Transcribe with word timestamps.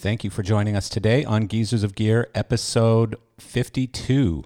Thank 0.00 0.24
you 0.24 0.30
for 0.30 0.42
joining 0.42 0.76
us 0.76 0.88
today 0.88 1.26
on 1.26 1.46
Geezers 1.46 1.82
of 1.82 1.94
Gear, 1.94 2.30
episode 2.34 3.16
52. 3.38 4.44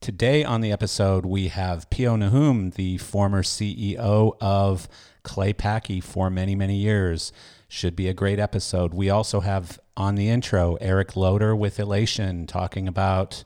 Today 0.00 0.42
on 0.42 0.62
the 0.62 0.72
episode, 0.72 1.26
we 1.26 1.48
have 1.48 1.90
Pio 1.90 2.16
Nahum, 2.16 2.70
the 2.70 2.96
former 2.96 3.42
CEO 3.42 4.34
of 4.40 4.88
Clay 5.24 5.52
Paky 5.52 6.02
for 6.02 6.30
many, 6.30 6.54
many 6.54 6.76
years. 6.76 7.34
Should 7.68 7.96
be 7.96 8.08
a 8.08 8.14
great 8.14 8.38
episode. 8.38 8.94
We 8.94 9.10
also 9.10 9.40
have 9.40 9.78
on 9.94 10.14
the 10.14 10.30
intro 10.30 10.76
Eric 10.76 11.16
Loader 11.16 11.54
with 11.54 11.78
Elation 11.78 12.46
talking 12.46 12.88
about 12.88 13.44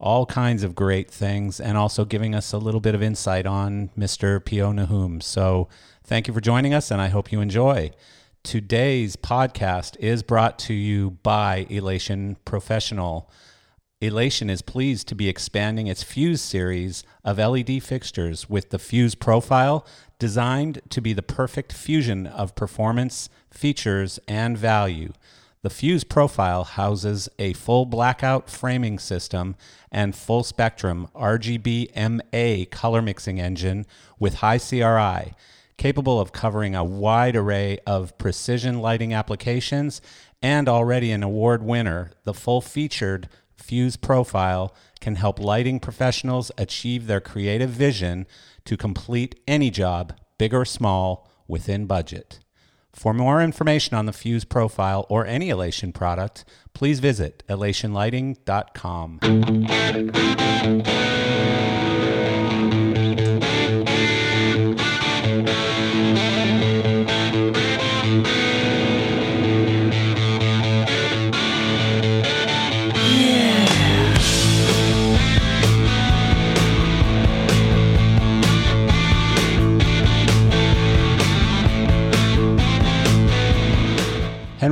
all 0.00 0.26
kinds 0.26 0.64
of 0.64 0.74
great 0.74 1.08
things 1.08 1.60
and 1.60 1.78
also 1.78 2.04
giving 2.04 2.34
us 2.34 2.52
a 2.52 2.58
little 2.58 2.80
bit 2.80 2.96
of 2.96 3.04
insight 3.04 3.46
on 3.46 3.90
Mr. 3.96 4.44
Pio 4.44 4.72
Nahum. 4.72 5.20
So 5.20 5.68
thank 6.02 6.26
you 6.26 6.34
for 6.34 6.40
joining 6.40 6.74
us, 6.74 6.90
and 6.90 7.00
I 7.00 7.06
hope 7.06 7.30
you 7.30 7.40
enjoy. 7.40 7.92
Today's 8.44 9.14
podcast 9.14 9.96
is 10.00 10.24
brought 10.24 10.58
to 10.60 10.74
you 10.74 11.12
by 11.22 11.64
Elation 11.70 12.36
Professional. 12.44 13.30
Elation 14.00 14.50
is 14.50 14.62
pleased 14.62 15.06
to 15.08 15.14
be 15.14 15.28
expanding 15.28 15.86
its 15.86 16.02
Fuse 16.02 16.42
series 16.42 17.04
of 17.24 17.38
LED 17.38 17.82
fixtures 17.84 18.50
with 18.50 18.70
the 18.70 18.80
Fuse 18.80 19.14
profile 19.14 19.86
designed 20.18 20.82
to 20.90 21.00
be 21.00 21.12
the 21.12 21.22
perfect 21.22 21.72
fusion 21.72 22.26
of 22.26 22.56
performance, 22.56 23.30
features, 23.48 24.18
and 24.26 24.58
value. 24.58 25.12
The 25.62 25.70
Fuse 25.70 26.02
profile 26.02 26.64
houses 26.64 27.28
a 27.38 27.52
full 27.52 27.86
blackout 27.86 28.50
framing 28.50 28.98
system 28.98 29.54
and 29.92 30.16
full 30.16 30.42
spectrum 30.42 31.06
RGB 31.14 31.94
MA 31.94 32.64
color 32.76 33.00
mixing 33.00 33.40
engine 33.40 33.86
with 34.18 34.34
high 34.34 34.58
CRI 34.58 35.32
capable 35.76 36.20
of 36.20 36.32
covering 36.32 36.74
a 36.74 36.84
wide 36.84 37.36
array 37.36 37.78
of 37.86 38.16
precision 38.18 38.80
lighting 38.80 39.12
applications, 39.12 40.00
and 40.42 40.68
already 40.68 41.10
an 41.12 41.22
award 41.22 41.62
winner, 41.62 42.10
the 42.24 42.34
full 42.34 42.60
featured 42.60 43.28
Fuse 43.56 43.96
profile 43.96 44.74
can 45.00 45.14
help 45.14 45.38
lighting 45.38 45.78
professionals 45.80 46.50
achieve 46.58 47.06
their 47.06 47.20
creative 47.20 47.70
vision 47.70 48.26
to 48.64 48.76
complete 48.76 49.40
any 49.46 49.70
job, 49.70 50.14
big 50.38 50.52
or 50.52 50.64
small, 50.64 51.30
within 51.46 51.86
budget. 51.86 52.40
For 52.92 53.14
more 53.14 53.40
information 53.40 53.96
on 53.96 54.06
the 54.06 54.12
Fuse 54.12 54.44
profile 54.44 55.06
or 55.08 55.24
any 55.26 55.48
Elation 55.48 55.92
product, 55.92 56.44
please 56.74 57.00
visit 57.00 57.42
elationlighting.com. 57.48 59.20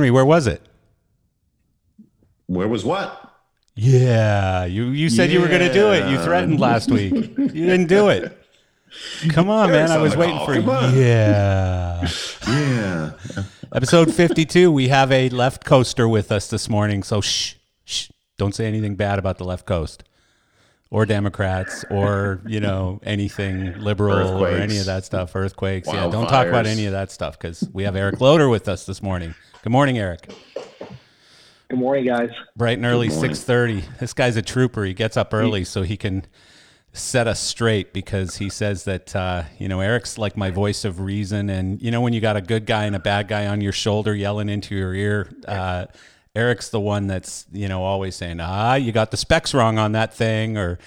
Henry, 0.01 0.09
where 0.09 0.25
was 0.25 0.47
it? 0.47 0.63
Where 2.47 2.67
was 2.67 2.83
what? 2.83 3.35
Yeah, 3.75 4.65
you 4.65 4.85
you 4.85 5.11
said 5.11 5.31
you 5.31 5.39
were 5.39 5.47
going 5.47 5.59
to 5.61 5.71
do 5.71 5.93
it. 5.93 6.09
You 6.09 6.17
threatened 6.17 6.59
last 6.59 6.89
week. 6.89 7.13
You 7.13 7.67
didn't 7.67 7.85
do 7.85 8.09
it. 8.09 8.35
Come 9.29 9.51
on, 9.51 9.69
man. 9.69 9.91
I 9.91 9.97
was 9.99 10.17
waiting 10.17 10.43
for 10.43 10.55
you. 10.55 10.61
Yeah. 10.99 12.09
Yeah. 12.47 13.11
Episode 13.73 14.13
52, 14.13 14.71
we 14.71 14.87
have 14.87 15.11
a 15.11 15.29
left 15.29 15.63
coaster 15.63 16.07
with 16.09 16.31
us 16.31 16.49
this 16.49 16.67
morning. 16.67 17.03
So 17.03 17.21
shh, 17.21 17.53
shh, 17.85 18.09
don't 18.37 18.55
say 18.55 18.65
anything 18.65 18.95
bad 18.95 19.19
about 19.19 19.37
the 19.37 19.43
left 19.45 19.67
coast 19.67 20.03
or 20.89 21.05
Democrats 21.05 21.85
or, 21.89 22.41
you 22.45 22.59
know, 22.59 22.99
anything 23.03 23.79
liberal 23.79 24.43
or 24.43 24.49
any 24.49 24.79
of 24.79 24.85
that 24.87 25.05
stuff. 25.05 25.35
Earthquakes. 25.35 25.87
Yeah, 25.87 26.09
don't 26.09 26.27
talk 26.27 26.47
about 26.47 26.65
any 26.65 26.85
of 26.87 26.91
that 26.91 27.11
stuff 27.11 27.39
because 27.39 27.67
we 27.71 27.83
have 27.83 27.95
Eric 27.95 28.19
Loader 28.19 28.49
with 28.49 28.67
us 28.67 28.85
this 28.85 29.01
morning. 29.01 29.33
Good 29.63 29.69
morning, 29.69 29.97
Eric. 29.97 30.27
Good 31.69 31.79
morning, 31.79 32.05
guys. 32.05 32.29
Bright 32.55 32.77
and 32.77 32.85
early, 32.85 33.09
six 33.09 33.43
thirty. 33.43 33.83
This 33.99 34.13
guy's 34.13 34.35
a 34.35 34.41
trooper. 34.41 34.83
He 34.83 34.93
gets 34.93 35.15
up 35.15 35.33
early 35.33 35.63
so 35.63 35.83
he 35.83 35.97
can 35.97 36.25
set 36.93 37.27
us 37.27 37.39
straight 37.39 37.93
because 37.93 38.37
he 38.37 38.49
says 38.49 38.83
that 38.85 39.15
uh, 39.15 39.43
you 39.59 39.67
know 39.67 39.79
Eric's 39.79 40.17
like 40.17 40.35
my 40.35 40.49
voice 40.49 40.83
of 40.83 40.99
reason, 40.99 41.49
and 41.49 41.81
you 41.81 41.91
know 41.91 42.01
when 42.01 42.11
you 42.11 42.19
got 42.21 42.35
a 42.35 42.41
good 42.41 42.65
guy 42.65 42.85
and 42.85 42.95
a 42.95 42.99
bad 42.99 43.27
guy 43.27 43.45
on 43.45 43.61
your 43.61 43.71
shoulder 43.71 44.15
yelling 44.15 44.49
into 44.49 44.75
your 44.75 44.93
ear. 44.93 45.29
Uh, 45.47 45.85
Eric's 46.35 46.69
the 46.69 46.79
one 46.79 47.07
that's 47.07 47.45
you 47.51 47.67
know 47.67 47.83
always 47.83 48.15
saying, 48.15 48.39
ah, 48.39 48.75
you 48.75 48.91
got 48.91 49.11
the 49.11 49.17
specs 49.17 49.53
wrong 49.53 49.77
on 49.77 49.91
that 49.91 50.13
thing, 50.13 50.57
or 50.57 50.79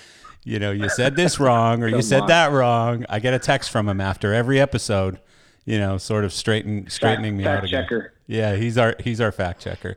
you 0.42 0.58
know 0.58 0.72
you 0.72 0.88
said 0.88 1.14
this 1.16 1.38
wrong, 1.38 1.82
or 1.82 1.88
you 1.96 2.02
said 2.02 2.22
on. 2.22 2.28
that 2.28 2.50
wrong. 2.50 3.06
I 3.08 3.20
get 3.20 3.34
a 3.34 3.38
text 3.38 3.70
from 3.70 3.88
him 3.88 4.00
after 4.00 4.34
every 4.34 4.60
episode, 4.60 5.20
you 5.64 5.78
know, 5.78 5.96
sort 5.96 6.24
of 6.24 6.32
straighten 6.32 6.90
straightening 6.90 7.36
me 7.36 7.44
fact 7.44 7.58
out. 7.58 7.64
again. 7.64 7.82
checker. 7.84 8.13
Yeah, 8.26 8.56
he's 8.56 8.78
our 8.78 8.96
he's 9.00 9.20
our 9.20 9.32
fact 9.32 9.62
checker. 9.62 9.96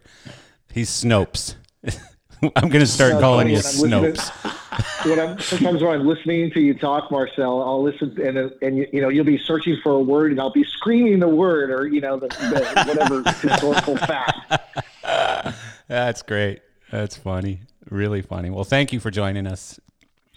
He's 0.72 0.90
Snopes. 0.90 1.56
I'm 2.56 2.70
gonna 2.70 2.86
start 2.86 3.14
No, 3.14 3.20
calling 3.20 3.50
you 3.50 3.58
Snopes. 3.58 4.54
When 5.06 5.20
I'm, 5.20 5.40
sometimes 5.40 5.82
when 5.82 5.92
I'm 5.94 6.06
listening 6.06 6.52
to 6.52 6.60
you 6.60 6.74
talk, 6.74 7.10
Marcel, 7.10 7.64
I'll 7.64 7.82
listen 7.82 8.20
and 8.22 8.38
uh, 8.38 8.50
and 8.62 8.78
you, 8.78 8.88
you 8.92 9.02
know 9.02 9.10
you'll 9.10 9.26
be 9.26 9.38
searching 9.38 9.78
for 9.82 9.94
a 9.94 10.00
word 10.00 10.32
and 10.32 10.40
I'll 10.40 10.52
be 10.52 10.64
screaming 10.64 11.20
the 11.20 11.28
word 11.28 11.72
or 11.72 11.88
you 11.88 12.02
know 12.02 12.20
the, 12.20 12.28
the 12.28 12.84
whatever 12.86 13.24
historical 13.48 13.98
fact. 13.98 14.54
That's 15.88 16.22
great. 16.22 16.62
That's 16.92 17.16
funny. 17.16 17.62
Really 17.90 18.22
funny. 18.22 18.50
Well, 18.50 18.66
thank 18.66 18.92
you 18.92 19.00
for 19.00 19.10
joining 19.10 19.48
us, 19.48 19.80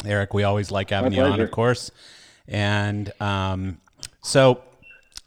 Eric. 0.04 0.32
We 0.32 0.44
always 0.44 0.70
like 0.70 0.90
having 0.90 1.12
My 1.12 1.18
you 1.18 1.24
on, 1.24 1.40
of 1.40 1.50
course. 1.50 1.90
And 2.46 3.12
um, 3.20 3.78
so, 4.22 4.62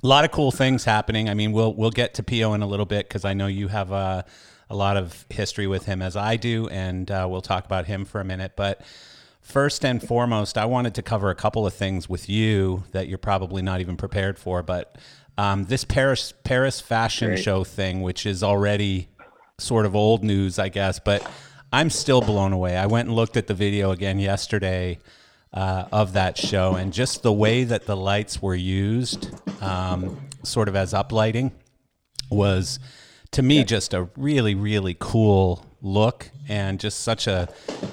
a 0.03 0.07
lot 0.07 0.25
of 0.25 0.31
cool 0.31 0.51
things 0.51 0.83
happening. 0.83 1.29
I 1.29 1.33
mean, 1.33 1.51
we'll 1.53 1.73
we'll 1.73 1.91
get 1.91 2.15
to 2.15 2.23
Pio 2.23 2.53
in 2.53 2.61
a 2.61 2.67
little 2.67 2.85
bit 2.85 3.07
because 3.07 3.23
I 3.23 3.33
know 3.33 3.47
you 3.47 3.69
have 3.69 3.91
a, 3.91 4.25
a 4.69 4.75
lot 4.75 4.97
of 4.97 5.25
history 5.29 5.67
with 5.67 5.85
him 5.85 6.01
as 6.01 6.15
I 6.15 6.35
do, 6.35 6.67
and 6.67 7.09
uh, 7.09 7.27
we'll 7.29 7.41
talk 7.41 7.65
about 7.65 7.85
him 7.85 8.03
for 8.05 8.19
a 8.19 8.25
minute. 8.25 8.53
But 8.55 8.81
first 9.41 9.85
and 9.85 10.05
foremost, 10.05 10.57
I 10.57 10.65
wanted 10.65 10.95
to 10.95 11.01
cover 11.01 11.29
a 11.29 11.35
couple 11.35 11.65
of 11.65 11.73
things 11.73 12.09
with 12.09 12.29
you 12.29 12.83
that 12.91 13.07
you're 13.07 13.17
probably 13.17 13.61
not 13.61 13.79
even 13.79 13.95
prepared 13.95 14.37
for. 14.37 14.61
But 14.61 14.97
um, 15.37 15.65
this 15.65 15.85
Paris 15.85 16.33
Paris 16.43 16.81
Fashion 16.81 17.29
Great. 17.29 17.43
Show 17.43 17.63
thing, 17.63 18.01
which 18.01 18.25
is 18.25 18.43
already 18.43 19.07
sort 19.57 19.85
of 19.85 19.95
old 19.95 20.23
news, 20.23 20.59
I 20.59 20.67
guess, 20.67 20.99
but 20.99 21.25
I'm 21.71 21.89
still 21.89 22.21
blown 22.21 22.51
away. 22.51 22.75
I 22.75 22.87
went 22.87 23.07
and 23.07 23.15
looked 23.15 23.37
at 23.37 23.47
the 23.47 23.53
video 23.53 23.91
again 23.91 24.19
yesterday 24.19 24.99
uh, 25.53 25.85
of 25.91 26.13
that 26.13 26.37
show, 26.37 26.75
and 26.75 26.91
just 26.91 27.21
the 27.21 27.33
way 27.33 27.63
that 27.63 27.85
the 27.85 27.95
lights 27.95 28.41
were 28.41 28.55
used, 28.55 29.29
um, 29.61 30.17
sort 30.43 30.67
of 30.67 30.75
as 30.75 30.93
uplighting, 30.93 31.51
was 32.29 32.79
to 33.31 33.41
me 33.43 33.63
just 33.63 33.93
a 33.93 34.09
really, 34.17 34.55
really 34.55 34.95
cool 34.99 35.65
look, 35.81 36.31
and 36.47 36.79
just 36.79 37.01
such 37.01 37.27
a, 37.27 37.47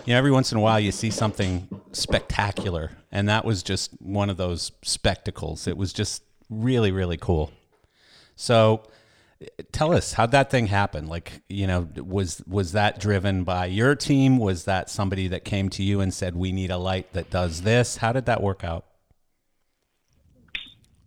you 0.06 0.12
know, 0.12 0.19
every 0.19 0.31
once 0.31 0.53
in 0.53 0.59
a 0.59 0.60
while 0.60 0.81
you 0.81 0.93
see 0.93 1.10
something 1.10 1.69
spectacular, 1.93 2.93
and 3.12 3.28
that 3.28 3.44
was 3.44 3.62
just 3.62 3.91
one 4.00 4.31
of 4.31 4.37
those 4.37 4.72
spectacles. 4.82 5.66
It 5.66 5.77
was 5.77 5.92
just 5.92 6.22
really, 6.48 6.92
really 6.92 7.16
cool. 7.16 7.53
So 8.37 8.84
tell 9.72 9.94
us 9.94 10.12
how'd 10.12 10.32
that 10.32 10.50
thing 10.50 10.66
happen? 10.66 11.06
Like 11.06 11.42
you 11.48 11.66
know 11.66 11.88
was 11.96 12.42
was 12.46 12.72
that 12.72 13.00
driven 13.00 13.44
by 13.44 13.66
your 13.66 13.94
team? 13.94 14.38
Was 14.38 14.64
that 14.64 14.90
somebody 14.90 15.28
that 15.28 15.44
came 15.44 15.68
to 15.70 15.82
you 15.82 16.00
and 16.00 16.12
said 16.12 16.36
we 16.36 16.52
need 16.52 16.70
a 16.70 16.78
light 16.78 17.12
that 17.12 17.30
does 17.30 17.62
this 17.62 17.98
how 17.98 18.12
did 18.12 18.26
that 18.26 18.42
work 18.42 18.64
out? 18.64 18.86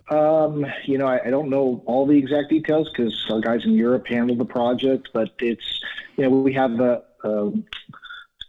Um, 0.10 0.66
you 0.86 0.98
know, 0.98 1.08
I, 1.08 1.28
I 1.28 1.30
don't 1.30 1.50
know 1.50 1.82
all 1.86 2.06
the 2.06 2.18
exact 2.18 2.50
details 2.50 2.90
because 2.92 3.26
our 3.32 3.40
guys 3.40 3.64
in 3.66 3.74
Europe 3.74 4.06
handled 4.08 4.38
the 4.38 4.46
project, 4.46 5.10
but 5.14 5.32
it's 5.40 5.82
you 6.18 6.24
know 6.24 6.30
we 6.30 6.54
have 6.54 6.80
a, 6.80 7.04
a 7.24 7.52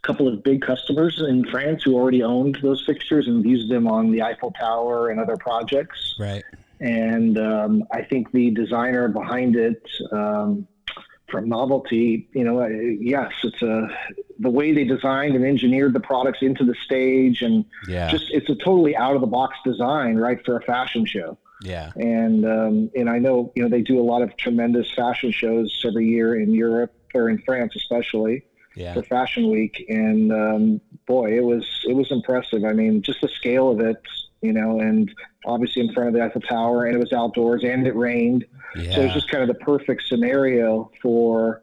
couple 0.03 0.29
of 0.29 0.43
big 0.43 0.63
customers 0.63 1.23
in 1.27 1.45
France 1.51 1.83
who 1.85 1.95
already 1.95 2.23
owned 2.23 2.59
those 2.63 2.85
fixtures 2.85 3.27
and 3.27 3.45
used 3.45 3.71
them 3.71 3.87
on 3.87 4.11
the 4.11 4.23
Eiffel 4.23 4.51
Tower 4.53 5.11
and 5.11 5.21
other 5.21 5.37
projects. 5.37 6.17
right 6.19 6.45
and 6.85 7.39
um, 7.39 7.85
I 7.91 8.03
think 8.03 8.31
the 8.33 8.51
designer 8.51 9.09
behind 9.09 9.57
it, 9.57 9.83
um, 10.13 10.69
from 11.31 11.49
novelty, 11.49 12.29
you 12.35 12.45
know, 12.45 12.61
uh, 12.61 12.69
yes, 12.69 13.33
it's 13.43 13.63
a 13.63 13.89
the 14.39 14.51
way 14.51 14.73
they 14.73 14.85
designed 14.85 15.35
and 15.35 15.45
engineered 15.45 15.95
the 15.95 16.01
products 16.01 16.41
into 16.43 16.63
the 16.65 16.75
stage, 16.85 17.41
and 17.41 17.65
yeah 17.89 18.11
just 18.11 18.27
it's 18.31 18.51
a 18.51 18.55
totally 18.57 18.95
out 18.97 19.15
of 19.15 19.23
the 19.23 19.27
box 19.27 19.57
design, 19.65 20.17
right, 20.17 20.45
for 20.45 20.59
a 20.59 20.63
fashion 20.63 21.07
show. 21.07 21.39
yeah 21.63 21.91
And 21.97 22.45
um, 22.45 22.91
and 22.95 23.09
I 23.09 23.19
know 23.19 23.51
you 23.57 23.63
know 23.63 23.71
they 23.71 23.81
do 23.81 23.99
a 23.99 24.05
lot 24.05 24.21
of 24.21 24.37
tremendous 24.37 24.93
fashion 24.95 25.33
shows 25.33 25.83
every 25.87 26.07
year 26.07 26.39
in 26.39 26.53
Europe 26.53 26.93
or 27.15 27.31
in 27.31 27.39
France, 27.39 27.75
especially 27.77 28.45
yeah 28.77 28.93
for 28.93 29.03
Fashion 29.03 29.51
Week, 29.51 29.87
and 29.89 30.31
um, 30.31 30.81
boy, 31.07 31.35
it 31.35 31.45
was 31.45 31.67
it 31.89 31.95
was 31.95 32.13
impressive. 32.13 32.63
I 32.63 32.75
mean, 32.75 33.01
just 33.01 33.23
the 33.23 33.29
scale 33.29 33.71
of 33.71 33.81
it, 33.81 34.03
you 34.45 34.53
know, 34.53 34.81
and 34.81 35.11
obviously 35.47 35.83
in 35.83 35.93
front 35.93 36.09
of 36.09 36.15
the 36.15 36.23
Eiffel 36.23 36.41
Tower, 36.43 36.87
and 36.87 36.95
it 36.95 36.99
was 36.99 37.13
outdoors, 37.13 37.63
and 37.65 37.87
it 37.87 37.97
rained, 37.97 38.45
so 38.75 38.81
it 38.83 39.05
was 39.05 39.15
just 39.15 39.31
kind 39.31 39.43
of 39.43 39.49
the 39.49 39.65
perfect 39.65 40.03
scenario 40.09 40.91
for 41.01 41.63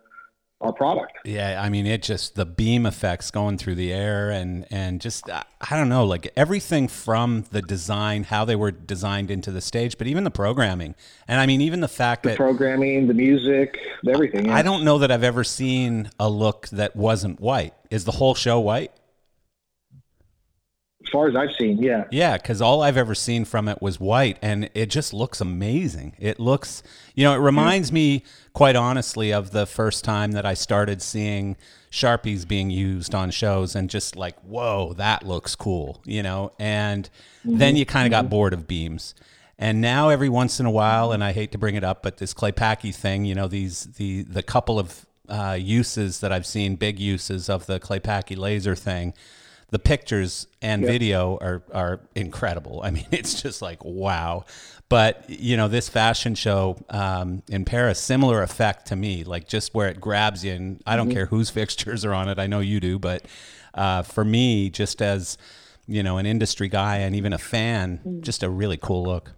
our 0.62 0.72
product. 0.72 1.14
Yeah, 1.26 1.60
I 1.62 1.70
mean, 1.70 1.88
it 1.88 2.04
just 2.04 2.36
the 2.36 2.46
beam 2.46 2.86
effects 2.86 3.32
going 3.32 3.58
through 3.58 3.76
the 3.76 3.92
air, 3.92 4.30
and 4.30 4.66
and 4.72 5.02
just 5.02 5.30
I 5.30 5.44
I 5.70 5.78
don't 5.78 5.90
know, 5.90 6.06
like 6.06 6.32
everything 6.36 6.88
from 6.88 7.46
the 7.52 7.62
design, 7.62 8.24
how 8.24 8.46
they 8.46 8.56
were 8.56 8.72
designed 8.72 9.32
into 9.32 9.52
the 9.52 9.62
stage, 9.62 9.98
but 9.98 10.08
even 10.08 10.24
the 10.24 10.32
programming, 10.32 10.96
and 11.28 11.40
I 11.40 11.46
mean, 11.46 11.62
even 11.62 11.82
the 11.82 11.88
fact 11.88 12.24
that 12.24 12.38
Programming, 12.38 13.08
the 13.08 13.14
music, 13.14 13.78
everything. 14.08 14.46
yeah. 14.46 14.56
I 14.56 14.62
don't 14.62 14.84
know 14.84 15.00
that 15.00 15.12
I've 15.12 15.24
ever 15.24 15.44
seen 15.44 16.10
a 16.20 16.30
look 16.30 16.68
that 16.70 16.96
wasn't 16.96 17.40
white. 17.40 17.74
Is 17.90 18.06
the 18.06 18.12
whole 18.14 18.36
show 18.36 18.60
white? 18.60 18.92
As 21.12 21.14
far 21.14 21.28
as 21.28 21.36
I've 21.36 21.54
seen, 21.60 21.84
yeah. 21.84 22.06
Yeah, 22.10 22.38
because 22.38 22.62
all 22.62 22.82
I've 22.82 22.96
ever 22.96 23.14
seen 23.14 23.44
from 23.44 23.68
it 23.68 23.82
was 23.82 24.00
white, 24.00 24.38
and 24.42 24.70
it 24.74 24.86
just 24.86 25.14
looks 25.14 25.42
amazing. 25.42 26.16
It 26.18 26.40
looks, 26.40 26.84
you 27.16 27.26
know, 27.26 27.34
it 27.34 27.40
reminds 27.40 27.92
me, 27.92 28.24
quite 28.54 28.78
honestly, 28.78 29.34
of 29.34 29.52
the 29.52 29.66
first 29.66 30.06
time 30.06 30.32
that 30.32 30.46
I 30.46 30.54
started 30.54 31.02
seeing 31.02 31.58
Sharpies 31.92 32.48
being 32.48 32.70
used 32.70 33.14
on 33.14 33.30
shows, 33.30 33.76
and 33.76 33.90
just 33.90 34.16
like, 34.16 34.40
whoa, 34.40 34.94
that 34.94 35.28
looks 35.28 35.54
cool, 35.54 36.02
you 36.06 36.24
know. 36.24 36.54
And 36.58 37.10
then 37.44 37.76
you 37.76 37.86
kind 37.86 38.08
of 38.08 38.12
got 38.12 38.30
bored 38.30 38.54
of 38.54 38.66
beams. 38.66 39.14
And 39.60 39.82
now 39.82 40.08
every 40.08 40.30
once 40.30 40.62
in 40.62 40.66
a 40.66 40.72
while, 40.72 41.12
and 41.12 41.22
I 41.22 41.34
hate 41.34 41.52
to 41.52 41.58
bring 41.58 41.76
it 41.76 41.84
up, 41.84 42.04
but 42.04 42.20
this 42.20 42.34
Claypaky 42.34 42.96
thing, 42.96 43.26
you 43.26 43.36
know, 43.36 43.50
these 43.50 43.84
the 43.98 44.22
the 44.24 44.44
couple 44.44 44.80
of 44.80 45.06
uh, 45.28 45.58
uses 45.60 46.22
that 46.22 46.32
I've 46.32 46.46
seen, 46.46 46.78
big 46.78 47.00
uses 47.00 47.50
of 47.50 47.66
the 47.66 47.82
Claypaky 47.82 48.38
laser 48.38 48.78
thing, 48.78 49.14
the 49.72 49.80
pictures 49.80 50.48
and 50.62 50.86
video 50.86 51.38
are 51.42 51.64
are 51.74 52.02
incredible. 52.14 52.82
I 52.84 52.92
mean, 52.92 53.08
it's 53.12 53.42
just 53.42 53.62
like 53.62 53.84
wow. 53.84 54.46
But 54.90 55.30
you 55.30 55.56
know, 55.58 55.68
this 55.68 55.88
fashion 55.90 56.36
show 56.36 56.78
um, 56.90 57.44
in 57.50 57.66
Paris, 57.66 58.00
similar 58.00 58.44
effect 58.44 58.88
to 58.88 58.96
me, 58.96 59.24
like 59.24 59.48
just 59.48 59.74
where 59.74 59.88
it 59.88 60.02
grabs 60.02 60.44
you. 60.44 60.52
And 60.54 60.84
I 60.86 60.98
don't 60.98 61.10
care 61.10 61.26
whose 61.26 61.50
fixtures 61.60 62.04
are 62.04 62.14
on 62.14 62.28
it. 62.28 62.38
I 62.38 62.48
know 62.48 62.60
you 62.60 62.80
do, 62.82 63.00
but 63.00 63.26
uh, 63.74 64.04
for 64.04 64.26
me, 64.26 64.70
just 64.70 65.02
as 65.02 65.38
you 65.88 66.04
know, 66.04 66.18
an 66.18 66.26
industry 66.26 66.70
guy 66.70 66.98
and 66.98 67.16
even 67.16 67.34
a 67.34 67.38
fan, 67.38 68.20
just 68.22 68.44
a 68.44 68.50
really 68.50 68.78
cool 68.78 69.04
look. 69.04 69.34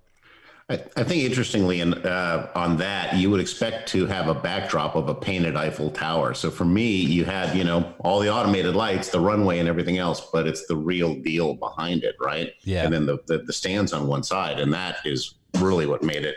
I, 0.70 0.76
I 0.96 1.04
think 1.04 1.24
interestingly, 1.24 1.82
in, 1.82 1.94
uh, 1.94 2.50
on 2.56 2.78
that, 2.78 3.16
you 3.18 3.30
would 3.30 3.42
expect 3.42 3.90
to 3.90 4.06
have 4.06 4.28
a 4.30 4.34
backdrop 4.34 4.96
of 4.96 5.10
a 5.10 5.16
painted 5.16 5.58
Eiffel 5.58 5.92
Tower. 5.92 6.34
So 6.34 6.50
for 6.50 6.64
me, 6.64 6.90
you 6.90 7.26
had, 7.26 7.56
you 7.56 7.64
know, 7.66 7.94
all 8.00 8.20
the 8.20 8.32
automated 8.32 8.74
lights, 8.76 9.10
the 9.10 9.20
runway, 9.20 9.60
and 9.60 9.68
everything 9.68 9.98
else, 9.98 10.30
but 10.32 10.48
it's 10.48 10.66
the 10.68 10.76
real 10.78 11.16
deal 11.16 11.56
behind 11.56 12.04
it, 12.04 12.16
right? 12.22 12.52
Yeah. 12.64 12.86
And 12.86 12.94
then 12.94 13.06
the, 13.06 13.18
the, 13.28 13.40
the 13.40 13.52
stands 13.54 13.92
on 13.92 14.08
one 14.08 14.24
side, 14.24 14.60
and 14.60 14.74
that 14.74 14.98
is 15.06 15.36
really 15.60 15.86
what 15.86 16.02
made 16.02 16.24
it 16.24 16.36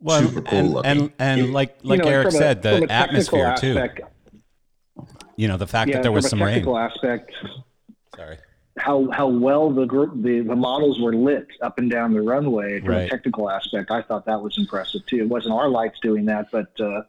Well, 0.00 0.22
super 0.22 0.42
cool 0.42 0.58
and, 0.58 0.70
looking. 0.72 0.90
and 0.90 1.12
and 1.18 1.52
like 1.52 1.76
like 1.82 1.98
You 1.98 2.04
know, 2.04 2.10
Eric 2.10 2.26
from 2.28 2.34
a- 2.36 2.38
said, 2.38 2.62
the 2.62 2.76
a 2.84 2.86
technical 2.86 3.44
atmosphere 3.44 3.54
too. 3.58 5.02
You 5.36 5.48
know, 5.48 5.56
the 5.56 5.66
fact 5.66 5.90
Yeah, 5.90 5.96
that 5.96 6.02
there 6.04 6.12
was 6.12 6.24
from 6.26 6.38
some 6.38 6.42
a 6.42 6.46
rain. 6.46 6.66
aspect, 6.68 7.32
Sorry. 8.14 8.38
How 8.78 9.08
how 9.10 9.26
well 9.26 9.70
the 9.70 9.86
group 9.86 10.12
the, 10.22 10.40
the 10.40 10.54
models 10.56 11.00
were 11.00 11.14
lit 11.14 11.46
up 11.62 11.78
and 11.78 11.90
down 11.90 12.12
the 12.12 12.20
runway 12.22 12.80
from 12.80 12.90
Right. 12.90 13.06
a 13.06 13.08
technical 13.08 13.50
aspect 13.50 13.90
i 13.90 14.02
thought 14.02 14.26
that 14.26 14.42
was 14.42 14.58
impressive 14.58 15.04
too 15.06 15.16
it 15.18 15.28
wasn't 15.28 15.54
our 15.54 15.68
lights 15.68 15.98
doing 16.02 16.26
that 16.26 16.46
but 16.52 16.68
uh 16.80 17.02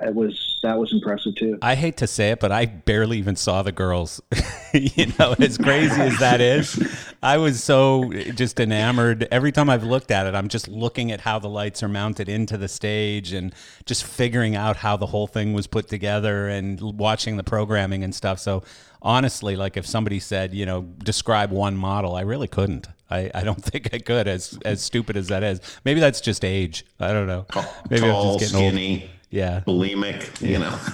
it 0.00 0.14
was 0.14 0.58
that 0.62 0.78
was 0.78 0.92
impressive 0.92 1.34
too 1.36 1.58
I 1.62 1.74
hate 1.76 1.98
to 1.98 2.06
say 2.08 2.30
it, 2.30 2.40
but 2.40 2.50
I 2.50 2.66
barely 2.66 3.18
even 3.18 3.36
saw 3.36 3.62
the 3.62 3.70
girls. 3.70 4.20
you 4.74 5.12
know, 5.18 5.36
as 5.38 5.58
crazy 5.58 6.00
as 6.00 6.18
that 6.18 6.40
is, 6.40 6.82
I 7.22 7.36
was 7.36 7.62
so 7.62 8.10
just 8.34 8.58
enamored. 8.58 9.28
Every 9.30 9.52
time 9.52 9.70
I've 9.70 9.84
looked 9.84 10.10
at 10.10 10.26
it, 10.26 10.34
I'm 10.34 10.48
just 10.48 10.66
looking 10.66 11.12
at 11.12 11.20
how 11.20 11.38
the 11.38 11.48
lights 11.48 11.84
are 11.84 11.88
mounted 11.88 12.28
into 12.28 12.56
the 12.56 12.66
stage 12.68 13.32
and 13.32 13.54
just 13.86 14.02
figuring 14.02 14.56
out 14.56 14.76
how 14.76 14.96
the 14.96 15.06
whole 15.06 15.28
thing 15.28 15.52
was 15.52 15.68
put 15.68 15.88
together 15.88 16.48
and 16.48 16.80
watching 16.98 17.36
the 17.36 17.44
programming 17.44 18.02
and 18.02 18.12
stuff. 18.12 18.40
So 18.40 18.64
honestly, 19.02 19.56
like 19.56 19.76
if 19.76 19.86
somebody 19.86 20.20
said, 20.20 20.54
you 20.54 20.64
know, 20.64 20.82
describe 20.82 21.50
one 21.50 21.76
model, 21.76 22.14
I 22.14 22.22
really 22.22 22.48
couldn't. 22.48 22.88
I, 23.10 23.30
I 23.34 23.44
don't 23.44 23.62
think 23.64 23.92
I 23.92 23.98
could, 23.98 24.26
as 24.26 24.58
as 24.64 24.82
stupid 24.82 25.16
as 25.16 25.28
that 25.28 25.42
is. 25.42 25.60
Maybe 25.84 26.00
that's 26.00 26.20
just 26.20 26.44
age. 26.44 26.86
I 26.98 27.12
don't 27.12 27.26
know. 27.26 27.46
Maybe 27.90 28.02
tall, 28.02 28.34
I'm 28.34 28.38
just 28.38 28.54
getting 28.54 29.02
old. 29.02 29.10
Yeah. 29.30 29.62
bulimic, 29.66 30.40
you 30.46 30.58
know. 30.58 30.78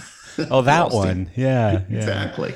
Oh, 0.53 0.63
that 0.63 0.93
one. 0.93 1.33
Yeah. 1.35 1.83
Yeah. 1.91 1.97
Exactly. 1.97 2.55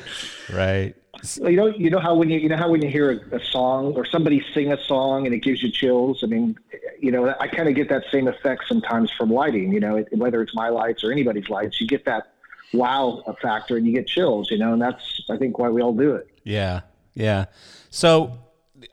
Right. 0.52 0.94
Well, 1.40 1.50
you 1.50 1.56
know 1.56 1.66
you 1.66 1.90
know 1.90 1.99
how 1.99 2.14
when 2.14 2.31
you 2.31 2.38
you 2.38 2.49
know 2.49 2.56
how 2.56 2.69
when 2.69 2.82
you 2.82 2.88
hear 2.88 3.10
a, 3.10 3.37
a 3.37 3.44
song 3.44 3.94
or 3.94 4.04
somebody 4.04 4.44
sing 4.54 4.72
a 4.72 4.82
song 4.84 5.26
and 5.26 5.34
it 5.34 5.38
gives 5.38 5.62
you 5.62 5.70
chills 5.70 6.25
i 6.25 6.26
mean 6.26 6.58
you 7.00 7.12
know 7.12 7.32
i 7.38 7.46
kind 7.46 7.69
of 7.69 7.76
get 7.76 7.88
that 7.90 8.02
same 8.10 8.26
effect 8.26 8.64
sometimes 8.66 9.08
from 9.16 9.31
lighting 9.31 9.72
you 9.72 9.78
know 9.78 9.96
it, 9.96 10.08
whether 10.16 10.43
it's 10.43 10.54
my 10.54 10.69
lights 10.69 11.04
or 11.04 11.12
anybody's 11.12 11.49
lights 11.49 11.81
you 11.81 11.87
get 11.87 12.04
that 12.06 12.32
wow 12.72 13.22
a 13.26 13.34
factor 13.34 13.76
and 13.76 13.86
you 13.86 13.92
get 13.92 14.06
chills 14.06 14.50
you 14.50 14.58
know 14.58 14.72
and 14.72 14.80
that's 14.82 15.22
i 15.30 15.36
think 15.36 15.58
why 15.58 15.69
we 15.69 15.82
all 15.82 15.94
do 15.94 16.14
it 16.14 16.28
Yeah, 16.44 16.80
yeah. 17.14 17.46
So 17.90 18.38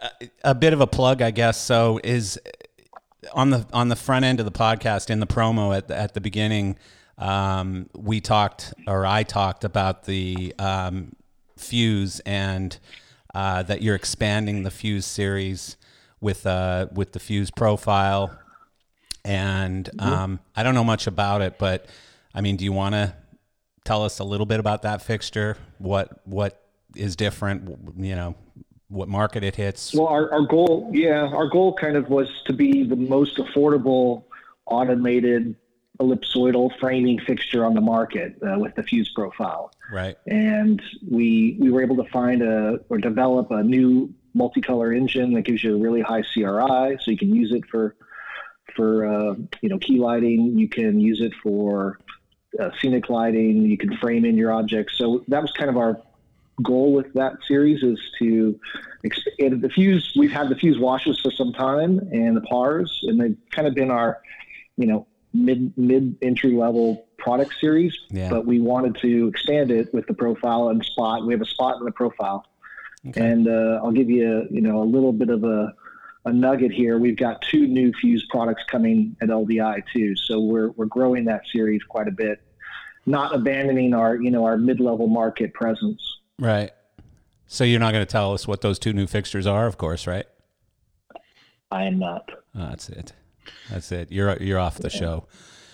a, 0.01 0.29
a 0.43 0.55
bit 0.55 0.73
of 0.73 0.81
a 0.81 0.87
plug, 0.87 1.21
I 1.21 1.31
guess. 1.31 1.59
So 1.59 1.99
is 2.03 2.39
on 3.33 3.49
the 3.49 3.65
on 3.73 3.89
the 3.89 3.95
front 3.95 4.25
end 4.25 4.39
of 4.39 4.45
the 4.45 4.51
podcast 4.51 5.09
in 5.09 5.19
the 5.19 5.27
promo 5.27 5.75
at 5.75 5.87
the, 5.87 5.97
at 5.97 6.13
the 6.13 6.21
beginning, 6.21 6.77
um, 7.17 7.89
we 7.95 8.21
talked 8.21 8.73
or 8.87 9.05
I 9.05 9.23
talked 9.23 9.63
about 9.63 10.05
the 10.05 10.53
um, 10.59 11.13
Fuse 11.57 12.19
and 12.21 12.77
uh, 13.33 13.63
that 13.63 13.81
you're 13.81 13.95
expanding 13.95 14.63
the 14.63 14.71
Fuse 14.71 15.05
series 15.05 15.77
with 16.21 16.45
uh, 16.45 16.87
with 16.93 17.13
the 17.13 17.19
Fuse 17.19 17.51
profile. 17.51 18.37
And 19.25 19.89
um, 19.99 20.39
I 20.55 20.63
don't 20.63 20.73
know 20.73 20.83
much 20.85 21.05
about 21.05 21.41
it, 21.41 21.59
but 21.59 21.87
I 22.33 22.41
mean, 22.41 22.55
do 22.55 22.63
you 22.63 22.71
want 22.71 22.93
to 22.95 23.13
tell 23.83 24.03
us 24.03 24.19
a 24.19 24.23
little 24.23 24.45
bit 24.45 24.59
about 24.59 24.83
that 24.83 25.01
fixture? 25.01 25.57
What 25.77 26.21
what 26.25 26.61
is 26.95 27.15
different? 27.15 27.95
You 27.97 28.15
know, 28.15 28.35
what 28.89 29.07
market 29.07 29.43
it 29.43 29.55
hits? 29.55 29.93
Well, 29.93 30.07
our, 30.07 30.31
our 30.31 30.45
goal, 30.45 30.89
yeah, 30.93 31.29
our 31.33 31.47
goal 31.47 31.73
kind 31.75 31.95
of 31.95 32.09
was 32.09 32.27
to 32.45 32.53
be 32.53 32.83
the 32.83 32.95
most 32.95 33.37
affordable 33.37 34.23
automated 34.65 35.55
ellipsoidal 35.99 36.71
framing 36.79 37.19
fixture 37.19 37.65
on 37.65 37.73
the 37.73 37.81
market 37.81 38.35
uh, 38.41 38.57
with 38.57 38.73
the 38.75 38.83
fuse 38.83 39.09
profile. 39.09 39.71
right. 39.91 40.17
And 40.27 40.81
we 41.09 41.57
we 41.59 41.71
were 41.71 41.81
able 41.81 41.97
to 41.97 42.09
find 42.09 42.41
a 42.41 42.79
or 42.89 42.97
develop 42.97 43.51
a 43.51 43.63
new 43.63 44.13
multicolor 44.35 44.95
engine 44.95 45.33
that 45.33 45.41
gives 45.41 45.63
you 45.63 45.75
a 45.75 45.79
really 45.79 46.01
high 46.01 46.21
CRI, 46.21 46.97
so 47.01 47.11
you 47.11 47.17
can 47.17 47.35
use 47.35 47.51
it 47.51 47.65
for 47.69 47.95
for 48.75 49.05
uh, 49.05 49.35
you 49.61 49.69
know 49.69 49.77
key 49.77 49.99
lighting. 49.99 50.57
You 50.57 50.69
can 50.69 50.99
use 50.99 51.21
it 51.21 51.33
for 51.43 51.99
uh, 52.59 52.69
scenic 52.79 53.09
lighting. 53.09 53.63
You 53.63 53.77
can 53.77 53.97
frame 53.97 54.25
in 54.25 54.37
your 54.37 54.51
objects. 54.51 54.97
So 54.97 55.23
that 55.27 55.41
was 55.41 55.51
kind 55.51 55.69
of 55.69 55.77
our 55.77 56.01
goal 56.61 56.93
with 56.93 57.13
that 57.13 57.37
series 57.47 57.83
is 57.83 57.99
to 58.19 58.59
expand 59.03 59.61
the 59.61 59.69
fuse. 59.69 60.13
We've 60.17 60.31
had 60.31 60.49
the 60.49 60.55
fuse 60.55 60.77
washes 60.77 61.19
for 61.19 61.31
some 61.31 61.53
time 61.53 61.99
and 62.11 62.35
the 62.35 62.41
pars, 62.41 62.99
and 63.03 63.19
they've 63.19 63.37
kind 63.51 63.67
of 63.67 63.73
been 63.75 63.91
our, 63.91 64.21
you 64.77 64.87
know, 64.87 65.07
mid 65.33 65.77
mid 65.77 66.17
entry 66.21 66.51
level 66.51 67.07
product 67.17 67.53
series. 67.59 67.97
Yeah. 68.09 68.29
But 68.29 68.45
we 68.45 68.59
wanted 68.59 68.97
to 68.97 69.27
expand 69.27 69.71
it 69.71 69.93
with 69.93 70.07
the 70.07 70.13
profile 70.13 70.69
and 70.69 70.83
spot. 70.83 71.25
We 71.25 71.33
have 71.33 71.41
a 71.41 71.45
spot 71.45 71.77
in 71.77 71.85
the 71.85 71.91
profile, 71.91 72.45
and 73.15 73.47
uh, 73.47 73.79
I'll 73.83 73.91
give 73.91 74.09
you, 74.09 74.39
a, 74.39 74.53
you 74.53 74.61
know, 74.61 74.81
a 74.81 74.87
little 74.87 75.13
bit 75.13 75.29
of 75.29 75.43
a 75.43 75.73
a 76.29 76.33
nugget 76.33 76.71
here. 76.71 76.97
We've 76.97 77.17
got 77.17 77.41
two 77.41 77.67
new 77.67 77.91
fuse 77.93 78.25
products 78.29 78.63
coming 78.69 79.15
at 79.21 79.29
LDI 79.29 79.83
too, 79.93 80.15
so 80.15 80.39
we're 80.39 80.69
we're 80.71 80.85
growing 80.85 81.25
that 81.25 81.41
series 81.51 81.83
quite 81.83 82.07
a 82.07 82.11
bit, 82.11 82.41
not 83.05 83.33
abandoning 83.35 83.93
our 83.93 84.15
you 84.15 84.31
know 84.31 84.45
our 84.45 84.57
mid 84.57 84.79
level 84.79 85.07
market 85.07 85.53
presence. 85.53 86.01
Right. 86.37 86.71
So 87.47 87.63
you're 87.63 87.79
not 87.79 87.91
going 87.93 88.05
to 88.05 88.11
tell 88.11 88.33
us 88.33 88.47
what 88.47 88.61
those 88.61 88.77
two 88.77 88.93
new 88.93 89.07
fixtures 89.07 89.47
are, 89.47 89.65
of 89.65 89.77
course, 89.79 90.05
right? 90.05 90.27
I 91.71 91.85
am 91.85 91.97
not. 91.97 92.29
Oh, 92.55 92.67
that's 92.69 92.89
it. 92.89 93.13
That's 93.71 93.91
it. 93.91 94.11
You're 94.11 94.37
you're 94.37 94.59
off 94.59 94.77
the 94.77 94.89
show. 94.89 95.25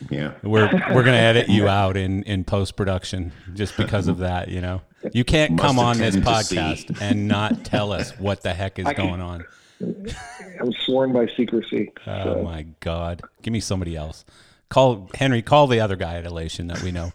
Yeah. 0.10 0.34
We're 0.44 0.70
we're 0.94 1.04
gonna 1.04 1.18
edit 1.18 1.50
you 1.50 1.68
out 1.82 1.98
in 1.98 2.24
in 2.24 2.44
post 2.44 2.76
production 2.76 3.32
just 3.54 3.78
because 3.78 4.08
of 4.08 4.20
that. 4.20 4.50
You 4.50 4.62
know, 4.62 4.82
you 5.14 5.24
can't 5.24 5.52
Must 5.54 5.64
come 5.64 5.80
on 5.80 5.98
this 5.98 6.16
attend 6.16 6.26
to 6.38 6.44
see. 6.44 6.56
podcast 6.58 7.02
and 7.02 7.28
not 7.28 7.64
tell 7.66 7.92
us 7.92 8.12
what 8.20 8.42
the 8.42 8.54
heck 8.54 8.80
is 8.80 8.86
can- 8.86 8.96
going 8.96 9.22
on. 9.22 9.46
I 9.82 10.64
was 10.64 10.76
sworn 10.86 11.14
by 11.14 11.28
secrecy. 11.36 11.92
Oh 12.08 12.24
so. 12.24 12.44
my 12.44 12.66
God! 12.80 13.22
Give 13.42 13.52
me 13.52 13.60
somebody 13.60 13.96
else. 13.96 14.26
Call 14.70 15.10
Henry. 15.14 15.42
Call 15.42 15.68
the 15.68 15.80
other 15.80 15.96
guy 15.96 16.16
at 16.16 16.26
Elation 16.26 16.68
that 16.68 16.82
we 16.82 16.92
know. 16.92 17.12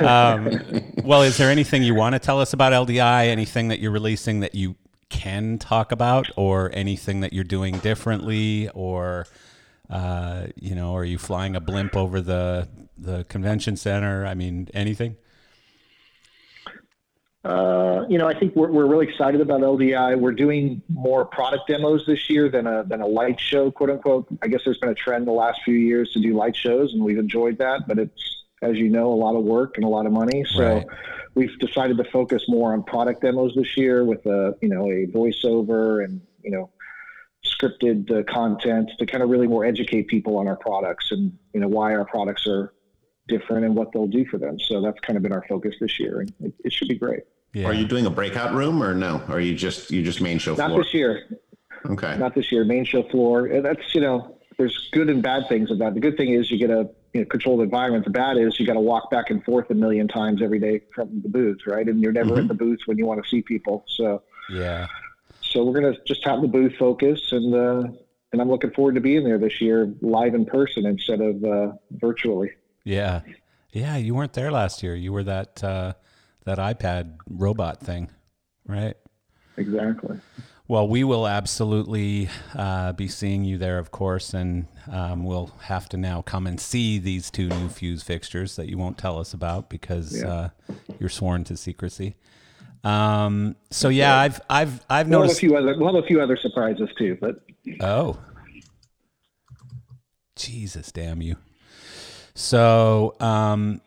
um, 0.06 0.60
well, 1.04 1.22
is 1.22 1.36
there 1.36 1.50
anything 1.50 1.82
you 1.82 1.94
want 1.94 2.14
to 2.14 2.18
tell 2.18 2.40
us 2.40 2.52
about 2.52 2.72
LDI? 2.72 3.28
Anything 3.28 3.68
that 3.68 3.80
you're 3.80 3.92
releasing 3.92 4.40
that 4.40 4.54
you 4.54 4.76
can 5.08 5.58
talk 5.58 5.92
about, 5.92 6.28
or 6.36 6.70
anything 6.74 7.20
that 7.20 7.32
you're 7.32 7.44
doing 7.44 7.78
differently, 7.78 8.68
or 8.74 9.26
uh, 9.88 10.46
you 10.56 10.74
know, 10.74 10.94
are 10.96 11.04
you 11.04 11.18
flying 11.18 11.54
a 11.54 11.60
blimp 11.60 11.96
over 11.96 12.20
the 12.20 12.68
the 12.98 13.24
convention 13.24 13.76
center? 13.76 14.26
I 14.26 14.34
mean, 14.34 14.68
anything? 14.74 15.16
Uh, 17.44 18.06
you 18.08 18.16
know, 18.16 18.26
I 18.26 18.38
think 18.38 18.56
we're, 18.56 18.70
we're 18.70 18.86
really 18.86 19.06
excited 19.06 19.40
about 19.42 19.60
LDI. 19.60 20.18
We're 20.18 20.32
doing 20.32 20.80
more 20.88 21.26
product 21.26 21.68
demos 21.68 22.06
this 22.06 22.30
year 22.30 22.48
than 22.48 22.66
a 22.66 22.84
than 22.84 23.02
a 23.02 23.06
light 23.06 23.38
show, 23.38 23.70
quote 23.70 23.90
unquote. 23.90 24.26
I 24.42 24.48
guess 24.48 24.62
there's 24.64 24.78
been 24.78 24.88
a 24.88 24.94
trend 24.94 25.26
the 25.26 25.32
last 25.32 25.60
few 25.62 25.74
years 25.74 26.10
to 26.12 26.20
do 26.20 26.34
light 26.34 26.56
shows, 26.56 26.94
and 26.94 27.04
we've 27.04 27.18
enjoyed 27.18 27.58
that. 27.58 27.86
But 27.86 27.98
it's 27.98 28.44
as 28.62 28.78
you 28.78 28.88
know, 28.88 29.12
a 29.12 29.14
lot 29.14 29.36
of 29.36 29.44
work 29.44 29.76
and 29.76 29.84
a 29.84 29.88
lot 29.88 30.06
of 30.06 30.12
money. 30.12 30.44
So 30.48 30.76
Right. 30.76 30.86
we've 31.34 31.58
decided 31.58 31.98
to 31.98 32.04
focus 32.04 32.44
more 32.48 32.72
on 32.72 32.82
product 32.82 33.20
demos 33.20 33.54
this 33.54 33.76
year 33.76 34.04
with 34.04 34.24
a 34.24 34.56
you 34.62 34.68
know 34.70 34.90
a 34.90 35.06
voiceover 35.06 36.02
and 36.02 36.22
you 36.42 36.50
know 36.50 36.70
scripted 37.44 38.10
uh, 38.10 38.22
content 38.32 38.90
to 38.98 39.04
kind 39.04 39.22
of 39.22 39.28
really 39.28 39.46
more 39.46 39.66
educate 39.66 40.08
people 40.08 40.38
on 40.38 40.48
our 40.48 40.56
products 40.56 41.12
and 41.12 41.36
you 41.52 41.60
know 41.60 41.68
why 41.68 41.94
our 41.94 42.06
products 42.06 42.46
are 42.46 42.72
different 43.28 43.66
and 43.66 43.74
what 43.74 43.92
they'll 43.92 44.06
do 44.06 44.24
for 44.26 44.38
them. 44.38 44.58
So 44.58 44.80
that's 44.80 44.98
kind 45.00 45.16
of 45.18 45.22
been 45.22 45.32
our 45.32 45.44
focus 45.46 45.74
this 45.78 46.00
year, 46.00 46.20
and 46.20 46.32
it, 46.40 46.54
it 46.64 46.72
should 46.72 46.88
be 46.88 46.96
great. 46.96 47.24
Yeah. 47.54 47.66
Are 47.66 47.72
you 47.72 47.86
doing 47.86 48.04
a 48.06 48.10
breakout 48.10 48.52
room 48.52 48.82
or 48.82 48.94
no? 48.94 49.22
Are 49.28 49.40
you 49.40 49.54
just 49.54 49.90
you 49.90 50.02
just 50.02 50.20
main 50.20 50.38
show 50.38 50.54
Not 50.54 50.68
floor? 50.68 50.78
Not 50.78 50.84
this 50.84 50.94
year. 50.94 51.40
Okay. 51.86 52.16
Not 52.18 52.34
this 52.34 52.50
year. 52.50 52.64
Main 52.64 52.84
show 52.84 53.04
floor. 53.04 53.48
That's 53.62 53.94
you 53.94 54.00
know, 54.00 54.38
there's 54.58 54.88
good 54.92 55.08
and 55.08 55.22
bad 55.22 55.48
things 55.48 55.70
about. 55.70 55.94
The 55.94 56.00
good 56.00 56.16
thing 56.16 56.32
is 56.32 56.50
you 56.50 56.58
get 56.58 56.70
a 56.70 56.90
you 57.12 57.20
know, 57.20 57.26
controlled 57.26 57.60
environment. 57.60 58.04
The 58.04 58.10
bad 58.10 58.36
is 58.38 58.58
you 58.58 58.66
got 58.66 58.74
to 58.74 58.80
walk 58.80 59.10
back 59.10 59.30
and 59.30 59.42
forth 59.44 59.70
a 59.70 59.74
million 59.74 60.08
times 60.08 60.42
every 60.42 60.58
day 60.58 60.80
from 60.94 61.22
the 61.22 61.28
booth, 61.28 61.60
right? 61.66 61.86
And 61.86 62.02
you're 62.02 62.12
never 62.12 62.38
at 62.40 62.48
the 62.48 62.54
booth 62.54 62.80
when 62.86 62.98
you 62.98 63.06
want 63.06 63.22
to 63.22 63.28
see 63.28 63.40
people. 63.40 63.84
So 63.86 64.22
yeah. 64.50 64.88
so 65.40 65.64
we're 65.64 65.80
gonna 65.80 65.96
just 66.04 66.24
have 66.24 66.42
the 66.42 66.48
booth 66.48 66.74
focus 66.76 67.30
and 67.30 67.54
uh, 67.54 67.88
and 68.34 68.42
I'm 68.42 68.50
looking 68.50 68.72
forward 68.72 68.96
to 68.96 69.00
being 69.00 69.22
there 69.22 69.38
this 69.38 69.60
year, 69.60 69.94
live 70.00 70.34
in 70.34 70.44
person 70.44 70.86
instead 70.86 71.20
of 71.20 71.44
uh, 71.44 71.72
virtually. 71.92 72.50
Yeah. 72.82 73.20
Yeah. 73.70 73.96
You 73.96 74.16
weren't 74.16 74.32
there 74.32 74.50
last 74.50 74.82
year. 74.82 74.96
You 74.96 75.12
were 75.12 75.22
that, 75.22 75.62
uh, 75.62 75.92
that 76.44 76.58
iPad 76.58 77.16
robot 77.28 77.80
thing, 77.80 78.10
right? 78.66 78.96
Exactly. 79.56 80.18
Well, 80.66 80.88
we 80.88 81.04
will 81.04 81.26
absolutely 81.28 82.30
uh, 82.54 82.92
be 82.92 83.06
seeing 83.06 83.44
you 83.44 83.58
there, 83.58 83.78
of 83.78 83.90
course, 83.90 84.32
and 84.32 84.66
um, 84.90 85.24
we'll 85.24 85.52
have 85.64 85.88
to 85.90 85.98
now 85.98 86.22
come 86.22 86.46
and 86.46 86.58
see 86.58 86.98
these 86.98 87.30
two 87.30 87.48
new 87.48 87.68
fuse 87.68 88.02
fixtures 88.02 88.56
that 88.56 88.68
you 88.70 88.78
won't 88.78 88.96
tell 88.96 89.18
us 89.18 89.34
about 89.34 89.68
because 89.68 90.22
Yeah. 90.22 90.28
uh, 90.28 90.48
you're 90.98 91.10
sworn 91.10 91.44
to 91.44 91.56
secrecy. 91.56 92.16
Um, 92.82 93.56
so 93.70 93.88
yeah, 93.90 94.16
I've 94.16 94.40
I've 94.48 94.80
I've 94.90 95.08
We'll 95.08 95.22
have 95.22 95.30
a 95.30 95.34
few 95.34 95.56
other 95.56 95.74
we'll 95.78 95.94
have 95.94 96.02
a 96.04 96.06
few 96.06 96.20
other 96.20 96.36
surprises 96.36 96.88
too, 96.98 97.16
but 97.20 97.36
Oh, 97.80 98.18
Jesus, 100.36 100.92
damn 100.92 101.22
you! 101.22 101.36
So, 102.34 103.14
um, 103.20 103.80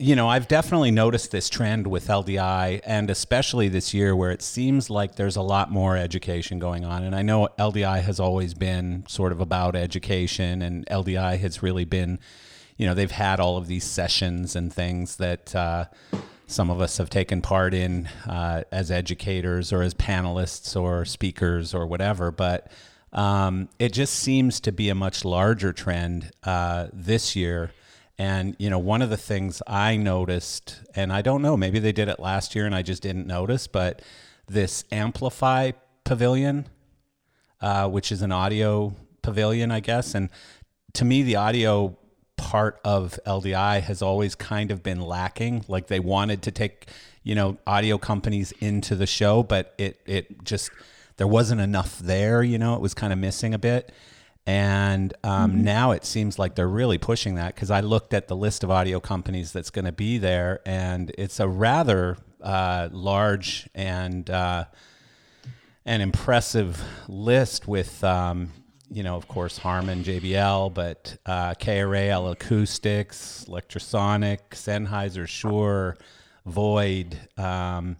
you 0.00 0.16
know, 0.16 0.28
I've 0.28 0.48
definitely 0.48 0.90
noticed 0.90 1.30
this 1.30 1.50
trend 1.50 1.86
with 1.86 2.08
LDI, 2.08 2.80
and 2.84 3.10
especially 3.10 3.68
this 3.68 3.92
year, 3.92 4.16
where 4.16 4.30
it 4.30 4.40
seems 4.40 4.88
like 4.88 5.16
there's 5.16 5.36
a 5.36 5.42
lot 5.42 5.70
more 5.70 5.94
education 5.94 6.58
going 6.58 6.86
on. 6.86 7.04
And 7.04 7.14
I 7.14 7.20
know 7.20 7.48
LDI 7.58 8.00
has 8.00 8.18
always 8.18 8.54
been 8.54 9.04
sort 9.06 9.30
of 9.30 9.42
about 9.42 9.76
education, 9.76 10.62
and 10.62 10.86
LDI 10.86 11.38
has 11.40 11.62
really 11.62 11.84
been, 11.84 12.18
you 12.78 12.86
know, 12.86 12.94
they've 12.94 13.10
had 13.10 13.40
all 13.40 13.58
of 13.58 13.66
these 13.66 13.84
sessions 13.84 14.56
and 14.56 14.72
things 14.72 15.16
that. 15.16 15.54
Uh, 15.54 15.84
some 16.46 16.68
of 16.68 16.80
us 16.80 16.98
have 16.98 17.08
taken 17.08 17.40
part 17.40 17.72
in 17.72 18.08
uh, 18.26 18.64
as 18.72 18.90
educators 18.90 19.72
or 19.72 19.82
as 19.82 19.94
panelists 19.94 20.74
or 20.74 21.04
speakers 21.04 21.72
or 21.72 21.86
whatever, 21.86 22.32
but 22.32 22.72
um, 23.12 23.68
it 23.78 23.92
just 23.92 24.14
seems 24.14 24.58
to 24.58 24.72
be 24.72 24.88
a 24.88 24.94
much 24.96 25.24
larger 25.24 25.72
trend 25.72 26.32
uh, 26.42 26.88
this 26.92 27.36
year. 27.36 27.70
And 28.20 28.54
you 28.58 28.68
know, 28.68 28.78
one 28.78 29.00
of 29.00 29.08
the 29.08 29.16
things 29.16 29.62
I 29.66 29.96
noticed, 29.96 30.82
and 30.94 31.10
I 31.10 31.22
don't 31.22 31.40
know, 31.40 31.56
maybe 31.56 31.78
they 31.78 31.90
did 31.90 32.06
it 32.08 32.20
last 32.20 32.54
year 32.54 32.66
and 32.66 32.74
I 32.74 32.82
just 32.82 33.02
didn't 33.02 33.26
notice, 33.26 33.66
but 33.66 34.02
this 34.46 34.84
Amplify 34.92 35.70
Pavilion, 36.04 36.66
uh, 37.62 37.88
which 37.88 38.12
is 38.12 38.20
an 38.20 38.30
audio 38.30 38.94
pavilion, 39.22 39.70
I 39.70 39.80
guess, 39.80 40.14
and 40.14 40.28
to 40.92 41.06
me, 41.06 41.22
the 41.22 41.36
audio 41.36 41.96
part 42.36 42.78
of 42.84 43.18
LDI 43.26 43.80
has 43.80 44.02
always 44.02 44.34
kind 44.34 44.70
of 44.70 44.82
been 44.82 45.00
lacking. 45.00 45.64
Like 45.66 45.86
they 45.86 46.00
wanted 46.00 46.42
to 46.42 46.50
take, 46.50 46.90
you 47.22 47.34
know, 47.34 47.56
audio 47.66 47.96
companies 47.96 48.52
into 48.60 48.96
the 48.96 49.06
show, 49.06 49.42
but 49.42 49.72
it 49.78 49.98
it 50.04 50.44
just 50.44 50.70
there 51.16 51.26
wasn't 51.26 51.62
enough 51.62 51.98
there. 51.98 52.42
You 52.42 52.58
know, 52.58 52.74
it 52.74 52.82
was 52.82 52.92
kind 52.92 53.14
of 53.14 53.18
missing 53.18 53.54
a 53.54 53.58
bit. 53.58 53.92
And 54.46 55.14
um, 55.22 55.62
now 55.62 55.92
it 55.92 56.04
seems 56.04 56.38
like 56.38 56.54
they're 56.54 56.68
really 56.68 56.98
pushing 56.98 57.36
that 57.36 57.54
because 57.54 57.70
I 57.70 57.80
looked 57.80 58.14
at 58.14 58.26
the 58.26 58.34
list 58.34 58.64
of 58.64 58.70
audio 58.70 58.98
companies 58.98 59.52
that's 59.52 59.70
going 59.70 59.84
to 59.84 59.92
be 59.92 60.18
there, 60.18 60.60
and 60.66 61.12
it's 61.16 61.38
a 61.40 61.48
rather 61.48 62.16
uh, 62.42 62.88
large 62.90 63.68
and 63.74 64.28
uh, 64.28 64.64
an 65.84 66.00
impressive 66.00 66.82
list 67.06 67.68
with, 67.68 68.02
um, 68.02 68.50
you 68.90 69.02
know, 69.02 69.16
of 69.16 69.28
course, 69.28 69.58
Harman, 69.58 70.02
JBL, 70.02 70.74
but 70.74 71.16
uh, 71.26 71.54
KRAL 71.54 72.32
Acoustics, 72.32 73.44
Electrosonic, 73.48 74.38
Sennheiser, 74.50 75.28
Shure, 75.28 75.96
Void. 76.46 77.18
Um, 77.36 77.96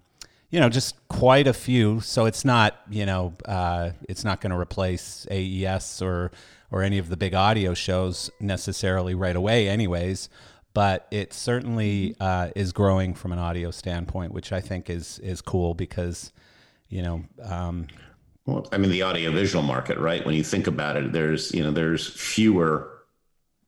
you 0.50 0.58
know, 0.58 0.68
just 0.68 0.96
quite 1.08 1.46
a 1.46 1.52
few. 1.52 2.00
So 2.00 2.26
it's 2.26 2.44
not, 2.44 2.80
you 2.90 3.06
know, 3.06 3.34
uh, 3.44 3.90
it's 4.08 4.24
not 4.24 4.40
going 4.40 4.50
to 4.50 4.58
replace 4.58 5.26
AES 5.30 6.02
or 6.02 6.30
or 6.72 6.82
any 6.82 6.98
of 6.98 7.08
the 7.08 7.16
big 7.16 7.34
audio 7.34 7.74
shows 7.74 8.30
necessarily 8.38 9.14
right 9.14 9.34
away, 9.34 9.68
anyways. 9.68 10.28
But 10.72 11.08
it 11.10 11.32
certainly 11.32 12.14
uh, 12.20 12.50
is 12.54 12.72
growing 12.72 13.14
from 13.14 13.32
an 13.32 13.40
audio 13.40 13.72
standpoint, 13.72 14.32
which 14.32 14.52
I 14.52 14.60
think 14.60 14.88
is 14.88 15.18
is 15.20 15.40
cool 15.40 15.74
because, 15.74 16.32
you 16.88 17.02
know, 17.02 17.24
um, 17.42 17.88
Well, 18.46 18.68
I 18.72 18.78
mean, 18.78 18.90
the 18.90 19.02
audiovisual 19.02 19.62
market, 19.62 19.98
right? 19.98 20.24
When 20.24 20.34
you 20.34 20.44
think 20.44 20.66
about 20.66 20.96
it, 20.96 21.12
there's 21.12 21.52
you 21.54 21.62
know 21.62 21.70
there's 21.70 22.08
fewer 22.08 22.96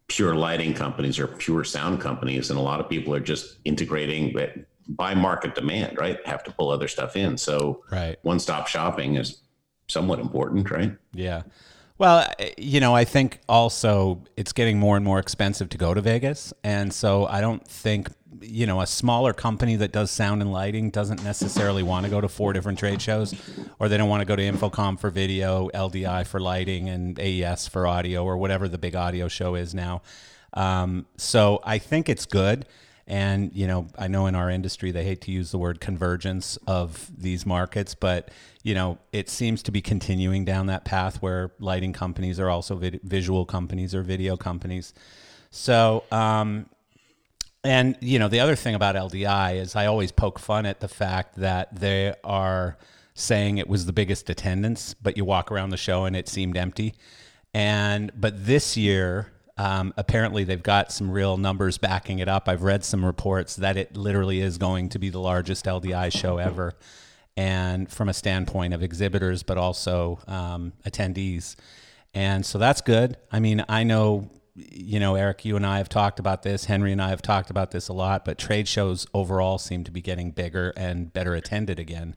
pure 0.08 0.34
lighting 0.34 0.74
companies 0.74 1.18
or 1.18 1.26
pure 1.26 1.64
sound 1.64 2.00
companies, 2.00 2.50
and 2.50 2.58
a 2.58 2.62
lot 2.62 2.80
of 2.80 2.88
people 2.88 3.14
are 3.14 3.20
just 3.20 3.58
integrating 3.64 4.32
by 4.88 5.14
market 5.14 5.54
demand, 5.54 5.98
right? 5.98 6.18
Have 6.26 6.44
to 6.44 6.52
pull 6.52 6.70
other 6.70 6.88
stuff 6.88 7.16
in. 7.16 7.36
So 7.36 7.82
right. 7.90 8.18
one 8.22 8.38
stop 8.38 8.66
shopping 8.66 9.16
is 9.16 9.42
somewhat 9.88 10.18
important, 10.18 10.70
right? 10.70 10.96
Yeah. 11.12 11.42
Well, 11.98 12.26
you 12.56 12.80
know, 12.80 12.96
I 12.96 13.04
think 13.04 13.40
also 13.48 14.24
it's 14.36 14.52
getting 14.52 14.78
more 14.78 14.96
and 14.96 15.04
more 15.04 15.20
expensive 15.20 15.68
to 15.68 15.78
go 15.78 15.94
to 15.94 16.00
Vegas. 16.00 16.52
And 16.64 16.92
so 16.92 17.26
I 17.26 17.40
don't 17.40 17.64
think, 17.66 18.08
you 18.40 18.66
know, 18.66 18.80
a 18.80 18.86
smaller 18.86 19.32
company 19.32 19.76
that 19.76 19.92
does 19.92 20.10
sound 20.10 20.42
and 20.42 20.52
lighting 20.52 20.90
doesn't 20.90 21.22
necessarily 21.22 21.84
want 21.84 22.04
to 22.04 22.10
go 22.10 22.20
to 22.20 22.28
four 22.28 22.52
different 22.52 22.78
trade 22.78 23.00
shows 23.00 23.34
or 23.78 23.88
they 23.88 23.96
don't 23.96 24.08
want 24.08 24.20
to 24.20 24.24
go 24.24 24.34
to 24.34 24.42
InfoComm 24.42 24.98
for 24.98 25.10
video, 25.10 25.68
LDI 25.68 26.26
for 26.26 26.40
lighting, 26.40 26.88
and 26.88 27.20
AES 27.20 27.68
for 27.68 27.86
audio 27.86 28.24
or 28.24 28.36
whatever 28.36 28.68
the 28.68 28.78
big 28.78 28.96
audio 28.96 29.28
show 29.28 29.54
is 29.54 29.72
now. 29.72 30.02
Um, 30.54 31.06
so 31.16 31.60
I 31.62 31.78
think 31.78 32.08
it's 32.08 32.26
good. 32.26 32.66
And, 33.06 33.52
you 33.52 33.66
know, 33.66 33.88
I 33.98 34.08
know 34.08 34.26
in 34.26 34.34
our 34.34 34.48
industry 34.48 34.90
they 34.92 35.04
hate 35.04 35.20
to 35.22 35.32
use 35.32 35.50
the 35.50 35.58
word 35.58 35.80
convergence 35.80 36.56
of 36.66 37.10
these 37.16 37.44
markets, 37.44 37.94
but, 37.94 38.30
you 38.62 38.74
know, 38.74 38.98
it 39.12 39.28
seems 39.28 39.62
to 39.64 39.72
be 39.72 39.82
continuing 39.82 40.44
down 40.44 40.66
that 40.66 40.84
path 40.84 41.20
where 41.20 41.50
lighting 41.58 41.92
companies 41.92 42.38
are 42.38 42.48
also 42.48 42.76
vid- 42.76 43.00
visual 43.02 43.44
companies 43.44 43.94
or 43.94 44.02
video 44.02 44.36
companies. 44.36 44.94
So, 45.50 46.04
um, 46.12 46.66
and, 47.64 47.96
you 48.00 48.18
know, 48.18 48.28
the 48.28 48.40
other 48.40 48.56
thing 48.56 48.74
about 48.74 48.94
LDI 48.94 49.56
is 49.56 49.76
I 49.76 49.86
always 49.86 50.12
poke 50.12 50.38
fun 50.38 50.66
at 50.66 50.80
the 50.80 50.88
fact 50.88 51.36
that 51.36 51.74
they 51.74 52.14
are 52.24 52.76
saying 53.14 53.58
it 53.58 53.68
was 53.68 53.86
the 53.86 53.92
biggest 53.92 54.30
attendance, 54.30 54.94
but 54.94 55.16
you 55.16 55.24
walk 55.24 55.52
around 55.52 55.70
the 55.70 55.76
show 55.76 56.04
and 56.04 56.16
it 56.16 56.28
seemed 56.28 56.56
empty. 56.56 56.94
And, 57.54 58.10
but 58.18 58.46
this 58.46 58.76
year, 58.76 59.32
um, 59.62 59.94
apparently 59.96 60.42
they've 60.42 60.60
got 60.60 60.90
some 60.90 61.08
real 61.08 61.36
numbers 61.36 61.78
backing 61.78 62.18
it 62.18 62.26
up. 62.26 62.48
I've 62.48 62.64
read 62.64 62.84
some 62.84 63.04
reports 63.04 63.54
that 63.56 63.76
it 63.76 63.96
literally 63.96 64.40
is 64.40 64.58
going 64.58 64.88
to 64.88 64.98
be 64.98 65.08
the 65.08 65.20
largest 65.20 65.66
LDI 65.66 66.10
show 66.10 66.38
ever. 66.38 66.74
And 67.36 67.88
from 67.88 68.08
a 68.08 68.12
standpoint 68.12 68.74
of 68.74 68.82
exhibitors, 68.82 69.44
but 69.44 69.58
also 69.58 70.18
um, 70.26 70.72
attendees. 70.84 71.54
And 72.12 72.44
so 72.44 72.58
that's 72.58 72.80
good. 72.80 73.16
I 73.30 73.38
mean, 73.38 73.64
I 73.68 73.84
know, 73.84 74.32
you 74.56 74.98
know, 74.98 75.14
Eric, 75.14 75.44
you 75.44 75.54
and 75.54 75.64
I 75.64 75.78
have 75.78 75.88
talked 75.88 76.18
about 76.18 76.42
this. 76.42 76.64
Henry 76.64 76.90
and 76.90 77.00
I 77.00 77.10
have 77.10 77.22
talked 77.22 77.48
about 77.48 77.70
this 77.70 77.86
a 77.86 77.92
lot, 77.92 78.24
but 78.24 78.38
trade 78.38 78.66
shows 78.66 79.06
overall 79.14 79.58
seem 79.58 79.84
to 79.84 79.92
be 79.92 80.02
getting 80.02 80.32
bigger 80.32 80.72
and 80.76 81.12
better 81.12 81.34
attended 81.34 81.78
again. 81.78 82.16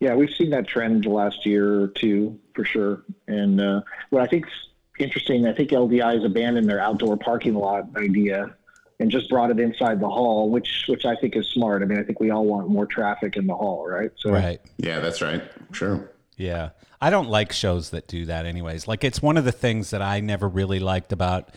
Yeah, 0.00 0.16
we've 0.16 0.34
seen 0.36 0.50
that 0.50 0.66
trend 0.66 1.06
last 1.06 1.46
year 1.46 1.82
or 1.82 1.86
two 1.86 2.40
for 2.52 2.64
sure. 2.64 3.04
And 3.28 3.60
uh, 3.60 3.82
what 4.10 4.20
I 4.20 4.26
think's 4.26 4.50
interesting, 4.98 5.46
I 5.46 5.52
think 5.52 5.70
LDI 5.70 6.14
has 6.14 6.24
abandoned 6.24 6.68
their 6.68 6.80
outdoor 6.80 7.16
parking 7.16 7.54
lot 7.54 7.88
idea 7.96 8.54
and 9.00 9.10
just 9.10 9.28
brought 9.28 9.50
it 9.50 9.58
inside 9.58 10.00
the 10.00 10.08
hall, 10.08 10.50
which 10.50 10.84
which 10.88 11.04
I 11.04 11.16
think 11.16 11.36
is 11.36 11.48
smart. 11.48 11.82
I 11.82 11.86
mean, 11.86 11.98
I 11.98 12.02
think 12.02 12.20
we 12.20 12.30
all 12.30 12.44
want 12.44 12.68
more 12.68 12.86
traffic 12.86 13.36
in 13.36 13.46
the 13.46 13.54
hall, 13.54 13.86
right? 13.88 14.10
So 14.16 14.30
Right. 14.30 14.60
Yeah, 14.78 15.00
that's 15.00 15.20
right. 15.20 15.42
Sure. 15.72 16.10
Yeah. 16.36 16.70
I 17.00 17.10
don't 17.10 17.28
like 17.28 17.52
shows 17.52 17.90
that 17.90 18.08
do 18.08 18.26
that 18.26 18.46
anyways. 18.46 18.88
Like 18.88 19.04
it's 19.04 19.20
one 19.20 19.36
of 19.36 19.44
the 19.44 19.52
things 19.52 19.90
that 19.90 20.00
I 20.00 20.20
never 20.20 20.48
really 20.48 20.78
liked 20.78 21.12
about 21.12 21.50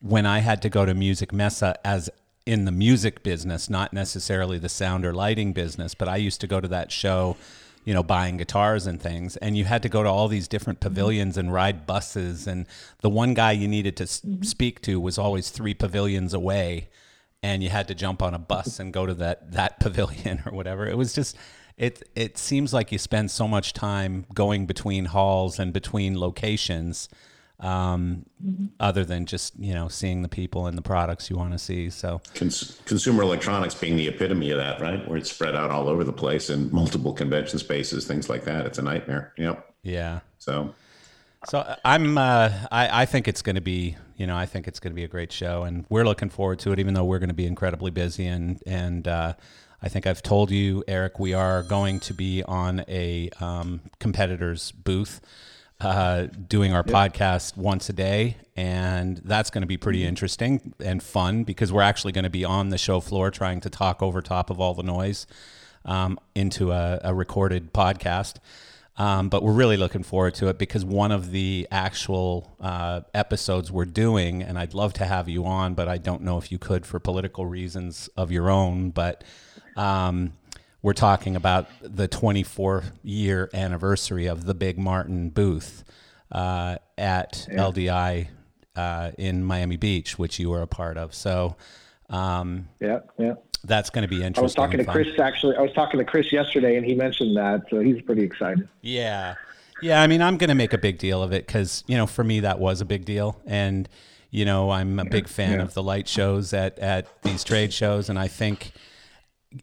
when 0.00 0.26
I 0.26 0.38
had 0.38 0.62
to 0.62 0.68
go 0.68 0.86
to 0.86 0.94
Musikmesse 0.94 1.74
as 1.84 2.08
in 2.44 2.64
the 2.64 2.72
music 2.72 3.22
business, 3.22 3.68
not 3.68 3.92
necessarily 3.92 4.58
the 4.58 4.68
sound 4.68 5.04
or 5.04 5.12
lighting 5.12 5.52
business, 5.52 5.94
but 5.94 6.08
I 6.08 6.16
used 6.16 6.40
to 6.42 6.46
go 6.46 6.60
to 6.60 6.68
that 6.68 6.92
show 6.92 7.36
you 7.86 7.94
know, 7.94 8.02
buying 8.02 8.36
guitars 8.36 8.86
and 8.86 9.00
things. 9.00 9.36
And 9.38 9.56
you 9.56 9.64
had 9.64 9.82
to 9.84 9.88
go 9.88 10.02
to 10.02 10.08
all 10.08 10.28
these 10.28 10.48
different 10.48 10.80
mm-hmm. 10.80 10.88
pavilions 10.92 11.38
and 11.38 11.52
ride 11.52 11.86
buses. 11.86 12.46
And 12.46 12.66
the 13.00 13.08
one 13.08 13.32
guy 13.32 13.52
you 13.52 13.68
needed 13.68 13.96
to 13.98 14.02
s- 14.02 14.20
mm-hmm. 14.20 14.42
speak 14.42 14.82
to 14.82 15.00
was 15.00 15.16
always 15.16 15.50
three 15.50 15.72
pavilions 15.72 16.34
away. 16.34 16.90
And 17.44 17.62
you 17.62 17.70
had 17.70 17.86
to 17.88 17.94
jump 17.94 18.22
on 18.22 18.34
a 18.34 18.40
bus 18.40 18.80
and 18.80 18.92
go 18.92 19.06
to 19.06 19.14
that, 19.14 19.52
that 19.52 19.78
pavilion 19.80 20.42
or 20.44 20.52
whatever. 20.52 20.86
It 20.86 20.98
was 20.98 21.14
just, 21.14 21.36
it, 21.78 22.02
it 22.16 22.36
seems 22.36 22.74
like 22.74 22.90
you 22.90 22.98
spend 22.98 23.30
so 23.30 23.46
much 23.46 23.72
time 23.72 24.26
going 24.34 24.66
between 24.66 25.06
halls 25.06 25.60
and 25.60 25.72
between 25.72 26.18
locations 26.18 27.08
um, 27.60 28.26
other 28.78 29.04
than 29.04 29.26
just 29.26 29.58
you 29.58 29.72
know 29.72 29.88
seeing 29.88 30.22
the 30.22 30.28
people 30.28 30.66
and 30.66 30.76
the 30.76 30.82
products 30.82 31.30
you 31.30 31.36
want 31.36 31.52
to 31.52 31.58
see. 31.58 31.90
So 31.90 32.20
Cons- 32.34 32.80
consumer 32.84 33.22
electronics 33.22 33.74
being 33.74 33.96
the 33.96 34.08
epitome 34.08 34.50
of 34.50 34.58
that, 34.58 34.80
right? 34.80 35.06
Where 35.08 35.18
it's 35.18 35.30
spread 35.30 35.56
out 35.56 35.70
all 35.70 35.88
over 35.88 36.04
the 36.04 36.12
place 36.12 36.50
in 36.50 36.70
multiple 36.72 37.12
convention 37.12 37.58
spaces, 37.58 38.06
things 38.06 38.28
like 38.28 38.44
that. 38.44 38.66
It's 38.66 38.78
a 38.78 38.82
nightmare. 38.82 39.32
Yep. 39.38 39.74
yeah, 39.82 40.20
So 40.38 40.74
so 41.48 41.76
I'm 41.84 42.18
uh, 42.18 42.50
I, 42.70 43.02
I 43.02 43.06
think 43.06 43.28
it's 43.28 43.42
going 43.42 43.56
to 43.56 43.62
be 43.62 43.96
you 44.16 44.26
know 44.26 44.36
I 44.36 44.46
think 44.46 44.68
it's 44.68 44.80
going 44.80 44.92
to 44.92 44.96
be 44.96 45.04
a 45.04 45.08
great 45.08 45.32
show, 45.32 45.62
and 45.62 45.86
we're 45.88 46.04
looking 46.04 46.28
forward 46.28 46.58
to 46.60 46.72
it. 46.72 46.78
Even 46.78 46.94
though 46.94 47.04
we're 47.04 47.18
going 47.18 47.28
to 47.28 47.34
be 47.34 47.46
incredibly 47.46 47.90
busy, 47.90 48.26
and 48.26 48.62
and 48.66 49.08
uh, 49.08 49.34
I 49.82 49.88
think 49.88 50.06
I've 50.06 50.22
told 50.22 50.50
you, 50.50 50.82
Eric, 50.88 51.18
we 51.18 51.34
are 51.34 51.62
going 51.62 52.00
to 52.00 52.14
be 52.14 52.42
on 52.42 52.84
a 52.88 53.30
um, 53.40 53.80
competitor's 54.00 54.72
booth. 54.72 55.20
Uh, 55.78 56.26
doing 56.48 56.72
our 56.72 56.82
podcast 56.82 57.54
once 57.54 57.90
a 57.90 57.92
day, 57.92 58.34
and 58.56 59.18
that's 59.18 59.50
going 59.50 59.60
to 59.60 59.66
be 59.66 59.76
pretty 59.76 60.06
interesting 60.06 60.72
and 60.80 61.02
fun 61.02 61.44
because 61.44 61.70
we're 61.70 61.82
actually 61.82 62.12
going 62.12 62.24
to 62.24 62.30
be 62.30 62.46
on 62.46 62.70
the 62.70 62.78
show 62.78 62.98
floor 62.98 63.30
trying 63.30 63.60
to 63.60 63.68
talk 63.68 64.02
over 64.02 64.22
top 64.22 64.48
of 64.48 64.58
all 64.58 64.72
the 64.72 64.82
noise 64.82 65.26
um, 65.84 66.18
into 66.34 66.72
a, 66.72 66.98
a 67.04 67.14
recorded 67.14 67.74
podcast. 67.74 68.36
Um, 68.98 69.28
but 69.28 69.42
we're 69.42 69.52
really 69.52 69.76
looking 69.76 70.02
forward 70.02 70.34
to 70.36 70.48
it 70.48 70.58
because 70.58 70.82
one 70.82 71.12
of 71.12 71.30
the 71.30 71.68
actual 71.70 72.56
uh, 72.58 73.02
episodes 73.12 73.70
we're 73.70 73.84
doing, 73.84 74.42
and 74.42 74.58
I'd 74.58 74.72
love 74.72 74.94
to 74.94 75.04
have 75.04 75.28
you 75.28 75.44
on, 75.44 75.74
but 75.74 75.88
I 75.88 75.98
don't 75.98 76.22
know 76.22 76.38
if 76.38 76.50
you 76.50 76.58
could 76.58 76.86
for 76.86 76.98
political 76.98 77.44
reasons 77.44 78.08
of 78.16 78.32
your 78.32 78.48
own. 78.48 78.90
But 78.90 79.24
um, 79.76 80.32
we're 80.86 80.92
talking 80.92 81.34
about 81.34 81.66
the 81.80 82.06
24 82.06 82.84
year 83.02 83.50
anniversary 83.52 84.26
of 84.26 84.44
the 84.44 84.54
Big 84.54 84.78
Martin 84.78 85.30
booth 85.30 85.82
uh, 86.30 86.76
at 86.96 87.48
LDI 87.50 88.28
uh, 88.76 89.10
in 89.18 89.42
Miami 89.42 89.76
Beach, 89.76 90.16
which 90.16 90.38
you 90.38 90.48
were 90.48 90.62
a 90.62 90.66
part 90.68 90.96
of. 90.96 91.12
So 91.12 91.56
um, 92.08 92.68
Yeah, 92.78 93.00
yeah. 93.18 93.34
that's 93.64 93.90
going 93.90 94.02
to 94.02 94.08
be 94.08 94.18
interesting. 94.22 94.38
I 94.38 94.44
was 94.44 94.54
talking 94.54 94.78
to 94.78 94.84
fun. 94.84 94.94
Chris 94.94 95.18
actually. 95.18 95.56
I 95.56 95.62
was 95.62 95.72
talking 95.72 95.98
to 95.98 96.04
Chris 96.04 96.32
yesterday, 96.32 96.76
and 96.76 96.86
he 96.86 96.94
mentioned 96.94 97.36
that, 97.36 97.62
so 97.68 97.80
he's 97.80 98.00
pretty 98.02 98.22
excited. 98.22 98.68
Yeah. 98.80 99.34
Yeah. 99.82 100.00
I 100.00 100.06
mean, 100.06 100.22
I'm 100.22 100.36
going 100.36 100.50
to 100.50 100.54
make 100.54 100.72
a 100.72 100.78
big 100.78 100.98
deal 100.98 101.20
of 101.20 101.32
it 101.32 101.48
because, 101.48 101.82
you 101.88 101.96
know, 101.96 102.06
for 102.06 102.22
me, 102.22 102.38
that 102.40 102.60
was 102.60 102.80
a 102.80 102.84
big 102.84 103.04
deal. 103.04 103.40
And, 103.44 103.88
you 104.30 104.44
know, 104.44 104.70
I'm 104.70 105.00
a 105.00 105.04
big 105.04 105.26
fan 105.26 105.54
yeah. 105.54 105.64
of 105.64 105.74
the 105.74 105.82
light 105.82 106.06
shows 106.06 106.52
at, 106.52 106.78
at 106.78 107.08
these 107.22 107.42
trade 107.42 107.72
shows. 107.72 108.08
And 108.08 108.20
I 108.20 108.28
think 108.28 108.70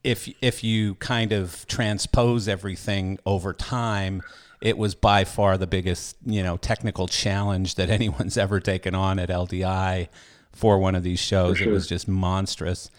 if, 0.03 0.29
if 0.41 0.63
you 0.63 0.95
kind 0.95 1.31
of 1.31 1.65
transpose 1.67 2.47
everything 2.47 3.19
over 3.25 3.53
time, 3.53 4.21
it 4.61 4.77
was 4.77 4.95
by 4.95 5.25
far 5.25 5.57
the 5.57 5.67
biggest, 5.67 6.15
you 6.25 6.41
know, 6.41 6.57
technical 6.57 7.07
challenge 7.07 7.75
that 7.75 7.89
anyone's 7.89 8.37
ever 8.37 8.59
taken 8.59 8.95
on 8.95 9.19
at 9.19 9.29
LDI 9.29 10.07
for 10.53 10.79
one 10.79 10.95
of 10.95 11.03
these 11.03 11.19
shows. 11.19 11.59
It 11.59 11.69
was 11.69 11.87
just 11.87 12.07
monstrous. 12.07 12.89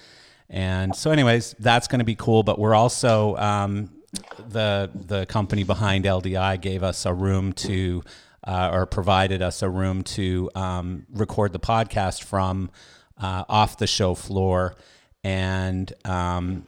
And 0.50 0.94
so, 0.94 1.10
anyways, 1.10 1.54
that's 1.58 1.88
going 1.88 2.00
to 2.00 2.04
be 2.04 2.14
cool. 2.14 2.42
But 2.42 2.58
we're 2.58 2.74
also 2.74 3.36
um, 3.36 3.90
the 4.48 4.90
the 4.94 5.26
company 5.26 5.64
behind 5.64 6.04
LDI 6.04 6.60
gave 6.60 6.82
us 6.82 7.06
a 7.06 7.14
room 7.14 7.52
to 7.54 8.02
uh, 8.46 8.70
or 8.72 8.86
provided 8.86 9.40
us 9.40 9.62
a 9.62 9.68
room 9.68 10.02
to 10.02 10.50
um, 10.54 11.06
record 11.10 11.52
the 11.52 11.58
podcast 11.58 12.22
from 12.22 12.70
uh, 13.18 13.44
off 13.48 13.78
the 13.78 13.86
show 13.86 14.14
floor, 14.14 14.76
and 15.22 15.92
um, 16.04 16.66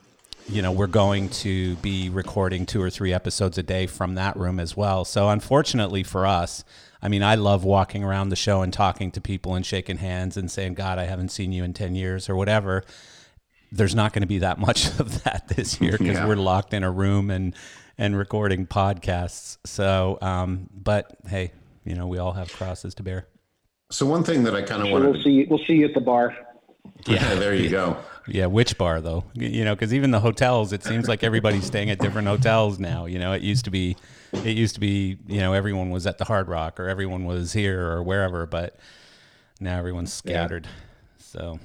you 0.48 0.62
know 0.62 0.70
we're 0.72 0.86
going 0.86 1.28
to 1.28 1.74
be 1.76 2.08
recording 2.08 2.66
two 2.66 2.80
or 2.80 2.90
three 2.90 3.12
episodes 3.12 3.58
a 3.58 3.62
day 3.62 3.86
from 3.86 4.14
that 4.14 4.36
room 4.36 4.60
as 4.60 4.76
well. 4.76 5.04
So 5.04 5.28
unfortunately 5.28 6.02
for 6.02 6.26
us. 6.26 6.64
I 7.02 7.08
mean, 7.08 7.22
I 7.22 7.34
love 7.34 7.62
walking 7.62 8.02
around 8.02 8.30
the 8.30 8.36
show 8.36 8.62
and 8.62 8.72
talking 8.72 9.10
to 9.12 9.20
people 9.20 9.54
and 9.54 9.64
shaking 9.64 9.98
hands 9.98 10.36
and 10.36 10.50
saying, 10.50 10.74
God, 10.74 10.98
I 10.98 11.04
haven't 11.04 11.28
seen 11.28 11.52
you 11.52 11.62
in 11.62 11.72
10 11.74 11.94
years 11.94 12.28
or 12.28 12.34
whatever 12.36 12.84
there's 13.72 13.94
not 13.96 14.12
going 14.12 14.22
to 14.22 14.28
be 14.28 14.38
that 14.38 14.58
much 14.68 14.86
of 15.00 15.24
that 15.24 15.48
this 15.48 15.80
year 15.80 15.92
because 15.98 16.14
Yeah. 16.16 16.26
we're 16.26 16.36
locked 16.36 16.72
in 16.72 16.82
a 16.84 16.90
room 16.90 17.30
and 17.30 17.54
and 17.98 18.16
recording 18.16 18.66
podcasts. 18.66 19.58
So, 19.64 20.18
um, 20.22 20.68
but 20.72 21.16
hey, 21.28 21.52
you 21.84 21.94
know, 21.94 22.06
we 22.06 22.18
all 22.18 22.32
have 22.32 22.52
crosses 22.52 22.94
to 22.96 23.02
bear. 23.02 23.26
so 23.90 24.06
one 24.06 24.22
thing 24.22 24.44
that 24.44 24.54
I 24.54 24.62
kind 24.62 24.82
of 24.82 24.88
So 24.88 24.92
wanted 24.92 25.04
we'll 25.06 25.14
to 25.16 25.22
see. 25.22 25.46
We'll 25.50 25.60
see 25.66 25.74
you 25.74 25.86
at 25.86 25.94
the 25.94 26.00
bar. 26.00 26.36
Yeah, 27.06 27.34
there 27.34 27.54
you 27.54 27.68
go. 27.68 27.96
Yeah, 28.28 28.46
which 28.46 28.76
bar 28.76 29.00
though? 29.00 29.24
You 29.34 29.64
know, 29.64 29.74
because 29.74 29.94
even 29.94 30.10
the 30.10 30.20
hotels, 30.20 30.72
it 30.72 30.82
seems 30.82 31.06
like 31.08 31.22
everybody's 31.22 31.64
staying 31.64 31.90
at 31.90 31.98
different 32.00 32.26
hotels 32.26 32.78
now. 32.78 33.06
You 33.06 33.18
know, 33.18 33.32
it 33.32 33.42
used 33.42 33.64
to 33.66 33.70
be, 33.70 33.96
it 34.32 34.56
used 34.56 34.74
to 34.74 34.80
be, 34.80 35.18
you 35.28 35.38
know, 35.40 35.52
everyone 35.52 35.90
was 35.90 36.06
at 36.06 36.18
the 36.18 36.24
Hard 36.24 36.48
Rock 36.48 36.80
or 36.80 36.88
everyone 36.88 37.24
was 37.24 37.52
here 37.52 37.88
or 37.88 38.02
wherever, 38.02 38.44
but 38.44 38.76
now 39.60 39.78
everyone's 39.78 40.12
scattered. 40.12 40.66
So 41.18 41.60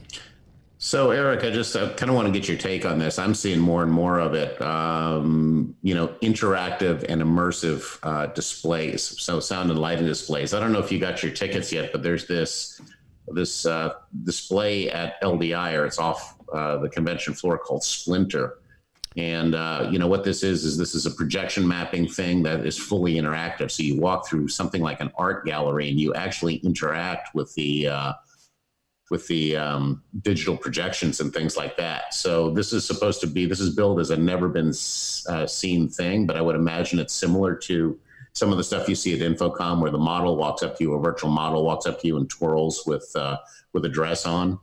So, 0.84 1.12
Eric, 1.12 1.44
I 1.44 1.52
just 1.52 1.74
kind 1.76 2.10
of 2.10 2.16
want 2.16 2.26
to 2.26 2.32
get 2.32 2.48
your 2.48 2.58
take 2.58 2.86
on 2.88 2.98
this. 2.98 3.20
I'm 3.20 3.36
seeing 3.36 3.60
more 3.60 3.84
and 3.84 3.92
more 3.92 4.20
of 4.20 4.34
it. 4.34 4.60
Um, 4.62 5.76
you 5.84 5.94
know, 5.94 6.08
interactive 6.24 7.06
and 7.08 7.22
immersive 7.22 8.00
uh, 8.02 8.28
displays. 8.34 9.04
So, 9.22 9.40
sound 9.40 9.70
and 9.70 9.80
lighting 9.80 10.08
displays. 10.08 10.56
I 10.56 10.60
don't 10.60 10.72
know 10.72 10.80
if 10.80 10.92
you 10.92 10.98
got 11.00 11.22
your 11.22 11.32
tickets 11.32 11.72
yet, 11.72 11.92
but 11.92 12.02
there's 12.02 12.26
this 12.26 12.82
this 13.28 13.66
uh, 13.66 13.94
display 14.24 14.90
at 14.90 15.22
LDI, 15.22 15.78
or 15.78 15.86
it's 15.86 16.00
off 16.00 16.38
uh, 16.54 16.78
the 16.78 16.90
convention 16.90 17.34
floor 17.34 17.58
called 17.58 17.84
Splinter. 17.84 18.58
And 19.18 19.56
uh, 19.56 19.90
you 19.92 20.00
know 20.00 20.08
what 20.08 20.24
this 20.24 20.42
is 20.42 20.64
is 20.64 20.78
this 20.78 20.96
is 20.96 21.06
a 21.06 21.12
projection 21.12 21.68
mapping 21.68 22.08
thing 22.08 22.44
that 22.44 22.66
is 22.66 22.78
fully 22.78 23.16
interactive. 23.16 23.70
So 23.70 23.84
you 23.84 24.00
walk 24.00 24.28
through 24.28 24.48
something 24.48 24.82
like 24.82 25.02
an 25.02 25.12
art 25.18 25.46
gallery, 25.46 25.90
and 25.90 26.00
you 26.00 26.14
actually 26.14 26.56
interact 26.58 27.36
with 27.36 27.54
the 27.56 27.88
uh, 27.88 28.14
with 29.10 29.28
the 29.28 29.58
um, 29.58 30.02
digital 30.22 30.56
projections 30.56 31.20
and 31.20 31.34
things 31.34 31.58
like 31.58 31.76
that. 31.76 32.14
So 32.14 32.52
this 32.52 32.72
is 32.72 32.88
supposed 32.88 33.20
to 33.22 33.28
be 33.28 33.46
this 33.46 33.60
is 33.60 33.76
billed 33.76 34.00
as 34.00 34.12
a 34.12 34.18
never 34.18 34.48
been 34.48 34.70
uh, 34.70 35.46
seen 35.46 35.90
thing, 35.90 36.26
but 36.26 36.38
I 36.38 36.42
would 36.42 36.56
imagine 36.56 36.98
it's 36.98 37.14
similar 37.14 37.54
to 37.56 38.00
some 38.34 38.52
of 38.52 38.58
the 38.58 38.64
stuff 38.64 38.88
you 38.88 38.96
see 38.96 39.14
at 39.14 39.20
InfoComm, 39.20 39.82
where 39.82 39.92
the 39.92 39.98
model 39.98 40.38
walks 40.38 40.64
up 40.64 40.78
to 40.78 40.84
you, 40.84 40.94
a 40.94 41.00
virtual 41.00 41.30
model 41.30 41.66
walks 41.66 41.86
up 41.86 42.00
to 42.02 42.08
you 42.08 42.18
and 42.18 42.30
twirls 42.30 42.84
with 42.86 43.12
uh, 43.16 43.38
with 43.74 43.86
a 43.86 43.90
dress 43.90 44.26
on. 44.26 44.60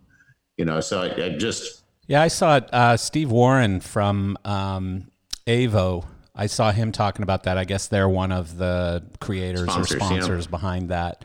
You 0.56 0.64
know, 0.64 0.80
so 0.80 1.02
I, 1.02 1.24
I 1.24 1.28
just 1.36 1.84
Yeah, 2.06 2.22
I 2.22 2.28
saw 2.28 2.56
it. 2.56 2.72
Uh, 2.72 2.96
Steve 2.96 3.30
Warren 3.30 3.80
from 3.80 4.36
um, 4.44 5.10
Avo. 5.46 6.04
I 6.34 6.46
saw 6.46 6.70
him 6.70 6.92
talking 6.92 7.22
about 7.22 7.44
that. 7.44 7.58
I 7.58 7.64
guess 7.64 7.88
they're 7.88 8.08
one 8.08 8.32
of 8.32 8.56
the 8.56 9.04
creators 9.20 9.62
Sponsors, 9.62 9.92
or 9.92 9.98
yeah. 9.98 10.06
sponsors 10.06 10.46
behind 10.46 10.90
that. 10.90 11.24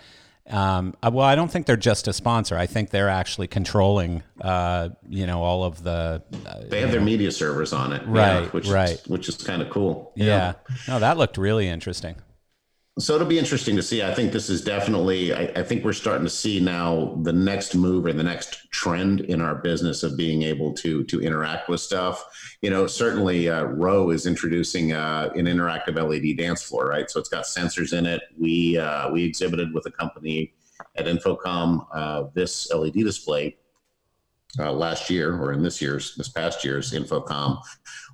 Um, 0.49 0.93
uh, 1.01 1.10
well, 1.13 1.25
I 1.25 1.36
don't 1.36 1.49
think 1.49 1.67
they're 1.67 1.77
just 1.77 2.08
a 2.08 2.13
sponsor. 2.13 2.58
I 2.58 2.65
think 2.65 2.89
they're 2.89 3.10
actually 3.10 3.47
controlling, 3.47 4.23
uh, 4.41 4.89
you 5.08 5.25
know, 5.25 5.41
all 5.41 5.63
of 5.63 5.84
the. 5.84 6.21
Uh, 6.45 6.63
they 6.67 6.82
have 6.82 6.91
their 6.91 6.99
media 6.99 7.32
servers 7.32 7.71
on 7.71 7.93
it, 7.93 8.01
yeah, 8.03 8.39
Right, 8.39 8.53
which 8.53 8.67
right. 8.67 8.89
is, 8.89 9.08
which 9.08 9.29
is 9.29 9.38
kind 9.38 9.62
of 9.62 9.69
cool. 9.69 10.12
yeah. 10.15 10.53
No, 10.88 10.99
that 10.99 11.17
looked 11.17 11.38
really 11.38 11.67
interesting. 11.67 12.15
So 12.99 13.15
it'll 13.15 13.25
be 13.25 13.39
interesting 13.39 13.75
to 13.75 13.82
see. 13.82 14.03
I 14.03 14.13
think 14.13 14.32
this 14.32 14.51
is 14.51 14.63
definitely, 14.63 15.34
I, 15.34 15.51
I 15.56 15.63
think 15.63 15.84
we're 15.84 15.93
starting 15.93 16.25
to 16.25 16.29
see 16.29 16.60
now 16.60 17.19
the 17.23 17.34
next 17.34 17.73
move 17.73 18.06
or 18.06 18.13
the 18.13 18.21
next 18.21 18.69
trend 18.69 19.21
in 19.21 19.41
our 19.41 19.56
business 19.56 20.03
of 20.03 20.15
being 20.15 20.43
able 20.43 20.73
to 20.75 21.03
to 21.06 21.19
interact 21.19 21.69
with 21.69 21.82
stuff. 21.82 22.23
You 22.62 22.69
know, 22.69 22.86
certainly 22.86 23.49
uh, 23.49 23.65
is 24.10 24.27
introducing 24.27 24.93
uh, 24.93 25.32
an 25.34 25.45
interactive 25.45 25.95
LED 25.95 26.38
dance 26.38 26.62
floor, 26.62 26.86
right? 26.86 27.10
So 27.10 27.19
it's 27.19 27.29
got 27.29 27.45
sensors 27.45 27.97
in 27.97 28.06
it. 28.06 28.21
We 28.39 28.77
uh, 28.77 29.10
we 29.10 29.23
exhibited 29.23 29.73
with 29.73 29.88
a 29.88 29.91
company 29.91 30.53
at 30.95 31.08
InfoComm 31.08 31.88
uh, 31.91 32.25
this 32.36 32.71
LED 32.71 32.93
display 32.93 33.58
uh, 34.60 34.71
last 34.71 35.10
year 35.10 35.36
or 35.36 35.51
in 35.51 35.63
this 35.63 35.82
year's 35.82 36.15
this 36.15 36.29
past 36.29 36.63
year's 36.63 36.91
infocomm 36.91 37.60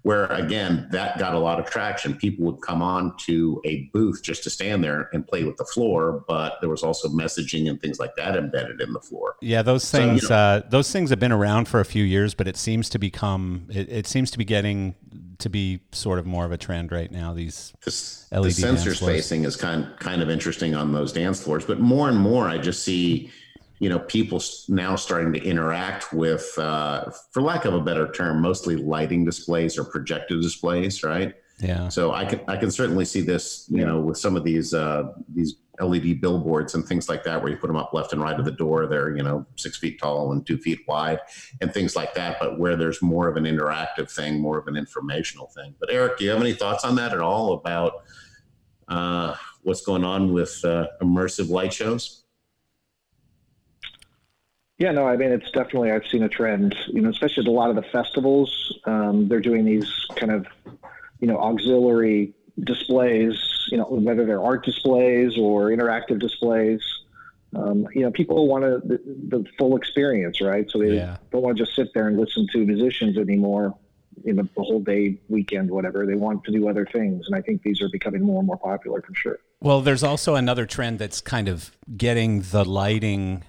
where 0.04 0.26
again 0.28 0.88
that 0.92 1.18
got 1.20 1.34
a 1.34 1.40
lot 1.40 1.60
of 1.60 1.70
traction 1.70 2.16
people 2.16 2.46
would 2.46 2.62
come 2.62 2.82
on 2.82 3.16
to 3.18 3.62
a 3.66 3.90
booth 3.94 4.22
just 4.24 4.44
to 4.44 4.50
stand 4.50 4.84
there 4.84 5.10
and 5.14 5.28
play 5.28 5.44
with 5.44 5.58
the 5.58 5.66
floor 5.66 6.24
but 6.28 6.56
there 6.62 6.70
was 6.70 6.84
also 6.84 7.10
messaging 7.10 7.70
and 7.70 7.82
things 7.82 8.00
like 8.00 8.16
that 8.16 8.36
embedded 8.38 8.80
in 8.82 8.94
the 8.94 9.00
floor 9.02 9.36
Yeah, 9.42 9.62
those 9.62 9.84
So, 9.84 10.00
you 10.00 10.06
things. 10.20 10.30
know- 10.30 10.36
uh, 10.36 10.62
those 10.70 10.92
things 10.92 11.10
have 11.10 11.20
been 11.20 11.32
around 11.32 11.68
for 11.68 11.80
a 11.80 11.86
few 11.86 12.04
years, 12.04 12.34
but 12.34 12.48
it 12.48 12.56
seems 12.58 12.90
to 12.90 13.00
become. 13.00 13.66
It, 13.70 13.90
it 13.90 14.08
seems 14.08 14.32
to 14.32 14.38
be 14.38 14.46
getting 14.46 14.96
to 15.40 15.50
be 15.50 15.80
sort 15.92 16.20
of 16.20 16.26
more 16.26 16.46
of 16.46 16.52
a 16.52 16.58
trend 16.58 16.92
right 16.92 17.12
now. 17.12 17.34
These 17.34 17.74
this, 17.84 18.28
LED 18.32 18.44
the 18.46 18.52
sensor 18.52 18.94
spacing 18.96 19.44
is 19.46 19.56
kind 19.56 19.88
kind 20.00 20.22
of 20.22 20.30
interesting 20.30 20.76
on 20.76 20.92
those 20.94 21.12
dance 21.14 21.42
floors 21.44 21.66
but 21.66 21.80
more 21.80 22.10
and 22.10 22.18
more 22.18 22.48
i 22.48 22.58
just 22.58 22.84
see 22.84 23.32
you 23.80 23.90
know 23.90 24.00
people 24.00 24.42
now 24.68 24.96
starting 24.96 25.34
to 25.34 25.42
interact 25.42 26.14
with 26.14 26.58
uh, 26.58 27.10
for 27.32 27.42
lack 27.42 27.66
of 27.66 27.74
a 27.74 27.82
better 27.82 28.12
term 28.12 28.42
mostly 28.42 28.76
lighting 28.76 29.26
displays 29.26 29.78
or 29.78 29.84
projector 29.84 30.40
displays 30.40 31.04
right 31.04 31.36
Yeah. 31.60 31.90
So 31.90 32.14
I 32.14 32.26
can 32.26 32.42
I 32.48 32.56
can 32.56 32.72
certainly 32.72 33.06
see 33.06 33.22
this, 33.22 33.68
you 33.70 33.86
know, 33.86 34.00
with 34.00 34.18
some 34.18 34.36
of 34.38 34.44
these 34.44 34.74
uh, 34.74 35.12
these 35.34 35.56
LED 35.80 36.22
billboards 36.22 36.74
and 36.74 36.86
things 36.86 37.10
like 37.10 37.24
that, 37.24 37.42
where 37.42 37.52
you 37.52 37.58
put 37.58 37.68
them 37.68 37.76
up 37.76 37.94
left 37.94 38.14
and 38.14 38.22
right 38.22 38.38
of 38.38 38.46
the 38.46 38.52
door. 38.52 38.88
They're 38.88 39.16
you 39.16 39.24
know 39.24 39.46
six 39.56 39.78
feet 39.78 40.00
tall 40.00 40.32
and 40.32 40.46
two 40.46 40.58
feet 40.58 40.80
wide, 40.88 41.20
and 41.62 41.74
things 41.74 41.96
like 41.96 42.14
that. 42.14 42.38
But 42.40 42.60
where 42.60 42.78
there's 42.78 43.02
more 43.02 43.28
of 43.28 43.36
an 43.36 43.44
interactive 43.44 44.10
thing, 44.10 44.40
more 44.40 44.58
of 44.58 44.68
an 44.68 44.78
informational 44.78 45.48
thing. 45.48 45.76
But 45.80 45.90
Eric, 45.92 46.18
do 46.18 46.24
you 46.24 46.30
have 46.30 46.40
any 46.40 46.54
thoughts 46.54 46.86
on 46.86 46.96
that 46.96 47.12
at 47.12 47.20
all 47.20 47.54
about 47.54 48.04
uh, 48.88 49.36
what's 49.64 49.82
going 49.82 50.06
on 50.06 50.34
with 50.34 50.64
uh, 50.64 50.88
immersive 51.02 51.50
light 51.50 51.74
shows? 51.74 52.24
Yeah, 54.80 54.92
no, 54.92 55.06
I 55.06 55.18
mean 55.18 55.32
it's 55.32 55.52
definitely 55.52 55.92
I've 55.92 56.08
seen 56.08 56.24
a 56.24 56.30
trend, 56.30 56.74
you 56.88 57.02
know, 57.02 57.10
especially 57.10 57.44
at 57.44 57.48
a 57.48 57.52
lot 57.52 57.70
of 57.70 57.76
the 57.76 57.84
festivals. 57.84 58.80
Um, 58.86 59.28
they're 59.28 59.42
doing 59.42 59.66
these 59.66 60.08
kind 60.16 60.32
of, 60.32 60.48
you 61.20 61.28
know, 61.28 61.38
auxiliary 61.38 62.34
displays, 62.64 63.68
you 63.72 63.78
know, 63.78 63.84
whether 63.84 64.26
they're 64.26 64.42
art 64.42 64.64
displays 64.64 65.38
or 65.38 65.70
interactive 65.70 66.20
displays. 66.20 66.82
Um, 67.56 67.88
you 67.94 68.02
know, 68.02 68.12
people 68.12 68.48
want 68.48 68.64
to, 68.64 68.80
the, 68.88 69.00
the, 69.38 69.46
full 69.58 69.76
experience, 69.76 70.40
right? 70.40 70.70
So 70.70 70.80
they 70.80 70.96
yeah. 70.96 71.18
don't 71.32 71.42
want 71.42 71.58
to 71.58 71.64
just 71.64 71.76
sit 71.76 71.94
there 71.94 72.08
and 72.08 72.18
listen 72.18 72.48
to 72.54 72.60
musicians 72.60 73.18
anymore, 73.18 73.76
you 74.24 74.34
know, 74.34 74.48
the 74.56 74.64
whole 74.64 74.80
day, 74.80 75.18
weekend, 75.30 75.72
whatever. 75.72 76.06
They 76.06 76.14
want 76.14 76.44
to 76.44 76.52
do 76.52 76.70
other 76.70 76.86
things, 76.86 77.26
and 77.26 77.36
I 77.36 77.42
think 77.42 77.64
these 77.64 77.82
are 77.82 77.90
becoming 77.92 78.22
more 78.22 78.38
and 78.38 78.48
more 78.48 78.58
popular 78.58 79.02
for 79.02 79.16
sure. 79.16 79.40
Well, 79.62 79.82
there's 79.82 80.04
also 80.04 80.36
another 80.36 80.68
trend 80.68 81.00
that's 81.00 81.22
kind 81.22 81.50
of 81.50 81.76
getting 81.98 82.44
the 82.44 82.64
lighting 82.64 83.44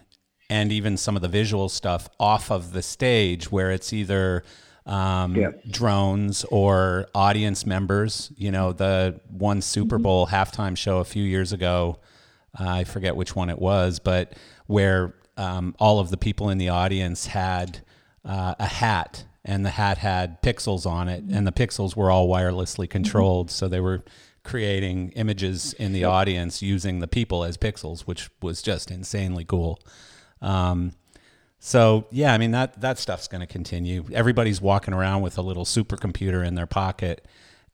and 0.50 0.72
even 0.72 0.96
some 0.96 1.14
of 1.14 1.22
the 1.22 1.28
visual 1.28 1.68
stuff 1.68 2.08
off 2.18 2.50
of 2.50 2.72
the 2.72 2.82
stage 2.82 3.50
where 3.52 3.70
it's 3.70 3.92
either 3.92 4.42
um, 4.84 5.36
yeah. 5.36 5.52
drones 5.70 6.44
or 6.50 7.06
audience 7.14 7.64
members. 7.64 8.32
You 8.36 8.50
know, 8.50 8.72
the 8.72 9.20
one 9.30 9.62
Super 9.62 9.96
mm-hmm. 9.96 10.02
Bowl 10.02 10.26
mm-hmm. 10.26 10.34
halftime 10.34 10.76
show 10.76 10.98
a 10.98 11.04
few 11.04 11.22
years 11.22 11.52
ago, 11.52 12.00
uh, 12.58 12.68
I 12.68 12.84
forget 12.84 13.14
which 13.14 13.36
one 13.36 13.48
it 13.48 13.60
was, 13.60 14.00
but 14.00 14.34
where 14.66 15.14
um, 15.36 15.76
all 15.78 16.00
of 16.00 16.10
the 16.10 16.16
people 16.16 16.50
in 16.50 16.58
the 16.58 16.70
audience 16.70 17.26
had 17.26 17.80
uh, 18.24 18.56
a 18.58 18.66
hat 18.66 19.24
and 19.44 19.64
the 19.64 19.70
hat 19.70 19.98
had 19.98 20.42
pixels 20.42 20.84
on 20.84 21.08
it 21.08 21.22
and 21.30 21.46
the 21.46 21.52
pixels 21.52 21.94
were 21.94 22.10
all 22.10 22.28
wirelessly 22.28 22.86
mm-hmm. 22.86 22.90
controlled. 22.90 23.46
Mm-hmm. 23.46 23.54
So 23.54 23.68
they 23.68 23.80
were 23.80 24.02
creating 24.42 25.10
images 25.10 25.74
in 25.74 25.92
the 25.92 26.02
audience 26.02 26.60
using 26.60 26.98
the 26.98 27.06
people 27.06 27.44
as 27.44 27.56
pixels, 27.56 28.00
which 28.00 28.30
was 28.42 28.62
just 28.62 28.90
insanely 28.90 29.44
cool. 29.44 29.78
Um, 30.42 30.92
so 31.59 32.07
yeah, 32.11 32.33
I 32.33 32.38
mean 32.38 32.53
that 32.53 32.81
that 32.81 32.98
stuff's 32.98 33.29
going 33.29 33.42
to 33.42 33.46
continue. 33.46 34.05
Everybody's 34.12 34.61
walking 34.61 34.94
around 34.94 35.20
with 35.22 35.37
a 35.37 35.42
little 35.42 35.66
supercomputer 35.66 36.44
in 36.46 36.55
their 36.55 36.66
pocket, 36.66 37.26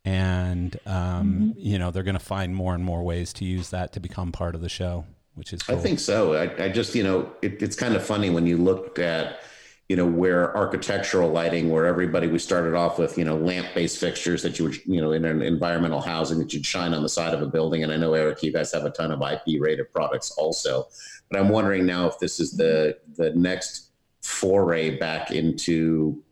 and 0.04 0.76
um, 0.86 0.94
mm-hmm. 0.94 1.50
you 1.56 1.78
know 1.78 1.92
they're 1.92 2.02
going 2.02 2.18
to 2.18 2.24
find 2.24 2.54
more 2.54 2.74
and 2.74 2.84
more 2.84 3.02
ways 3.04 3.32
to 3.34 3.44
use 3.44 3.70
that 3.70 3.92
to 3.92 4.00
become 4.00 4.32
part 4.32 4.56
of 4.56 4.60
the 4.60 4.68
show, 4.68 5.04
which 5.34 5.52
is. 5.52 5.62
Cool. 5.62 5.76
I 5.76 5.80
think 5.80 6.00
so. 6.00 6.34
I, 6.34 6.64
I 6.64 6.68
just 6.68 6.96
you 6.96 7.04
know 7.04 7.30
it, 7.42 7.62
it's 7.62 7.76
kind 7.76 7.94
of 7.94 8.04
funny 8.04 8.28
when 8.28 8.46
you 8.46 8.56
look 8.56 8.98
at 8.98 9.40
you 9.88 9.96
know 9.96 10.06
where 10.06 10.56
architectural 10.56 11.30
lighting 11.30 11.70
where 11.70 11.86
everybody 11.86 12.26
we 12.26 12.38
started 12.38 12.74
off 12.74 12.98
with 12.98 13.16
you 13.16 13.24
know 13.24 13.36
lamp 13.36 13.68
based 13.74 13.98
fixtures 13.98 14.42
that 14.42 14.58
you 14.58 14.64
would 14.66 14.86
you 14.86 15.00
know 15.00 15.12
in 15.12 15.24
an 15.24 15.42
environmental 15.42 16.00
housing 16.00 16.38
that 16.38 16.52
you'd 16.52 16.66
shine 16.66 16.92
on 16.92 17.02
the 17.02 17.08
side 17.08 17.32
of 17.34 17.42
a 17.42 17.46
building. 17.46 17.84
And 17.84 17.92
i 17.92 17.96
know 17.96 18.14
eric 18.14 18.42
you 18.42 18.52
guys 18.52 18.72
have 18.72 18.84
a 18.84 18.90
ton 18.90 19.12
of 19.12 19.22
ip 19.22 19.60
rated 19.60 19.92
products 19.92 20.32
also. 20.32 20.88
But 21.30 21.40
I'm 21.40 21.48
wondering 21.48 21.86
now 21.86 22.06
if 22.06 22.18
this 22.18 22.40
is 22.40 22.52
the 22.52 22.98
the 23.16 23.30
next 23.34 23.90
foray 24.22 24.98
back 24.98 25.30
into 25.30 26.22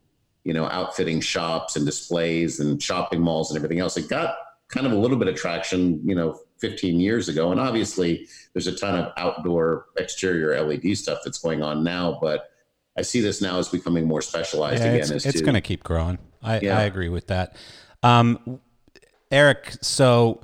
you 0.45 0.53
know 0.53 0.67
outfitting 0.67 1.21
shops 1.21 1.77
and 1.77 1.87
displays 1.87 2.61
and 2.61 2.83
shopping 2.83 3.21
malls 3.21 3.51
and 3.51 3.57
everything 3.57 3.81
else. 3.81 3.97
It 3.97 4.09
got 4.09 4.37
kind 4.69 4.87
of 4.87 4.93
a 4.93 4.97
little 4.97 5.17
bit 5.17 5.29
of 5.29 5.37
traction, 5.37 6.01
you 6.05 6.14
know, 6.14 6.40
15 6.59 6.99
years 6.99 7.29
ago, 7.29 7.53
and 7.53 7.61
obviously 7.61 8.27
there's 8.53 8.67
a 8.67 8.75
ton 8.75 8.99
of 8.99 9.12
outdoor 9.17 9.87
exterior 9.97 10.61
LED 10.61 10.97
stuff 10.97 11.21
that's 11.25 11.38
going 11.38 11.62
on 11.62 11.85
now, 11.85 12.19
but 12.21 12.51
I 12.96 13.02
see 13.02 13.20
this 13.20 13.40
now 13.40 13.59
as 13.59 13.68
becoming 13.68 14.07
more 14.07 14.22
specialized 14.22 14.83
yeah, 14.83 14.92
again. 14.92 15.16
It's, 15.16 15.26
it's 15.26 15.40
going 15.40 15.54
to 15.54 15.61
keep 15.61 15.83
growing. 15.83 16.18
I, 16.42 16.61
yeah. 16.61 16.78
I 16.78 16.83
agree 16.83 17.09
with 17.09 17.26
that. 17.28 17.57
Um, 18.02 18.61
Eric, 19.30 19.72
so 19.80 20.42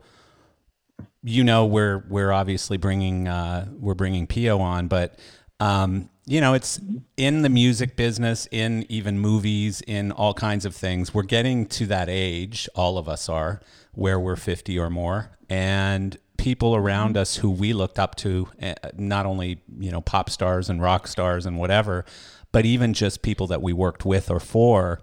you 1.23 1.45
know 1.45 1.67
we're 1.67 2.05
we're 2.09 2.33
obviously 2.33 2.77
bringing 2.77 3.29
uh, 3.29 3.69
we're 3.79 3.95
bringing 3.95 4.27
Pio 4.27 4.59
on, 4.59 4.89
but 4.89 5.19
um, 5.61 6.09
you 6.27 6.41
know 6.41 6.55
it's 6.55 6.81
in 7.17 7.43
the 7.43 7.49
music 7.49 7.97
business, 7.97 8.49
in 8.51 8.87
even 8.89 9.19
movies, 9.19 9.83
in 9.87 10.11
all 10.11 10.35
kinds 10.35 10.65
of 10.65 10.75
things. 10.75 11.15
We're 11.15 11.23
getting 11.23 11.67
to 11.67 11.87
that 11.87 12.09
age, 12.09 12.69
all 12.75 12.99
of 12.99 13.09
us 13.09 13.29
are, 13.29 13.61
where 13.93 14.19
we're 14.19 14.37
fifty 14.37 14.79
or 14.79 14.91
more, 14.91 15.37
and 15.49 16.19
people 16.39 16.75
around 16.75 17.19
us 17.19 17.37
who 17.37 17.51
we 17.51 17.75
looked 17.75 17.99
up 17.99 18.15
to, 18.17 18.49
eh, 18.61 18.75
not 18.97 19.27
only 19.27 19.61
you 19.79 19.91
know 19.91 20.01
pop 20.01 20.31
stars 20.31 20.71
and 20.71 20.81
rock 20.81 21.07
stars 21.07 21.45
and 21.45 21.59
whatever, 21.59 22.05
but 22.53 22.67
even 22.67 22.93
just 22.93 23.23
people 23.23 23.47
that 23.49 23.63
we 23.63 23.73
worked 23.73 24.05
with 24.05 24.31
or 24.31 24.41
for, 24.41 25.01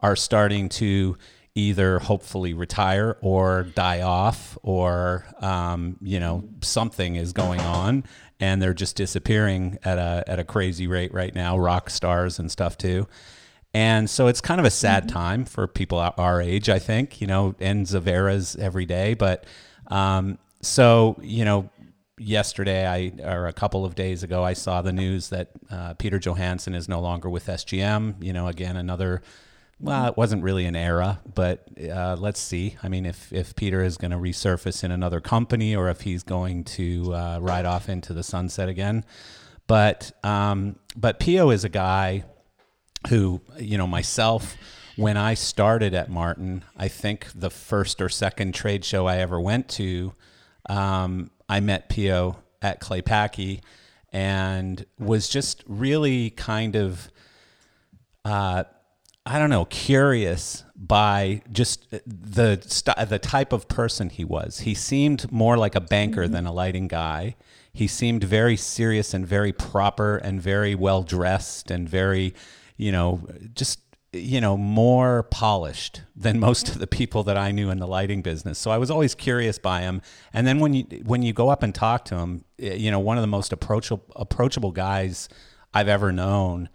are 0.00 0.16
starting 0.16 0.68
to 0.68 1.16
either 1.54 2.00
hopefully 2.00 2.52
retire 2.52 3.16
or 3.20 3.62
die 3.62 4.02
off 4.02 4.58
or 4.62 5.24
um, 5.40 5.96
you 6.02 6.18
know 6.18 6.44
something 6.62 7.16
is 7.16 7.32
going 7.32 7.60
on 7.60 8.04
and 8.40 8.60
they're 8.60 8.74
just 8.74 8.96
disappearing 8.96 9.78
at 9.84 9.98
a 9.98 10.24
at 10.26 10.38
a 10.38 10.44
crazy 10.44 10.86
rate 10.86 11.14
right 11.14 11.34
now 11.34 11.56
rock 11.56 11.88
stars 11.88 12.38
and 12.38 12.50
stuff 12.50 12.76
too 12.76 13.06
and 13.72 14.10
so 14.10 14.26
it's 14.26 14.40
kind 14.40 14.58
of 14.58 14.66
a 14.66 14.70
sad 14.70 15.04
mm-hmm. 15.04 15.16
time 15.16 15.44
for 15.44 15.68
people 15.68 15.98
our 15.98 16.42
age 16.42 16.68
i 16.68 16.78
think 16.78 17.20
you 17.20 17.26
know 17.26 17.54
ends 17.60 17.94
of 17.94 18.08
eras 18.08 18.56
every 18.56 18.84
day 18.84 19.14
but 19.14 19.46
um, 19.88 20.38
so 20.60 21.16
you 21.22 21.44
know 21.44 21.68
yesterday 22.18 22.86
i 22.86 23.12
or 23.24 23.46
a 23.46 23.52
couple 23.52 23.84
of 23.84 23.94
days 23.94 24.22
ago 24.22 24.44
i 24.44 24.52
saw 24.52 24.80
the 24.82 24.92
news 24.92 25.30
that 25.30 25.50
uh, 25.70 25.94
peter 25.94 26.18
johansen 26.18 26.74
is 26.74 26.88
no 26.88 27.00
longer 27.00 27.28
with 27.28 27.46
sgm 27.46 28.14
you 28.22 28.32
know 28.32 28.46
again 28.46 28.76
another 28.76 29.20
well, 29.80 30.06
it 30.06 30.16
wasn't 30.16 30.42
really 30.42 30.66
an 30.66 30.76
era, 30.76 31.20
but 31.34 31.66
uh, 31.78 32.16
let's 32.18 32.40
see. 32.40 32.76
I 32.82 32.88
mean, 32.88 33.04
if, 33.04 33.32
if 33.32 33.56
Peter 33.56 33.82
is 33.82 33.96
going 33.96 34.12
to 34.12 34.16
resurface 34.16 34.84
in 34.84 34.90
another 34.90 35.20
company 35.20 35.74
or 35.74 35.90
if 35.90 36.02
he's 36.02 36.22
going 36.22 36.64
to 36.64 37.12
uh, 37.12 37.38
ride 37.40 37.66
off 37.66 37.88
into 37.88 38.14
the 38.14 38.22
sunset 38.22 38.68
again. 38.68 39.04
But 39.66 40.12
um, 40.22 40.76
but 40.96 41.18
Pio 41.18 41.50
is 41.50 41.64
a 41.64 41.68
guy 41.68 42.24
who, 43.08 43.40
you 43.58 43.76
know, 43.76 43.86
myself, 43.86 44.56
when 44.96 45.16
I 45.16 45.34
started 45.34 45.92
at 45.92 46.08
Martin, 46.08 46.64
I 46.76 46.88
think 46.88 47.26
the 47.34 47.50
first 47.50 48.00
or 48.00 48.08
second 48.08 48.54
trade 48.54 48.84
show 48.84 49.06
I 49.06 49.18
ever 49.18 49.40
went 49.40 49.68
to, 49.70 50.14
um, 50.68 51.30
I 51.48 51.60
met 51.60 51.88
Pio 51.88 52.38
at 52.62 52.80
Claypaky 52.80 53.60
and 54.12 54.84
was 54.98 55.28
just 55.28 55.64
really 55.66 56.30
kind 56.30 56.76
of 56.76 57.10
uh, 58.24 58.64
I 59.26 59.38
don't 59.38 59.48
know, 59.48 59.64
curious 59.64 60.64
by 60.76 61.40
just 61.50 61.90
the 61.90 62.60
st- 62.66 63.08
the 63.08 63.18
type 63.18 63.54
of 63.54 63.68
person 63.68 64.10
he 64.10 64.22
was. 64.24 64.60
He 64.60 64.74
seemed 64.74 65.32
more 65.32 65.56
like 65.56 65.74
a 65.74 65.80
banker 65.80 66.24
mm-hmm. 66.24 66.32
than 66.32 66.46
a 66.46 66.52
lighting 66.52 66.88
guy. 66.88 67.36
He 67.72 67.86
seemed 67.86 68.22
very 68.22 68.56
serious 68.56 69.14
and 69.14 69.26
very 69.26 69.52
proper 69.52 70.18
and 70.18 70.42
very 70.42 70.74
well 70.74 71.02
dressed 71.02 71.70
and 71.70 71.88
very, 71.88 72.34
you 72.76 72.92
know, 72.92 73.26
just 73.54 73.83
you 74.14 74.40
know, 74.40 74.56
more 74.56 75.24
polished 75.24 76.02
than 76.16 76.40
most 76.48 76.68
of 76.68 76.78
the 76.78 76.86
people 76.86 77.22
that 77.24 77.36
I 77.36 77.50
knew 77.50 77.70
in 77.70 77.78
the 77.78 77.86
lighting 77.86 78.22
business. 78.22 78.58
So 78.58 78.70
I 78.70 78.78
was 78.78 78.90
always 78.90 79.14
curious 79.14 79.58
by 79.58 79.82
him. 79.82 80.00
And 80.32 80.46
then 80.46 80.60
when 80.60 80.74
you 80.74 80.84
when 81.04 81.22
you 81.22 81.32
go 81.32 81.48
up 81.48 81.62
and 81.62 81.74
talk 81.74 82.04
to 82.06 82.16
him, 82.16 82.44
eh, 82.58 82.74
you 82.74 82.90
know, 82.90 83.00
one 83.00 83.18
of 83.18 83.22
the 83.22 83.28
most 83.28 83.52
approachable 83.52 84.04
approachable 84.16 84.72
guys 84.72 85.28
I've 85.72 85.88
ever 85.88 86.12
known 86.12 86.68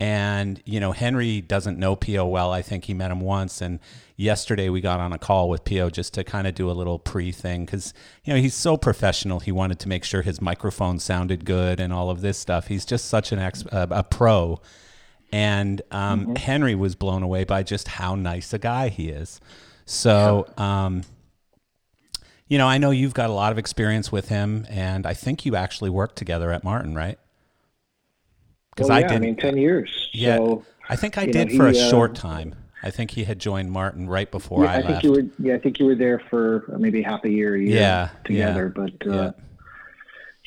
and, 0.00 0.62
you 0.64 0.78
know, 0.78 0.92
Henry 0.92 1.40
doesn't 1.40 1.76
know 1.76 1.96
Pio 1.96 2.24
well. 2.24 2.52
I 2.52 2.62
think 2.62 2.84
he 2.84 2.94
met 2.94 3.10
him 3.10 3.20
once. 3.20 3.60
And 3.60 3.80
yesterday 4.16 4.68
we 4.68 4.80
got 4.80 5.00
on 5.00 5.12
a 5.12 5.18
call 5.18 5.48
with 5.48 5.64
Pio 5.64 5.90
just 5.90 6.14
to 6.14 6.22
kind 6.22 6.46
of 6.46 6.54
do 6.54 6.70
a 6.70 6.72
little 6.72 7.00
pre 7.00 7.32
thing 7.32 7.64
because, 7.64 7.92
you 8.24 8.32
know, 8.32 8.40
he's 8.40 8.54
so 8.54 8.76
professional. 8.76 9.40
He 9.40 9.50
wanted 9.50 9.80
to 9.80 9.88
make 9.88 10.04
sure 10.04 10.22
his 10.22 10.40
microphone 10.40 11.00
sounded 11.00 11.44
good 11.44 11.80
and 11.80 11.92
all 11.92 12.10
of 12.10 12.20
this 12.20 12.38
stuff. 12.38 12.68
He's 12.68 12.84
just 12.84 13.06
such 13.06 13.32
an 13.32 13.40
ex, 13.40 13.64
a, 13.72 13.88
a 13.90 14.04
pro. 14.04 14.60
And 15.30 15.82
um, 15.90 16.20
mm-hmm. 16.20 16.34
Henry 16.36 16.74
was 16.74 16.94
blown 16.94 17.22
away 17.22 17.44
by 17.44 17.62
just 17.62 17.88
how 17.88 18.14
nice 18.14 18.52
a 18.52 18.58
guy 18.58 18.88
he 18.88 19.10
is. 19.10 19.40
So, 19.84 20.46
um, 20.56 21.02
you 22.48 22.56
know, 22.56 22.66
I 22.66 22.78
know 22.78 22.90
you've 22.90 23.14
got 23.14 23.30
a 23.30 23.32
lot 23.32 23.52
of 23.52 23.58
experience 23.58 24.10
with 24.10 24.28
him, 24.28 24.66
and 24.70 25.06
I 25.06 25.14
think 25.14 25.44
you 25.44 25.54
actually 25.54 25.90
worked 25.90 26.16
together 26.16 26.50
at 26.50 26.64
Martin, 26.64 26.94
right? 26.94 27.18
Because 28.70 28.88
well, 28.88 29.00
yeah, 29.00 29.06
I 29.06 29.08
did. 29.08 29.16
I 29.16 29.20
mean, 29.20 29.36
ten 29.36 29.56
years. 29.56 30.08
Yeah, 30.12 30.36
so, 30.36 30.64
I 30.88 30.96
think 30.96 31.18
I 31.18 31.26
did 31.26 31.50
know, 31.50 31.56
for 31.56 31.70
he, 31.70 31.78
a 31.78 31.90
short 31.90 32.12
uh, 32.12 32.22
time. 32.22 32.54
I 32.82 32.90
think 32.90 33.10
he 33.10 33.24
had 33.24 33.38
joined 33.38 33.72
Martin 33.72 34.08
right 34.08 34.30
before 34.30 34.64
yeah, 34.64 34.72
I, 34.72 34.76
I 34.76 34.82
think 34.82 35.02
you 35.02 35.12
were. 35.12 35.24
Yeah, 35.38 35.54
I 35.54 35.58
think 35.58 35.78
you 35.78 35.86
were 35.86 35.94
there 35.94 36.20
for 36.30 36.64
maybe 36.78 37.02
half 37.02 37.24
a 37.24 37.30
year, 37.30 37.56
a 37.56 37.58
year 37.58 37.80
yeah, 37.80 38.08
together. 38.24 38.72
Yeah, 38.74 38.86
but 38.86 39.10
uh, 39.10 39.32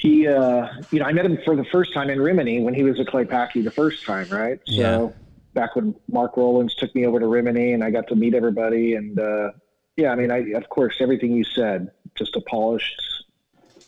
he, 0.01 0.27
uh, 0.27 0.67
you 0.89 0.99
know, 0.99 1.05
I 1.05 1.13
met 1.13 1.25
him 1.25 1.37
for 1.45 1.55
the 1.55 1.63
first 1.65 1.93
time 1.93 2.09
in 2.09 2.19
Rimini 2.19 2.59
when 2.59 2.73
he 2.73 2.81
was 2.81 2.99
at 2.99 3.05
Claypaky 3.05 3.63
the 3.63 3.69
first 3.69 4.03
time, 4.03 4.27
right? 4.29 4.59
So 4.65 5.15
back 5.53 5.75
when 5.75 5.93
Mark 6.11 6.37
Rollins 6.37 6.73
took 6.73 6.95
me 6.95 7.05
over 7.05 7.19
to 7.19 7.27
Rimini 7.27 7.73
and 7.73 7.83
I 7.83 7.91
got 7.91 8.07
to 8.07 8.15
meet 8.15 8.33
everybody 8.33 8.95
and 8.95 9.19
uh, 9.19 9.51
yeah, 9.97 10.11
I 10.11 10.15
mean, 10.15 10.31
I, 10.31 10.39
of 10.57 10.69
course, 10.69 10.95
everything 11.01 11.33
you 11.33 11.43
said, 11.43 11.91
just 12.15 12.35
a 12.35 12.41
polished, 12.41 12.99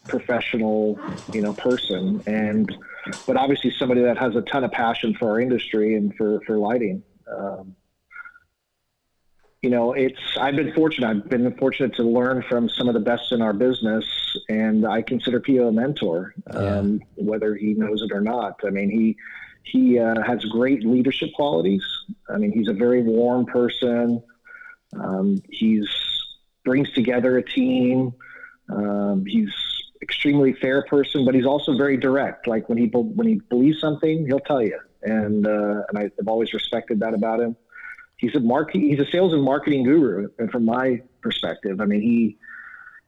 professional, 0.06 1.00
you 1.32 1.42
know, 1.42 1.54
person, 1.54 2.22
and 2.28 2.72
but 3.26 3.36
obviously 3.36 3.72
somebody 3.72 4.02
that 4.02 4.20
has 4.20 4.36
a 4.36 4.42
ton 4.42 4.64
of 4.64 4.72
passion 4.72 5.16
for 5.16 5.32
our 5.32 5.40
industry 5.40 5.96
and 5.96 6.16
for 6.16 6.42
for 6.42 6.60
lighting. 6.60 7.02
Um, 7.36 7.76
you 9.64 9.70
know, 9.70 9.94
it's 9.94 10.20
I've 10.38 10.58
been 10.58 10.74
fortunate. 10.74 11.08
I've 11.08 11.30
been 11.30 11.56
fortunate 11.56 11.96
to 11.96 12.04
learn 12.04 12.44
from 12.50 12.68
some 12.68 12.90
of 12.90 12.94
the 12.94 13.00
best 13.00 13.32
in 13.32 13.42
our 13.42 13.54
business, 13.54 14.06
and 14.50 14.86
I 14.86 15.02
consider 15.02 15.40
Pio 15.40 15.70
a 15.70 15.72
mentor, 15.72 16.36
um, 16.52 17.02
whether 17.16 17.56
he 17.56 17.74
knows 17.74 18.02
it 18.02 18.12
or 18.14 18.20
not. 18.20 18.60
I 18.66 18.72
mean, 18.72 18.90
he 18.90 19.16
he 19.64 19.98
uh, 19.98 20.22
has 20.22 20.44
great 20.44 20.86
leadership 20.86 21.30
qualities. 21.34 21.82
I 22.30 22.38
mean, 22.38 22.52
he's 22.52 22.68
a 22.68 22.74
very 22.74 23.04
warm 23.04 23.46
person. 23.46 24.22
Um, 25.02 25.42
he's 25.50 25.88
brings 26.66 26.92
together 26.92 27.38
a 27.38 27.44
team. 27.44 28.14
Um, 28.70 29.26
he's 29.26 29.54
extremely 30.02 30.52
fair 30.52 30.84
person, 30.90 31.24
but 31.24 31.36
he's 31.36 31.46
also 31.46 31.78
very 31.78 31.96
direct. 31.96 32.48
Like 32.48 32.68
when 32.68 32.78
he 32.78 32.88
when 32.88 33.28
he 33.28 33.36
believes 33.50 33.80
something, 33.80 34.26
he'll 34.26 34.42
tell 34.42 34.62
you, 34.62 34.78
and 35.04 35.48
uh, 35.48 35.84
and 35.88 35.98
I've 35.98 36.28
always 36.28 36.54
respected 36.54 37.00
that 37.00 37.14
about 37.14 37.40
him. 37.40 37.56
He's 38.24 38.36
a 38.36 38.40
market. 38.40 38.80
He's 38.80 39.02
a 39.02 39.06
sales 39.12 39.34
and 39.34 39.44
marketing 39.44 39.84
guru, 39.84 40.30
and 40.40 40.50
from 40.50 40.64
my 40.64 41.02
perspective, 41.22 41.82
I 41.82 41.86
mean 41.86 42.02
he 42.02 42.38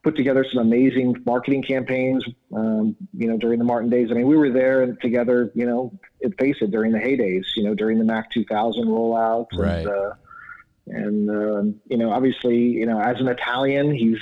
put 0.04 0.16
together 0.18 0.46
some 0.52 0.62
amazing 0.62 1.16
marketing 1.26 1.64
campaigns. 1.64 2.24
Um, 2.54 2.98
you 3.18 3.28
know, 3.28 3.38
during 3.38 3.58
the 3.58 3.66
Martin 3.66 3.90
days. 3.90 4.10
I 4.12 4.14
mean, 4.14 4.28
we 4.28 4.36
were 4.36 4.52
there 4.52 4.84
and 4.84 5.00
together. 5.00 5.52
You 5.56 5.66
know, 5.66 6.00
it 6.20 6.38
face 6.38 6.58
it 6.60 6.72
during 6.72 6.92
the 6.92 7.00
heydays. 7.00 7.46
You 7.56 7.64
know, 7.64 7.74
during 7.74 7.98
the 7.98 8.04
Mac 8.04 8.30
2000 8.32 8.86
rollouts. 8.86 9.48
Right. 9.54 9.80
And, 9.80 9.88
uh, 9.88 10.14
and 10.88 11.30
um, 11.30 11.76
you 11.88 11.98
know, 11.98 12.12
obviously, 12.12 12.58
you 12.58 12.86
know, 12.86 13.00
as 13.00 13.22
an 13.22 13.30
Italian, 13.30 13.96
he's 13.96 14.20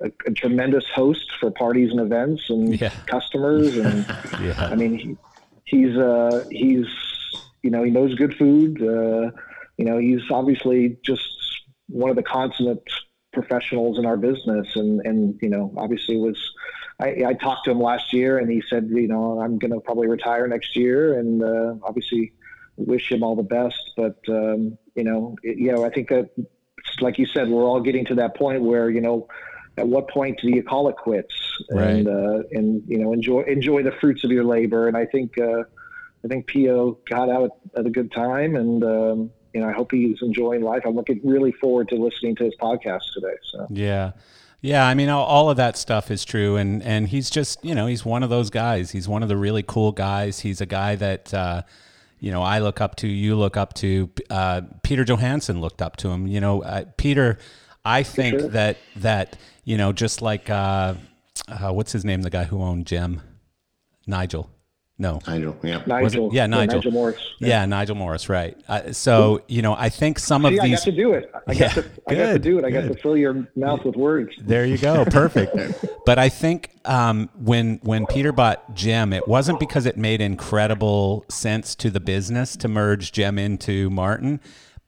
a, 0.00 0.12
a 0.26 0.30
tremendous 0.30 0.84
host 0.94 1.26
for 1.40 1.50
parties 1.50 1.90
and 1.90 2.00
events 2.00 2.48
and 2.48 2.80
yeah. 2.80 2.92
customers. 3.06 3.76
And 3.76 4.06
yeah. 4.40 4.68
I 4.70 4.76
mean, 4.76 4.96
he, 4.96 5.16
he's 5.64 5.96
uh, 5.96 6.46
he's 6.52 6.86
you 7.62 7.70
know 7.70 7.82
he 7.82 7.90
knows 7.90 8.14
good 8.14 8.34
food. 8.36 8.80
Uh, 8.80 9.32
you 9.80 9.86
know, 9.86 9.96
he's 9.96 10.20
obviously 10.30 10.98
just 11.02 11.22
one 11.88 12.10
of 12.10 12.16
the 12.16 12.22
consummate 12.22 12.86
professionals 13.32 13.98
in 13.98 14.04
our 14.04 14.18
business, 14.18 14.76
and 14.76 15.00
and 15.06 15.38
you 15.40 15.48
know, 15.48 15.72
obviously 15.78 16.18
was. 16.18 16.38
I, 17.00 17.22
I 17.28 17.32
talked 17.32 17.64
to 17.64 17.70
him 17.70 17.80
last 17.80 18.12
year, 18.12 18.36
and 18.36 18.50
he 18.50 18.62
said, 18.68 18.90
you 18.92 19.08
know, 19.08 19.40
I'm 19.40 19.58
going 19.58 19.72
to 19.72 19.80
probably 19.80 20.06
retire 20.06 20.46
next 20.46 20.76
year, 20.76 21.18
and 21.18 21.42
uh, 21.42 21.76
obviously 21.82 22.34
wish 22.76 23.10
him 23.10 23.22
all 23.22 23.36
the 23.36 23.42
best. 23.42 23.92
But 23.96 24.18
um, 24.28 24.76
you 24.94 25.04
know, 25.04 25.36
it, 25.42 25.56
you 25.56 25.72
know, 25.72 25.82
I 25.82 25.88
think 25.88 26.10
that, 26.10 26.28
like 27.00 27.18
you 27.18 27.24
said, 27.24 27.48
we're 27.48 27.64
all 27.64 27.80
getting 27.80 28.04
to 28.06 28.16
that 28.16 28.36
point 28.36 28.60
where 28.60 28.90
you 28.90 29.00
know, 29.00 29.28
at 29.78 29.88
what 29.88 30.10
point 30.10 30.40
do 30.42 30.50
you 30.50 30.62
call 30.62 30.90
it 30.90 30.96
quits 30.96 31.34
right. 31.70 31.88
and 31.88 32.06
uh, 32.06 32.42
and 32.52 32.82
you 32.86 32.98
know 32.98 33.14
enjoy 33.14 33.44
enjoy 33.44 33.82
the 33.82 33.92
fruits 33.92 34.24
of 34.24 34.30
your 34.30 34.44
labor? 34.44 34.88
And 34.88 34.96
I 34.98 35.06
think 35.06 35.38
uh, 35.38 35.62
I 36.22 36.28
think 36.28 36.48
Pio 36.48 36.98
got 37.08 37.30
out 37.30 37.52
at 37.74 37.86
a 37.86 37.90
good 37.90 38.12
time, 38.12 38.56
and 38.56 38.84
um, 38.84 39.30
you 39.52 39.60
know 39.60 39.68
I 39.68 39.72
hope 39.72 39.92
he's 39.92 40.18
enjoying 40.22 40.62
life. 40.62 40.82
I'm 40.84 40.94
looking 40.94 41.20
really 41.24 41.52
forward 41.52 41.88
to 41.88 41.96
listening 41.96 42.36
to 42.36 42.44
his 42.44 42.54
podcast 42.60 43.12
today. 43.14 43.36
So 43.50 43.66
yeah. 43.70 44.12
Yeah, 44.62 44.86
I 44.86 44.92
mean, 44.92 45.08
all, 45.08 45.48
of 45.48 45.56
that 45.56 45.78
stuff 45.78 46.10
is 46.10 46.22
true, 46.22 46.56
and 46.56 46.82
and 46.82 47.08
he's 47.08 47.30
just, 47.30 47.64
you 47.64 47.74
know, 47.74 47.86
he's 47.86 48.04
one 48.04 48.22
of 48.22 48.28
those 48.28 48.50
guys. 48.50 48.90
He's 48.90 49.08
one 49.08 49.22
of 49.22 49.30
the 49.30 49.36
really 49.38 49.62
cool 49.62 49.90
guys. 49.90 50.40
He's 50.40 50.60
a 50.60 50.66
guy 50.66 50.96
that, 50.96 51.32
uh, 51.32 51.62
you 52.18 52.30
know, 52.30 52.42
I 52.42 52.58
look 52.58 52.78
up 52.78 52.96
to, 52.96 53.08
you 53.08 53.36
look 53.36 53.56
up 53.56 53.72
to. 53.76 54.10
Uh, 54.28 54.60
Peter 54.82 55.02
Johansen 55.02 55.62
looked 55.62 55.80
up 55.80 55.96
to 55.98 56.10
him. 56.10 56.26
You 56.26 56.40
know, 56.40 56.62
uh, 56.62 56.84
Peter, 56.98 57.38
I 57.86 58.02
think 58.02 58.38
sure. 58.38 58.48
that 58.48 58.76
that 58.96 59.38
you 59.64 59.78
know, 59.78 59.94
just 59.94 60.20
like 60.20 60.50
uh, 60.50 60.94
uh, 61.48 61.72
what's 61.72 61.92
his 61.92 62.04
name, 62.04 62.20
the 62.20 62.28
guy 62.28 62.44
who 62.44 62.62
owned 62.62 62.86
JEM, 62.86 63.22
Nigel. 64.06 64.50
No, 65.00 65.18
Nigel. 65.26 65.56
Yeah, 65.62 65.82
Nigel. 65.86 66.28
Yeah, 66.30 66.44
Nigel. 66.46 66.68
Yeah, 66.68 66.74
Nigel 66.76 66.92
Morris. 66.92 67.16
Yeah. 67.38 67.48
yeah. 67.48 67.64
Nigel 67.64 67.96
Morris. 67.96 68.28
Right. 68.28 68.54
Uh, 68.68 68.92
so 68.92 69.42
you 69.48 69.62
know, 69.62 69.74
I 69.74 69.88
think 69.88 70.18
some 70.18 70.42
See, 70.42 70.48
of 70.48 70.62
these. 70.62 70.62
I 70.62 70.68
got 70.68 70.82
to 70.82 70.92
do 70.92 71.12
it. 71.14 71.32
I 71.48 71.52
yeah, 71.52 71.58
got 71.58 71.72
to. 71.72 71.90
I 72.06 72.14
got 72.14 72.32
to 72.32 72.38
do 72.38 72.58
it. 72.58 72.66
I 72.66 72.70
got 72.70 72.82
to 72.82 72.94
fill 72.94 73.16
your 73.16 73.48
mouth 73.56 73.82
with 73.82 73.96
words. 73.96 74.34
There 74.42 74.66
you 74.66 74.76
go. 74.76 75.06
Perfect. 75.06 75.56
but 76.04 76.18
I 76.18 76.28
think 76.28 76.70
um, 76.84 77.30
when 77.34 77.80
when 77.82 78.04
Peter 78.04 78.30
bought 78.30 78.74
JEM, 78.74 79.14
it 79.14 79.26
wasn't 79.26 79.58
because 79.58 79.86
it 79.86 79.96
made 79.96 80.20
incredible 80.20 81.24
sense 81.30 81.74
to 81.76 81.88
the 81.88 82.00
business 82.00 82.54
to 82.58 82.68
merge 82.68 83.10
JEM 83.10 83.38
into 83.38 83.88
Martin 83.88 84.38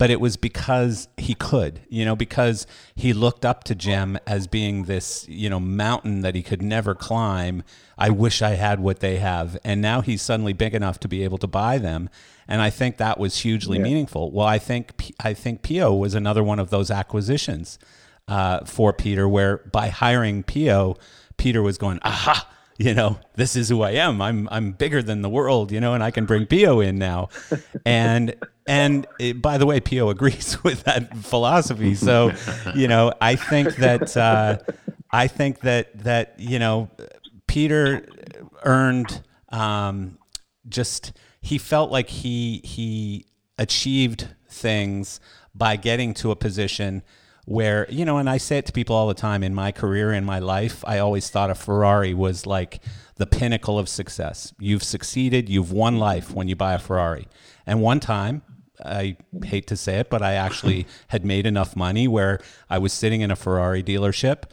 but 0.03 0.11
it 0.11 0.21
was 0.21 0.37
because 0.37 1.07
he 1.17 1.33
could, 1.33 1.79
you 1.89 2.05
know, 2.05 2.17
because 2.17 2.67
he 2.97 3.13
looked 3.13 3.45
up 3.45 3.63
to 3.63 3.73
JEM 3.73 4.19
as 4.27 4.49
being 4.49 4.87
this, 4.87 5.25
you 5.29 5.49
know, 5.49 5.61
mountain 5.61 6.23
that 6.23 6.35
he 6.35 6.43
could 6.43 6.61
never 6.61 6.93
climb. 6.93 7.63
I 7.97 8.11
wish 8.11 8.43
I 8.43 8.55
had 8.55 8.81
what 8.81 8.99
they 8.99 9.19
have. 9.19 9.57
And 9.63 9.81
now 9.81 10.01
he's 10.01 10.21
suddenly 10.21 10.55
big 10.55 10.75
enough 10.75 10.99
to 10.99 11.09
be 11.09 11.23
able 11.23 11.39
to 11.39 11.47
buy 11.47 11.79
them. 11.79 12.11
And 12.49 12.61
I 12.61 12.69
think 12.69 12.97
that 12.97 13.21
was 13.21 13.43
hugely 13.43 13.79
yeah. 13.79 13.85
meaningful. 13.85 14.33
Well, 14.33 14.45
I 14.45 14.59
think 14.59 15.13
I 15.21 15.35
think 15.35 15.63
Pio 15.63 15.95
was 15.95 16.17
another 16.17 16.43
one 16.43 16.59
of 16.59 16.71
those 16.71 16.91
acquisitions 16.91 17.79
uh, 18.27 18.65
for 18.65 18.93
Peter, 18.93 19.29
where 19.29 19.59
by 19.71 19.87
hiring 19.87 20.43
Pio, 20.43 20.97
Peter 21.37 21.63
was 21.63 21.79
going, 21.79 22.01
aha, 22.03 22.49
you 22.77 22.93
know, 22.93 23.21
this 23.37 23.55
is 23.55 23.69
who 23.69 23.83
I 23.83 23.93
am. 23.93 24.21
I'm 24.21 24.49
I'm 24.51 24.73
bigger 24.73 25.01
than 25.01 25.23
the 25.23 25.29
world, 25.29 25.71
you 25.71 25.81
know, 25.81 25.95
and 25.95 26.03
I 26.03 26.11
can 26.11 26.27
bring 26.27 26.47
Pio 26.47 26.81
in 26.81 26.99
now. 26.99 27.29
And 27.85 28.35
and 28.67 29.07
it, 29.19 29.43
by 29.43 29.59
the 29.59 29.67
way, 29.67 29.81
Pio 29.81 30.09
agrees 30.11 30.63
with 30.65 30.85
that 30.85 31.17
philosophy. 31.17 31.95
So, 31.95 32.33
you 32.75 32.89
know, 32.89 33.13
I 33.21 33.37
think 33.37 33.77
that 33.77 34.17
uh, 34.17 34.59
I 35.11 35.27
think 35.29 35.61
that 35.61 36.05
that 36.05 36.35
you 36.39 36.59
know, 36.59 36.91
Peter 37.47 38.07
earned 38.65 39.23
um, 39.49 40.19
just 40.69 41.13
he 41.41 41.59
felt 41.59 41.91
like 41.91 42.09
he 42.09 42.61
he 42.65 43.27
achieved 43.59 44.29
things 44.49 45.21
by 45.55 45.77
getting 45.77 46.15
to 46.15 46.31
a 46.31 46.37
position 46.37 47.03
where 47.45 47.87
you 47.91 48.05
know 48.05 48.19
and 48.19 48.31
i 48.31 48.37
say 48.37 48.59
it 48.59 48.67
to 48.67 48.73
people 48.73 48.95
all 48.95 49.09
the 49.09 49.15
time 49.15 49.43
in 49.43 49.55
my 49.55 49.73
career 49.73 50.13
in 50.13 50.25
my 50.25 50.39
life 50.39 50.85
i 50.87 50.99
always 50.99 51.29
thought 51.29 51.51
a 51.51 51.55
ferrari 51.55 52.15
was 52.15 52.47
like 52.47 52.81
the 53.17 53.27
pinnacle 53.27 53.79
of 53.79 53.89
success 53.89 54.55
you've 54.61 54.83
succeeded 54.83 55.49
you've 55.49 55.73
won 55.73 55.99
life 55.99 56.33
when 56.33 56.47
you 56.47 56.55
buy 56.55 56.73
a 56.73 56.79
ferrari 56.79 57.27
and 57.67 57.83
one 57.83 57.99
time 57.99 58.43
i 58.85 59.17
hate 59.45 59.67
to 59.67 59.77
say 59.77 59.99
it 59.99 60.11
but 60.11 60.23
i 60.23 60.33
actually 60.33 60.87
had 61.09 61.25
made 61.25 61.47
enough 61.47 61.77
money 61.77 62.07
where 62.09 62.41
i 62.71 62.79
was 62.79 62.93
sitting 62.93 63.21
in 63.21 63.31
a 63.31 63.37
ferrari 63.37 63.83
dealership 63.83 64.45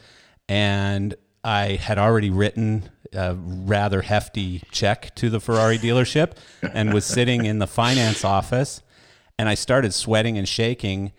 and 0.48 1.14
i 1.44 1.74
had 1.74 1.98
already 1.98 2.30
written 2.30 2.90
a 3.12 3.34
rather 3.34 4.02
hefty 4.02 4.62
check 4.70 5.14
to 5.14 5.28
the 5.28 5.40
ferrari 5.40 5.78
dealership 5.78 6.32
and 6.74 6.94
was 6.94 7.04
sitting 7.04 7.44
in 7.44 7.58
the 7.58 7.66
finance 7.66 8.24
office 8.24 8.82
and 9.38 9.48
i 9.48 9.54
started 9.54 9.92
sweating 9.92 10.38
and 10.38 10.48
shaking 10.48 11.12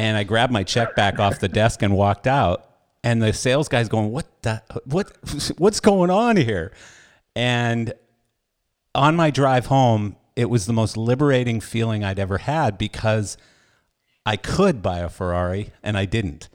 and 0.00 0.16
I 0.16 0.24
grabbed 0.24 0.52
my 0.52 0.62
check 0.62 0.94
back 0.94 1.18
off 1.18 1.40
the 1.40 1.48
desk 1.48 1.82
and 1.82 1.94
walked 1.94 2.26
out. 2.26 2.66
And 3.04 3.22
the 3.22 3.32
sales 3.32 3.68
guy's 3.68 3.88
going, 3.88 4.12
"What 4.12 4.42
the 4.42 4.62
what 4.84 5.12
what's 5.58 5.80
going 5.80 6.10
on 6.10 6.36
here?" 6.36 6.72
And 7.34 7.92
on 8.94 9.16
my 9.16 9.30
drive 9.30 9.66
home, 9.66 10.16
it 10.36 10.50
was 10.50 10.66
the 10.66 10.72
most 10.72 10.96
liberating 10.96 11.60
feeling 11.60 12.04
I'd 12.04 12.18
ever 12.18 12.38
had 12.38 12.78
because 12.78 13.36
I 14.24 14.36
could 14.36 14.82
buy 14.82 14.98
a 14.98 15.08
Ferrari 15.08 15.70
and 15.82 15.96
I 15.96 16.04
didn't. 16.04 16.48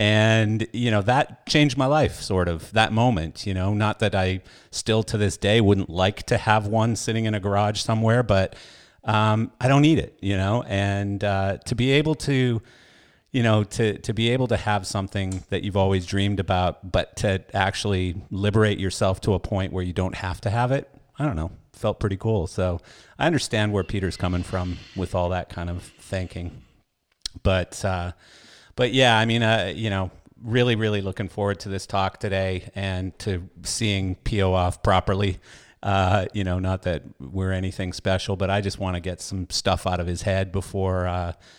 And, 0.00 0.66
you 0.72 0.90
know, 0.90 1.02
that 1.02 1.46
changed 1.46 1.78
my 1.78 1.86
life, 1.86 2.20
sort 2.20 2.48
of, 2.48 2.72
that 2.72 2.92
moment. 2.92 3.46
You 3.46 3.54
know, 3.54 3.74
not 3.74 4.00
that 4.00 4.14
I 4.14 4.40
still 4.70 5.02
to 5.04 5.16
this 5.16 5.36
day 5.36 5.60
wouldn't 5.60 5.88
like 5.88 6.24
to 6.24 6.36
have 6.36 6.66
one 6.66 6.96
sitting 6.96 7.26
in 7.26 7.34
a 7.34 7.40
garage 7.40 7.80
somewhere, 7.80 8.22
but 8.22 8.56
um, 9.04 9.52
I 9.60 9.68
don't 9.68 9.82
need 9.82 9.98
it, 9.98 10.18
you 10.20 10.36
know, 10.36 10.64
and 10.66 11.22
uh, 11.22 11.58
to 11.66 11.74
be 11.74 11.92
able 11.92 12.14
to 12.16 12.60
you 13.34 13.42
know, 13.42 13.64
to 13.64 13.98
to 13.98 14.14
be 14.14 14.30
able 14.30 14.46
to 14.46 14.56
have 14.56 14.86
something 14.86 15.42
that 15.48 15.64
you've 15.64 15.76
always 15.76 16.06
dreamed 16.06 16.38
about, 16.38 16.92
but 16.92 17.16
to 17.16 17.42
actually 17.52 18.14
liberate 18.30 18.78
yourself 18.78 19.20
to 19.22 19.34
a 19.34 19.40
point 19.40 19.72
where 19.72 19.82
you 19.82 19.92
don't 19.92 20.14
have 20.14 20.40
to 20.42 20.50
have 20.50 20.70
it, 20.70 20.88
I 21.18 21.24
don't 21.24 21.36
know, 21.36 21.52
felt 21.72 22.00
pretty 22.00 22.16
cool. 22.16 22.46
So 22.46 22.80
I 23.18 23.26
understand 23.26 23.72
where 23.72 23.84
Peter's 23.84 24.16
coming 24.16 24.42
from 24.42 24.78
with 24.96 25.14
all 25.14 25.28
that 25.30 25.48
kind 25.48 25.70
of 25.70 25.82
thinking, 25.82 26.62
but 27.42 27.84
uh, 27.84 28.12
but 28.76 28.92
yeah, 28.92 29.16
I 29.16 29.24
mean, 29.24 29.42
uh, 29.42 29.72
you 29.74 29.90
know, 29.90 30.10
really, 30.42 30.76
really 30.76 31.00
looking 31.00 31.28
forward 31.28 31.60
to 31.60 31.68
this 31.68 31.86
talk 31.86 32.18
today 32.18 32.70
and 32.74 33.16
to 33.20 33.48
seeing 33.62 34.16
Pio 34.16 34.52
off 34.52 34.82
properly. 34.82 35.38
Uh, 35.84 36.24
you 36.32 36.44
know, 36.44 36.58
not 36.58 36.80
that 36.84 37.02
we're 37.20 37.52
anything 37.52 37.92
special, 37.92 38.36
but 38.36 38.48
I 38.48 38.62
just 38.62 38.78
want 38.78 38.96
to 38.96 39.00
get 39.00 39.20
some 39.20 39.50
stuff 39.50 39.86
out 39.86 40.00
of 40.00 40.06
his 40.06 40.22
head 40.22 40.50
before, 40.50 41.02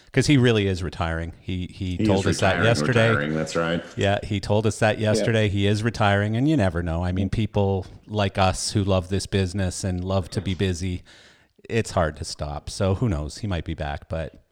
because 0.06 0.28
uh, 0.28 0.32
he 0.32 0.38
really 0.38 0.66
is 0.66 0.82
retiring. 0.82 1.34
He 1.42 1.68
he, 1.72 1.98
he 1.98 2.06
told 2.08 2.26
us 2.26 2.40
that 2.40 2.64
yesterday. 2.64 3.10
Retiring, 3.10 3.36
that's 3.36 3.56
right. 3.56 3.84
Yeah, 3.96 4.18
he 4.24 4.40
told 4.40 4.66
us 4.66 4.80
that 4.80 4.98
yesterday. 4.98 5.44
Yeah. 5.44 5.52
He 5.52 5.68
is 5.68 5.84
retiring, 5.84 6.36
and 6.36 6.50
you 6.50 6.58
never 6.58 6.82
know. 6.82 7.04
I 7.04 7.12
mean, 7.12 7.30
people 7.30 7.86
like 8.08 8.40
us 8.40 8.72
who 8.72 8.84
love 8.84 9.10
this 9.10 9.28
business 9.28 9.84
and 9.84 10.04
love 10.04 10.32
to 10.32 10.42
be 10.42 10.56
busy, 10.56 11.04
it's 11.70 11.92
hard 11.92 12.18
to 12.18 12.26
stop. 12.26 12.72
So 12.72 12.96
who 12.96 13.08
knows? 13.08 13.38
He 13.38 13.48
might 13.48 13.64
be 13.64 13.76
back, 13.76 14.10
but 14.10 14.45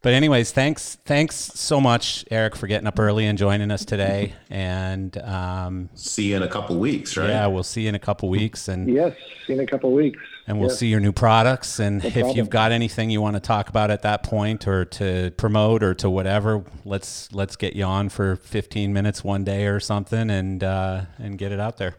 But 0.00 0.12
anyways, 0.14 0.52
thanks 0.52 0.96
thanks 1.04 1.34
so 1.34 1.80
much, 1.80 2.24
Eric, 2.30 2.54
for 2.54 2.68
getting 2.68 2.86
up 2.86 3.00
early 3.00 3.26
and 3.26 3.36
joining 3.36 3.72
us 3.72 3.84
today. 3.84 4.32
And 4.48 5.16
um, 5.18 5.88
See 5.94 6.30
you 6.30 6.36
in 6.36 6.44
a 6.44 6.48
couple 6.48 6.78
weeks, 6.78 7.16
right? 7.16 7.28
yeah, 7.28 7.46
we'll 7.48 7.64
see 7.64 7.82
you 7.82 7.88
in 7.88 7.96
a 7.96 7.98
couple 7.98 8.28
weeks, 8.28 8.68
and 8.68 8.88
Yes, 8.88 9.14
see 9.46 9.54
in 9.54 9.60
a 9.60 9.66
couple 9.66 9.90
weeks. 9.92 10.20
and 10.46 10.60
we'll 10.60 10.68
Yeah. 10.70 10.74
see 10.76 10.86
your 10.86 11.00
new 11.00 11.10
products. 11.10 11.80
And 11.80 12.04
if 12.04 12.12
problem. 12.12 12.36
you've 12.36 12.48
got 12.48 12.70
anything 12.70 13.10
you 13.10 13.20
want 13.20 13.34
to 13.34 13.40
talk 13.40 13.68
about 13.68 13.90
at 13.90 14.02
that 14.02 14.22
point, 14.22 14.68
or 14.68 14.84
to 14.84 15.32
promote, 15.36 15.82
or 15.82 15.94
to 15.94 16.08
whatever, 16.08 16.62
let's 16.84 17.32
let's 17.32 17.56
get 17.56 17.74
you 17.74 17.84
on 17.84 18.08
for 18.08 18.36
15 18.36 18.92
minutes 18.92 19.24
one 19.24 19.42
day 19.42 19.66
or 19.66 19.80
something, 19.80 20.30
and 20.30 20.62
uh, 20.62 21.02
and 21.18 21.38
get 21.38 21.50
it 21.50 21.58
out 21.58 21.76
there. 21.76 21.96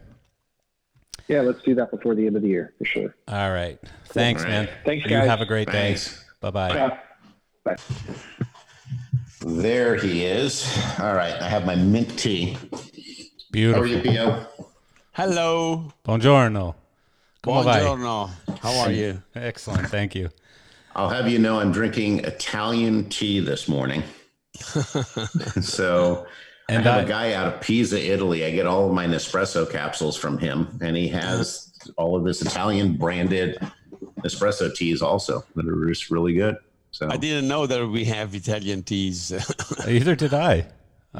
Yeah, 1.28 1.42
let's 1.42 1.60
do 1.62 1.74
that 1.74 1.90
before 1.90 2.14
the 2.14 2.26
end 2.26 2.36
of 2.36 2.40
the 2.42 2.48
year 2.48 2.72
for 2.78 2.86
sure. 2.86 3.14
All 3.28 3.52
right. 3.52 3.78
Thanks, 4.06 4.42
All 4.42 4.48
man. 4.48 4.64
right. 4.64 4.74
Thanks, 4.86 5.04
You 5.04 5.10
guys. 5.10 5.28
have 5.28 5.42
a 5.42 5.46
great 5.46 5.70
Thanks. 5.70 6.08
day. 6.10 6.16
Bye 6.40 6.50
bye. 6.50 6.98
Yeah. 7.66 7.74
Bye. 7.74 7.76
There 9.42 9.96
he 9.96 10.24
is. 10.24 10.66
All 10.98 11.14
right, 11.14 11.34
I 11.40 11.48
have 11.48 11.64
my 11.64 11.74
mint 11.74 12.18
tea. 12.18 12.56
Beautiful. 13.50 13.74
How 13.74 13.80
are 13.80 13.86
Beautiful. 13.86 14.12
you, 14.12 14.18
Pio? 14.18 14.46
Hello. 15.12 15.92
Buongiorno. 16.04 16.74
Come 17.42 17.64
vai? 17.64 17.80
Buongiorno. 17.80 18.30
How 18.60 18.78
are 18.80 18.92
you? 18.92 19.22
Excellent. 19.34 19.88
Thank 19.88 20.14
you. 20.14 20.28
I'll 20.94 21.08
have 21.08 21.28
you 21.28 21.38
know 21.38 21.58
I'm 21.58 21.72
drinking 21.72 22.20
Italian 22.24 23.08
tea 23.08 23.40
this 23.40 23.66
morning. 23.68 24.02
so 25.62 26.26
And 26.68 26.86
I 26.86 26.92
have 26.92 27.00
I- 27.00 27.04
a 27.04 27.08
guy 27.08 27.32
out 27.32 27.54
of 27.54 27.60
Pisa, 27.60 27.98
Italy. 27.98 28.44
I 28.44 28.50
get 28.50 28.66
all 28.66 28.86
of 28.88 28.92
my 28.94 29.06
Nespresso 29.06 29.70
capsules 29.70 30.16
from 30.16 30.36
him, 30.38 30.78
and 30.82 30.96
he 30.96 31.08
has 31.08 31.72
all 31.96 32.14
of 32.16 32.24
this 32.24 32.42
Italian 32.42 32.96
branded 32.96 33.58
Nespresso 34.20 34.72
teas 34.74 35.00
also 35.00 35.44
that 35.56 35.66
are 35.66 35.86
just 35.88 36.10
really 36.10 36.34
good. 36.34 36.56
So 36.92 37.08
I 37.10 37.16
didn't 37.16 37.48
know 37.48 37.66
that 37.66 37.86
we 37.86 38.04
have 38.06 38.34
Italian 38.34 38.82
teas. 38.82 39.32
Either 39.88 40.14
did 40.16 40.34
I. 40.34 40.66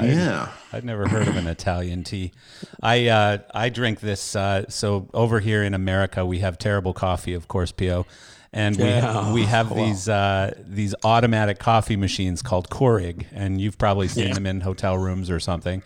yeah, 0.00 0.48
I'd 0.72 0.84
never 0.84 1.08
heard 1.08 1.26
of 1.28 1.36
an 1.36 1.46
Italian 1.46 2.04
tea. 2.04 2.32
I 2.82 3.08
uh, 3.08 3.38
I 3.54 3.68
drink 3.70 4.00
this. 4.00 4.36
Uh, 4.36 4.68
so 4.68 5.08
over 5.14 5.40
here 5.40 5.62
in 5.64 5.74
America, 5.74 6.24
we 6.26 6.40
have 6.40 6.58
terrible 6.58 6.92
coffee, 6.92 7.34
of 7.34 7.48
course, 7.48 7.72
Pio, 7.72 8.06
and 8.52 8.76
we 8.76 8.84
Yeah. 8.84 9.32
we 9.32 9.44
have 9.44 9.70
Wow. 9.70 9.76
these 9.84 10.08
uh, 10.08 10.54
these 10.64 10.94
automatic 11.04 11.58
coffee 11.58 11.96
machines 11.96 12.40
called 12.42 12.68
Keurig, 12.70 13.26
and 13.32 13.60
you've 13.60 13.78
probably 13.78 14.06
seen 14.08 14.28
Yeah. 14.28 14.34
them 14.34 14.46
in 14.46 14.60
hotel 14.60 14.96
rooms 14.98 15.28
or 15.30 15.40
something. 15.40 15.82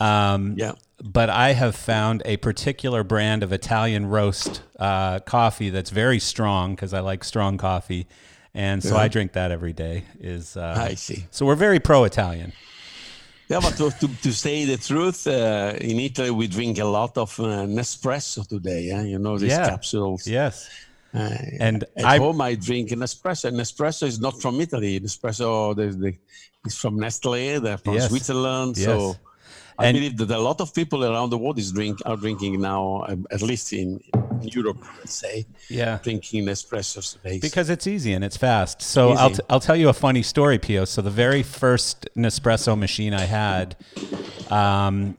Um, 0.00 0.54
yeah. 0.58 0.72
but 1.02 1.30
I 1.30 1.52
have 1.54 1.74
found 1.74 2.22
a 2.26 2.36
particular 2.38 3.02
brand 3.02 3.42
of 3.42 3.50
Italian 3.52 4.06
roast 4.06 4.62
uh, 4.78 5.20
coffee 5.20 5.70
that's 5.70 5.90
very 5.90 6.18
strong 6.18 6.74
because 6.74 6.92
I 6.92 7.00
like 7.00 7.24
strong 7.24 7.56
coffee, 7.56 8.06
and 8.64 8.82
so 8.82 8.96
I 9.04 9.06
drink 9.08 9.30
that 9.38 9.50
every 9.56 9.72
day. 9.86 9.96
Is 10.34 10.56
uh, 10.56 10.88
I 10.90 10.94
see. 10.96 11.20
so 11.30 11.40
we're 11.46 11.60
very 11.68 11.80
pro 11.88 12.04
Italian. 12.04 12.50
Yeah, 13.48 13.60
but 13.62 13.76
to, 13.80 13.90
to, 14.00 14.06
to 14.26 14.30
say 14.32 14.64
the 14.72 14.76
truth, 14.90 15.20
uh, 15.26 15.90
in 15.90 16.00
Italy 16.00 16.32
we 16.40 16.46
drink 16.48 16.78
a 16.78 16.84
lot 16.98 17.16
of 17.16 17.30
uh, 17.38 17.44
Nespresso 17.78 18.40
today. 18.54 18.82
Yeah? 18.90 19.02
You 19.12 19.18
know 19.24 19.38
these 19.38 19.50
Yeah. 19.56 19.68
capsules. 19.72 20.26
Yes, 20.26 20.56
Uh, 21.14 21.30
and 21.66 21.78
at 21.96 22.04
I 22.04 22.18
home 22.18 22.40
I 22.50 22.52
drink 22.68 22.86
an 22.96 23.00
espresso. 23.08 23.46
Nespresso 23.60 24.04
is 24.12 24.18
not 24.26 24.34
from 24.42 24.54
Italy. 24.66 24.98
Nespresso 25.00 25.48
the, 25.78 25.86
the, 26.04 26.12
is 26.68 26.76
from 26.82 26.94
Nestle. 27.04 27.60
They're 27.64 27.78
from 27.86 27.94
Yes. 27.94 28.08
Switzerland. 28.10 28.72
Yes. 28.76 28.86
So 28.86 28.96
I 29.78 29.86
And- 29.86 29.94
believe 29.96 30.16
that 30.20 30.30
a 30.30 30.42
lot 30.48 30.58
of 30.64 30.68
people 30.80 31.00
around 31.10 31.28
the 31.34 31.38
world 31.42 31.58
is 31.64 31.70
drink 31.78 31.96
are 32.04 32.18
drinking 32.24 32.54
now, 32.72 32.82
um, 33.10 33.20
at 33.36 33.42
least 33.50 33.72
in 33.72 33.86
Europe, 34.42 34.84
let's 34.98 35.14
say, 35.14 35.46
yeah. 35.68 35.98
drinking 36.02 36.46
espressos 36.46 37.12
today. 37.14 37.38
Because 37.38 37.70
it's 37.70 37.86
easy 37.86 38.12
and 38.12 38.24
it's 38.24 38.36
fast. 38.36 38.82
So 38.82 39.12
I'll, 39.12 39.30
Easy. 39.30 39.42
t- 39.42 39.46
I'll 39.50 39.60
tell 39.60 39.76
you 39.76 39.88
a 39.88 39.92
funny 39.92 40.22
story, 40.22 40.58
Pio. 40.58 40.84
So 40.84 41.02
the 41.02 41.10
very 41.10 41.42
first 41.42 42.08
Nespresso 42.16 42.78
machine 42.78 43.14
I 43.14 43.24
had, 43.24 43.76
um, 44.50 45.16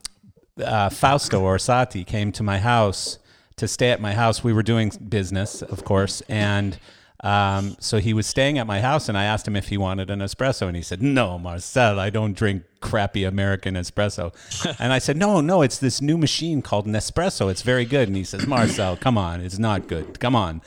uh, 0.62 0.90
Fausto 0.90 1.42
Orsatti 1.42 2.06
came 2.06 2.32
to 2.32 2.42
my 2.42 2.58
house 2.58 3.18
to 3.56 3.68
stay 3.68 3.90
at 3.90 4.00
my 4.00 4.14
house. 4.14 4.42
We 4.42 4.52
were 4.52 4.62
doing 4.62 4.92
business, 5.08 5.62
of 5.62 5.84
course, 5.84 6.20
and 6.28 6.78
um, 7.20 7.76
so 7.80 7.98
he 7.98 8.14
was 8.14 8.26
staying 8.26 8.58
at 8.58 8.66
my 8.66 8.80
house, 8.80 9.08
and 9.08 9.18
I 9.18 9.24
asked 9.24 9.48
him 9.48 9.56
if 9.56 9.68
he 9.68 9.76
wanted 9.76 10.08
an 10.08 10.20
espresso, 10.20 10.68
and 10.68 10.76
he 10.76 10.82
said, 10.82 11.02
"No, 11.02 11.38
Marcel, 11.38 11.98
I 11.98 12.10
don't 12.10 12.34
drink 12.34 12.62
crappy 12.80 13.24
American 13.24 13.74
espresso." 13.74 14.32
and 14.78 14.92
I 14.92 14.98
said, 14.98 15.16
"No, 15.16 15.40
no, 15.40 15.62
it's 15.62 15.78
this 15.78 16.00
new 16.00 16.16
machine 16.16 16.62
called 16.62 16.86
Nespresso. 16.86 17.50
It's 17.50 17.62
very 17.62 17.84
good." 17.84 18.06
And 18.08 18.16
he 18.16 18.24
says, 18.24 18.46
"Marcel, 18.46 18.96
come 18.96 19.18
on, 19.18 19.40
it's 19.40 19.58
not 19.58 19.88
good. 19.88 20.20
Come 20.20 20.36
on." 20.36 20.62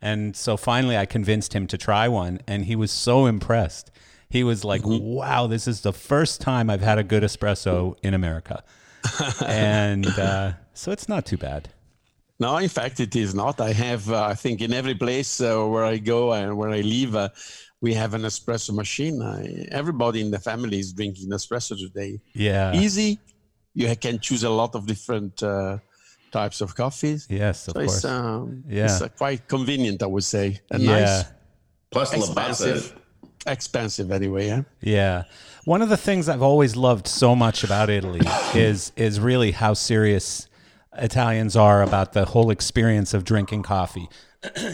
And 0.00 0.36
so 0.36 0.56
finally, 0.56 0.96
I 0.96 1.06
convinced 1.06 1.54
him 1.54 1.66
to 1.68 1.78
try 1.78 2.06
one, 2.06 2.40
and 2.46 2.66
he 2.66 2.76
was 2.76 2.92
so 2.92 3.26
impressed. 3.26 3.90
He 4.28 4.44
was 4.44 4.64
like, 4.64 4.82
"Wow, 4.84 5.48
this 5.48 5.66
is 5.66 5.80
the 5.80 5.92
first 5.92 6.40
time 6.40 6.70
I've 6.70 6.82
had 6.82 6.98
a 6.98 7.04
good 7.04 7.24
espresso 7.24 7.96
in 8.04 8.14
America," 8.14 8.62
and 9.44 10.06
uh, 10.06 10.52
so 10.72 10.92
it's 10.92 11.08
not 11.08 11.26
too 11.26 11.36
bad. 11.36 11.70
No, 12.38 12.56
in 12.58 12.68
fact, 12.68 13.00
it 13.00 13.16
is 13.16 13.34
not. 13.34 13.60
I 13.60 13.72
have, 13.72 14.10
uh, 14.10 14.24
I 14.24 14.34
think, 14.34 14.60
in 14.60 14.72
every 14.74 14.94
place 14.94 15.40
uh, 15.40 15.64
where 15.64 15.84
I 15.84 15.96
go 15.96 16.32
and 16.34 16.56
where 16.58 16.70
I 16.70 16.82
live, 16.82 17.16
uh, 17.16 17.28
we 17.80 17.94
have 17.94 18.12
an 18.14 18.22
espresso 18.22 18.74
machine. 18.74 19.22
I, 19.22 19.66
everybody 19.70 20.20
in 20.20 20.30
the 20.30 20.38
family 20.38 20.78
is 20.78 20.92
drinking 20.92 21.30
espresso 21.30 21.76
today. 21.78 22.20
Yeah. 22.34 22.74
Easy. 22.74 23.18
You 23.74 23.94
can 23.96 24.18
choose 24.18 24.42
a 24.44 24.50
lot 24.50 24.74
of 24.74 24.86
different 24.86 25.42
uh, 25.42 25.78
types 26.30 26.60
of 26.60 26.74
coffees. 26.74 27.26
Yes, 27.30 27.68
of 27.68 27.72
So 27.74 27.80
course. 27.80 27.94
it's, 27.96 28.04
um, 28.04 28.64
Yeah. 28.68 28.84
it's 28.84 29.00
uh, 29.00 29.08
quite 29.08 29.48
convenient, 29.48 30.02
I 30.02 30.06
would 30.06 30.24
say. 30.24 30.60
And 30.70 30.82
yeah. 30.82 31.00
nice. 31.00 31.24
plus 31.90 32.12
Lavazza. 32.14 32.50
Expensive. 32.50 32.96
Expensive 33.46 34.10
anyway, 34.10 34.46
yeah. 34.48 34.62
Yeah. 34.80 35.22
One 35.64 35.80
of 35.82 35.88
the 35.88 35.96
things 35.96 36.28
I've 36.28 36.42
always 36.42 36.74
loved 36.76 37.06
so 37.06 37.34
much 37.36 37.64
about 37.64 37.88
Italy 37.90 38.20
is 38.54 38.92
is 38.96 39.20
really 39.20 39.52
how 39.52 39.72
serious 39.74 40.48
Italians 40.98 41.56
are 41.56 41.82
about 41.82 42.12
the 42.12 42.24
whole 42.26 42.50
experience 42.50 43.14
of 43.14 43.24
drinking 43.24 43.62
coffee. 43.62 44.08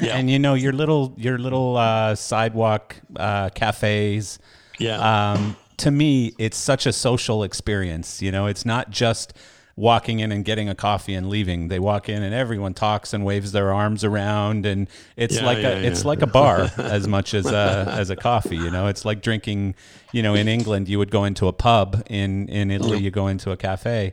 And 0.02 0.28
you 0.28 0.38
know, 0.38 0.54
your 0.54 0.72
little 0.72 1.14
your 1.16 1.38
little 1.38 1.76
uh, 1.76 2.14
sidewalk 2.14 2.96
uh, 3.16 3.48
cafes. 3.50 4.38
Yeah. 4.78 5.32
Um, 5.32 5.56
to 5.78 5.90
me, 5.90 6.34
it's 6.38 6.56
such 6.56 6.86
a 6.86 6.92
social 6.92 7.42
experience. 7.42 8.20
You 8.20 8.30
know, 8.32 8.46
it's 8.46 8.64
not 8.66 8.90
just 8.90 9.32
walking 9.74 10.20
in 10.20 10.30
and 10.30 10.44
getting 10.44 10.68
a 10.68 10.74
coffee 10.74 11.14
and 11.14 11.30
leaving. 11.30 11.68
They 11.68 11.78
walk 11.78 12.10
in 12.10 12.22
and 12.22 12.34
everyone 12.34 12.74
talks 12.74 13.14
and 13.14 13.24
waves 13.24 13.52
their 13.52 13.72
arms 13.72 14.04
around, 14.04 14.66
and 14.66 14.88
it's 15.16 15.36
Yeah, 15.36 15.46
like 15.46 15.58
yeah, 15.58 15.68
a 15.70 15.82
it's 15.82 16.02
yeah. 16.02 16.08
like 16.08 16.20
a 16.22 16.26
bar 16.26 16.70
as 16.76 17.08
much 17.08 17.32
as 17.32 17.46
a 17.46 17.86
as 17.88 18.10
a 18.10 18.16
coffee. 18.16 18.56
You 18.56 18.70
know, 18.70 18.88
it's 18.88 19.04
like 19.04 19.22
drinking. 19.22 19.74
You 20.12 20.22
know, 20.22 20.34
in 20.34 20.46
England, 20.48 20.88
you 20.90 20.98
would 20.98 21.10
go 21.10 21.24
into 21.24 21.48
a 21.48 21.52
pub. 21.54 22.02
In 22.10 22.48
in 22.48 22.70
Italy, 22.70 22.98
you 22.98 23.10
go 23.10 23.28
into 23.28 23.50
a 23.52 23.56
cafe. 23.56 24.12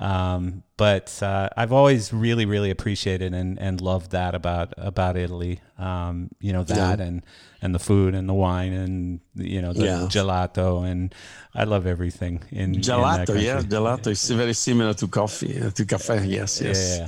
Um, 0.00 0.62
but 0.78 1.22
uh, 1.22 1.50
I've 1.58 1.72
always 1.74 2.10
really, 2.10 2.46
really 2.46 2.70
appreciated 2.70 3.34
and, 3.34 3.58
and 3.60 3.82
loved 3.82 4.12
that 4.12 4.34
about 4.34 4.72
about 4.78 5.14
Italy. 5.18 5.60
Um, 5.78 6.30
you 6.40 6.54
know 6.54 6.64
that 6.64 6.98
Yeah. 6.98 7.06
and 7.06 7.22
and 7.60 7.74
the 7.74 7.78
food 7.78 8.14
and 8.14 8.26
the 8.26 8.32
wine 8.32 8.72
and 8.72 9.20
you 9.34 9.60
know 9.60 9.74
the 9.74 9.84
Yeah. 9.84 10.08
gelato 10.08 10.90
and 10.90 11.14
I 11.54 11.64
love 11.64 11.86
everything 11.86 12.42
in 12.50 12.76
in 12.76 12.80
that 12.80 13.28
Gelato, 13.28 13.42
yeah, 13.42 13.60
gelato 13.60 14.06
is 14.06 14.30
very 14.30 14.54
similar 14.54 14.94
to 14.94 15.06
coffee, 15.06 15.60
uh, 15.60 15.70
to 15.70 15.84
cafe. 15.84 16.24
Yes, 16.26 16.62
yes. 16.62 16.78
Yeah. 16.98 17.06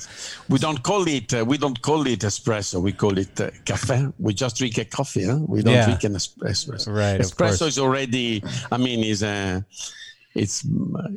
We 0.51 0.59
don't 0.59 0.83
call 0.83 1.09
it 1.09 1.33
uh, 1.33 1.43
we 1.47 1.57
don't 1.57 1.81
call 1.81 2.07
it 2.07 2.21
espresso. 2.21 2.83
We 2.83 2.93
call 2.93 3.17
it 3.17 3.41
uh, 3.41 3.51
cafe. 3.65 4.07
We 4.19 4.35
just 4.35 4.57
drink 4.57 4.77
a 4.77 4.85
coffee. 4.85 5.25
Huh? 5.25 5.39
We 5.49 5.63
don't 5.63 5.73
Yeah. 5.75 5.87
drink 5.87 6.05
an 6.05 6.15
espresso. 6.15 6.89
Right, 6.93 7.19
Espresso 7.21 7.59
course. 7.61 7.63
is 7.63 7.79
already. 7.79 8.43
I 8.71 8.77
mean, 8.77 9.03
is 9.03 9.23
a. 9.23 9.65
It's 10.35 10.64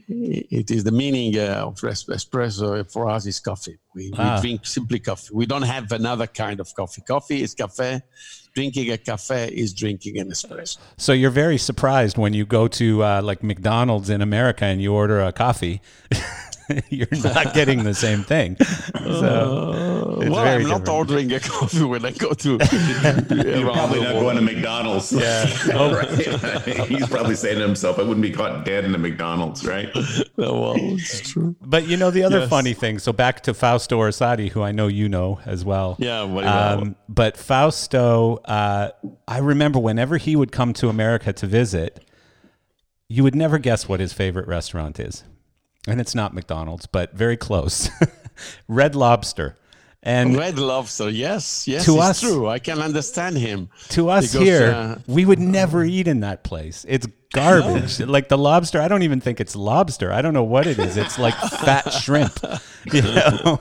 it 0.07 0.69
is 0.71 0.83
the 0.83 0.91
meaning 0.91 1.37
uh, 1.39 1.65
of 1.67 1.75
espresso 1.75 2.91
for 2.91 3.09
us 3.09 3.25
is 3.25 3.39
coffee. 3.39 3.77
We, 3.93 4.09
we 4.11 4.17
Ah. 4.17 4.41
drink 4.41 4.65
simply 4.65 4.99
coffee. 4.99 5.29
We 5.33 5.45
don't 5.45 5.61
have 5.61 5.91
another 5.91 6.27
kind 6.27 6.59
of 6.59 6.73
coffee. 6.75 7.01
Coffee 7.07 7.41
is 7.41 7.53
cafe. 7.53 8.01
Drinking 8.55 8.91
a 8.91 8.97
cafe 8.97 9.49
is 9.53 9.73
drinking 9.73 10.17
an 10.19 10.29
espresso. 10.31 10.77
So 10.97 11.11
you're 11.13 11.29
very 11.29 11.57
surprised 11.57 12.17
when 12.17 12.33
you 12.33 12.45
go 12.45 12.67
to 12.69 13.03
uh, 13.03 13.21
like 13.21 13.43
McDonald's 13.43 14.09
in 14.09 14.21
America 14.21 14.65
and 14.65 14.81
you 14.81 14.93
order 14.93 15.21
a 15.21 15.31
coffee. 15.31 15.81
you're 16.89 17.07
not 17.23 17.53
getting 17.53 17.83
the 17.83 17.93
same 17.93 18.23
thing. 18.23 18.57
So 18.59 20.17
it's 20.21 20.29
well, 20.31 20.43
very 20.43 20.63
I'm 20.63 20.69
not 20.69 20.79
different. 20.79 20.89
ordering 20.89 21.33
a 21.33 21.39
coffee 21.39 21.83
when 21.83 22.05
I 22.05 22.11
go 22.11 22.33
to. 22.33 22.49
You're 23.29 23.71
probably 23.71 24.01
not 24.01 24.13
going 24.13 24.35
to 24.37 24.41
McDonald's. 24.41 25.11
Yeah. 25.11 25.45
right. 25.93 26.87
He's 26.87 27.07
probably 27.07 27.35
saying 27.35 27.59
to 27.59 27.65
himself, 27.65 27.99
I 27.99 28.03
wouldn't 28.03 28.21
be 28.21 28.31
caught 28.31 28.65
dead 28.65 28.85
in 28.85 28.95
a 28.95 28.97
McDonald's, 28.97 29.65
right? 29.65 29.89
well, 30.37 30.73
it's 30.77 31.29
true. 31.31 31.55
But 31.61 31.87
you 31.87 31.97
know 31.97 32.11
the 32.11 32.23
other 32.23 32.39
Yes. 32.39 32.49
funny 32.49 32.73
thing. 32.73 32.99
So 32.99 33.13
back 33.13 33.41
to 33.43 33.53
Fausto 33.53 33.99
Orsatti, 33.99 34.49
who 34.49 34.61
I 34.61 34.71
know 34.71 34.87
you 34.87 35.07
know 35.09 35.39
as 35.45 35.63
well. 35.63 35.95
Yeah, 35.99 36.23
very 36.25 36.33
well. 36.35 36.79
Um, 36.81 36.95
but 37.07 37.37
Fausto, 37.37 38.37
uh, 38.45 38.89
I 39.27 39.37
remember 39.39 39.79
whenever 39.79 40.17
he 40.17 40.35
would 40.35 40.51
come 40.51 40.73
to 40.73 40.89
America 40.89 41.31
to 41.33 41.47
visit, 41.47 42.03
you 43.07 43.23
would 43.23 43.35
never 43.35 43.57
guess 43.59 43.87
what 43.87 43.99
his 43.99 44.13
favorite 44.13 44.47
restaurant 44.47 44.99
is, 44.99 45.23
and 45.87 45.99
it's 46.01 46.15
not 46.15 46.33
McDonald's, 46.33 46.85
but 46.85 47.13
very 47.13 47.37
close. 47.37 47.89
Red 48.67 48.95
Lobster. 48.95 49.57
And 50.07 50.37
Red 50.37 50.59
Lobster, 50.59 51.09
yes, 51.09 51.67
yes, 51.67 51.85
To 51.85 51.93
it's 51.95 52.03
us- 52.03 52.21
true. 52.21 52.47
I 52.47 52.59
can 52.59 52.79
understand 52.79 53.37
him. 53.39 53.69
to 53.89 54.09
us 54.09 54.31
Because, 54.33 54.47
here, 54.47 54.71
uh, 54.71 54.99
we 55.07 55.25
would 55.25 55.39
never 55.39 55.83
eat 55.83 56.07
in 56.07 56.19
that 56.19 56.43
place. 56.43 56.85
It's 56.87 57.07
garbage. 57.33 57.99
Like 57.99 58.29
the 58.29 58.37
lobster, 58.37 58.79
I 58.79 58.87
don't 58.87 59.01
even 59.01 59.19
think 59.19 59.39
it's 59.41 59.55
lobster. 59.55 60.13
I 60.13 60.21
don't 60.21 60.35
know 60.35 60.43
what 60.43 60.67
it 60.67 60.77
is. 60.77 60.95
It's 60.95 61.17
like 61.17 61.33
fat 61.65 61.91
shrimp. 61.91 62.37
You 62.93 63.01
know? 63.01 63.59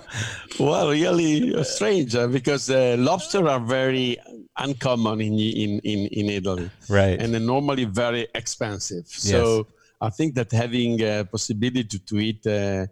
Well, 0.61 0.91
really 0.91 1.55
uh, 1.55 1.63
strange 1.65 2.15
uh, 2.15 2.27
because 2.27 2.69
uh, 2.69 2.97
lobster 2.99 3.49
are 3.49 3.59
very 3.59 4.19
uncommon 4.59 5.23
in 5.23 5.39
in 5.39 5.79
in, 5.81 6.07
in 6.13 6.27
Italy, 6.29 6.71
Right. 6.91 7.19
and 7.21 7.33
they're 7.33 7.41
normally 7.41 7.87
very 7.87 8.29
expensive. 8.35 9.07
So 9.09 9.67
I 10.01 10.11
think 10.11 10.35
that 10.35 10.53
having 10.53 11.01
a 11.03 11.25
possibility 11.25 11.99
to 11.99 12.19
eat 12.19 12.47
uh, 12.47 12.87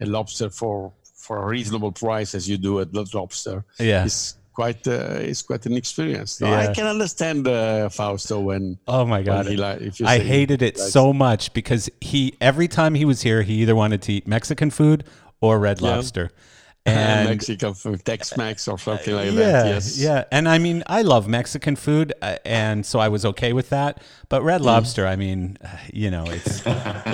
a 0.00 0.06
lobster 0.06 0.50
for 0.50 0.92
for 1.16 1.42
a 1.42 1.46
reasonable 1.46 1.92
price, 1.92 2.34
as 2.34 2.48
you 2.48 2.56
do 2.58 2.80
at 2.80 2.90
Blood 2.92 3.12
Lobster, 3.14 3.64
Yeah. 3.78 4.04
is 4.04 4.34
quite 4.54 4.86
uh, 4.86 5.18
is 5.32 5.42
quite 5.42 5.66
an 5.66 5.74
experience. 5.76 6.32
So 6.38 6.46
Yeah. 6.46 6.60
I 6.70 6.74
can 6.74 6.86
understand 6.86 7.46
uh, 7.46 7.88
Fausto 7.88 8.40
when. 8.40 8.78
Oh 8.86 9.04
my 9.06 9.22
god. 9.22 9.46
he 9.46 9.56
li- 9.56 9.90
I 10.04 10.18
hated 10.18 10.62
it 10.62 10.78
likes- 10.78 10.92
so 10.92 11.12
much 11.12 11.52
because 11.52 11.90
he 12.00 12.34
every 12.40 12.68
time 12.68 12.94
he 12.94 13.04
was 13.04 13.22
here, 13.22 13.42
he 13.42 13.54
either 13.62 13.74
wanted 13.74 14.02
to 14.02 14.12
eat 14.12 14.26
Mexican 14.26 14.70
food 14.70 15.04
or 15.40 15.58
red 15.58 15.80
lobster. 15.80 16.30
And 16.98 17.28
Mexican 17.28 17.74
food, 17.74 18.04
Tex-Mex 18.04 18.68
or 18.68 18.78
something 18.78 19.14
like 19.14 19.26
yeah, 19.26 19.32
that. 19.32 19.66
Yes. 19.66 19.98
yeah. 19.98 20.24
And 20.32 20.48
I 20.48 20.58
mean, 20.58 20.82
I 20.86 21.02
love 21.02 21.28
Mexican 21.28 21.76
food, 21.76 22.12
uh, 22.22 22.36
and 22.44 22.84
so 22.86 22.98
I 22.98 23.08
was 23.08 23.24
okay 23.24 23.52
with 23.52 23.68
that. 23.70 24.02
But 24.28 24.42
Mm. 24.42 24.44
Red 24.44 24.60
Lobster, 24.62 25.06
I 25.06 25.16
mean, 25.16 25.56
you 25.92 26.10
know, 26.10 26.24
it's 26.26 26.64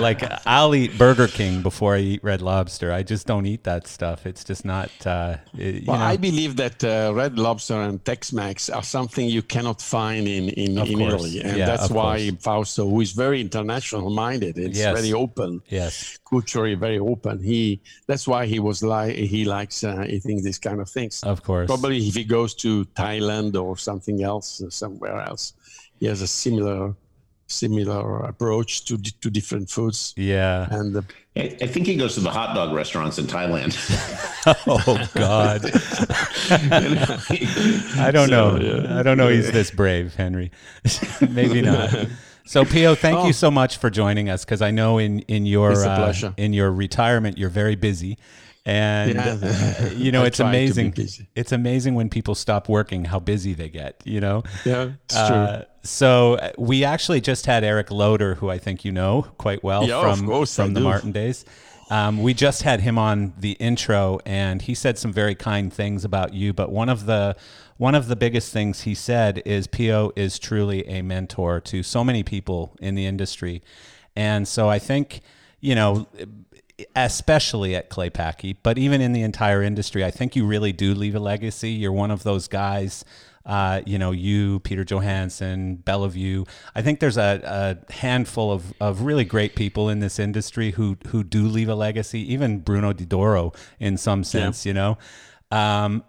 like 0.07 0.21
I'll 0.45 0.73
eat 0.75 0.97
Burger 0.97 1.27
King 1.27 1.61
before 1.61 1.95
I 1.95 1.99
eat 1.99 2.23
Red 2.23 2.41
Lobster. 2.41 2.91
I 2.91 3.03
just 3.03 3.25
don't 3.27 3.45
eat 3.45 3.63
that 3.63 3.87
stuff. 3.87 4.25
It's 4.25 4.43
just 4.43 4.65
not. 4.65 4.89
Uh, 5.05 5.37
it- 5.57 5.75
you 5.75 5.87
Well, 5.87 5.99
know. 5.99 6.05
I 6.05 6.17
believe 6.17 6.55
that 6.57 6.83
uh, 6.83 7.11
Red 7.15 7.37
Lobster 7.39 7.75
and 7.81 8.03
Tex-Mex 8.03 8.69
are 8.69 8.83
something 8.83 9.25
you 9.27 9.41
cannot 9.41 9.81
find 9.81 10.27
in, 10.27 10.49
in, 10.49 10.77
in. 10.77 11.01
Italy, 11.01 11.41
and 11.41 11.57
Yeah, 11.57 11.65
that's 11.65 11.89
why 11.89 12.29
course. 12.29 12.43
Fausto, 12.43 12.89
who 12.89 13.01
is 13.01 13.11
very 13.11 13.39
international 13.41 14.09
minded, 14.09 14.57
it's 14.57 14.77
Yes. 14.77 14.93
very 14.99 15.13
open, 15.13 15.61
yes, 15.69 16.19
culturally 16.29 16.75
very 16.75 16.99
open. 16.99 17.41
He 17.43 17.81
that's 18.07 18.27
why 18.27 18.45
he 18.45 18.59
was 18.59 18.83
like 18.83 19.15
he 19.15 19.45
likes 19.65 19.83
uh, 19.83 20.05
eating 20.07 20.43
these 20.43 20.59
kind 20.59 20.79
of 20.81 20.89
things. 20.89 21.23
of 21.23 21.43
course. 21.43 21.67
Probably 21.67 21.97
if 22.07 22.15
he 22.15 22.23
goes 22.23 22.53
to 22.55 22.85
Thailand 22.95 23.55
or 23.61 23.77
something 23.77 24.23
else, 24.23 24.61
uh, 24.61 24.69
somewhere 24.69 25.21
else, 25.21 25.53
he 25.99 26.05
has 26.07 26.21
a 26.21 26.27
similar 26.27 26.93
similar 27.47 28.25
approach 28.25 28.85
to 28.85 28.97
di- 28.97 29.11
to 29.21 29.29
different 29.29 29.69
foods. 29.69 30.13
Yeah. 30.17 30.67
And 30.71 30.95
uh, 30.95 31.01
I, 31.35 31.55
I 31.61 31.67
think 31.67 31.85
he 31.87 31.95
goes 31.95 32.15
to 32.15 32.21
the 32.21 32.31
hot 32.31 32.55
dog 32.55 32.73
restaurants 32.73 33.17
in 33.19 33.25
Thailand. 33.25 33.73
Oh 34.67 35.09
God. 35.15 35.65
I 37.97 38.11
don't 38.11 38.29
know. 38.29 38.57
I 38.99 39.01
don't 39.01 39.17
know. 39.17 39.29
He's 39.29 39.51
this 39.51 39.71
brave, 39.71 40.13
Henry. 40.13 40.51
Maybe 41.29 41.63
not. 41.63 41.89
So 42.45 42.63
Pio, 42.63 42.93
thank 42.93 43.25
you 43.25 43.33
so 43.33 43.49
much 43.49 43.77
for 43.77 43.89
joining 43.89 44.29
us 44.29 44.45
because 44.45 44.61
I 44.61 44.69
know 44.69 44.99
in 44.99 45.21
in 45.21 45.47
your 45.47 45.71
Oh. 45.71 46.09
It's 46.09 46.21
a 46.23 46.27
uh, 46.27 46.31
in 46.37 46.53
your 46.53 46.71
retirement 46.71 47.39
you're 47.39 47.49
very 47.63 47.75
busy, 47.75 48.19
and 48.65 49.13
Yeah. 49.13 49.37
uh, 49.41 49.89
you 49.95 50.11
know 50.13 50.23
it's 50.23 50.37
try 50.37 50.47
to 50.47 50.51
be 50.51 50.81
amazing. 50.81 51.27
It's 51.35 51.51
amazing 51.51 51.95
when 51.95 52.09
people 52.09 52.35
stop 52.35 52.67
working 52.69 53.05
how 53.05 53.19
busy 53.19 53.53
they 53.53 53.69
get. 53.69 54.01
You 54.05 54.19
know. 54.21 54.43
yeah, 54.65 54.91
it's 55.05 55.15
Uh, 55.15 55.57
true. 55.57 55.65
so 55.83 56.33
uh, 56.35 56.51
we 56.57 56.83
actually 56.83 57.21
just 57.21 57.45
had 57.45 57.63
Eric 57.63 57.91
Loader, 57.91 58.35
who 58.35 58.49
I 58.49 58.57
think 58.57 58.83
you 58.85 58.91
know 58.91 59.27
quite 59.37 59.63
well 59.63 59.85
Yeah, 59.87 60.01
from 60.01 60.25
course 60.27 60.57
I 60.59 60.63
from 60.65 60.73
the 60.73 60.79
do. 60.79 60.83
Martin 60.85 61.11
days. 61.11 61.45
Um, 61.91 62.23
we 62.23 62.33
just 62.33 62.63
had 62.63 62.81
him 62.81 62.97
on 62.97 63.33
the 63.37 63.51
intro, 63.59 64.19
and 64.25 64.59
he 64.63 64.73
said 64.73 64.97
some 64.97 65.13
very 65.13 65.35
kind 65.35 65.71
things 65.71 66.03
about 66.03 66.33
you. 66.33 66.51
But 66.51 66.71
one 66.71 66.89
of 66.89 67.05
the 67.05 67.35
one 67.77 67.93
of 67.93 68.07
the 68.07 68.15
biggest 68.15 68.51
things 68.51 68.81
he 68.81 68.95
said 68.95 69.43
is 69.45 69.67
Pio 69.67 70.11
is 70.15 70.39
truly 70.39 70.87
a 70.87 71.03
mentor 71.03 71.59
to 71.61 71.83
so 71.83 72.03
many 72.03 72.23
people 72.23 72.75
in 72.81 72.95
the 72.95 73.05
industry, 73.05 73.61
and 74.15 74.47
so 74.47 74.67
I 74.67 74.79
think 74.79 75.21
you 75.59 75.75
know 75.75 76.07
especially 76.95 77.75
at 77.75 77.89
Clay 77.89 78.09
Claypaky, 78.09 78.57
but 78.63 78.77
even 78.77 79.01
in 79.01 79.13
the 79.13 79.21
entire 79.23 79.61
industry, 79.61 80.03
I 80.03 80.11
think 80.11 80.35
you 80.35 80.45
really 80.45 80.73
do 80.73 80.93
leave 80.93 81.15
a 81.15 81.19
legacy. 81.19 81.71
You're 81.71 81.91
one 81.91 82.11
of 82.11 82.23
those 82.23 82.47
guys, 82.47 83.05
uh, 83.45 83.81
you 83.85 83.97
know, 83.97 84.11
you, 84.11 84.59
Peter 84.59 84.83
Johansen, 84.83 85.83
Bellevue. 85.83 86.45
I 86.73 86.81
think 86.81 86.99
there's 86.99 87.17
a, 87.17 87.77
a 87.89 87.93
handful 87.93 88.51
of, 88.51 88.73
of 88.81 89.01
really 89.01 89.25
great 89.25 89.55
people 89.55 89.89
in 89.89 89.99
this 89.99 90.19
industry 90.19 90.71
who 90.71 90.97
who 91.07 91.23
do 91.23 91.47
leave 91.47 91.69
a 91.69 91.75
legacy. 91.75 92.19
Even 92.33 92.59
Bruno 92.59 92.91
Di 92.93 93.05
Doro, 93.05 93.53
in 93.79 93.97
some 93.97 94.23
sense, 94.23 94.65
you 94.65 94.73
know. 94.73 94.97
Um, 95.51 96.03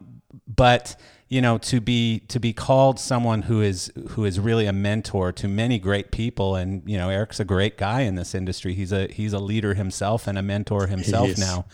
but 0.47 0.97
you 1.29 1.41
know 1.41 1.59
to 1.59 1.81
be 1.81 2.21
to 2.29 2.39
be 2.39 2.53
called 2.53 3.01
someone 3.01 3.43
who 3.43 3.61
is 3.61 3.93
who 4.11 4.25
is 4.25 4.39
really 4.39 4.67
a 4.67 4.73
mentor 4.73 5.33
to 5.33 5.49
many 5.49 5.79
great 5.79 6.11
people. 6.11 6.55
And 6.55 6.83
you 6.89 6.97
know 6.97 7.09
Eric's 7.09 7.41
a 7.41 7.45
great 7.45 7.77
guy 7.77 8.03
in 8.03 8.15
this 8.15 8.35
industry. 8.35 8.75
He's 8.75 8.93
a 8.93 9.09
he's 9.09 9.33
a 9.33 9.39
leader 9.39 9.75
himself 9.75 10.27
and 10.27 10.39
a 10.39 10.43
mentor 10.43 10.87
himself 10.87 11.37
now. 11.39 11.67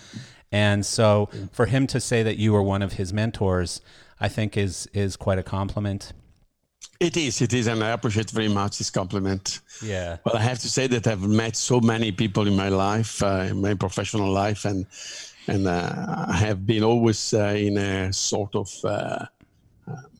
And 0.50 0.84
so 0.84 1.28
for 1.52 1.66
him 1.66 1.86
to 1.88 2.00
say 2.00 2.22
that 2.22 2.36
you 2.36 2.52
were 2.52 2.62
one 2.62 2.82
of 2.82 2.94
his 2.94 3.12
mentors 3.12 3.80
I 4.20 4.28
think 4.28 4.56
is 4.56 4.88
is 4.94 5.16
quite 5.16 5.38
a 5.38 5.42
compliment. 5.42 6.12
It 7.00 7.16
is, 7.16 7.42
it 7.42 7.52
is, 7.52 7.66
and 7.66 7.82
I 7.82 7.90
appreciate 7.90 8.30
very 8.30 8.48
much 8.48 8.78
this 8.78 8.90
compliment. 8.90 9.58
yeah. 9.82 10.18
Well, 10.24 10.36
I 10.36 10.40
have 10.42 10.60
to 10.60 10.68
say 10.68 10.86
that 10.86 11.08
I've 11.08 11.22
met 11.22 11.56
so 11.56 11.80
many 11.80 12.12
people 12.12 12.46
in 12.46 12.54
my 12.54 12.68
life, 12.68 13.20
uh, 13.24 13.48
in 13.50 13.60
my 13.60 13.74
professional 13.74 14.30
life, 14.30 14.64
and 14.64 14.86
and 15.48 15.66
uh, 15.66 16.26
I 16.28 16.36
have 16.36 16.64
been 16.64 16.84
always 16.84 17.34
uh, 17.34 17.54
in 17.56 17.76
a 17.76 18.12
sort 18.12 18.54
of 18.54 18.70
uh, 18.84 18.88
uh, 18.88 19.26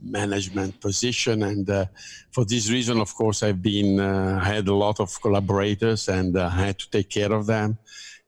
management 0.01 0.81
position. 0.81 1.43
And 1.43 1.69
uh, 1.69 1.87
for 2.31 2.45
this 2.45 2.71
reason, 2.71 3.01
of 3.01 3.15
course, 3.15 3.43
I've 3.43 3.63
been 3.63 4.01
uh, 4.01 4.41
had 4.41 4.69
a 4.69 4.75
lot 4.75 5.01
of 5.01 5.21
collaborators, 5.21 6.09
and 6.09 6.37
uh, 6.37 6.51
I 6.53 6.67
had 6.67 6.79
to 6.79 6.91
take 6.91 7.11
care 7.11 7.33
of 7.33 7.47
them. 7.47 7.79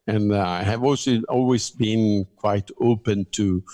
And 0.06 0.32
uh, 0.32 0.44
I 0.46 0.62
have 0.62 0.82
also 0.82 1.22
always 1.28 1.70
been 1.70 2.26
quite 2.36 2.70
open 2.80 3.26
to 3.32 3.64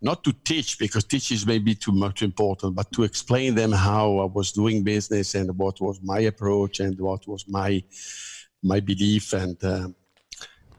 not 0.00 0.24
to 0.24 0.32
teach 0.32 0.78
because 0.78 1.04
teach 1.04 1.30
is 1.30 1.46
maybe 1.46 1.74
too 1.74 1.92
much 1.92 2.22
important, 2.22 2.74
but 2.74 2.90
to 2.92 3.04
explain 3.04 3.54
them 3.54 3.70
how 3.70 4.18
I 4.18 4.24
was 4.24 4.50
doing 4.50 4.82
business 4.82 5.34
and 5.34 5.56
what 5.56 5.80
was 5.80 6.00
my 6.02 6.20
approach 6.20 6.80
and 6.80 6.98
what 7.00 7.26
was 7.28 7.44
my 7.48 7.82
my 8.62 8.80
belief 8.80 9.32
and 9.32 9.62
uh, 9.62 9.88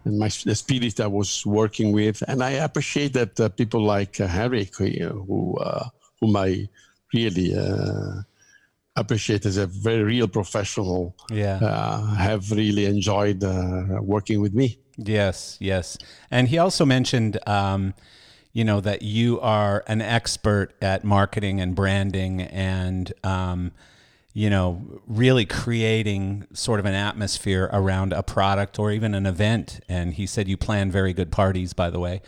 and 0.06 0.20
my 0.20 0.30
the 0.44 0.56
spirit 0.56 1.00
I 1.00 1.08
was 1.08 1.46
working 1.46 1.92
with. 1.92 2.22
And 2.28 2.44
I 2.44 2.52
appreciate 2.52 3.14
that 3.14 3.40
uh, 3.40 3.50
people 3.50 3.84
like 3.84 4.20
uh, 4.20 4.28
Eric, 4.30 4.76
who 4.76 5.56
uh, 5.58 5.88
whom 6.24 6.38
I 6.38 6.70
really 7.14 7.54
uh, 7.56 8.22
appreciate 8.96 9.46
as 9.46 9.58
a 9.58 9.68
very 9.68 10.04
real 10.04 10.28
professional, 10.28 11.16
yeah 11.30 11.60
uh, 11.62 12.02
have 12.16 12.50
really 12.52 12.86
enjoyed 12.86 13.44
uh, 13.44 14.00
working 14.02 14.42
with 14.42 14.54
me. 14.54 14.78
Yes, 14.98 15.58
yes. 15.60 15.98
And 16.32 16.48
he 16.48 16.58
also 16.58 16.86
mentioned, 16.86 17.40
um, 17.48 17.94
you 18.54 18.64
know, 18.64 18.80
that 18.82 19.02
you 19.02 19.40
are 19.42 19.84
an 19.88 20.02
expert 20.02 20.74
at 20.82 21.04
marketing 21.04 21.60
and 21.60 21.76
branding 21.76 22.42
and, 22.42 23.12
um, 23.24 23.72
you 24.34 24.50
know, 24.50 25.02
really 25.08 25.46
creating 25.46 26.46
sort 26.54 26.80
of 26.80 26.86
an 26.86 26.94
atmosphere 26.94 27.70
around 27.74 28.14
a 28.14 28.24
product 28.24 28.80
or 28.80 28.92
even 28.92 29.14
an 29.16 29.26
event. 29.26 29.80
And 29.90 30.14
he 30.14 30.26
said 30.28 30.48
you 30.48 30.58
plan 30.58 30.92
very 30.92 31.14
good 31.14 31.32
parties, 31.32 31.74
by 31.74 31.90
the 31.90 32.00
way. 32.00 32.22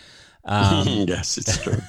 Um, 0.45 0.87
yes, 1.07 1.37
it's 1.39 1.57
true. 1.57 1.73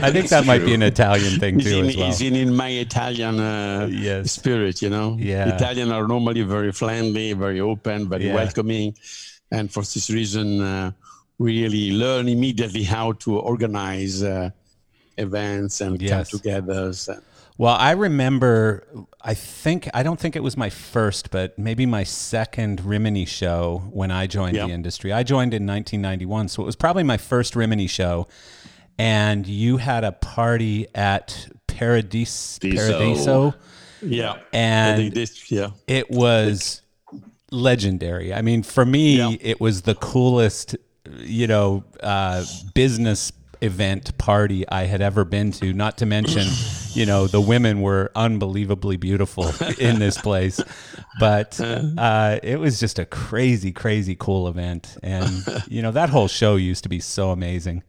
I 0.00 0.10
think 0.10 0.28
that 0.30 0.44
might 0.46 0.64
be 0.64 0.72
an 0.74 0.82
Italian 0.82 1.38
thing 1.38 1.58
too 1.60 1.80
in, 1.80 1.86
as 1.86 1.96
well. 1.96 2.08
it's 2.08 2.20
in, 2.20 2.34
in 2.34 2.54
my 2.54 2.68
Italian 2.70 3.38
uh, 3.38 3.86
Yes. 3.90 4.32
spirit, 4.32 4.80
you 4.80 4.88
know. 4.90 5.16
Yeah. 5.20 5.54
Italian 5.54 5.92
are 5.92 6.08
normally 6.08 6.42
very 6.42 6.72
friendly, 6.72 7.34
very 7.34 7.60
open, 7.60 8.08
very 8.08 8.26
Yeah. 8.28 8.34
welcoming, 8.34 8.94
and 9.50 9.70
for 9.70 9.80
this 9.82 10.08
reason, 10.10 10.60
uh, 10.62 10.92
we 11.38 11.62
really 11.62 11.90
learn 11.92 12.28
immediately 12.28 12.84
how 12.84 13.12
to 13.12 13.38
organize 13.38 14.22
uh, 14.22 14.50
events 15.18 15.80
and 15.80 16.00
Yes. 16.00 16.30
come-togethers. 16.30 17.08
And, 17.08 17.22
Well, 17.56 17.76
I 17.76 17.92
remember, 17.92 18.84
I 19.20 19.34
think, 19.34 19.88
I 19.94 20.02
don't 20.02 20.18
think 20.18 20.34
it 20.34 20.42
was 20.42 20.56
my 20.56 20.70
first, 20.70 21.30
but 21.30 21.56
maybe 21.56 21.86
my 21.86 22.02
second 22.02 22.80
Rimini 22.84 23.24
show 23.24 23.84
when 23.92 24.10
I 24.10 24.26
joined 24.26 24.56
Yeah. 24.56 24.66
the 24.66 24.72
industry. 24.72 25.12
I 25.12 25.22
joined 25.22 25.54
in 25.54 25.64
1991, 25.64 26.48
so 26.48 26.62
it 26.62 26.66
was 26.66 26.74
probably 26.74 27.04
my 27.04 27.16
first 27.16 27.54
Rimini 27.54 27.86
show. 27.86 28.26
And 28.98 29.46
you 29.46 29.76
had 29.76 30.02
a 30.02 30.10
party 30.12 30.88
at 30.96 31.46
Paradis- 31.68 32.58
Paradiso. 32.60 32.98
Paradiso. 32.98 33.54
yeah, 34.02 34.34
And- 34.52 35.12
yeah, 35.48 35.70
It 35.86 36.10
was 36.10 36.82
legendary. 37.52 38.34
I 38.34 38.42
mean, 38.42 38.64
for 38.64 38.84
me, 38.84 39.16
Yeah. 39.18 39.30
it 39.40 39.60
was 39.60 39.82
the 39.82 39.94
coolest, 39.94 40.74
you 41.20 41.46
know, 41.46 41.84
uh, 42.02 42.44
business 42.74 43.30
event 43.64 44.16
party 44.18 44.68
I 44.68 44.84
had 44.84 45.00
ever 45.00 45.24
been 45.24 45.50
to. 45.52 45.72
Not 45.72 45.98
to 45.98 46.06
mention, 46.06 46.46
you 46.92 47.06
know, 47.06 47.26
the 47.26 47.40
women 47.40 47.80
were 47.80 48.10
unbelievably 48.14 48.98
beautiful 48.98 49.50
in 49.78 49.98
this 49.98 50.18
place. 50.18 50.60
But 51.18 51.60
uh, 51.98 52.38
it 52.42 52.60
was 52.60 52.78
just 52.78 52.98
a 52.98 53.04
crazy, 53.04 53.72
crazy 53.72 54.16
cool 54.18 54.48
event, 54.48 54.96
and 55.02 55.30
you 55.68 55.82
know 55.82 55.92
that 55.92 56.10
whole 56.10 56.28
show 56.28 56.56
used 56.56 56.82
to 56.84 56.88
be 56.88 57.00
so 57.00 57.30
amazing. 57.30 57.82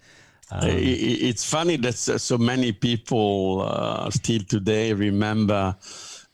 Um, 0.52 0.62
it's 0.64 1.44
funny 1.44 1.76
that 1.78 1.96
so 1.96 2.38
many 2.38 2.72
people 2.72 3.68
uh, 3.68 4.12
still 4.12 4.42
today 4.42 4.94
remember 4.94 5.76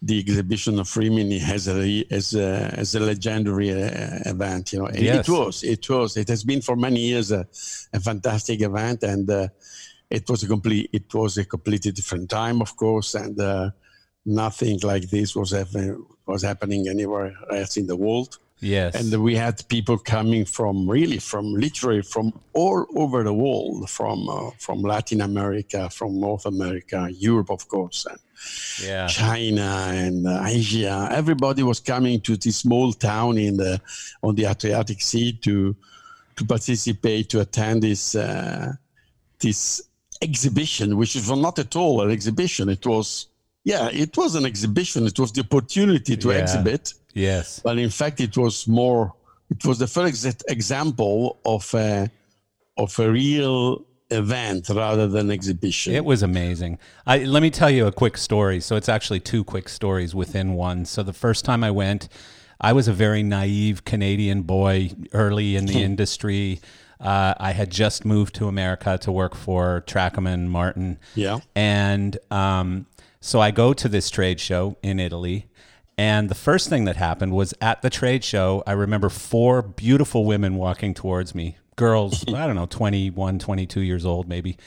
the 0.02 0.20
exhibition 0.20 0.80
of 0.80 0.98
Rimini 0.98 1.40
as 1.40 1.68
a 1.68 2.06
as 2.10 2.34
a, 2.34 2.74
as 2.78 2.96
a 2.96 3.00
legendary 3.00 3.72
uh, 3.72 4.20
event. 4.26 4.74
You 4.74 4.80
know, 4.80 4.90
yes. 4.94 5.28
it 5.28 5.32
was, 5.32 5.64
it 5.64 5.90
was, 5.90 6.18
it 6.18 6.28
has 6.30 6.44
been 6.44 6.62
for 6.62 6.76
many 6.76 7.00
years 7.00 7.32
a, 7.32 7.48
a 7.94 8.00
fantastic 8.00 8.62
event, 8.62 9.04
and 9.04 9.30
uh, 9.30 9.48
it 10.10 10.28
was 10.30 10.44
a 10.44 10.48
complete, 10.48 10.90
it 10.92 11.14
was 11.14 11.38
a 11.38 11.46
completely 11.46 11.92
different 11.92 12.30
time, 12.30 12.62
of 12.62 12.76
course, 12.76 13.14
and 13.14 13.40
uh, 13.40 13.70
nothing 14.26 14.80
like 14.84 15.10
this 15.10 15.36
was 15.36 15.54
ever 15.54 15.98
was 16.26 16.44
happening 16.44 16.88
anywhere 16.88 17.36
else 17.52 17.78
in 17.78 17.88
the 17.88 17.96
world. 17.96 18.38
Yes. 18.60 18.94
And 18.94 19.24
we 19.24 19.36
had 19.36 19.68
people 19.70 19.98
coming 19.98 20.46
from 20.46 20.88
really 20.88 21.18
from 21.18 21.54
literally 21.54 22.04
from 22.04 22.32
all 22.54 22.86
over 22.96 23.24
the 23.24 23.34
world, 23.34 23.90
from 23.90 24.30
uh, 24.30 24.52
from 24.60 24.82
Latin 24.82 25.22
America, 25.22 25.90
from 25.90 26.20
North 26.20 26.46
America, 26.46 27.10
Europe, 27.12 27.50
of 27.50 27.68
course, 27.68 28.06
and 28.10 28.20
yeah. 28.84 29.08
China 29.08 29.92
and 29.92 30.28
uh, 30.28 30.44
Asia. 30.46 31.10
Everybody 31.12 31.64
was 31.64 31.80
coming 31.80 32.22
to 32.22 32.38
this 32.38 32.58
small 32.58 32.94
town 32.94 33.38
in 33.38 33.58
the 33.58 33.82
on 34.24 34.36
the 34.36 34.46
Adriatic 34.46 35.02
Sea 35.02 35.34
to 35.44 35.76
to 36.36 36.46
participate 36.46 37.30
to 37.30 37.42
attend 37.42 37.84
this 37.84 38.16
uh, 38.16 38.74
this 39.40 39.82
exhibition, 40.22 40.98
which 40.98 41.16
was 41.16 41.30
not 41.32 41.60
at 41.60 41.76
all 41.76 42.02
an 42.02 42.12
exhibition. 42.12 42.70
It 42.70 42.86
was 42.86 43.28
yeah, 43.64 43.90
it 43.92 44.18
was 44.18 44.36
an 44.36 44.46
exhibition. 44.46 45.06
It 45.06 45.20
was 45.20 45.32
the 45.32 45.42
opportunity 45.42 46.18
to 46.18 46.30
yeah. 46.30 46.38
exhibit. 46.38 46.94
Yes. 47.14 47.62
But 47.64 47.78
in 47.78 47.90
fact, 47.90 48.20
it 48.20 48.36
was 48.38 48.68
more. 48.68 49.14
It 49.50 49.66
was 49.66 49.80
the 49.80 49.88
first 49.88 50.44
example 50.50 51.40
of 51.46 51.74
a 51.74 52.10
of 52.78 52.98
a 53.00 53.12
real 53.12 53.86
event 54.12 54.70
rather 54.70 55.08
than 55.08 55.32
exhibition. 55.32 55.94
It 55.94 56.06
was 56.06 56.22
amazing. 56.24 56.80
I, 57.06 57.20
let 57.20 57.42
me 57.42 57.50
tell 57.50 57.70
you 57.70 57.88
a 57.88 57.92
quick 57.92 58.18
story. 58.18 58.60
So 58.60 58.76
it's 58.76 58.90
actually 58.90 59.20
two 59.20 59.44
quick 59.44 59.70
stories 59.70 60.14
within 60.14 60.54
one. 60.54 60.86
So 60.86 61.04
the 61.04 61.14
first 61.14 61.46
time 61.46 61.64
I 61.64 61.72
went, 61.72 62.10
I 62.60 62.74
was 62.74 62.88
a 62.88 62.94
very 62.94 63.24
naive 63.24 63.86
Canadian 63.86 64.44
boy 64.44 64.92
early 65.14 65.56
in 65.56 65.66
the 65.66 65.74
hmm. 65.74 65.80
industry. 65.80 66.62
Uh, 67.00 67.34
I 67.40 67.54
had 67.54 67.72
just 67.72 68.06
moved 68.06 68.36
to 68.36 68.48
America 68.48 68.98
to 69.00 69.12
work 69.12 69.36
for 69.36 69.84
Tracoman 69.88 70.48
Martin. 70.48 71.00
Yeah. 71.16 71.40
And 71.56 72.18
um, 72.30 72.86
so 73.20 73.40
I 73.40 73.50
go 73.50 73.74
to 73.74 73.90
this 73.90 74.10
trade 74.12 74.40
show 74.40 74.78
in 74.84 75.00
Italy. 75.00 75.48
And 75.98 76.30
the 76.30 76.36
first 76.36 76.70
thing 76.70 76.86
that 76.86 76.96
happened 76.96 77.34
was 77.34 77.54
at 77.62 77.82
the 77.82 77.90
trade 77.90 78.24
show, 78.24 78.64
I 78.66 78.72
remember 78.74 79.10
four 79.10 79.62
beautiful 79.62 80.26
women 80.26 80.56
walking 80.56 80.94
towards 80.94 81.36
me. 81.36 81.58
Girls, 81.82 82.24
I 82.34 82.46
don't 82.46 82.56
know, 82.56 82.68
21, 82.68 83.40
22 83.40 83.82
years 83.82 84.06
old, 84.06 84.30
maybe. 84.30 84.58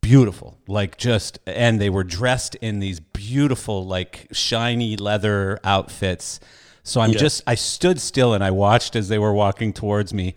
Beautiful. 0.00 0.56
Like 0.68 0.96
just, 0.96 1.40
and 1.46 1.80
they 1.80 1.90
were 1.90 2.04
dressed 2.04 2.54
in 2.56 2.78
these 2.78 3.00
beautiful, 3.00 3.84
like 3.84 4.28
shiny 4.30 4.96
leather 4.96 5.58
outfits. 5.64 6.38
So 6.84 7.00
I'm 7.00 7.12
just, 7.12 7.42
I 7.46 7.56
stood 7.56 8.00
still 8.00 8.32
and 8.32 8.44
I 8.44 8.52
watched 8.52 8.94
as 8.94 9.08
they 9.08 9.18
were 9.18 9.32
walking 9.32 9.72
towards 9.72 10.14
me. 10.14 10.36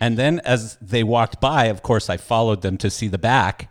And 0.00 0.16
then 0.16 0.40
as 0.40 0.78
they 0.80 1.04
walked 1.04 1.38
by, 1.38 1.66
of 1.66 1.82
course, 1.82 2.08
I 2.08 2.16
followed 2.16 2.62
them 2.62 2.78
to 2.78 2.88
see 2.88 3.08
the 3.08 3.18
back. 3.18 3.70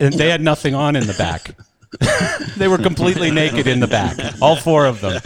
And 0.00 0.12
they 0.14 0.28
had 0.28 0.40
nothing 0.40 0.74
on 0.74 0.96
in 0.96 1.06
the 1.06 1.14
back. 1.14 1.54
they 2.56 2.68
were 2.68 2.78
completely 2.78 3.30
naked 3.30 3.66
in 3.66 3.80
the 3.80 3.88
back, 3.88 4.16
all 4.40 4.54
four 4.54 4.86
of 4.86 5.00
them. 5.00 5.20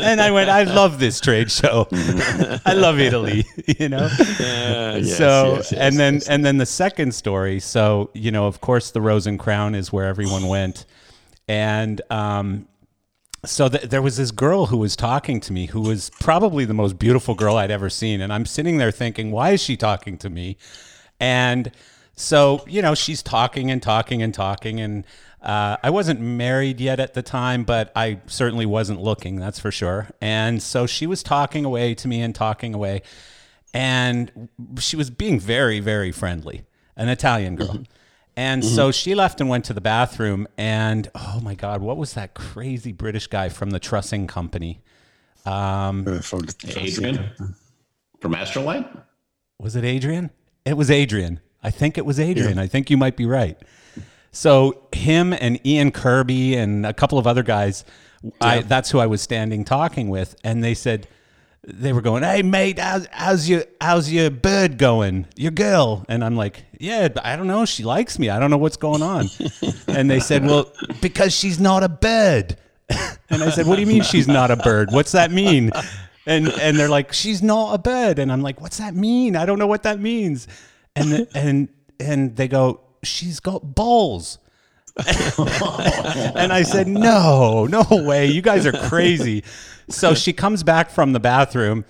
and 0.00 0.20
I 0.20 0.30
went, 0.30 0.48
I 0.48 0.62
love 0.62 0.98
this 0.98 1.20
trade 1.20 1.50
show. 1.50 1.88
I 1.92 2.72
love 2.74 2.98
Italy, 2.98 3.44
you 3.66 3.88
know. 3.90 4.04
Uh, 4.06 5.00
yes, 5.02 5.16
so, 5.16 5.56
yes, 5.56 5.72
yes, 5.72 5.80
and 5.80 5.98
then 5.98 6.20
and 6.28 6.44
then 6.44 6.56
the 6.56 6.66
second 6.66 7.14
story. 7.14 7.60
So, 7.60 8.10
you 8.14 8.30
know, 8.30 8.46
of 8.46 8.60
course, 8.60 8.92
the 8.92 9.00
Rose 9.00 9.26
and 9.26 9.38
Crown 9.38 9.74
is 9.74 9.92
where 9.92 10.06
everyone 10.06 10.46
went, 10.48 10.86
and 11.46 12.00
um, 12.10 12.66
so 13.44 13.68
th- 13.68 13.84
there 13.84 14.02
was 14.02 14.16
this 14.16 14.30
girl 14.30 14.66
who 14.66 14.78
was 14.78 14.96
talking 14.96 15.40
to 15.40 15.52
me, 15.52 15.66
who 15.66 15.82
was 15.82 16.10
probably 16.20 16.64
the 16.64 16.74
most 16.74 16.98
beautiful 16.98 17.34
girl 17.34 17.56
I'd 17.56 17.70
ever 17.70 17.90
seen, 17.90 18.22
and 18.22 18.32
I'm 18.32 18.46
sitting 18.46 18.78
there 18.78 18.90
thinking, 18.90 19.30
why 19.32 19.50
is 19.50 19.62
she 19.62 19.76
talking 19.76 20.16
to 20.18 20.30
me? 20.30 20.56
And 21.18 21.72
so, 22.14 22.64
you 22.66 22.82
know, 22.82 22.94
she's 22.94 23.22
talking 23.22 23.70
and 23.70 23.82
talking 23.82 24.22
and 24.22 24.32
talking, 24.32 24.80
and 24.80 25.04
uh, 25.42 25.76
I 25.82 25.90
wasn't 25.90 26.20
married 26.20 26.80
yet 26.80 27.00
at 27.00 27.14
the 27.14 27.22
time, 27.22 27.64
but 27.64 27.92
I 27.96 28.20
certainly 28.26 28.66
wasn't 28.66 29.00
looking, 29.00 29.36
that's 29.36 29.58
for 29.58 29.70
sure. 29.70 30.08
And 30.20 30.62
so 30.62 30.86
she 30.86 31.06
was 31.06 31.22
talking 31.22 31.64
away 31.64 31.94
to 31.94 32.08
me 32.08 32.20
and 32.20 32.34
talking 32.34 32.74
away. 32.74 33.02
And 33.72 34.48
she 34.78 34.96
was 34.96 35.10
being 35.10 35.40
very, 35.40 35.80
very 35.80 36.12
friendly, 36.12 36.64
an 36.96 37.08
Italian 37.08 37.56
girl. 37.56 37.68
Mm-hmm. 37.68 37.82
And 38.36 38.62
mm-hmm. 38.62 38.74
so 38.74 38.90
she 38.90 39.14
left 39.14 39.40
and 39.40 39.48
went 39.48 39.64
to 39.66 39.72
the 39.72 39.80
bathroom. 39.80 40.46
And 40.58 41.10
oh 41.14 41.40
my 41.42 41.54
God, 41.54 41.80
what 41.80 41.96
was 41.96 42.14
that 42.14 42.34
crazy 42.34 42.92
British 42.92 43.26
guy 43.26 43.48
from 43.48 43.70
the 43.70 43.78
trussing 43.78 44.26
company? 44.26 44.82
Um, 45.46 46.06
uh, 46.06 46.20
from 46.20 46.46
Adrian 46.76 47.30
from 48.20 48.34
Astralite? 48.34 49.04
Was 49.58 49.76
it 49.76 49.84
Adrian? 49.84 50.30
It 50.64 50.76
was 50.76 50.90
Adrian. 50.90 51.40
I 51.62 51.70
think 51.70 51.98
it 51.98 52.06
was 52.06 52.20
Adrian. 52.20 52.56
Yeah. 52.56 52.62
I 52.62 52.66
think 52.66 52.90
you 52.90 52.96
might 52.96 53.16
be 53.16 53.26
right. 53.26 53.58
So 54.32 54.82
him 54.92 55.32
and 55.32 55.64
Ian 55.66 55.90
Kirby 55.90 56.54
and 56.56 56.86
a 56.86 56.92
couple 56.92 57.18
of 57.18 57.26
other 57.26 57.42
guys, 57.42 57.84
yeah. 58.22 58.30
I, 58.40 58.60
that's 58.60 58.90
who 58.90 58.98
I 58.98 59.06
was 59.06 59.22
standing 59.22 59.64
talking 59.64 60.08
with, 60.08 60.36
and 60.44 60.62
they 60.62 60.74
said 60.74 61.08
they 61.66 61.92
were 61.92 62.02
going, 62.02 62.22
"Hey 62.22 62.42
mate, 62.42 62.78
how's, 62.78 63.06
how's 63.10 63.48
your 63.48 63.64
how's 63.80 64.10
your 64.10 64.30
bird 64.30 64.78
going? 64.78 65.26
Your 65.36 65.50
girl?" 65.50 66.04
And 66.08 66.24
I'm 66.24 66.36
like, 66.36 66.64
"Yeah, 66.78 67.08
I 67.22 67.36
don't 67.36 67.46
know. 67.46 67.64
She 67.64 67.82
likes 67.82 68.18
me. 68.18 68.28
I 68.30 68.38
don't 68.38 68.50
know 68.50 68.58
what's 68.58 68.76
going 68.76 69.02
on." 69.02 69.26
and 69.88 70.10
they 70.10 70.20
said, 70.20 70.44
"Well, 70.44 70.70
because 71.00 71.34
she's 71.34 71.58
not 71.58 71.82
a 71.82 71.88
bird." 71.88 72.56
and 73.30 73.42
I 73.42 73.50
said, 73.50 73.66
"What 73.66 73.76
do 73.76 73.82
you 73.82 73.86
mean 73.86 74.02
she's 74.02 74.28
not 74.28 74.50
a 74.50 74.56
bird? 74.56 74.88
What's 74.90 75.12
that 75.12 75.30
mean?" 75.30 75.70
And 76.26 76.48
and 76.48 76.78
they're 76.78 76.88
like, 76.88 77.12
"She's 77.12 77.42
not 77.42 77.74
a 77.74 77.78
bird." 77.78 78.18
And 78.18 78.30
I'm 78.30 78.42
like, 78.42 78.60
"What's 78.60 78.78
that 78.78 78.94
mean? 78.94 79.34
I 79.36 79.46
don't 79.46 79.58
know 79.58 79.66
what 79.66 79.82
that 79.84 79.98
means." 79.98 80.46
And 80.94 81.12
the, 81.12 81.28
and 81.34 81.68
and 81.98 82.36
they 82.36 82.48
go, 82.48 82.80
she's 83.02 83.40
got 83.40 83.74
balls. 83.74 84.38
and 84.96 86.52
I 86.52 86.62
said, 86.62 86.88
no, 86.88 87.66
no 87.66 87.84
way. 87.90 88.26
You 88.26 88.42
guys 88.42 88.66
are 88.66 88.72
crazy. 88.72 89.44
So 89.88 90.14
she 90.14 90.32
comes 90.32 90.62
back 90.62 90.90
from 90.90 91.12
the 91.12 91.20
bathroom 91.20 91.84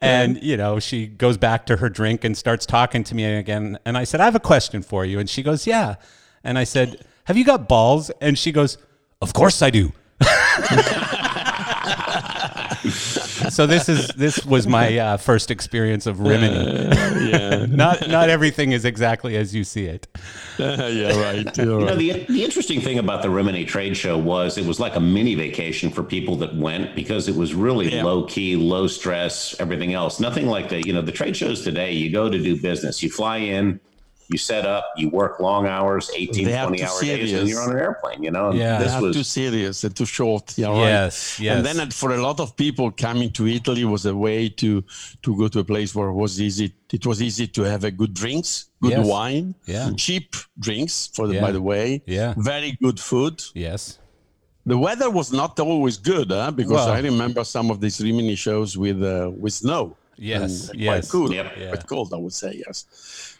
and, 0.00 0.42
you 0.42 0.56
know, 0.56 0.78
she 0.78 1.06
goes 1.06 1.36
back 1.36 1.66
to 1.66 1.76
her 1.76 1.88
drink 1.88 2.24
and 2.24 2.36
starts 2.36 2.66
talking 2.66 3.04
to 3.04 3.14
me 3.14 3.24
again. 3.24 3.78
And 3.84 3.96
I 3.96 4.04
said, 4.04 4.20
I 4.20 4.24
have 4.24 4.34
a 4.34 4.40
question 4.40 4.82
for 4.82 5.04
you. 5.04 5.18
And 5.18 5.28
she 5.28 5.42
goes, 5.42 5.66
yeah. 5.66 5.96
And 6.42 6.58
I 6.58 6.64
said, 6.64 7.04
have 7.24 7.36
you 7.36 7.44
got 7.44 7.68
balls? 7.68 8.10
And 8.20 8.38
she 8.38 8.52
goes, 8.52 8.78
of 9.22 9.32
course 9.32 9.62
I 9.62 9.70
do. 9.70 9.92
so 13.54 13.66
this 13.66 13.88
is 13.88 14.08
this 14.08 14.44
was 14.44 14.66
my 14.66 14.98
uh, 14.98 15.16
first 15.16 15.50
experience 15.50 16.06
of 16.06 16.20
Rimini. 16.20 16.56
Uh, 16.56 17.18
yeah. 17.20 17.66
not 17.68 18.08
not 18.08 18.28
everything 18.28 18.72
is 18.72 18.84
exactly 18.84 19.36
as 19.36 19.54
you 19.54 19.64
see 19.64 19.86
it. 19.86 20.06
Uh, 20.58 20.64
yeah, 20.92 21.20
right. 21.20 21.56
you 21.56 21.64
know, 21.64 21.94
the, 21.94 22.24
the 22.28 22.44
interesting 22.44 22.80
thing 22.80 22.98
about 22.98 23.22
the 23.22 23.30
Rimini 23.30 23.64
trade 23.64 23.96
show 23.96 24.18
was 24.18 24.58
it 24.58 24.66
was 24.66 24.80
like 24.80 24.96
a 24.96 25.00
mini 25.00 25.34
vacation 25.34 25.90
for 25.90 26.02
people 26.02 26.36
that 26.36 26.54
went 26.56 26.94
because 26.94 27.28
it 27.28 27.36
was 27.36 27.54
really 27.54 27.94
yeah. 27.94 28.02
low 28.02 28.24
key, 28.24 28.56
low 28.56 28.86
stress, 28.86 29.54
everything 29.60 29.94
else. 29.94 30.18
Nothing 30.18 30.46
like 30.46 30.68
the 30.68 30.84
you 30.84 30.92
know 30.92 31.02
the 31.02 31.12
trade 31.12 31.36
shows 31.36 31.62
today. 31.62 31.92
You 31.92 32.10
go 32.10 32.28
to 32.28 32.38
do 32.38 32.60
business. 32.60 33.02
You 33.02 33.10
fly 33.10 33.38
in 33.38 33.80
you 34.28 34.38
set 34.38 34.64
up, 34.64 34.84
you 34.96 35.08
work 35.10 35.40
long 35.40 35.66
hours, 35.66 36.10
18, 36.14 36.46
20 36.46 36.82
hour 36.82 36.88
serious. 36.88 37.30
days, 37.30 37.40
and 37.40 37.48
you're 37.48 37.62
on 37.62 37.70
an 37.72 37.78
airplane, 37.78 38.22
you 38.22 38.30
know? 38.30 38.52
Yeah, 38.52 38.78
this 38.78 39.00
was 39.00 39.16
too 39.16 39.22
serious 39.22 39.84
and 39.84 39.94
too 39.94 40.06
short. 40.06 40.56
Yeah, 40.56 40.74
yes, 40.74 41.38
right? 41.38 41.44
yes. 41.44 41.56
And 41.56 41.66
then 41.66 41.90
for 41.90 42.12
a 42.12 42.22
lot 42.22 42.40
of 42.40 42.56
people 42.56 42.90
coming 42.90 43.30
to 43.32 43.46
Italy 43.46 43.84
was 43.84 44.06
a 44.06 44.16
way 44.16 44.48
to, 44.48 44.82
to 45.22 45.36
go 45.36 45.48
to 45.48 45.58
a 45.60 45.64
place 45.64 45.94
where 45.94 46.08
it 46.08 46.14
was 46.14 46.40
easy. 46.40 46.72
It 46.92 47.06
was 47.06 47.20
easy 47.20 47.46
to 47.48 47.62
have 47.62 47.84
a 47.84 47.90
good 47.90 48.14
drinks, 48.14 48.70
good 48.80 48.92
yes. 48.92 49.06
wine, 49.06 49.54
yeah. 49.66 49.90
cheap 49.96 50.36
drinks 50.58 51.10
for 51.12 51.26
the, 51.26 51.34
yeah. 51.34 51.40
by 51.40 51.52
the 51.52 51.62
way, 51.62 52.02
yeah. 52.06 52.34
very 52.36 52.78
good 52.80 53.00
food. 53.00 53.42
Yes. 53.54 53.98
The 54.66 54.78
weather 54.78 55.10
was 55.10 55.32
not 55.32 55.60
always 55.60 55.98
good, 55.98 56.30
huh? 56.30 56.50
because 56.50 56.86
well, 56.86 56.92
I 56.92 57.00
remember 57.00 57.44
some 57.44 57.70
of 57.70 57.80
these 57.80 58.00
Rimini 58.00 58.34
shows 58.34 58.78
with 58.78 59.02
uh, 59.02 59.30
with 59.36 59.52
snow. 59.52 59.96
Yes, 60.16 60.70
and 60.70 60.80
yes. 60.80 61.10
Quite 61.10 61.12
cool, 61.12 61.34
yep. 61.34 61.52
yeah. 61.58 61.68
quite 61.68 61.86
cold, 61.86 62.14
I 62.14 62.16
would 62.16 62.32
say. 62.32 62.62
Yes. 62.66 62.86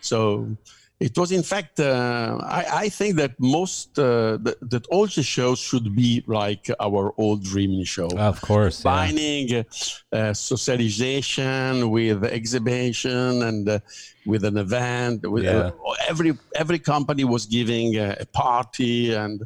So 0.00 0.56
it 1.00 1.18
was 1.18 1.32
in 1.32 1.42
fact 1.42 1.80
uh, 1.80 2.38
I, 2.42 2.64
I, 2.72 2.88
think 2.88 3.16
that 3.16 3.38
most 3.40 3.98
uh, 3.98 4.38
that, 4.42 4.56
that 4.70 4.86
all 4.86 5.06
the 5.06 5.22
shows 5.22 5.58
should 5.58 5.94
be 5.94 6.22
like 6.26 6.70
our 6.78 7.12
old 7.18 7.46
Rimini 7.48 7.84
show 7.84 8.08
of 8.16 8.40
course 8.40 8.82
combining 8.82 9.48
yeah. 9.48 9.62
uh, 10.12 10.32
socialization 10.32 11.90
with 11.90 12.24
exhibition 12.24 13.42
and 13.42 13.68
uh, 13.68 13.78
with 14.24 14.44
an 14.44 14.56
event 14.56 15.28
with, 15.28 15.44
yeah. 15.44 15.70
Uh, 15.86 15.94
every 16.08 16.32
every 16.54 16.78
company 16.78 17.24
was 17.24 17.44
giving 17.46 17.96
a 17.96 18.24
party 18.32 19.12
and 19.14 19.42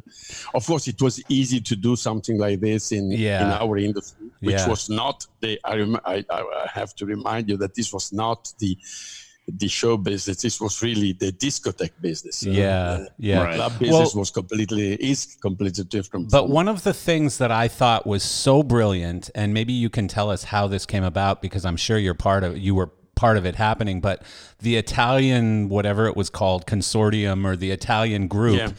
of 0.53 0.65
course 0.65 0.87
it 0.87 1.01
was 1.01 1.21
easy 1.29 1.59
to 1.59 1.75
do 1.75 1.95
something 1.95 2.37
like 2.37 2.59
this 2.59 2.91
in, 2.91 3.11
yeah. 3.11 3.41
in 3.43 3.51
our 3.61 3.77
industry 3.77 4.27
which 4.41 4.65
was 4.67 4.89
not 4.89 5.25
the 5.41 5.59
I, 5.65 5.73
I, 6.05 6.23
I 6.29 6.67
have 6.71 6.95
to 6.95 7.05
remind 7.05 7.49
you 7.49 7.57
that 7.57 7.73
this 7.73 7.91
was 7.91 8.13
not 8.13 8.53
the 8.59 8.77
the 9.57 9.67
show 9.67 9.97
business. 9.97 10.41
This 10.41 10.59
was 10.61 10.81
really 10.81 11.13
the 11.13 11.31
discotheque 11.31 11.91
business. 12.01 12.43
Yeah, 12.43 13.05
yeah. 13.17 13.43
Right. 13.43 13.55
Club 13.55 13.79
business 13.79 14.13
Well- 14.13 14.21
was 14.21 14.29
completely 14.31 14.93
is 14.95 15.37
completely 15.41 15.83
different. 15.85 16.29
But 16.31 16.49
one 16.49 16.67
of 16.67 16.83
the 16.83 16.93
things 16.93 17.37
that 17.37 17.51
I 17.51 17.67
thought 17.67 18.05
was 18.05 18.23
so 18.23 18.63
brilliant, 18.63 19.29
and 19.35 19.53
maybe 19.53 19.73
you 19.73 19.89
can 19.89 20.07
tell 20.07 20.29
us 20.29 20.45
how 20.45 20.67
this 20.67 20.85
came 20.85 21.03
about 21.03 21.41
because 21.41 21.65
I'm 21.65 21.77
sure 21.77 21.97
you're 21.97 22.13
part 22.13 22.43
of 22.43 22.57
you 22.57 22.75
were 22.75 22.91
part 23.15 23.37
of 23.37 23.45
it 23.45 23.55
happening. 23.55 23.99
But 24.01 24.23
the 24.59 24.77
Italian, 24.77 25.69
whatever 25.69 26.07
it 26.07 26.15
was 26.15 26.29
called, 26.29 26.65
consortium 26.65 27.45
or 27.45 27.55
the 27.55 27.71
Italian 27.71 28.27
group 28.27 28.57
Yeah. 28.57 28.71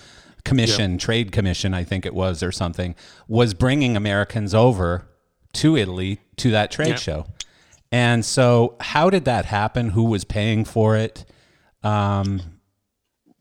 commission, 0.44 0.96
trade 0.96 1.30
commission, 1.32 1.74
I 1.74 1.84
think 1.84 2.06
it 2.06 2.14
was, 2.14 2.42
or 2.42 2.50
something, 2.52 2.94
was 3.28 3.52
bringing 3.52 3.96
Americans 3.96 4.54
over 4.54 5.06
to 5.54 5.76
Italy 5.76 6.20
to 6.36 6.50
that 6.52 6.70
trade 6.70 6.88
Yeah. 6.90 6.94
show. 6.96 7.26
And 7.92 8.24
so, 8.24 8.76
how 8.80 9.10
did 9.10 9.24
that 9.24 9.46
happen? 9.46 9.88
Who 9.90 10.04
was 10.04 10.24
paying 10.24 10.64
for 10.64 10.96
it? 10.96 11.24
Um, 11.82 12.40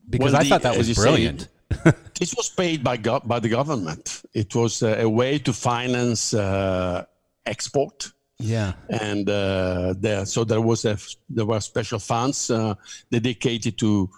because 0.08 0.32
Well, 0.32 0.42
I 0.42 0.48
thought 0.48 0.62
that 0.62 0.76
was 0.76 0.88
you 0.88 0.94
say, 0.94 1.02
brilliant. 1.02 1.48
this 2.18 2.34
was 2.34 2.48
paid 2.48 2.82
by 2.82 2.96
go- 2.96 3.20
by 3.24 3.38
the 3.38 3.48
government. 3.48 4.22
It 4.34 4.54
was 4.54 4.82
uh, 4.82 4.96
a 4.98 5.08
way 5.08 5.38
to 5.38 5.52
finance 5.52 6.34
uh, 6.34 7.04
export. 7.46 8.10
yeah. 8.38 8.72
and 8.88 9.28
uh, 9.30 9.94
there 9.98 10.24
so 10.26 10.42
there 10.44 10.60
was 10.60 10.84
a 10.84 10.96
there 11.28 11.44
were 11.46 11.60
special 11.60 11.98
funds 12.00 12.50
uh, 12.50 12.74
dedicated 13.12 13.76
to 13.78 14.08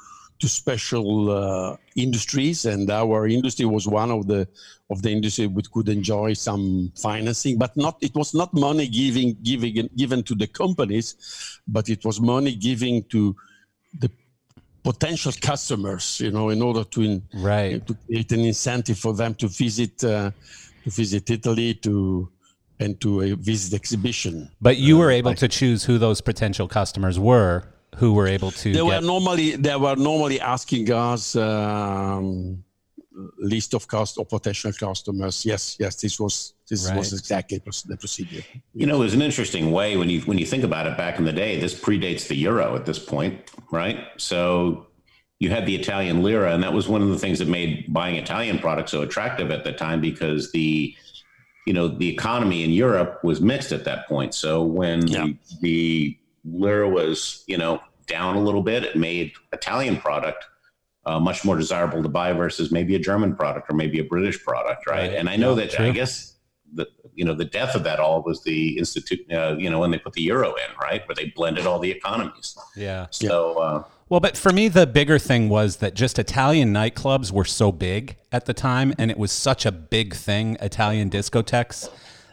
to 0.43 0.49
special 0.49 1.31
uh, 1.31 1.77
industries 1.95 2.65
and 2.73 2.91
our 2.91 3.29
industry 3.29 3.65
was 3.65 3.87
one 3.87 4.11
of 4.11 4.27
the 4.27 4.41
of 4.91 5.01
the 5.05 5.11
industry 5.17 5.47
which 5.47 5.71
could 5.71 5.89
enjoy 5.89 6.33
some 6.49 6.91
financing 7.07 7.55
but 7.65 7.73
not 7.77 7.95
it 8.09 8.15
was 8.21 8.35
not 8.35 8.53
money 8.53 8.87
giving 8.89 9.37
giving 9.51 9.89
given 9.97 10.21
to 10.29 10.35
the 10.35 10.49
companies 10.63 11.07
but 11.77 11.89
it 11.89 12.05
was 12.05 12.21
money 12.21 12.55
giving 12.69 12.97
to 13.05 13.37
the 14.03 14.11
potential 14.83 15.33
customers 15.41 16.05
you 16.25 16.33
know 16.37 16.47
in 16.49 16.61
order 16.69 16.83
to 16.95 16.99
in, 17.09 17.23
Right. 17.33 17.87
to 17.87 17.95
create 18.05 18.31
an 18.33 18.41
incentive 18.41 18.99
for 18.99 19.13
them 19.15 19.33
to 19.43 19.47
visit 19.47 19.95
uh, 20.03 20.33
to 20.85 20.91
visit 21.03 21.31
Italy 21.31 21.75
to 21.87 22.29
and 22.81 23.01
to 23.05 23.11
uh, 23.23 23.37
visit 23.53 23.71
exhibition 23.81 24.35
But 24.61 24.77
you 24.87 24.95
were 25.01 25.13
able 25.21 25.35
to 25.45 25.47
choose 25.47 25.81
who 25.89 25.99
those 26.07 26.21
potential 26.21 26.67
customers 26.67 27.17
were 27.31 27.55
who 27.97 28.15
were 28.15 28.27
able 28.27 28.51
to 28.53 28.73
They 28.73 28.83
were 28.83 29.01
normally 29.01 29.57
they 29.57 29.77
were 29.77 29.97
normally 29.97 30.41
asking 30.41 30.91
us 30.93 31.37
um, 31.37 32.65
list 33.39 33.75
of 33.75 33.87
cost 33.87 34.19
or 34.19 34.25
potential 34.25 34.73
customers. 34.73 35.45
Yes, 35.45 35.77
yes, 35.79 35.97
this 35.97 36.19
was 36.19 36.55
this 36.69 36.89
Right. 36.89 36.97
was 36.97 37.13
exactly 37.13 37.59
the 37.87 37.97
procedure. 37.97 38.43
You 38.75 38.87
know, 38.87 38.99
there's 38.99 39.15
an 39.15 39.23
interesting 39.23 39.71
way 39.73 39.97
when 39.97 40.09
you 40.09 40.21
when 40.23 40.39
you 40.39 40.47
think 40.47 40.65
about 40.65 40.87
it. 40.87 40.97
Back 40.97 41.19
in 41.19 41.25
the 41.25 41.33
day, 41.33 41.61
this 41.61 41.75
predates 41.79 42.27
the 42.29 42.37
euro 42.37 42.75
at 42.77 42.87
this 42.87 42.99
point, 42.99 43.51
right? 43.71 43.99
So 44.17 44.87
you 45.39 45.51
had 45.51 45.67
the 45.67 45.75
Italian 45.75 46.23
lira, 46.23 46.55
and 46.55 46.63
that 46.63 46.73
was 46.73 46.89
one 46.89 47.03
of 47.03 47.09
the 47.09 47.19
things 47.19 47.39
that 47.41 47.49
made 47.49 47.93
buying 47.93 48.17
Italian 48.17 48.59
products 48.59 48.93
so 48.93 49.03
attractive 49.03 49.51
at 49.51 49.65
the 49.65 49.73
time 49.73 50.01
because 50.01 50.51
the 50.53 50.95
you 51.67 51.75
know 51.75 51.89
the 51.89 52.09
economy 52.09 52.65
in 52.65 52.71
Europe 52.71 53.23
was 53.23 53.41
mixed 53.41 53.73
at 53.73 53.85
that 53.85 54.09
point. 54.09 54.35
So 54.35 54.63
when 54.63 55.07
Yeah. 55.09 55.27
the, 55.27 55.37
the 55.61 56.19
lira 56.45 56.89
was 56.89 57.45
you 57.47 57.57
know 57.59 57.81
down 58.07 58.37
a 58.37 58.41
little 58.41 58.63
bit, 58.63 58.83
it 58.85 58.97
made 58.97 59.33
Italian 59.53 59.97
product 59.97 60.45
uh, 61.07 61.19
much 61.19 61.45
more 61.45 61.57
desirable 61.57 62.03
to 62.03 62.09
buy 62.09 62.33
versus 62.33 62.71
maybe 62.73 62.95
a 62.95 62.99
German 62.99 63.35
product 63.35 63.71
or 63.71 63.75
maybe 63.75 63.99
a 64.01 64.05
British 64.05 64.43
product, 64.45 64.87
right? 64.87 65.09
Right. 65.11 65.15
And 65.19 65.29
I 65.29 65.37
know 65.37 65.51
Yeah, 65.51 65.65
that 65.67 65.71
true. 65.73 65.87
I 65.87 65.91
guess 65.91 66.37
the 66.75 66.87
you 67.15 67.25
know 67.25 67.35
the 67.35 67.45
death 67.45 67.75
of 67.75 67.85
that 67.85 67.99
all 68.01 68.23
was 68.23 68.43
the 68.45 68.79
institute. 68.79 69.21
Uh, 69.33 69.57
you 69.59 69.69
know 69.71 69.79
when 69.81 69.91
they 69.91 69.99
put 69.99 70.15
the 70.15 70.23
euro 70.23 70.55
in, 70.55 70.77
right, 70.81 71.07
where 71.07 71.15
they 71.15 71.27
blended 71.37 71.67
all 71.67 71.79
the 71.79 71.91
economies. 71.91 72.57
yeah 72.77 73.07
So 73.11 73.55
uh, 73.59 73.85
well 74.09 74.21
but 74.21 74.37
for 74.37 74.53
me 74.53 74.69
the 74.69 74.87
bigger 74.87 75.19
thing 75.19 75.49
was 75.49 75.77
that 75.77 75.95
just 75.95 76.19
italian 76.19 76.73
nightclubs 76.73 77.31
were 77.33 77.45
so 77.45 77.73
big 77.73 78.17
at 78.31 78.45
the 78.47 78.53
time 78.55 78.93
and 78.99 79.11
it 79.11 79.17
was 79.19 79.33
such 79.33 79.65
a 79.65 79.73
big 79.73 80.15
thing 80.15 80.57
italian 80.61 81.09
discotheques 81.09 81.89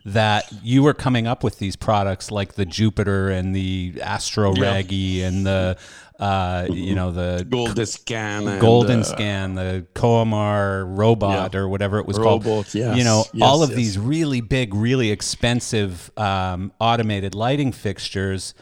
that 0.05 0.51
you 0.63 0.83
were 0.83 0.93
coming 0.93 1.27
up 1.27 1.43
with 1.43 1.59
these 1.59 1.75
products 1.75 2.31
like 2.31 2.53
the 2.53 2.65
jupiter 2.65 3.29
and 3.29 3.55
the 3.55 3.93
Astroraggi 3.97 5.23
and 5.23 5.45
the 5.45 5.77
uh, 6.19 6.67
you 6.69 6.95
know 6.95 7.11
the 7.11 7.45
Goldenscan, 7.49 8.49
and, 8.49 8.61
golden 8.61 8.99
uh, 9.01 9.03
scan 9.03 9.55
the 9.55 9.85
Coemar 9.93 10.85
robot 10.97 11.53
Yeah. 11.53 11.59
or 11.61 11.69
whatever 11.69 11.99
it 11.99 12.05
was 12.05 12.17
called. 12.17 12.45
Yes, 12.45 12.97
you 12.97 13.03
know 13.03 13.23
yes, 13.33 13.47
all 13.47 13.63
of 13.63 13.69
yes. 13.69 13.77
these 13.77 13.97
really 13.97 14.41
big 14.41 14.73
really 14.73 15.11
expensive 15.11 16.11
um, 16.17 16.71
automated 16.79 17.35
lighting 17.35 17.71
fixtures. 17.71 18.53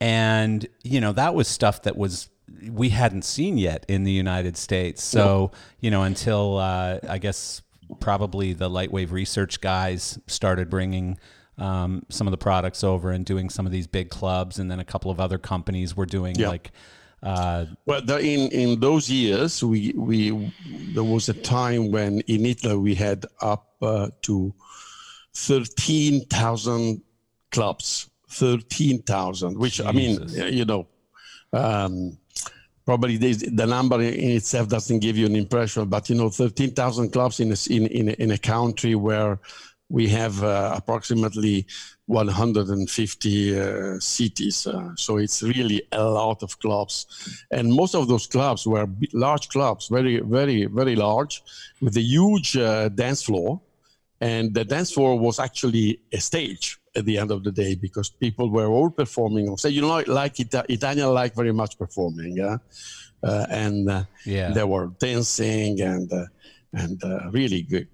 And 0.00 0.66
you 0.82 1.00
know 1.00 1.12
that 1.12 1.34
was 1.34 1.46
stuff 1.46 1.82
that 1.82 1.96
was 1.96 2.30
we 2.68 2.88
hadn't 2.88 3.24
seen 3.24 3.58
yet 3.58 3.84
in 3.88 4.04
the 4.04 4.10
united 4.12 4.56
states. 4.56 5.02
So 5.02 5.52
you 5.80 5.90
know 5.90 6.02
until 6.02 6.58
uh, 6.58 6.98
i 7.08 7.18
guess 7.18 7.62
probably 8.00 8.52
the 8.52 8.68
lightwave 8.70 9.10
research 9.12 9.60
guys 9.60 10.18
started 10.26 10.68
bringing 10.70 11.18
um, 11.58 12.04
some 12.08 12.26
of 12.26 12.30
the 12.32 12.36
products 12.38 12.82
over 12.82 13.10
and 13.12 13.24
doing 13.24 13.48
some 13.50 13.64
of 13.66 13.72
these 13.72 13.86
big 13.86 14.10
clubs 14.10 14.58
and 14.58 14.70
then 14.70 14.80
a 14.80 14.84
couple 14.84 15.10
of 15.10 15.20
other 15.20 15.38
companies 15.38 15.96
were 15.96 16.06
doing 16.06 16.34
Yeah. 16.36 16.48
like 16.48 16.72
uh, 17.22 17.66
Well, 17.86 18.02
the, 18.02 18.18
in 18.18 18.50
in 18.50 18.80
those 18.80 19.08
years, 19.08 19.62
we 19.64 19.92
we 19.96 20.52
there 20.94 21.04
was 21.04 21.28
a 21.30 21.34
time 21.34 21.90
when 21.90 22.20
in 22.26 22.44
Italy 22.44 22.76
we 22.76 22.94
had 22.94 23.24
up 23.40 23.76
uh, 23.80 24.08
to 24.22 24.52
thirteen 25.34 26.26
thousand 26.26 27.02
clubs. 27.50 28.10
Thirteen 28.28 29.02
thousand, 29.02 29.56
which 29.58 29.80
I 29.80 29.92
mean, 29.92 30.18
you 30.52 30.64
know, 30.64 30.88
um, 31.52 32.18
probably 32.84 33.16
this, 33.16 33.38
the 33.38 33.66
number 33.66 34.00
in 34.00 34.30
itself 34.30 34.68
doesn't 34.68 35.00
give 35.00 35.16
you 35.16 35.26
an 35.26 35.36
impression, 35.36 35.86
but 35.86 36.08
you 36.08 36.16
know, 36.16 36.28
thirteen 36.28 36.72
thousand 36.72 37.10
clubs 37.12 37.40
in 37.40 37.52
a, 37.52 37.56
in 37.74 37.86
in 37.86 38.08
in 38.10 38.30
a 38.30 38.38
country 38.38 38.94
where 38.94 39.38
we 39.90 40.08
have 40.08 40.42
uh, 40.42 40.72
approximately 40.74 41.66
150 42.06 43.60
uh, 43.60 44.00
cities. 44.00 44.66
Uh, 44.66 44.90
so 44.96 45.18
it's 45.18 45.42
really 45.42 45.82
a 45.92 46.02
lot 46.02 46.42
of 46.42 46.58
clubs. 46.58 47.06
And 47.50 47.72
most 47.72 47.94
of 47.94 48.08
those 48.08 48.26
clubs 48.26 48.66
were 48.66 48.88
large 49.12 49.48
clubs, 49.48 49.88
very, 49.88 50.20
very, 50.20 50.66
very 50.66 50.96
large, 50.96 51.42
with 51.80 51.96
a 51.96 52.00
huge 52.00 52.56
uh, 52.56 52.88
dance 52.88 53.22
floor. 53.22 53.60
And 54.20 54.54
the 54.54 54.64
dance 54.64 54.92
floor 54.92 55.18
was 55.18 55.38
actually 55.38 56.00
a 56.12 56.18
stage 56.18 56.78
at 56.96 57.04
the 57.04 57.18
end 57.18 57.30
of 57.30 57.42
the 57.42 57.50
day 57.50 57.74
because 57.74 58.08
people 58.10 58.50
were 58.50 58.66
all 58.66 58.90
performing 58.90 59.48
on 59.48 59.56
stage. 59.56 59.74
You 59.74 59.82
know, 59.82 60.02
like 60.06 60.38
Ita- 60.40 60.66
Italian 60.68 61.08
like 61.08 61.34
very 61.34 61.52
much 61.52 61.78
performing. 61.78 62.36
Yeah? 62.36 62.58
Uh, 63.22 63.46
and 63.48 63.88
uh, 63.88 64.04
yeah 64.26 64.50
they 64.50 64.64
were 64.64 64.88
dancing 64.98 65.80
and 65.80 66.12
uh, 66.12 66.26
and 66.74 67.02
uh, 67.04 67.30
really 67.30 67.62
good, 67.62 67.88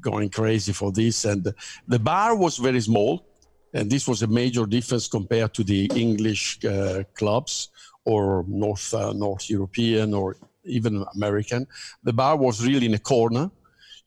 going 0.00 0.30
crazy 0.30 0.72
for 0.72 0.92
this. 0.92 1.24
And 1.24 1.52
the 1.88 1.98
bar 1.98 2.36
was 2.36 2.58
very 2.58 2.80
small, 2.80 3.26
and 3.74 3.90
this 3.90 4.06
was 4.06 4.22
a 4.22 4.26
major 4.26 4.66
difference 4.66 5.08
compared 5.08 5.54
to 5.54 5.64
the 5.64 5.90
English 5.94 6.64
uh, 6.64 7.02
clubs 7.14 7.70
or 8.04 8.44
North 8.46 8.94
uh, 8.94 9.12
North 9.12 9.50
European 9.50 10.14
or 10.14 10.36
even 10.64 11.04
American. 11.14 11.66
The 12.04 12.12
bar 12.12 12.36
was 12.36 12.64
really 12.64 12.86
in 12.86 12.94
a 12.94 12.98
corner. 12.98 13.50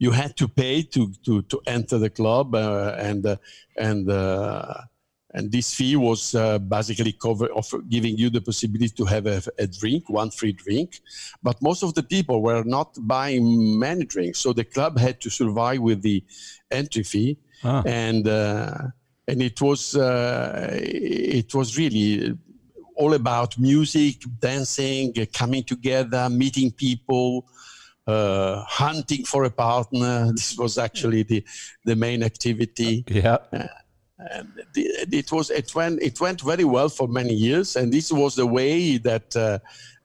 You 0.04 0.12
had 0.12 0.32
to 0.42 0.48
pay 0.48 0.76
to 0.94 1.02
to, 1.26 1.34
to 1.52 1.58
enter 1.66 1.98
the 2.06 2.10
club, 2.20 2.48
uh, 2.56 3.10
and 3.10 3.22
uh, 3.26 3.36
and 3.88 4.04
uh, 4.10 4.74
and 5.36 5.52
this 5.52 5.68
fee 5.78 5.96
was 5.96 6.22
uh, 6.36 6.60
basically 6.60 7.14
cover 7.26 7.48
offer, 7.60 7.80
giving 7.96 8.16
you 8.22 8.30
the 8.30 8.42
possibility 8.50 8.94
to 9.00 9.06
have 9.06 9.26
a, 9.36 9.42
a 9.58 9.68
drink, 9.80 10.04
one 10.10 10.32
free 10.40 10.54
drink. 10.66 10.90
But 11.42 11.56
most 11.62 11.84
of 11.84 11.92
the 11.98 12.04
people 12.04 12.38
were 12.50 12.64
not 12.78 12.90
buying 13.14 13.80
many 13.80 14.06
drinks, 14.06 14.40
so 14.44 14.54
the 14.54 14.66
club 14.76 14.94
had 15.06 15.16
to 15.22 15.30
survive 15.30 15.80
with 15.90 16.02
the 16.02 16.18
entry 16.70 17.04
fee, 17.04 17.38
Huh. 17.62 17.82
and 17.86 18.28
uh, 18.28 18.78
and 19.30 19.42
it 19.42 19.58
was 19.62 19.96
uh, 19.96 20.70
it 20.82 21.50
was 21.56 21.78
really 21.78 22.38
all 22.96 23.14
about 23.14 23.58
music, 23.58 24.16
dancing, 24.40 25.14
coming 25.34 25.64
together, 25.64 26.30
meeting 26.30 26.72
people. 26.72 27.46
Uh, 28.06 28.62
hunting 28.68 29.24
for 29.24 29.46
a 29.46 29.50
partner. 29.50 30.30
This 30.34 30.58
was 30.58 30.78
actually 30.78 31.24
the, 31.24 31.42
the 31.86 31.96
main 31.96 32.22
activity 32.22 33.06
yeah 33.08 33.38
and 34.32 34.48
it 34.76 35.32
was 35.32 35.50
it 35.50 35.74
went 35.74 36.02
it 36.02 36.20
went 36.22 36.42
very 36.42 36.64
well 36.64 36.88
for 36.88 37.08
many 37.08 37.34
years 37.34 37.76
and 37.76 37.92
this 37.92 38.12
was 38.12 38.36
the 38.36 38.46
way 38.46 38.98
that 38.98 39.36
uh, 39.36 39.58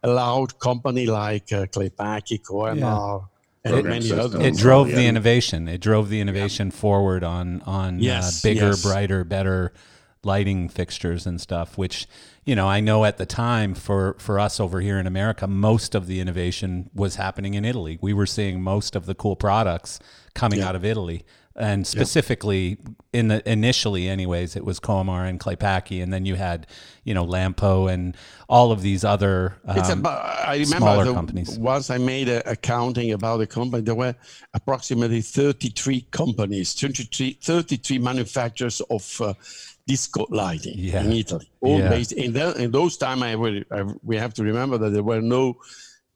allowed 0.03 0.59
company 0.59 1.07
like 1.07 1.53
uh, 1.53 1.67
Claypaky, 1.67 2.43
Coemar, 2.43 3.29
and 3.65 3.73
Program 3.73 3.91
many 3.91 4.03
systems. 4.03 4.35
others. 4.35 4.47
it 4.47 4.57
drove 4.57 4.91
yeah. 4.91 4.97
the 4.97 5.07
innovation. 5.07 5.69
It 5.69 5.81
drove 5.81 6.09
the 6.09 6.21
innovation 6.21 6.71
forward 6.71 7.25
on 7.25 7.63
on 7.63 7.99
Yes, 7.99 8.45
uh, 8.45 8.49
bigger, 8.49 8.69
yes. 8.69 8.83
brighter, 8.83 9.25
better 9.25 9.73
lighting 10.25 10.69
fixtures 10.69 11.27
and 11.27 11.41
stuff. 11.41 11.77
Which 11.77 12.07
you 12.49 12.57
know, 12.57 12.67
I 12.67 12.81
know 12.81 13.05
at 13.05 13.19
the 13.19 13.27
time 13.27 13.75
for 13.75 14.17
for 14.19 14.41
us 14.41 14.59
over 14.59 14.81
here 14.81 14.99
in 14.99 15.07
America, 15.07 15.47
most 15.47 15.95
of 15.95 16.07
the 16.07 16.19
innovation 16.19 16.89
was 16.95 17.17
happening 17.17 17.53
in 17.53 17.63
Italy. 17.67 17.99
We 18.01 18.15
were 18.15 18.25
seeing 18.25 18.63
most 18.63 18.97
of 18.97 19.05
the 19.05 19.15
cool 19.15 19.37
products 19.37 19.99
coming 20.35 20.61
Yeah. 20.61 20.69
out 20.69 20.75
of 20.77 20.83
Italy. 20.85 21.25
and 21.61 21.85
specifically 21.89 22.79
in 23.13 23.27
the 23.29 23.43
initially, 23.51 24.09
anyways, 24.09 24.55
it 24.55 24.65
was 24.65 24.79
Coemar 24.79 25.29
and 25.29 25.41
Claypaky, 25.41 26.01
and 26.03 26.13
then 26.13 26.25
you 26.25 26.37
had 26.37 26.69
you 27.03 27.13
know 27.15 27.27
Lampo 27.27 27.93
and 27.93 28.17
all 28.49 28.71
of 28.71 28.81
these 28.81 29.03
other 29.05 29.57
um, 29.67 29.77
It's 29.79 29.89
about, 29.91 30.21
I 30.49 30.53
remember 30.55 30.77
smaller 30.77 31.05
the, 31.05 31.13
companies. 31.15 31.59
once 31.59 31.91
I 31.91 31.99
made 31.99 32.29
a 32.29 32.49
accounting 32.49 33.11
about 33.13 33.39
the 33.39 33.47
company, 33.49 33.83
there 33.83 33.97
were 33.97 34.15
approximately 34.55 35.21
33 35.21 36.03
companies, 36.13 36.75
33, 36.75 37.39
33 37.43 37.99
manufacturers 37.99 38.81
of 38.89 39.21
uh, 39.21 39.35
disco 39.89 40.27
lighting 40.31 40.75
Yeah. 40.77 41.03
in 41.03 41.13
Italy. 41.13 41.49
All 41.61 41.79
Yeah. 41.81 41.89
based 41.89 42.13
in, 42.13 42.33
the, 42.33 42.47
in 42.63 42.71
those 42.71 42.97
time, 42.97 43.23
I, 43.23 43.35
will- 43.35 43.65
I, 43.73 43.81
we 44.05 44.17
have 44.17 44.33
to 44.35 44.43
remember 44.45 44.77
that 44.79 44.91
there 44.91 45.03
were 45.03 45.21
no 45.23 45.57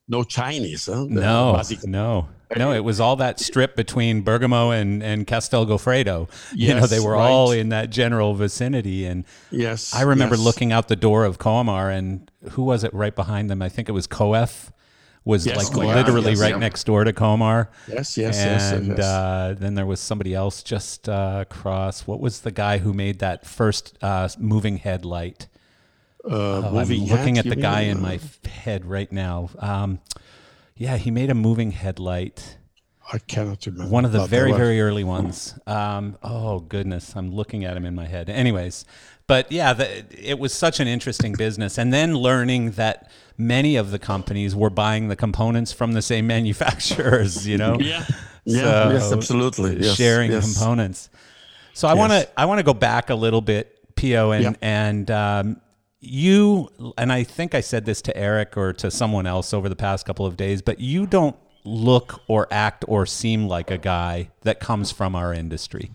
no 0.08 0.24
Chinese. 0.24 0.86
Huh? 0.86 1.06
No, 1.08 1.62
no, 1.84 2.28
no. 2.56 2.72
It 2.72 2.80
was 2.84 2.98
all 3.00 3.16
that 3.16 3.38
strip 3.40 3.76
between 3.76 4.22
Bergamo 4.22 4.70
and 4.70 5.00
and 5.02 5.26
Castel 5.26 5.64
Goffredo. 5.64 6.28
you 6.54 6.74
know, 6.74 6.86
they 6.86 6.98
were 7.00 7.14
all 7.16 7.52
in 7.52 7.68
that 7.70 7.88
general 7.90 8.34
vicinity. 8.34 9.06
And 9.06 9.24
Yes. 9.50 9.94
I 9.94 10.02
remember 10.02 10.34
yes. 10.34 10.44
looking 10.44 10.72
out 10.72 10.88
the 10.88 10.96
door 10.96 11.24
of 11.24 11.38
Coemar, 11.38 11.96
and 11.96 12.30
who 12.50 12.62
was 12.64 12.82
it 12.84 12.92
right 12.92 13.14
behind 13.14 13.48
them? 13.48 13.62
I 13.62 13.68
think 13.70 13.88
it 13.88 13.92
was 13.92 14.06
Coef. 14.08 14.70
Was 15.24 15.46
Yes, 15.46 15.56
like 15.56 15.66
Coef, 15.68 15.94
literally 15.94 16.30
yes, 16.30 16.40
right 16.40 16.50
yeah. 16.50 16.56
next 16.58 16.84
door 16.84 17.04
to 17.04 17.12
Coemar. 17.12 17.68
Yes, 17.86 18.18
yes, 18.18 18.36
yes, 18.36 18.72
and 18.72 18.88
yes. 18.88 18.98
Uh, 18.98 19.54
then 19.56 19.74
there 19.74 19.86
was 19.86 20.00
somebody 20.00 20.34
else 20.34 20.64
just 20.64 21.08
uh, 21.08 21.38
across. 21.42 22.08
What 22.08 22.18
was 22.20 22.40
the 22.40 22.50
guy 22.50 22.78
who 22.78 22.92
made 22.92 23.20
that 23.20 23.46
first 23.46 23.96
uh, 24.02 24.28
moving 24.38 24.78
headlight? 24.78 25.46
uh, 26.24 26.28
Oh, 26.28 26.62
I'm 26.76 26.88
looking 26.88 27.36
head, 27.36 27.46
at 27.46 27.50
the 27.50 27.56
guy 27.56 27.82
in 27.82 28.00
my 28.00 28.18
head 28.44 28.84
right 28.84 29.10
now. 29.12 29.50
Um, 29.60 30.00
yeah, 30.76 30.96
he 30.96 31.10
made 31.12 31.30
a 31.30 31.34
moving 31.34 31.70
headlight. 31.70 32.58
I 33.12 33.18
cannot 33.18 33.64
remember. 33.66 33.90
One 33.92 34.04
of 34.04 34.10
the 34.12 34.26
very, 34.26 34.50
were- 34.52 34.58
very 34.58 34.80
early 34.80 35.04
ones. 35.04 35.56
Um, 35.68 36.16
oh 36.22 36.60
goodness, 36.60 37.14
I'm 37.14 37.30
looking 37.32 37.64
at 37.64 37.76
him 37.76 37.84
in 37.84 37.94
my 37.94 38.06
head. 38.06 38.28
Anyways, 38.28 38.84
but 39.28 39.52
yeah, 39.52 39.72
the, 39.72 40.04
it 40.18 40.38
was 40.40 40.52
such 40.52 40.80
an 40.80 40.88
interesting 40.88 41.32
business, 41.34 41.78
and 41.78 41.92
then 41.92 42.14
learning 42.16 42.72
that 42.72 43.10
many 43.38 43.76
of 43.76 43.90
the 43.90 43.98
companies 43.98 44.54
were 44.54 44.70
buying 44.70 45.08
the 45.08 45.16
components 45.16 45.72
from 45.72 45.92
the 45.92 46.02
same 46.02 46.26
manufacturers. 46.36 47.46
You 47.46 47.58
know, 47.58 47.76
Yeah. 47.80 48.04
Yeah. 48.44 48.62
So, 48.62 48.90
yes, 48.92 49.12
absolutely. 49.12 49.76
Yes, 49.84 49.96
sharing 49.96 50.32
yes. 50.32 50.52
components. 50.58 51.10
So 51.74 51.86
I 51.88 51.94
want 51.94 52.12
to 52.12 52.28
I 52.36 52.44
want 52.46 52.58
to 52.58 52.64
go 52.64 52.74
back 52.74 53.08
a 53.10 53.14
little 53.14 53.40
bit, 53.40 53.94
Pio, 53.94 54.32
and 54.32 54.42
Yeah. 54.44 54.52
and 54.60 55.10
um, 55.10 55.60
you 56.00 56.68
and 56.98 57.12
I 57.12 57.22
think 57.22 57.54
I 57.54 57.60
said 57.60 57.84
this 57.84 58.02
to 58.02 58.16
Eric 58.16 58.56
or 58.56 58.72
to 58.74 58.90
someone 58.90 59.26
else 59.26 59.54
over 59.54 59.68
the 59.68 59.76
past 59.76 60.04
couple 60.04 60.26
of 60.26 60.36
days, 60.36 60.60
but 60.60 60.80
you 60.80 61.06
don't 61.06 61.36
look 61.64 62.20
or 62.26 62.48
act 62.50 62.84
or 62.88 63.06
seem 63.06 63.46
like 63.46 63.70
a 63.70 63.78
guy 63.78 64.28
that 64.40 64.58
comes 64.58 64.90
from 64.90 65.14
our 65.14 65.32
industry. 65.32 65.92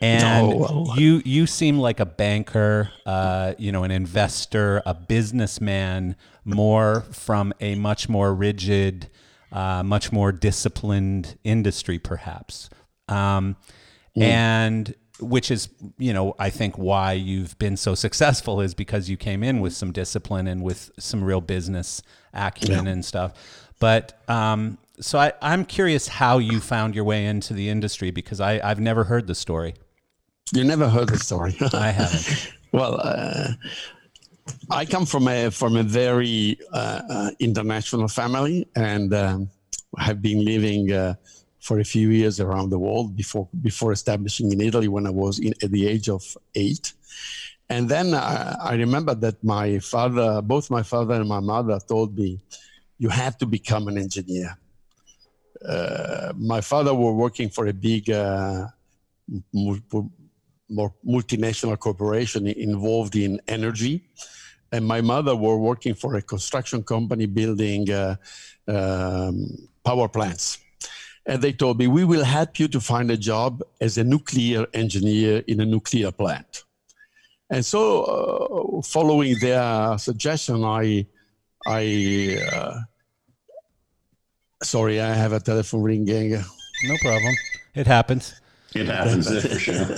And 0.00 0.22
No, 0.22 0.94
you 0.96 1.22
you 1.24 1.46
seem 1.46 1.78
like 1.78 1.98
a 2.00 2.06
banker, 2.06 2.90
uh, 3.04 3.54
you 3.58 3.72
know, 3.72 3.82
an 3.84 3.90
investor, 3.90 4.82
a 4.86 4.94
businessman, 4.94 6.14
more 6.44 7.02
from 7.10 7.52
a 7.60 7.74
much 7.74 8.08
more 8.08 8.34
rigid, 8.34 9.10
uh, 9.52 9.82
much 9.82 10.12
more 10.12 10.30
disciplined 10.32 11.36
industry, 11.44 11.98
perhaps. 11.98 12.70
Um, 13.08 13.56
And 14.16 14.94
which 15.20 15.50
is, 15.50 15.68
you 15.98 16.12
know, 16.12 16.34
I 16.38 16.50
think 16.50 16.78
why 16.78 17.12
you've 17.12 17.58
been 17.58 17.76
so 17.76 17.94
successful 17.96 18.60
is 18.60 18.74
because 18.74 19.10
you 19.10 19.16
came 19.16 19.42
in 19.42 19.60
with 19.60 19.72
some 19.72 19.90
discipline 19.92 20.46
and 20.46 20.62
with 20.62 20.90
some 20.98 21.24
real 21.24 21.40
business 21.40 22.02
acumen 22.32 22.86
and 22.86 23.04
stuff. 23.04 23.32
But 23.80 24.20
um, 24.28 24.78
so 25.00 25.18
I, 25.18 25.32
I'm 25.42 25.64
curious 25.64 26.08
how 26.08 26.38
you 26.38 26.60
found 26.60 26.94
your 26.94 27.04
way 27.04 27.26
into 27.26 27.52
the 27.52 27.68
industry 27.68 28.10
because 28.10 28.40
I, 28.40 28.60
I've 28.62 28.80
never 28.80 29.04
heard 29.04 29.26
the 29.26 29.34
story. 29.34 29.74
You 30.52 30.64
never 30.64 30.88
heard 30.88 31.08
the 31.08 31.18
story. 31.18 31.56
I 31.72 31.90
haven't. 31.90 32.52
well, 32.72 33.00
uh, 33.02 33.52
I 34.70 34.84
come 34.84 35.06
from 35.06 35.28
a 35.28 35.50
from 35.50 35.76
a 35.76 35.82
very 35.82 36.58
uh, 36.72 37.02
uh, 37.10 37.30
international 37.38 38.08
family, 38.08 38.66
and 38.74 39.12
um, 39.14 39.50
have 39.98 40.22
been 40.22 40.44
living 40.44 40.92
uh, 40.92 41.14
for 41.60 41.80
a 41.80 41.84
few 41.84 42.08
years 42.10 42.40
around 42.40 42.70
the 42.70 42.78
world 42.78 43.16
before 43.16 43.48
before 43.62 43.92
establishing 43.92 44.52
in 44.52 44.60
Italy 44.60 44.88
when 44.88 45.06
I 45.06 45.10
was 45.10 45.38
in, 45.38 45.52
at 45.62 45.70
the 45.70 45.86
age 45.86 46.08
of 46.08 46.22
eight. 46.54 46.92
And 47.68 47.88
then 47.88 48.14
uh, 48.14 48.56
I 48.62 48.74
remember 48.74 49.14
that 49.14 49.42
my 49.44 49.78
father, 49.78 50.40
both 50.40 50.70
my 50.70 50.82
father 50.82 51.14
and 51.14 51.28
my 51.28 51.40
mother, 51.40 51.78
told 51.86 52.16
me, 52.16 52.40
"You 52.98 53.10
have 53.10 53.36
to 53.38 53.46
become 53.46 53.88
an 53.88 53.98
engineer." 53.98 54.56
Uh, 55.66 56.32
my 56.36 56.60
father 56.60 56.94
were 56.94 57.12
working 57.12 57.50
for 57.50 57.66
a 57.66 57.72
big 57.72 58.08
uh, 58.10 58.68
more 60.68 60.92
multinational 61.06 61.78
corporation 61.78 62.46
involved 62.46 63.16
in 63.16 63.40
energy. 63.48 64.04
And 64.72 64.86
my 64.86 65.00
mother 65.00 65.34
were 65.34 65.58
working 65.58 65.94
for 65.94 66.16
a 66.16 66.22
construction 66.22 66.82
company 66.82 67.26
building 67.26 67.90
uh, 67.90 68.16
um, 68.66 69.68
power 69.84 70.08
plants. 70.08 70.58
And 71.24 71.42
they 71.42 71.52
told 71.52 71.78
me, 71.78 71.86
we 71.86 72.04
will 72.04 72.24
help 72.24 72.58
you 72.58 72.68
to 72.68 72.80
find 72.80 73.10
a 73.10 73.16
job 73.16 73.62
as 73.80 73.98
a 73.98 74.04
nuclear 74.04 74.66
engineer 74.72 75.42
in 75.46 75.60
a 75.60 75.66
nuclear 75.66 76.10
plant. 76.10 76.64
And 77.50 77.64
so, 77.64 78.02
uh, 78.04 78.82
following 78.82 79.36
their 79.40 79.96
suggestion, 79.98 80.64
I, 80.64 81.06
I, 81.66 82.38
uh, 82.52 82.80
sorry, 84.62 85.00
I 85.00 85.14
have 85.14 85.32
a 85.32 85.40
telephone 85.40 85.82
ringing. 85.82 86.30
No 86.32 86.96
problem. 87.00 87.34
It 87.74 87.86
happens. 87.86 88.40
It 88.74 88.86
happens 88.86 89.26
for 89.28 89.58
sure. 89.58 89.86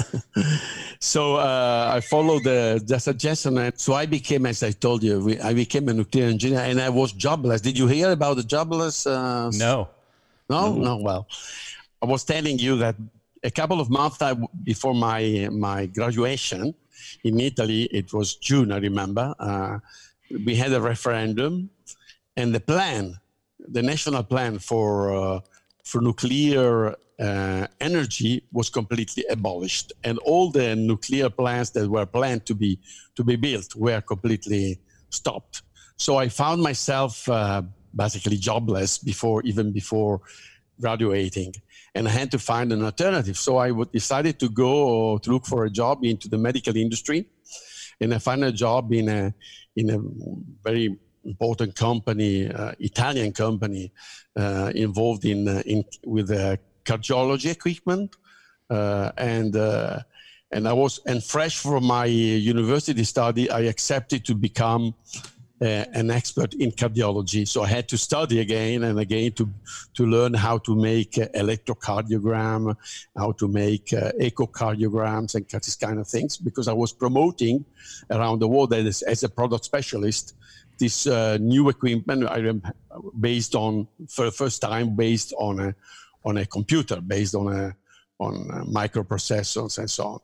So 1.02 1.36
uh, 1.36 1.92
I 1.96 2.00
followed 2.00 2.44
the, 2.44 2.78
the 2.84 2.98
suggestion. 2.98 3.56
And 3.56 3.72
so 3.78 3.94
I 3.94 4.04
became, 4.04 4.44
as 4.44 4.62
I 4.62 4.70
told 4.72 5.02
you, 5.02 5.18
we- 5.20 5.40
I 5.40 5.54
became 5.54 5.88
a 5.88 5.94
nuclear 5.94 6.26
engineer 6.26 6.60
and 6.60 6.78
I 6.78 6.90
was 6.90 7.12
jobless. 7.12 7.62
Did 7.62 7.78
you 7.78 7.86
hear 7.86 8.10
about 8.12 8.36
the 8.36 8.42
jobless? 8.44 9.06
Uh, 9.06 9.50
No. 9.54 9.88
no, 10.50 10.74
no. 10.74 10.96
Well, 10.98 11.26
I 12.02 12.06
was 12.06 12.22
telling 12.24 12.58
you 12.58 12.76
that 12.76 12.96
a 13.42 13.50
couple 13.50 13.80
of 13.80 13.88
months 13.88 14.18
before 14.62 14.94
my 14.94 15.48
my 15.50 15.86
graduation 15.86 16.74
in 17.24 17.40
Italy, 17.40 17.84
it 18.00 18.12
was 18.12 18.34
June, 18.34 18.70
I 18.70 18.76
remember. 18.78 19.34
Uh, 19.38 19.78
we 20.46 20.54
had 20.54 20.72
a 20.74 20.80
referendum, 20.80 21.70
and 22.36 22.54
the 22.54 22.60
plan, 22.60 23.18
the 23.76 23.82
national 23.82 24.22
plan 24.24 24.58
for 24.58 24.90
uh, 25.16 25.40
for 25.82 26.00
nuclear 26.02 26.94
uh, 27.20 27.66
energy, 27.80 28.42
was 28.52 28.70
completely 28.70 29.24
abolished, 29.30 29.92
and 30.04 30.18
all 30.20 30.50
the 30.50 30.74
nuclear 30.74 31.28
plants 31.30 31.70
that 31.70 31.88
were 31.88 32.06
planned 32.06 32.46
to 32.46 32.54
be 32.54 32.78
to 33.16 33.24
be 33.24 33.36
built 33.36 33.74
were 33.76 34.00
completely 34.00 34.80
stopped. 35.10 35.62
So 35.96 36.16
I 36.16 36.28
found 36.28 36.62
myself 36.62 37.28
uh, 37.28 37.62
basically 37.94 38.36
jobless 38.36 38.98
before 38.98 39.42
even 39.42 39.72
before 39.72 40.20
graduating 40.80 41.52
and 41.94 42.06
I 42.06 42.10
had 42.10 42.30
to 42.32 42.38
find 42.38 42.72
an 42.72 42.84
alternative. 42.84 43.36
So 43.36 43.58
I 43.58 43.72
decided 43.92 44.38
to 44.40 44.48
go 44.48 45.18
to 45.18 45.30
look 45.30 45.46
for 45.46 45.64
a 45.64 45.70
job 45.70 46.04
into 46.04 46.28
the 46.28 46.38
medical 46.38 46.76
industry, 46.76 47.26
and 48.00 48.14
I 48.14 48.18
found 48.18 48.44
a 48.44 48.52
job 48.52 48.92
in 48.92 49.08
a 49.08 49.34
in 49.76 49.90
a 49.90 49.98
very 50.62 50.98
important 51.24 51.74
company, 51.74 52.48
uh, 52.48 52.72
Italian 52.78 53.32
company, 53.32 53.92
uh, 54.36 54.72
involved 54.74 55.24
in 55.24 55.48
uh, 55.48 55.62
in 55.66 55.84
with 56.04 56.30
uh, 56.30 56.56
cardiology 56.84 57.50
equipment, 57.50 58.16
uh, 58.70 59.12
and. 59.16 59.56
Uh, 59.56 60.00
and 60.52 60.66
I 60.66 60.72
was, 60.72 60.98
and 61.06 61.22
fresh 61.22 61.58
from 61.58 61.84
my 61.84 62.06
university 62.06 63.04
study, 63.04 63.48
I 63.48 63.60
accepted 63.60 64.24
to 64.24 64.34
become 64.34 64.94
uh, 65.62 65.84
an 65.92 66.10
expert 66.10 66.54
in 66.54 66.72
cardiology. 66.72 67.46
So 67.46 67.62
I 67.62 67.68
had 67.68 67.88
to 67.90 67.98
study 67.98 68.40
again 68.40 68.84
and 68.84 68.98
again 68.98 69.32
to 69.32 69.48
to 69.94 70.06
learn 70.06 70.32
how 70.34 70.58
to 70.58 70.74
make 70.74 71.18
uh, 71.18 71.28
electrocardiogram, 71.34 72.74
how 73.16 73.32
to 73.32 73.46
make 73.46 73.92
uh, 73.92 74.12
echocardiograms, 74.18 75.34
and 75.34 75.46
these 75.48 75.76
kind 75.76 75.98
of 75.98 76.08
things. 76.08 76.36
Because 76.36 76.66
I 76.66 76.72
was 76.72 76.92
promoting 76.92 77.64
around 78.10 78.38
the 78.38 78.48
world 78.48 78.72
as, 78.72 79.02
as 79.02 79.22
a 79.22 79.28
product 79.28 79.64
specialist 79.64 80.34
this 80.78 81.06
uh, 81.06 81.36
new 81.40 81.68
equipment. 81.68 82.26
I 82.26 82.54
based 83.20 83.54
on 83.54 83.86
for 84.08 84.24
the 84.24 84.32
first 84.32 84.62
time 84.62 84.96
based 84.96 85.34
on 85.36 85.60
a 85.60 85.74
on 86.24 86.38
a 86.38 86.46
computer, 86.46 87.00
based 87.00 87.34
on 87.34 87.52
a 87.52 87.74
on 88.18 88.50
uh, 88.50 88.64
microprocessors 88.64 89.78
and 89.78 89.90
so 89.90 90.04
on. 90.04 90.20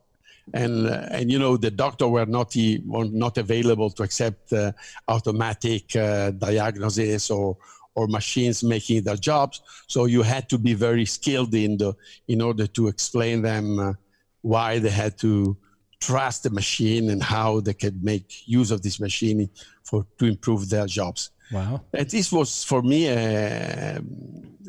And 0.53 0.87
uh, 0.87 1.07
and 1.11 1.29
you 1.29 1.39
know 1.39 1.57
the 1.57 1.71
doctor 1.71 2.07
were 2.07 2.25
not 2.25 2.55
e- 2.55 2.81
were 2.85 3.05
not 3.05 3.37
available 3.37 3.89
to 3.91 4.03
accept 4.03 4.53
uh, 4.53 4.71
automatic 5.07 5.95
uh, 5.95 6.31
diagnosis 6.31 7.29
or 7.29 7.57
or 7.95 8.07
machines 8.07 8.63
making 8.63 9.03
their 9.03 9.17
jobs. 9.17 9.61
So 9.87 10.05
you 10.05 10.21
had 10.21 10.47
to 10.49 10.57
be 10.57 10.73
very 10.73 11.05
skilled 11.05 11.53
in 11.53 11.77
the 11.77 11.95
in 12.27 12.41
order 12.41 12.67
to 12.67 12.87
explain 12.87 13.41
them 13.41 13.79
uh, 13.79 13.93
why 14.41 14.79
they 14.79 14.91
had 14.91 15.17
to 15.17 15.57
trust 15.99 16.43
the 16.43 16.51
machine 16.51 17.09
and 17.09 17.21
how 17.21 17.59
they 17.59 17.73
could 17.73 18.03
make 18.03 18.47
use 18.47 18.71
of 18.71 18.83
this 18.83 18.99
machine 18.99 19.49
for 19.87 20.05
to 20.19 20.25
improve 20.25 20.69
their 20.69 20.85
jobs. 20.85 21.31
Wow. 21.51 21.81
And 21.93 22.09
this 22.09 22.31
was 22.31 22.63
for 22.63 22.81
me 22.81 22.99
uh, 23.09 23.99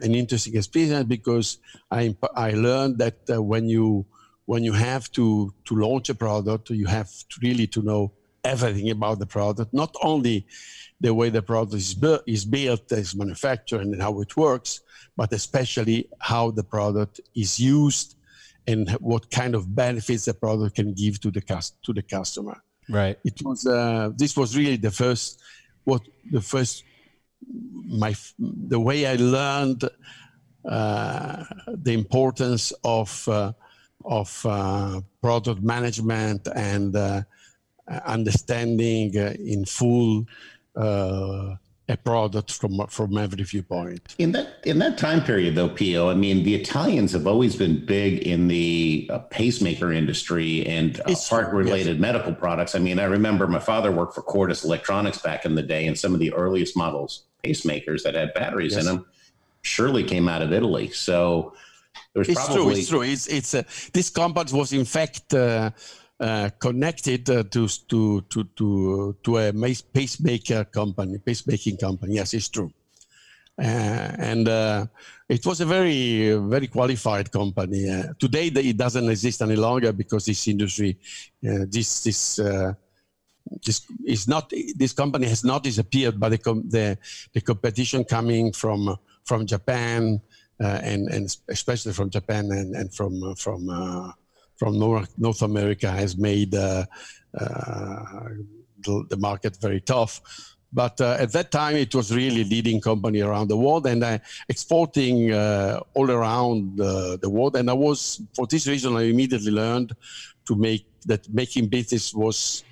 an 0.07 0.15
interesting 0.15 0.57
experience 0.57 1.07
because 1.09 1.59
I, 1.91 2.17
I 2.37 2.53
learned 2.53 2.99
that 2.99 3.19
uh, 3.29 3.43
when 3.43 3.69
you 3.69 4.07
when 4.53 4.65
you 4.65 4.73
have 4.73 5.13
to, 5.13 5.53
to 5.67 5.75
launch 5.75 6.09
a 6.09 6.15
product, 6.15 6.71
you 6.71 6.87
have 6.87 7.11
to 7.29 7.37
really 7.43 7.67
to 7.67 7.83
know 7.83 8.13
everything 8.45 8.91
about 8.91 9.19
the 9.19 9.27
product, 9.27 9.75
not 9.75 9.95
only 10.03 10.47
the 11.03 11.13
way 11.13 11.29
the 11.29 11.43
product 11.43 11.75
is, 11.75 11.93
bu- 11.93 12.25
is 12.27 12.47
built, 12.47 12.91
is 12.93 13.15
manufactured, 13.15 13.83
and 13.83 14.01
how 14.01 14.19
it 14.23 14.35
works, 14.39 14.81
but 15.19 15.35
especially 15.35 16.09
how 16.21 16.51
the 16.51 16.65
product 16.65 17.21
is 17.35 17.61
used 17.61 18.17
and 18.67 18.89
what 19.01 19.31
kind 19.31 19.55
of 19.55 19.75
benefits 19.75 20.25
the 20.25 20.33
product 20.33 20.77
can 20.77 20.95
give 20.95 21.21
to 21.21 21.31
the 21.31 21.43
to 21.83 21.93
the 21.93 22.03
customer. 22.03 22.63
Right. 22.89 23.19
It 23.25 23.43
was 23.45 23.67
uh, 23.67 24.11
this 24.17 24.37
was 24.37 24.57
really 24.57 24.77
the 24.77 24.91
first 24.91 25.41
what 25.85 26.03
the 26.31 26.41
first 26.41 26.85
my 27.87 28.15
the 28.39 28.81
way 28.81 29.07
I 29.07 29.17
learned 29.17 29.89
uh, 30.65 31.45
the 31.69 31.93
importance 31.93 32.73
of 32.85 33.29
uh, 33.29 33.53
of 34.05 34.47
uh, 34.47 35.01
product 35.21 35.63
management 35.63 36.49
and 36.55 36.97
uh, 36.97 37.23
understanding 38.07 39.17
uh, 39.17 39.35
in 39.39 39.65
full 39.65 40.27
uh, 40.77 41.57
a 41.89 41.97
product 41.97 42.53
from 42.53 42.87
from 42.89 43.17
every 43.17 43.43
viewpoint. 43.45 44.15
In 44.19 44.33
that 44.33 44.61
in 44.65 44.79
that 44.79 44.99
time 44.99 45.23
period, 45.23 45.55
though, 45.55 45.69
Pio, 45.69 46.11
I 46.11 46.15
mean, 46.15 46.45
the 46.45 46.55
Italians 46.55 47.13
have 47.13 47.27
always 47.27 47.57
been 47.57 47.85
big 47.85 48.27
in 48.27 48.49
the 48.49 49.09
uh, 49.11 49.19
pacemaker 49.31 49.93
industry 49.93 50.67
and 50.67 51.01
uh, 51.01 51.15
heart-related 51.15 51.97
yes. 51.97 52.01
medical 52.01 52.35
products. 52.35 52.75
I 52.75 52.79
mean, 52.79 52.99
I 52.99 53.05
remember 53.05 53.47
my 53.47 53.59
father 53.59 53.91
worked 53.91 54.15
for 54.15 54.23
Cordis 54.23 54.65
Electronics 54.65 55.19
back 55.19 55.45
in 55.45 55.55
the 55.55 55.63
day, 55.63 55.87
and 55.87 55.99
some 55.99 56.13
of 56.13 56.21
the 56.21 56.33
earliest 56.35 56.77
models 56.77 57.25
pacemakers 57.43 58.03
that 58.03 58.15
had 58.15 58.35
batteries 58.35 58.73
yes. 58.73 58.81
in 58.81 58.87
them 58.87 59.07
surely 59.63 60.05
came 60.05 60.29
out 60.29 60.43
of 60.43 60.53
Italy. 60.53 60.91
So 60.91 61.55
there's 62.13 62.29
it's 62.29 62.45
probably 62.45 62.57
true. 62.57 62.71
It's 62.71 62.89
true. 62.89 63.03
It's 63.03 63.27
it's 63.29 63.55
uh, 63.55 63.63
this 63.93 64.11
company 64.11 64.53
was 64.53 64.73
in 64.73 64.85
fact. 64.85 65.33
Uh, 65.33 65.71
uh, 66.21 66.51
connected 66.59 67.31
uh, 67.31 67.45
to 67.45 67.69
to 67.87 68.23
to 68.23 68.45
to 68.57 69.17
to 69.23 69.39
a 69.39 69.53
pacemaker 69.93 70.65
company, 70.65 71.19
pacemaking 71.19 71.79
company. 71.79 72.15
Yes, 72.15 72.35
it's 72.35 72.49
true. 72.49 72.73
Uh, 73.57 74.15
and 74.19 74.49
uh, 74.49 74.87
it 75.29 75.47
was 75.47 75.61
a 75.61 75.65
very 75.65 76.33
very 76.33 76.67
qualified 76.67 77.31
company. 77.31 77.89
Uh, 77.89 78.13
today, 78.19 78.49
it 78.49 78.77
doesn't 78.77 79.09
exist 79.09 79.43
any 79.43 79.55
longer 79.55 79.93
because 79.93 80.27
this 80.27 80.49
industry, 80.49 80.99
this 81.41 82.03
this 82.03 82.41
this 83.65 83.87
is 84.05 84.27
not 84.27 84.53
this 84.77 84.93
company 84.93 85.29
has 85.29 85.45
not 85.45 85.63
disappeared, 85.63 86.19
but 86.19 86.31
the 86.31 86.39
the, 86.69 86.99
the 87.33 87.41
competition 87.41 88.03
coming 88.03 88.53
from 88.53 88.97
from 89.25 89.47
Japan 89.47 90.21
and 90.59 91.09
and 91.11 91.37
especially 91.49 91.93
from 91.93 92.11
Japan 92.11 92.51
and 92.51 92.75
and 92.75 92.93
from 92.93 93.37
from 93.37 93.69
from 94.59 94.79
North, 94.79 95.13
North 95.17 95.43
America 95.43 95.91
has 95.91 96.17
made 96.17 96.55
uh, 96.55 96.85
uh, 97.39 98.05
the, 98.85 99.05
the, 99.09 99.17
market 99.17 99.57
very 99.61 99.81
tough. 99.81 100.21
But 100.73 101.01
uh, 101.01 101.17
at 101.19 101.33
that 101.33 101.51
time, 101.51 101.77
it 101.77 101.95
was 101.95 102.15
really 102.15 102.45
leading 102.45 102.81
company 102.81 103.21
around 103.21 103.49
the 103.49 103.57
world 103.57 103.87
and 103.87 104.21
exporting 104.49 105.33
all 105.33 106.11
around 106.11 106.77
the 106.77 107.31
world. 107.31 107.57
And 107.57 107.71
I 107.71 107.73
was, 107.73 108.21
for 108.35 108.47
this 108.47 108.67
reason, 108.67 108.95
I 108.95 109.05
immediately 109.05 109.53
learned 109.53 109.95
to 110.47 110.55
make 110.55 110.87
that 111.07 111.27
making 111.33 111.69
business 111.69 112.13
was 112.13 112.65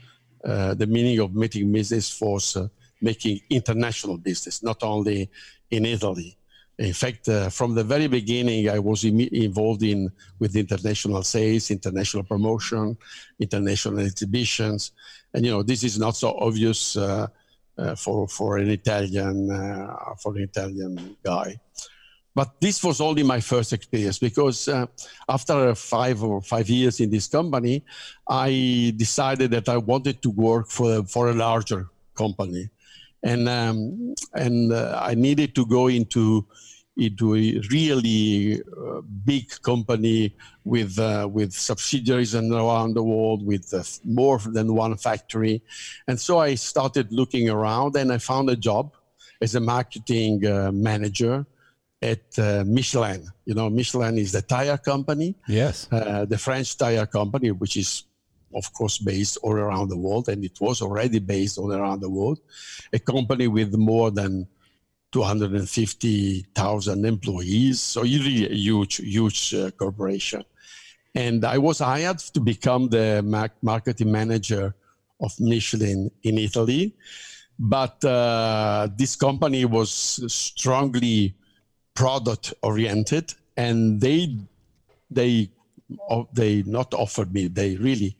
the 0.42 0.86
meaning 0.86 1.20
of 1.20 1.34
making 1.34 1.72
business 1.72 2.20
was 2.20 2.56
making 3.00 3.40
international 3.48 4.18
business, 4.18 4.62
not 4.62 4.82
only 4.82 5.30
in 5.70 5.86
Italy. 5.86 6.36
In 6.78 6.92
fact, 6.92 7.28
uh, 7.28 7.48
from 7.48 7.74
the 7.74 7.84
very 7.84 8.06
beginning, 8.06 8.68
I 8.68 8.78
was 8.78 9.04
Im- 9.04 9.20
involved 9.20 9.82
in 9.82 10.12
with 10.38 10.56
international 10.56 11.22
sales, 11.22 11.70
international 11.70 12.24
promotion, 12.24 12.98
international 13.40 14.00
exhibitions, 14.00 14.92
and 15.32 15.44
you 15.44 15.52
know 15.52 15.62
this 15.62 15.82
is 15.82 15.98
not 15.98 16.16
so 16.16 16.36
obvious 16.38 16.96
uh, 16.96 17.28
uh, 17.78 17.94
for 17.94 18.28
for 18.28 18.58
an 18.58 18.68
Italian 18.68 19.50
uh, 19.50 20.14
for 20.22 20.36
an 20.36 20.42
Italian 20.42 21.16
guy. 21.24 21.58
But 22.34 22.60
this 22.60 22.84
was 22.84 23.00
only 23.00 23.22
my 23.22 23.40
first 23.40 23.72
experience 23.72 24.18
because 24.18 24.68
uh, 24.68 24.84
after 25.26 25.74
five 25.74 26.22
or 26.22 26.42
five 26.42 26.68
years 26.68 27.00
in 27.00 27.08
this 27.08 27.26
company, 27.26 27.82
I 28.28 28.92
decided 28.96 29.50
that 29.52 29.70
I 29.70 29.78
wanted 29.78 30.20
to 30.20 30.30
work 30.30 30.68
for 30.68 31.04
for 31.04 31.30
a 31.30 31.34
larger 31.34 31.88
company, 32.14 32.68
and 33.22 33.48
um, 33.48 34.14
and 34.34 34.72
uh, 34.72 34.98
I 35.02 35.14
needed 35.14 35.54
to 35.54 35.66
go 35.66 35.88
into 35.88 36.46
into 36.96 37.36
a 37.36 37.60
really 37.70 38.62
uh, 38.62 39.02
big 39.24 39.50
company 39.62 40.34
with 40.64 40.98
uh, 40.98 41.28
with 41.30 41.52
subsidiaries 41.52 42.34
and 42.34 42.52
around 42.52 42.94
the 42.94 43.02
world, 43.02 43.44
with 43.44 43.72
uh, 43.74 43.82
more 44.04 44.38
than 44.38 44.74
one 44.74 44.96
factory, 44.96 45.62
and 46.08 46.18
so 46.18 46.38
I 46.38 46.54
started 46.54 47.12
looking 47.12 47.50
around, 47.50 47.96
and 47.96 48.12
I 48.12 48.18
found 48.18 48.48
a 48.50 48.56
job 48.56 48.94
as 49.40 49.54
a 49.54 49.60
marketing 49.60 50.46
uh, 50.46 50.72
manager 50.72 51.46
at 52.02 52.38
uh, 52.38 52.64
Michelin. 52.66 53.26
You 53.44 53.54
know, 53.54 53.70
Michelin 53.70 54.18
is 54.18 54.32
the 54.32 54.42
tire 54.42 54.78
company. 54.78 55.34
Yes. 55.48 55.88
Uh, 55.90 56.24
the 56.24 56.38
French 56.38 56.76
tire 56.76 57.06
company, 57.06 57.50
which 57.50 57.76
is 57.76 58.04
of 58.56 58.72
course 58.72 58.98
based 58.98 59.36
all 59.42 59.52
around 59.52 59.88
the 59.88 59.98
world, 59.98 60.28
and 60.28 60.44
it 60.44 60.58
was 60.60 60.82
already 60.82 61.20
based 61.20 61.58
all 61.58 61.72
around 61.72 62.00
the 62.00 62.10
world. 62.10 62.40
A 62.92 62.98
company 62.98 63.46
with 63.46 63.74
more 63.76 64.10
than 64.10 64.48
250,000 65.12 67.04
employees. 67.06 67.80
So 67.80 68.02
really 68.02 68.50
a 68.50 68.54
huge, 68.54 68.96
huge 68.96 69.54
uh, 69.54 69.70
corporation. 69.70 70.44
And 71.14 71.44
I 71.44 71.58
was 71.58 71.78
hired 71.78 72.18
to 72.18 72.40
become 72.40 72.88
the 72.88 73.22
marketing 73.62 74.12
manager 74.12 74.74
of 75.20 75.32
Michelin 75.40 76.10
in 76.22 76.36
Italy. 76.38 76.94
But 77.58 78.04
uh, 78.04 78.88
this 78.96 79.16
company 79.16 79.64
was 79.64 79.90
strongly 80.30 81.34
product 81.94 82.52
oriented 82.62 83.32
and 83.56 83.98
they, 83.98 84.36
they, 85.10 85.50
they 86.32 86.62
not 86.64 86.94
offered 86.94 87.32
me, 87.32 87.48
they 87.48 87.76
really 87.76 88.16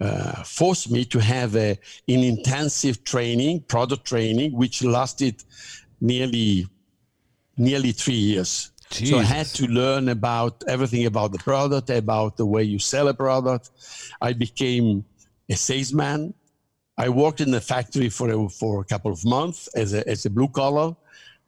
uh, 0.00 0.42
forced 0.42 0.90
me 0.90 1.04
to 1.04 1.18
have 1.18 1.54
a, 1.56 1.78
an 2.08 2.20
intensive 2.24 3.04
training, 3.04 3.60
product 3.62 4.04
training, 4.04 4.52
which 4.52 4.82
lasted 4.82 5.42
nearly 6.00 6.66
nearly 7.56 7.92
three 7.92 8.14
years. 8.14 8.72
Jesus. 8.90 9.10
So 9.10 9.18
I 9.18 9.22
had 9.22 9.46
to 9.46 9.66
learn 9.66 10.08
about 10.08 10.62
everything 10.68 11.06
about 11.06 11.32
the 11.32 11.38
product, 11.38 11.90
about 11.90 12.36
the 12.36 12.46
way 12.46 12.62
you 12.62 12.78
sell 12.78 13.08
a 13.08 13.14
product. 13.14 13.70
I 14.20 14.32
became 14.32 15.04
a 15.48 15.54
salesman. 15.54 16.34
I 16.96 17.08
worked 17.08 17.40
in 17.40 17.50
the 17.50 17.60
factory 17.60 18.08
for 18.08 18.30
a, 18.30 18.48
for 18.48 18.80
a 18.80 18.84
couple 18.84 19.12
of 19.12 19.24
months 19.24 19.68
as 19.74 19.94
a, 19.94 20.08
as 20.08 20.26
a 20.26 20.30
blue 20.30 20.48
collar. 20.48 20.94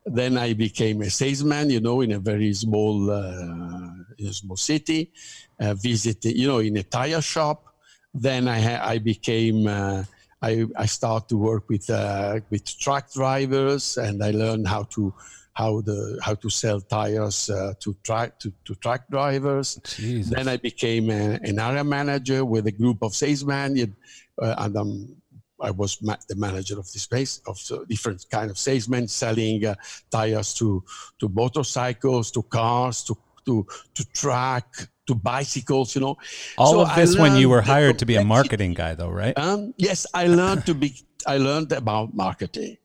Then 0.04 0.38
I 0.38 0.54
became 0.54 1.02
a 1.02 1.10
salesman, 1.10 1.70
you 1.70 1.80
know, 1.80 2.00
in 2.00 2.12
a 2.12 2.18
very 2.18 2.52
small, 2.54 3.10
uh, 3.10 3.90
in 4.18 4.26
a 4.28 4.32
small 4.32 4.56
city. 4.56 5.12
Uh, 5.58 5.72
visited, 5.72 6.36
you 6.36 6.46
know, 6.46 6.58
in 6.58 6.76
a 6.76 6.82
tire 6.82 7.22
shop. 7.22 7.64
Then 8.12 8.46
I 8.46 8.60
ha- 8.60 8.84
I 8.84 8.98
became 8.98 9.66
uh, 9.66 10.04
I, 10.42 10.66
I 10.76 10.86
start 10.86 11.30
to 11.30 11.36
work 11.38 11.68
with 11.68 11.88
uh, 11.88 12.40
with 12.50 12.78
truck 12.78 13.10
drivers, 13.12 13.96
and 13.96 14.22
I 14.22 14.32
learned 14.32 14.68
how 14.68 14.82
to 14.94 15.14
how 15.54 15.80
the 15.80 16.20
how 16.22 16.34
to 16.34 16.50
sell 16.50 16.80
tires 16.80 17.48
uh, 17.48 17.72
to 17.80 17.96
truck 18.04 18.38
to, 18.40 18.52
to 18.66 18.74
truck 18.74 19.08
drivers. 19.10 19.80
Jesus. 19.96 20.30
Then 20.30 20.48
I 20.48 20.58
became 20.58 21.08
a, 21.08 21.40
an 21.42 21.58
area 21.58 21.84
manager 21.84 22.44
with 22.44 22.66
a 22.66 22.72
group 22.72 23.02
of 23.02 23.14
salesmen, 23.14 23.96
uh, 24.42 24.54
and 24.58 24.76
um, 24.76 25.16
I 25.58 25.70
was 25.70 26.02
ma- 26.02 26.16
the 26.28 26.36
manager 26.36 26.78
of 26.78 26.92
the 26.92 26.98
space 26.98 27.40
of 27.46 27.58
different 27.88 28.26
kind 28.30 28.50
of 28.50 28.58
salesmen 28.58 29.08
selling 29.08 29.64
uh, 29.64 29.74
tires 30.10 30.52
to 30.54 30.84
to 31.18 31.28
motorcycles, 31.30 32.30
to 32.32 32.42
cars, 32.42 33.04
to 33.04 33.16
to 33.46 33.66
to 33.94 34.04
truck, 34.12 34.68
to 35.06 35.14
bicycles, 35.14 35.94
you 35.94 36.00
know. 36.00 36.16
All 36.58 36.72
so 36.72 36.80
of 36.82 36.94
this 36.94 37.16
when 37.16 37.36
you 37.36 37.48
were 37.48 37.62
hired 37.62 37.98
to 37.98 38.06
be 38.06 38.16
a 38.16 38.24
marketing 38.24 38.74
guy, 38.74 38.94
though, 38.94 39.10
right? 39.10 39.36
Um, 39.38 39.74
yes, 39.76 40.06
I 40.14 40.26
learned 40.26 40.66
to 40.66 40.74
be. 40.74 40.94
I 41.26 41.38
learned 41.38 41.72
about 41.72 42.14
marketing. 42.14 42.76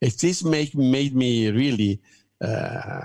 It 0.00 0.18
this 0.18 0.44
make 0.44 0.74
made 0.74 1.14
me 1.14 1.50
really 1.50 2.00
uh, 2.44 3.00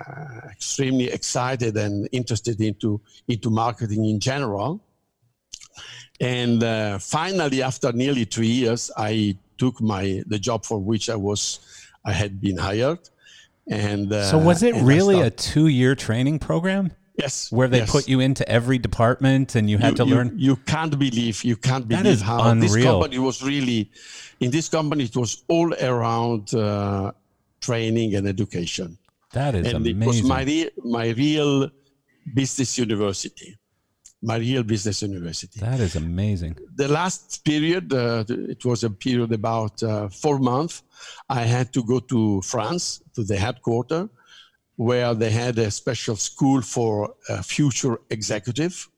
extremely 0.50 1.10
excited 1.10 1.78
and 1.78 2.08
interested 2.12 2.60
into 2.62 3.02
into 3.28 3.50
marketing 3.50 4.06
in 4.06 4.20
general. 4.20 4.82
And 6.20 6.64
uh, 6.64 7.00
finally, 7.00 7.64
after 7.64 7.92
nearly 7.92 8.26
three 8.26 8.48
years, 8.48 8.92
I 8.98 9.38
took 9.58 9.82
my 9.82 10.24
the 10.28 10.40
job 10.40 10.66
for 10.66 10.80
which 10.80 11.10
I 11.10 11.16
was 11.16 11.60
I 12.06 12.14
had 12.14 12.42
been 12.42 12.58
hired. 12.58 13.00
And 13.70 14.12
uh, 14.12 14.30
so, 14.30 14.38
was 14.38 14.64
it 14.64 14.76
really 14.76 15.22
a 15.22 15.30
two 15.30 15.68
year 15.68 15.96
training 15.96 16.40
program? 16.40 16.92
Yes. 17.24 17.52
where 17.58 17.70
they 17.74 17.84
yes. 17.84 17.92
put 17.96 18.04
you 18.08 18.20
into 18.28 18.44
every 18.58 18.80
department 18.90 19.48
and 19.58 19.70
you 19.72 19.78
had 19.86 19.96
to 19.98 20.06
you, 20.06 20.16
learn. 20.16 20.28
You 20.48 20.56
can't 20.74 20.96
believe 21.06 21.36
you 21.52 21.58
can't 21.70 21.86
believe 21.88 22.06
is 22.18 22.22
how 22.22 22.54
this 22.56 22.76
company 22.90 23.20
was 23.20 23.38
really. 23.52 23.82
In 24.40 24.50
this 24.58 24.68
company, 24.78 25.04
it 25.12 25.16
was 25.16 25.32
all 25.54 25.70
around 25.92 26.44
uh, 26.54 27.12
training 27.68 28.16
and 28.16 28.28
education, 28.36 28.98
That 29.34 29.54
is 29.56 29.68
and 29.74 29.86
it 29.86 29.96
was 29.96 30.20
amazing. 30.20 30.28
my 30.36 30.42
real 30.52 30.70
my 30.98 31.08
real 31.24 31.70
business 32.40 32.72
university, 32.86 33.50
my 34.32 34.38
real 34.48 34.64
business 34.64 34.98
university. 35.02 35.60
that 35.68 35.80
is 35.80 35.96
amazing. 35.96 36.54
the 36.76 36.88
last 37.00 37.44
period, 37.50 37.86
uh, 37.94 38.24
it 38.56 38.62
was 38.66 38.80
a 38.84 38.90
period 39.06 39.32
about 39.42 39.76
uh, 39.84 40.10
four 40.24 40.38
months. 40.52 40.76
I 41.30 41.44
had 41.56 41.68
to 41.76 41.82
go 41.92 41.98
to 42.14 42.42
France 42.54 42.84
to 43.16 43.22
the 43.24 43.38
headquarter, 43.46 44.10
where 44.82 45.14
they 45.14 45.30
had 45.30 45.60
a 45.60 45.70
special 45.70 46.16
school 46.16 46.60
for 46.60 47.14
uh, 47.30 47.44
future 47.44 48.00
executive. 48.10 48.90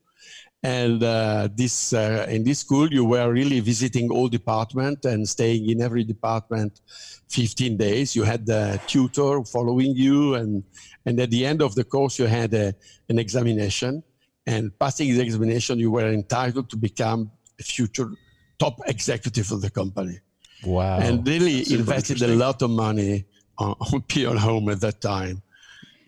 And 0.62 1.02
uh, 1.02 1.48
this 1.54 1.92
uh, 1.92 2.26
in 2.36 2.42
this 2.42 2.60
school, 2.60 2.88
you 2.90 3.04
were 3.04 3.30
really 3.30 3.60
visiting 3.60 4.10
all 4.10 4.28
department 4.28 5.04
and 5.04 5.28
staying 5.28 5.68
in 5.68 5.82
every 5.82 6.02
department 6.02 6.80
15 7.28 7.76
days. 7.76 8.16
You 8.16 8.22
had 8.22 8.46
the 8.46 8.80
tutor 8.86 9.44
following 9.44 9.92
you, 9.94 10.36
and 10.36 10.64
and 11.04 11.20
at 11.20 11.30
the 11.30 11.44
end 11.44 11.60
of 11.60 11.74
the 11.74 11.84
course, 11.84 12.18
you 12.18 12.26
had 12.40 12.54
a, 12.54 12.72
an 13.10 13.18
examination. 13.18 14.02
And 14.46 14.72
passing 14.78 15.12
the 15.14 15.20
examination, 15.20 15.78
you 15.78 15.90
were 15.90 16.08
entitled 16.08 16.70
to 16.70 16.78
become 16.78 17.30
a 17.60 17.62
future 17.62 18.10
top 18.58 18.80
executive 18.86 19.52
of 19.52 19.60
the 19.60 19.70
company. 19.70 20.16
Wow. 20.64 20.98
and 20.98 21.28
really 21.28 21.58
invested 21.74 22.22
a 22.22 22.28
lot 22.28 22.62
of 22.62 22.70
money 22.70 23.26
on, 23.58 23.74
on 23.92 24.00
Pion 24.08 24.38
Home 24.38 24.70
at 24.70 24.80
that 24.80 25.02
time. 25.02 25.42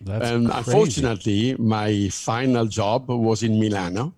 That's 0.01 0.29
and 0.29 0.47
crazy. 0.47 0.57
unfortunately, 0.59 1.55
my 1.57 2.09
final 2.09 2.65
job 2.65 3.09
was 3.09 3.43
in 3.43 3.59
Milano. 3.59 4.13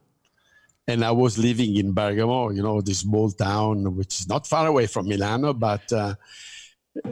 And 0.88 1.06
I 1.06 1.12
was 1.12 1.38
living 1.38 1.76
in 1.76 1.94
Bergamo, 1.94 2.50
you 2.50 2.64
know, 2.64 2.82
this 2.82 3.00
small 3.00 3.30
town, 3.30 3.96
which 3.96 4.22
is 4.22 4.28
not 4.28 4.48
far 4.48 4.66
away 4.66 4.88
from 4.88 5.08
Milano, 5.08 5.54
but 5.54 5.94
uh, 5.94 6.16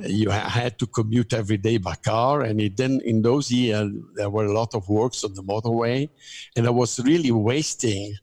you 0.01 0.31
ha- 0.31 0.49
had 0.49 0.79
to 0.79 0.87
commute 0.87 1.31
every 1.31 1.57
day 1.57 1.77
by 1.77 1.93
car. 1.93 2.41
And 2.41 2.59
it 2.59 2.75
then, 2.75 2.99
in 3.05 3.21
those 3.21 3.51
years, 3.51 3.91
there 4.15 4.31
were 4.31 4.45
a 4.45 4.51
lot 4.51 4.73
of 4.73 4.89
works 4.89 5.23
on 5.23 5.35
the 5.35 5.43
motorway. 5.43 6.09
And 6.55 6.65
I 6.65 6.71
was 6.71 6.99
really 7.01 7.31
wasting 7.31 8.15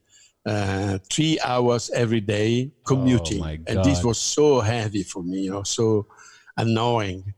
uh, 0.44 0.98
three 1.08 1.38
hours 1.44 1.88
every 1.90 2.20
day 2.20 2.72
commuting. 2.84 3.38
my 3.38 3.60
and 3.68 3.84
this 3.84 4.02
was 4.02 4.18
so 4.18 4.60
heavy 4.60 5.04
for 5.04 5.22
me, 5.22 5.42
you 5.42 5.50
know, 5.52 5.62
so 5.62 6.08
annoying 6.56 7.32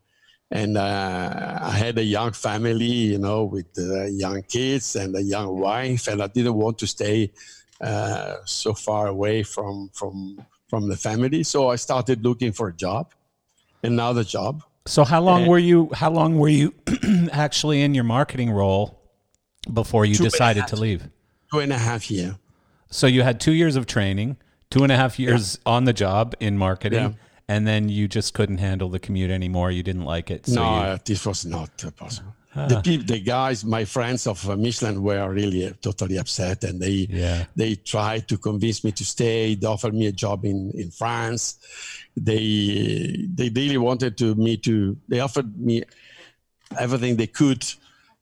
and 0.50 0.76
uh, 0.78 1.58
I 1.62 1.70
had 1.70 1.98
a 1.98 2.04
young 2.04 2.32
family, 2.32 2.84
you 3.12 3.18
know, 3.18 3.44
with 3.44 3.66
uh, 3.78 4.04
young 4.06 4.42
kids 4.42 4.96
and 4.96 5.14
a 5.16 5.22
young 5.22 5.58
wife, 5.58 6.06
and 6.08 6.22
I 6.22 6.28
didn't 6.28 6.54
want 6.54 6.78
to 6.78 6.86
stay 6.86 7.32
uh, 7.80 8.36
so 8.44 8.72
far 8.74 9.08
away 9.08 9.42
from 9.42 9.90
from 9.92 10.44
from 10.68 10.88
the 10.88 10.96
family. 10.96 11.42
So 11.42 11.68
I 11.68 11.76
started 11.76 12.24
looking 12.24 12.52
for 12.52 12.68
a 12.68 12.72
job, 12.74 13.12
another 13.82 14.24
job. 14.24 14.62
So 14.86 15.04
how 15.04 15.20
long 15.20 15.42
And- 15.42 15.50
were 15.50 15.58
you? 15.58 15.90
How 15.94 16.10
long 16.10 16.38
were 16.38 16.48
you 16.48 16.72
actually 17.32 17.82
in 17.82 17.94
your 17.94 18.04
marketing 18.04 18.50
role 18.50 19.00
before 19.72 20.04
you 20.04 20.14
Two 20.14 20.24
and 20.24 20.28
a 20.28 20.30
decided 20.30 20.60
half. 20.60 20.70
to 20.70 20.76
leave? 20.76 21.08
Two 21.52 21.58
and 21.60 21.72
a 21.72 21.78
half 21.78 22.10
year. 22.10 22.36
So 22.90 23.06
you 23.08 23.22
had 23.22 23.40
two 23.40 23.52
years 23.52 23.74
of 23.74 23.86
training, 23.86 24.36
two 24.70 24.84
and 24.84 24.92
a 24.92 24.96
half 24.96 25.18
years 25.18 25.58
on 25.66 25.84
the 25.84 25.92
job 25.92 26.34
in 26.38 26.56
marketing, 26.56 27.00
Yeah. 27.00 27.12
And 27.48 27.66
then 27.66 27.88
you 27.88 28.08
just 28.08 28.34
couldn't 28.34 28.58
handle 28.58 28.88
the 28.88 28.98
commute 28.98 29.30
anymore. 29.30 29.70
You 29.70 29.82
didn't 29.82 30.04
like 30.04 30.30
it. 30.30 30.46
So 30.46 30.54
no, 30.54 30.62
you- 30.62 30.82
uh, 30.92 30.98
this 31.04 31.24
was 31.26 31.44
not 31.44 31.70
uh, 31.84 31.90
possible. 31.92 32.32
The 32.68 32.80
people, 32.80 33.04
the 33.06 33.20
guys, 33.20 33.66
my 33.66 33.84
friends 33.84 34.26
of 34.26 34.48
uh, 34.48 34.56
Michelin 34.56 35.02
were 35.02 35.28
really 35.30 35.66
uh, 35.66 35.72
totally 35.82 36.16
upset, 36.16 36.64
and 36.64 36.80
they 36.80 37.06
Yeah. 37.10 37.44
they 37.54 37.74
tried 37.74 38.28
to 38.28 38.38
convince 38.38 38.82
me 38.82 38.92
to 38.92 39.04
stay. 39.04 39.54
They 39.56 39.66
offered 39.66 39.92
me 39.92 40.06
a 40.06 40.12
job 40.12 40.46
in 40.46 40.70
in 40.74 40.90
France. 40.90 41.58
They 42.16 43.26
they 43.34 43.50
really 43.50 43.76
wanted 43.76 44.16
to 44.18 44.34
me 44.36 44.56
to. 44.58 44.96
They 45.08 45.20
offered 45.20 45.58
me 45.60 45.82
everything 46.78 47.16
they 47.16 47.26
could, 47.26 47.62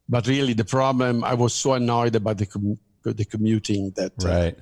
but 0.09 0.27
really 0.27 0.53
the 0.53 0.65
problem 0.65 1.23
I 1.23 1.35
was 1.35 1.55
so 1.55 1.75
annoyed 1.75 2.17
about 2.17 2.39
the 2.39 2.47
com- 2.47 2.79
the 3.05 3.25
commuting 3.25 3.93
that 3.97 4.13
uh, 4.25 4.29
right. 4.29 4.59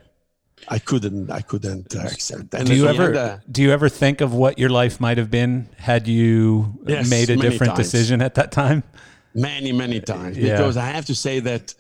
I 0.69 0.79
couldn't 0.79 1.31
I 1.31 1.41
couldn't 1.43 1.95
uh, 1.97 2.01
accept. 2.01 2.55
And 2.55 2.67
Do 2.67 2.75
you 2.75 2.87
ever 2.87 3.15
uh, 3.15 3.39
do 3.51 3.63
you 3.63 3.71
ever 3.73 3.89
think 3.89 4.21
of 4.21 4.33
what 4.35 4.59
your 4.59 4.71
life 4.71 5.01
might 5.01 5.19
have 5.19 5.31
been 5.31 5.69
had 5.77 6.07
you 6.09 6.79
Yes, 6.87 7.11
made 7.11 7.31
a 7.31 7.37
different 7.37 7.75
times. 7.77 7.91
decision 7.91 8.23
at 8.23 8.35
that 8.35 8.53
time? 8.53 8.83
many 9.35 9.73
many 9.73 10.01
times 10.01 10.37
Yeah. 10.37 10.57
because 10.57 10.77
I 10.77 10.87
have 10.97 11.07
to 11.07 11.15
say 11.15 11.41
that 11.41 11.75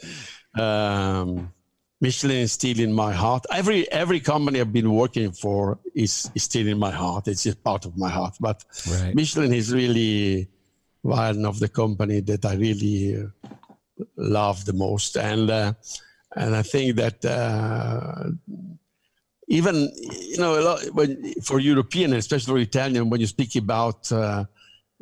um, 0.58 1.52
Michelin 2.00 2.38
is 2.38 2.52
still 2.52 2.78
in 2.80 2.92
my 2.92 3.12
heart. 3.12 3.44
Every 3.52 3.90
every 3.92 4.20
company 4.20 4.60
I've 4.60 4.72
been 4.72 4.92
working 4.92 5.32
for 5.32 5.78
is, 5.94 6.30
is 6.34 6.42
still 6.42 6.66
in 6.66 6.78
my 6.78 6.90
heart. 6.90 7.28
It's 7.28 7.44
just 7.44 7.62
part 7.62 7.84
of 7.84 7.96
my 7.96 8.10
heart. 8.10 8.34
But 8.40 8.64
Right. 8.90 9.14
Michelin 9.14 9.52
is 9.52 9.72
really 9.72 10.48
one 11.02 11.44
of 11.46 11.58
the 11.60 11.68
company 11.68 12.20
that 12.20 12.44
I 12.44 12.54
really 12.54 13.22
uh, 13.22 13.26
love 14.16 14.64
the 14.64 14.72
most, 14.72 15.16
and 15.16 15.48
uh, 15.50 15.72
and 16.36 16.56
I 16.56 16.62
think 16.62 16.96
that. 16.96 17.24
Uh, 17.24 18.30
even 19.48 19.90
you 19.96 20.38
know 20.38 20.58
a 20.58 20.62
lot 20.62 20.84
when, 20.92 21.34
for 21.42 21.60
European 21.60 22.12
especially 22.14 22.52
for 22.52 22.58
Italian, 22.58 23.10
when 23.10 23.20
you 23.20 23.26
speak 23.26 23.56
about 23.56 24.10
uh, 24.12 24.44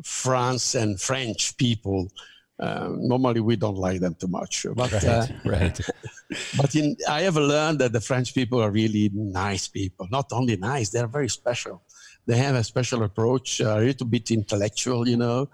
France 0.02 0.74
and 0.74 1.00
French 1.00 1.56
people, 1.56 2.10
uh, 2.58 2.88
normally 2.96 3.40
we 3.40 3.56
don't 3.56 3.76
like 3.76 4.00
them 4.00 4.14
too 4.14 4.28
much. 4.28 4.66
But 4.74 5.04
uh, 5.04 5.26
right. 5.44 5.78
but 6.56 6.74
in, 6.74 6.96
I 7.08 7.22
have 7.22 7.36
learned 7.36 7.78
that 7.80 7.92
the 7.92 8.00
French 8.00 8.34
people 8.34 8.60
are 8.62 8.70
really 8.70 9.10
nice 9.14 9.68
people. 9.68 10.06
Not 10.10 10.32
only 10.32 10.56
nice, 10.56 10.90
they're 10.90 11.06
very 11.06 11.28
special. 11.28 11.82
They 12.26 12.36
have 12.36 12.54
a 12.54 12.64
special 12.64 13.02
approach, 13.02 13.60
a 13.60 13.76
little 13.76 14.06
bit 14.06 14.30
intellectual, 14.30 15.08
you 15.08 15.16
know. 15.16 15.48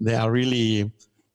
They 0.00 0.14
are 0.14 0.30
really 0.30 0.90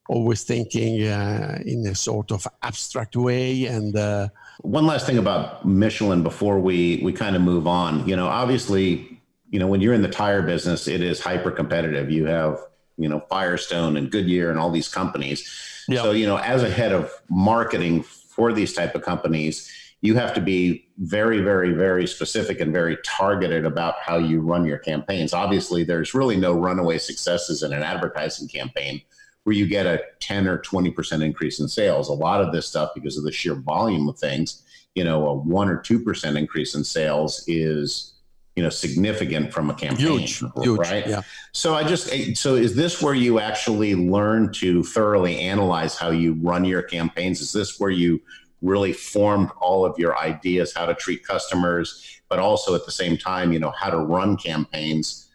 always 0.07 0.43
thinking 0.43 1.03
uh, 1.03 1.59
in 1.65 1.85
a 1.87 1.95
sort 1.95 2.31
of 2.31 2.47
abstract 2.63 3.15
way. 3.15 3.65
And 3.65 3.95
uh, 3.95 4.29
One 4.61 4.85
last 4.85 5.05
thing 5.05 5.17
about 5.17 5.65
Michelin 5.65 6.23
before 6.23 6.59
we 6.59 6.99
we 7.03 7.13
kind 7.13 7.35
of 7.35 7.41
move 7.41 7.67
on. 7.67 8.07
You 8.07 8.15
know, 8.15 8.27
obviously, 8.27 9.21
you 9.49 9.59
know, 9.59 9.67
when 9.67 9.81
you're 9.81 9.93
in 9.93 10.01
the 10.01 10.09
tire 10.09 10.41
business, 10.41 10.87
it 10.87 11.01
is 11.01 11.19
hyper 11.19 11.51
competitive. 11.51 12.09
You 12.09 12.25
have, 12.25 12.59
you 12.97 13.07
know, 13.07 13.19
Firestone 13.29 13.97
and 13.97 14.11
Goodyear 14.11 14.49
and 14.49 14.59
all 14.59 14.71
these 14.71 14.89
companies. 14.89 15.49
Yeah. 15.87 16.01
So, 16.01 16.11
you 16.11 16.25
know, 16.25 16.37
as 16.37 16.63
a 16.63 16.69
head 16.69 16.91
of 16.91 17.11
marketing 17.29 18.03
for 18.03 18.51
these 18.51 18.73
type 18.73 18.95
of 18.95 19.03
companies, 19.03 19.71
you 20.01 20.15
have 20.15 20.33
to 20.33 20.41
be 20.41 20.87
very, 20.97 21.41
very, 21.41 21.73
very 21.73 22.07
specific 22.07 22.59
and 22.59 22.71
very 22.71 22.97
targeted 23.03 23.65
about 23.65 23.95
how 24.01 24.17
you 24.17 24.41
run 24.41 24.65
your 24.65 24.77
campaigns. 24.77 25.33
Obviously, 25.33 25.83
there's 25.83 26.13
really 26.13 26.37
no 26.37 26.53
runaway 26.53 26.97
successes 26.97 27.63
in 27.63 27.73
an 27.73 27.83
advertising 27.83 28.47
campaign 28.47 29.01
where 29.47 29.55
you 29.55 29.65
get 29.65 29.85
a 29.85 30.03
10 30.19 30.45
or 30.45 30.57
20% 30.57 31.23
increase 31.23 31.61
in 31.61 31.69
sales. 31.69 32.09
A 32.09 32.13
lot 32.13 32.41
of 32.41 32.51
this 32.51 32.67
stuff, 32.67 32.91
because 32.93 33.17
of 33.17 33.23
the 33.23 33.31
sheer 33.31 33.55
volume 33.55 34.09
of 34.09 34.19
things, 34.19 34.61
you 34.93 35.05
know, 35.05 35.25
a 35.25 35.33
one 35.33 35.69
or 35.69 35.77
2% 35.77 36.37
increase 36.37 36.75
in 36.75 36.83
sales 36.83 37.45
is, 37.47 38.15
you 38.57 38.63
know, 38.63 38.67
significant 38.69 39.53
from 39.53 39.69
a 39.69 39.73
campaign. 39.73 40.05
huge, 40.05 40.43
huge. 40.61 40.77
Right. 40.77 41.07
Yeah. 41.07 41.21
So 41.53 41.75
I 41.75 41.85
just, 41.85 42.09
so 42.37 42.55
is 42.55 42.75
this 42.75 43.01
where 43.01 43.13
you 43.13 43.39
actually 43.39 43.95
learn 43.95 44.51
to 44.55 44.83
thoroughly 44.83 45.39
analyze 45.39 45.95
how 45.95 46.09
you 46.09 46.33
run 46.41 46.65
your 46.65 46.81
campaigns? 46.81 47.39
Is 47.39 47.53
this 47.53 47.79
where 47.79 47.89
you 47.89 48.21
really 48.61 48.91
formed 48.91 49.49
all 49.61 49.85
of 49.85 49.97
your 49.97 50.19
ideas, 50.19 50.73
how 50.75 50.87
to 50.87 50.93
treat 50.93 51.25
customers, 51.25 52.19
but 52.27 52.37
also 52.37 52.75
at 52.75 52.83
the 52.83 52.91
same 52.91 53.17
time, 53.17 53.53
you 53.53 53.59
know, 53.59 53.71
how 53.71 53.91
to 53.91 53.97
run 53.97 54.35
campaigns? 54.35 55.26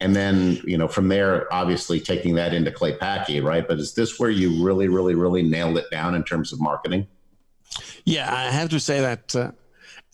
And 0.00 0.14
then, 0.14 0.60
you 0.64 0.78
know, 0.78 0.86
from 0.86 1.08
there, 1.08 1.52
obviously 1.52 1.98
taking 1.98 2.36
that 2.36 2.54
into 2.54 2.70
Clay 2.70 2.96
Paky, 2.96 3.40
right? 3.40 3.66
But 3.66 3.78
is 3.78 3.94
this 3.94 4.18
where 4.18 4.30
you 4.30 4.64
really, 4.64 4.88
really, 4.88 5.14
really 5.14 5.42
nailed 5.42 5.76
it 5.76 5.90
down 5.90 6.14
in 6.14 6.22
terms 6.22 6.52
of 6.52 6.60
marketing? 6.60 7.06
Yeah, 8.04 8.32
I 8.32 8.50
have 8.50 8.68
to 8.70 8.80
say 8.80 9.00
that 9.00 9.34
uh, 9.34 9.50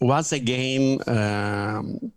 once 0.00 0.32
again, 0.32 1.00
um, 1.06 2.12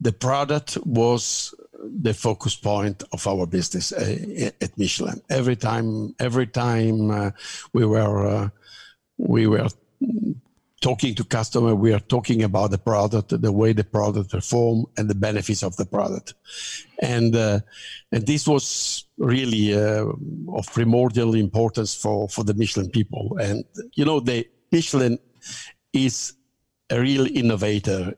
the 0.00 0.12
product 0.12 0.76
was 0.84 1.54
the 1.78 2.14
focus 2.14 2.56
point 2.56 3.02
of 3.12 3.26
our 3.26 3.46
business 3.46 3.92
uh, 3.92 4.50
at 4.60 4.76
Michelin. 4.76 5.20
Every 5.30 5.56
time, 5.56 6.14
every 6.18 6.46
time 6.46 7.10
uh, 7.10 7.30
we 7.72 7.84
were 7.86 8.26
uh, 8.26 8.48
we 9.18 9.46
were 9.46 9.68
talking 10.86 11.16
to 11.16 11.24
customer, 11.24 11.74
we 11.74 11.92
are 11.92 12.04
talking 12.14 12.44
about 12.44 12.70
the 12.70 12.78
product, 12.78 13.28
the 13.42 13.50
way 13.60 13.72
the 13.72 13.82
product 13.82 14.30
perform, 14.30 14.86
and 14.96 15.10
the 15.10 15.20
benefits 15.28 15.64
of 15.64 15.74
the 15.76 15.84
product, 15.84 16.34
and 17.02 17.34
uh, 17.34 17.58
and 18.12 18.24
this 18.24 18.46
was 18.46 18.64
really 19.18 19.74
uh, 19.74 20.06
of 20.58 20.64
primordial 20.72 21.34
importance 21.34 21.92
for 22.02 22.28
for 22.28 22.44
the 22.44 22.54
Michelin 22.54 22.88
people. 22.90 23.36
And 23.40 23.64
you 23.98 24.04
know, 24.04 24.20
the 24.20 24.46
Michelin 24.70 25.18
is 25.92 26.34
a 26.90 27.00
real 27.00 27.26
innovator 27.26 28.14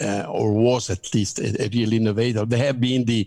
uh, 0.00 0.24
or 0.28 0.52
was 0.52 0.90
at 0.90 1.14
least 1.14 1.38
a, 1.38 1.64
a, 1.64 1.68
real 1.68 1.92
innovator. 1.94 2.44
They 2.44 2.58
have 2.58 2.78
been 2.78 3.06
the 3.06 3.26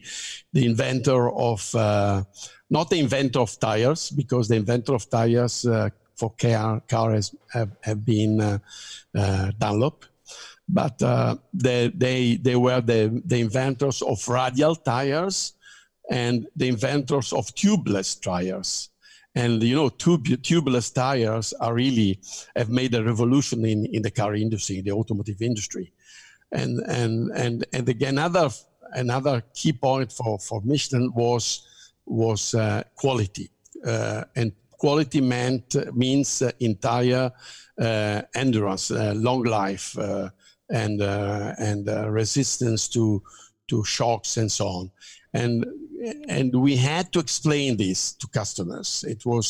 the 0.53 0.65
inventor 0.65 1.31
of 1.31 1.73
uh, 1.73 2.23
not 2.69 2.89
the 2.89 2.99
inventor 2.99 3.39
of 3.39 3.59
tires 3.59 4.11
because 4.11 4.47
the 4.47 4.55
inventor 4.55 4.93
of 4.93 5.09
tires 5.09 5.65
uh, 5.65 5.89
for 6.15 6.33
car 6.39 6.81
cars 6.87 7.35
have, 7.51 7.71
have 7.81 8.05
been 8.05 8.41
uh, 8.41 8.57
uh, 9.15 9.51
Dunlop, 9.59 10.05
but 10.67 10.97
they 11.53 11.91
they 11.95 12.37
they 12.37 12.55
were 12.55 12.81
the 12.81 13.21
the 13.25 13.39
inventors 13.39 14.01
of 14.01 14.27
radial 14.27 14.75
tires 14.75 15.53
and 16.09 16.47
the 16.55 16.67
inventors 16.67 17.33
of 17.33 17.53
tubeless 17.55 18.21
tires. 18.21 18.89
And 19.35 19.61
you 19.61 19.75
know, 19.75 19.89
tube, 19.89 20.25
tubeless 20.25 20.93
tires 20.93 21.53
are 21.53 21.73
really 21.73 22.19
have 22.55 22.69
made 22.69 22.95
a 22.95 23.03
revolution 23.03 23.65
in, 23.65 23.85
in 23.87 24.01
the 24.01 24.11
car 24.11 24.33
industry, 24.33 24.77
in 24.79 24.85
the 24.85 24.91
automotive 24.91 25.41
industry. 25.41 25.91
And 26.51 26.79
and 26.87 27.31
and 27.31 27.65
and 27.73 27.89
again, 27.89 28.17
another 28.17 28.49
another 28.93 29.43
key 29.53 29.73
point 29.73 30.11
for, 30.11 30.39
for 30.39 30.61
Michelin 30.63 31.11
was 31.13 31.67
was 32.05 32.53
uh, 32.53 32.83
quality. 32.95 33.49
Uh, 33.85 34.23
and 34.35 34.53
quality 34.85 35.21
meant 35.21 35.75
means 35.95 36.41
uh, 36.41 36.51
entire 36.59 37.31
uh, 37.81 38.21
endurance, 38.35 38.91
uh, 38.91 39.13
long 39.15 39.43
life, 39.43 39.97
and 40.69 41.01
and 41.69 41.87
resistance 42.13 42.87
to 42.87 43.21
to 43.69 43.83
shocks 43.83 44.37
and 44.37 44.51
so 44.51 44.67
on. 44.67 44.91
And 45.33 45.65
and 46.29 46.53
we 46.55 46.75
had 46.75 47.11
to 47.13 47.19
explain 47.19 47.77
this 47.77 48.13
to 48.19 48.27
customers. 48.27 49.03
It 49.07 49.25
was 49.25 49.47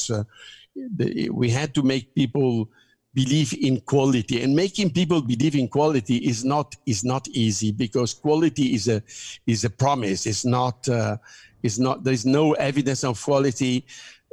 the, 0.97 1.29
we 1.29 1.49
had 1.49 1.73
to 1.73 1.83
make 1.83 2.15
people 2.15 2.69
believe 3.13 3.53
in 3.61 3.81
quality 3.81 4.41
and 4.43 4.55
making 4.55 4.89
people 4.91 5.21
believe 5.21 5.55
in 5.55 5.67
quality 5.67 6.17
is 6.17 6.43
not 6.43 6.75
is 6.85 7.03
not 7.03 7.27
easy 7.29 7.71
because 7.71 8.13
quality 8.13 8.73
is 8.77 8.87
a 8.87 9.01
is 9.47 9.63
a 9.63 9.69
promise 9.69 10.25
it's 10.25 10.43
not 10.43 10.77
uh, 10.89 11.15
is 11.63 11.79
not 11.79 12.03
there's 12.03 12.25
no 12.25 12.53
evidence 12.53 13.03
of 13.03 13.21
quality 13.23 13.85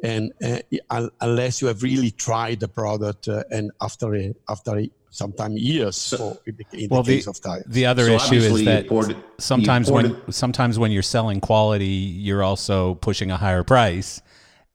and 0.02 0.32
uh, 0.44 1.08
unless 1.20 1.62
you 1.62 1.68
have 1.68 1.82
really 1.82 2.10
tried 2.10 2.60
the 2.60 2.68
product 2.68 3.28
uh, 3.28 3.44
and 3.50 3.70
after 3.80 4.14
a, 4.16 4.34
after 4.48 4.78
a, 4.78 4.90
sometime 5.10 5.56
years 5.56 5.96
so, 5.96 6.38
in 6.46 6.56
the, 6.56 6.84
in 6.84 6.88
well, 6.88 7.02
the 7.02 7.16
case 7.16 7.24
the, 7.24 7.30
of 7.30 7.40
tires. 7.40 7.64
The 7.66 7.86
other 7.86 8.06
so 8.06 8.14
issue 8.14 8.36
is 8.36 8.64
that 8.64 8.88
poured, 8.88 9.14
sometimes 9.38 9.90
when 9.90 10.20
sometimes 10.32 10.78
when 10.78 10.90
you're 10.90 11.02
selling 11.02 11.40
quality, 11.40 11.86
you're 11.86 12.42
also 12.42 12.94
pushing 12.94 13.30
a 13.30 13.36
higher 13.36 13.62
price 13.62 14.22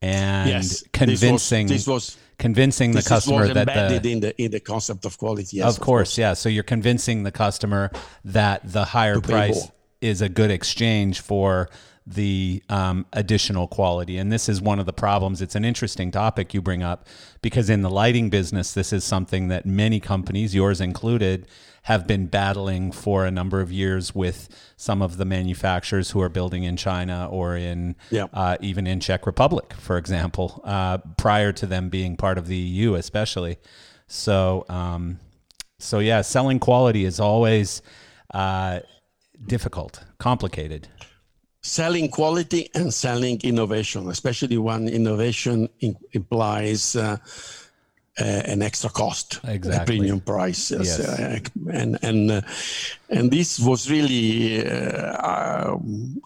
and 0.01 0.49
yes, 0.49 0.83
convincing 0.93 1.67
this 1.67 1.87
was, 1.87 2.05
this 2.05 2.15
was 2.15 2.17
convincing 2.37 2.91
the 2.91 3.01
customer 3.01 3.51
that 3.53 3.65
the, 3.65 4.11
in 4.11 4.19
the 4.19 4.41
in 4.41 4.51
the 4.51 4.59
concept 4.59 5.05
of 5.05 5.17
quality. 5.17 5.57
Yes, 5.57 5.65
of, 5.65 5.75
of 5.75 5.79
course, 5.79 6.09
course, 6.09 6.17
yeah. 6.17 6.33
So 6.33 6.49
you're 6.49 6.63
convincing 6.63 7.23
the 7.23 7.31
customer 7.31 7.91
that 8.23 8.61
the 8.71 8.85
higher 8.85 9.19
price 9.19 9.71
is 10.01 10.21
a 10.21 10.29
good 10.29 10.51
exchange 10.51 11.21
for 11.21 11.69
the 12.07 12.63
um, 12.69 13.05
additional 13.11 13.67
quality. 13.67 14.17
And 14.17 14.31
this 14.31 14.47
is 14.47 14.61
one 14.61 14.79
of 14.79 14.85
the 14.85 14.93
problems. 14.93 15.41
It's 15.41 15.55
an 15.55 15.65
interesting 15.65 16.09
topic 16.09 16.53
you 16.53 16.61
bring 16.61 16.81
up 16.81 17.05
because 17.41 17.69
in 17.69 17.81
the 17.81 17.89
lighting 17.89 18.29
business, 18.29 18.73
this 18.73 18.93
is 18.93 19.03
something 19.03 19.49
that 19.49 19.65
many 19.65 19.99
companies, 19.99 20.55
yours 20.55 20.79
included, 20.79 21.47
have 21.83 22.07
been 22.07 22.27
battling 22.27 22.91
for 22.93 23.25
a 23.25 23.31
number 23.31 23.59
of 23.59 23.71
years 23.71 24.15
with 24.15 24.47
some 24.77 25.01
of 25.01 25.17
the 25.17 25.25
manufacturers 25.25 26.11
who 26.11 26.21
are 26.21 26.29
building 26.29 26.63
in 26.63 26.77
China 26.77 27.27
or 27.29 27.57
in 27.57 27.95
yeah. 28.09 28.27
uh, 28.33 28.57
even 28.61 28.87
in 28.87 29.01
Czech 29.01 29.25
Republic, 29.25 29.73
for 29.73 29.97
example, 29.97 30.61
uh, 30.63 30.97
prior 31.17 31.51
to 31.51 31.65
them 31.65 31.89
being 31.89 32.15
part 32.15 32.37
of 32.37 32.47
the 32.47 32.57
EU, 32.57 32.95
especially. 32.95 33.57
So, 34.07 34.65
um, 34.69 35.19
so 35.79 35.99
yeah, 35.99 36.21
selling 36.21 36.59
quality 36.59 37.03
is 37.03 37.19
always 37.19 37.81
uh, 38.33 38.79
difficult, 39.45 40.03
complicated 40.19 40.87
selling 41.67 42.09
quality 42.09 42.69
and 42.73 42.93
selling 42.93 43.39
innovation, 43.43 44.09
especially 44.09 44.57
when 44.57 44.87
innovation 44.87 45.69
in, 45.81 45.97
implies 46.13 46.95
uh, 46.95 47.17
uh, 48.19 48.23
an 48.23 48.61
extra 48.61 48.89
cost, 48.89 49.39
exactly. 49.43 49.75
a 49.75 49.85
premium 49.85 50.19
price, 50.21 50.71
yes. 50.71 50.99
Uh, 50.99 51.39
and 51.71 51.99
and 52.01 52.31
uh, 52.31 52.41
and 53.09 53.29
this 53.29 53.59
was 53.59 53.91
really 53.91 54.65
uh, 54.65 55.75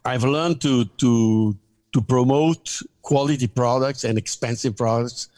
I've 0.05 0.23
learned 0.23 0.61
to 0.61 0.85
to 0.85 1.57
to 1.93 2.01
promote 2.01 2.81
quality 3.01 3.47
products 3.47 4.03
and 4.03 4.17
expensive 4.17 4.77
products 4.77 5.29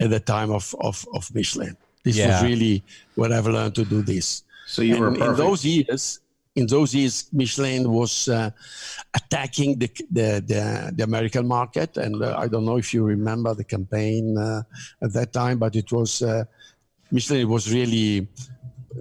at 0.00 0.10
the 0.10 0.20
time 0.20 0.50
of 0.50 0.74
of, 0.80 1.06
of 1.14 1.32
Michelin. 1.34 1.76
This 2.04 2.16
yeah. 2.16 2.28
was 2.28 2.42
really 2.42 2.82
what 3.14 3.30
I've 3.30 3.46
learned 3.46 3.76
to 3.76 3.84
do 3.84 4.02
this. 4.02 4.42
So 4.66 4.82
you 4.82 4.94
and 4.94 5.18
were 5.18 5.30
in 5.30 5.36
those 5.36 5.64
years 5.64 6.21
in 6.54 6.66
those 6.66 6.94
years, 6.94 7.28
Michelin 7.32 7.90
was 7.90 8.28
uh, 8.28 8.50
attacking 9.14 9.78
the, 9.78 9.90
the, 10.10 10.44
the, 10.46 10.92
the, 10.96 11.04
American 11.04 11.46
market. 11.46 11.96
And 11.96 12.22
uh, 12.22 12.36
I 12.38 12.48
don't 12.48 12.64
know 12.64 12.76
if 12.76 12.92
you 12.92 13.04
remember 13.04 13.54
the 13.54 13.64
campaign 13.64 14.36
uh, 14.36 14.62
at 15.02 15.12
that 15.14 15.32
time, 15.32 15.58
but 15.58 15.76
it 15.76 15.90
was 15.90 16.20
uh, 16.22 16.44
Michelin 17.10 17.48
was 17.48 17.72
really 17.72 18.28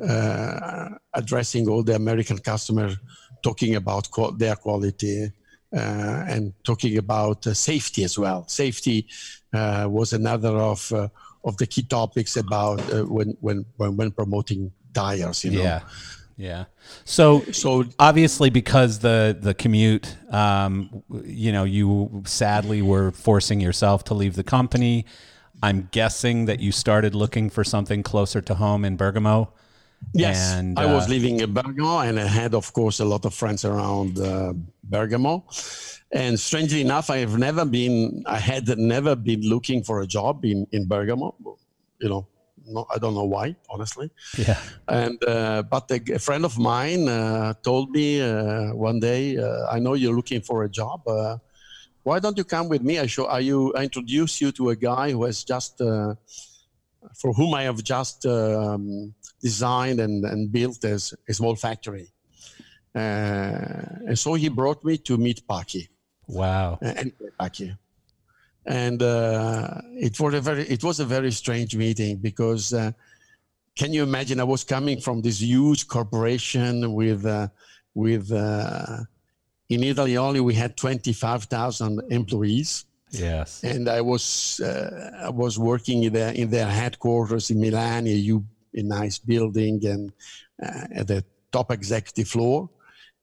uh, 0.07 0.89
addressing 1.13 1.67
all 1.67 1.83
the 1.83 1.95
American 1.95 2.37
customers, 2.37 2.95
talking 3.43 3.75
about 3.75 4.09
co- 4.11 4.31
their 4.31 4.55
quality. 4.55 5.31
Uh, 5.73 6.25
and 6.27 6.53
talking 6.65 6.97
about 6.97 7.45
safety 7.45 8.03
as 8.03 8.19
well. 8.19 8.45
Safety 8.45 9.07
was 9.53 10.11
another 10.11 10.49
of 10.49 10.91
of 11.45 11.55
the 11.55 11.65
key 11.65 11.83
topics 11.83 12.35
about 12.35 12.81
when, 13.07 13.37
when 13.39 13.65
when 13.77 13.95
when 13.95 14.11
promoting 14.11 14.69
tires. 14.93 15.45
You 15.45 15.51
know, 15.51 15.63
yeah. 15.63 15.79
Yeah. 16.41 16.65
So 17.05 17.41
so 17.51 17.85
obviously 17.99 18.49
because 18.49 18.99
the 18.99 19.37
the 19.39 19.53
commute, 19.53 20.17
um, 20.31 21.03
you 21.23 21.51
know, 21.51 21.65
you 21.65 22.23
sadly 22.25 22.81
were 22.81 23.11
forcing 23.11 23.61
yourself 23.61 24.03
to 24.05 24.15
leave 24.15 24.35
the 24.35 24.43
company. 24.43 25.05
I'm 25.61 25.87
guessing 25.91 26.45
that 26.45 26.59
you 26.59 26.71
started 26.71 27.13
looking 27.13 27.51
for 27.51 27.63
something 27.63 28.01
closer 28.01 28.41
to 28.41 28.55
home 28.55 28.83
in 28.83 28.97
Bergamo. 28.97 29.53
Yes, 30.13 30.53
and, 30.53 30.79
uh, 30.79 30.81
I 30.81 30.85
was 30.87 31.05
uh, 31.05 31.09
living 31.09 31.41
in 31.41 31.53
Bergamo, 31.53 31.99
and 31.99 32.19
I 32.19 32.25
had, 32.25 32.55
of 32.55 32.73
course, 32.73 32.99
a 32.99 33.05
lot 33.05 33.23
of 33.23 33.35
friends 33.35 33.63
around 33.63 34.17
uh, 34.17 34.53
Bergamo. 34.83 35.45
And 36.11 36.39
strangely 36.39 36.81
enough, 36.81 37.11
I 37.11 37.17
have 37.17 37.37
never 37.37 37.65
been, 37.65 38.23
I 38.25 38.39
had 38.39 38.67
never 38.79 39.15
been 39.15 39.41
looking 39.41 39.83
for 39.83 40.01
a 40.01 40.07
job 40.07 40.43
in 40.43 40.65
in 40.71 40.87
Bergamo. 40.87 41.35
You 41.99 42.09
know, 42.09 42.27
no, 42.67 42.85
I 42.93 42.97
don't 42.97 43.13
know 43.13 43.25
why, 43.25 43.55
honestly. 43.69 44.11
Yeah. 44.37 44.59
And 44.87 45.23
uh, 45.27 45.63
but 45.63 45.89
a, 45.91 46.01
a, 46.13 46.19
friend 46.19 46.45
of 46.45 46.57
mine 46.57 47.07
uh, 47.07 47.53
told 47.63 47.91
me 47.91 48.21
uh, 48.21 48.73
one 48.73 48.99
day, 48.99 49.37
uh, 49.37 49.67
I 49.71 49.79
know 49.79 49.93
you're 49.93 50.15
looking 50.15 50.41
for 50.41 50.63
a 50.63 50.69
job. 50.69 51.07
Uh, 51.07 51.37
why 52.03 52.19
don't 52.19 52.37
you 52.37 52.43
come 52.43 52.69
with 52.69 52.81
me? 52.81 52.99
I 52.99 53.05
show 53.05 53.25
I 53.25 53.39
you 53.39 53.73
I 53.75 53.83
introduce 53.83 54.41
you 54.41 54.51
to 54.53 54.69
a 54.69 54.75
guy 54.75 55.11
who 55.11 55.23
has 55.25 55.43
just 55.43 55.81
uh, 55.81 56.15
for 57.15 57.33
whom 57.33 57.53
I 57.53 57.63
have 57.63 57.83
just 57.83 58.25
um, 58.25 59.13
designed 59.41 59.99
and, 59.99 60.23
and 60.25 60.51
built 60.51 60.83
a, 60.83 60.95
a 61.27 61.33
small 61.33 61.55
factory. 61.55 62.07
and 62.93 64.17
so 64.17 64.33
he 64.33 64.49
brought 64.49 64.83
me 64.83 64.97
to 64.97 65.17
meet 65.17 65.47
Paky. 65.47 65.89
Wow. 66.27 66.77
And 66.81 67.13
Paky 67.39 67.75
and 68.65 69.01
uh, 69.01 69.81
it 69.93 70.19
was 70.19 70.33
a 70.33 70.41
very 70.41 70.63
it 70.63 70.83
was 70.83 70.99
a 70.99 71.05
very 71.05 71.31
strange 71.31 71.75
meeting 71.75 72.17
because 72.17 72.73
uh, 72.73 72.91
can 73.75 73.93
you 73.93 74.03
imagine 74.03 74.39
I 74.39 74.43
was 74.43 74.63
coming 74.63 74.99
from 74.99 75.21
this 75.21 75.41
huge 75.41 75.87
corporation 75.87 76.93
with 76.93 77.25
uh, 77.25 77.47
with 77.93 78.31
uh, 78.31 78.97
in 79.69 79.83
Italy 79.83 80.17
only 80.17 80.39
we 80.39 80.53
had 80.53 80.77
twenty 80.77 81.13
five 81.13 81.45
thousand 81.45 82.01
employees. 82.09 82.85
Yes, 83.09 83.63
and 83.63 83.89
I 83.89 83.99
was 84.01 84.61
uh, 84.61 85.11
I 85.23 85.29
was 85.29 85.59
working 85.59 86.03
in 86.03 86.13
their 86.13 86.33
in 86.33 86.49
their 86.49 86.67
headquarters 86.67 87.49
in 87.49 87.59
Milan, 87.59 88.07
a, 88.07 88.41
a 88.75 88.83
nice 88.83 89.17
building, 89.17 89.85
and 89.85 90.13
uh, 90.63 90.87
at 90.95 91.07
the 91.07 91.25
top 91.51 91.71
executive 91.71 92.29
floor, 92.29 92.69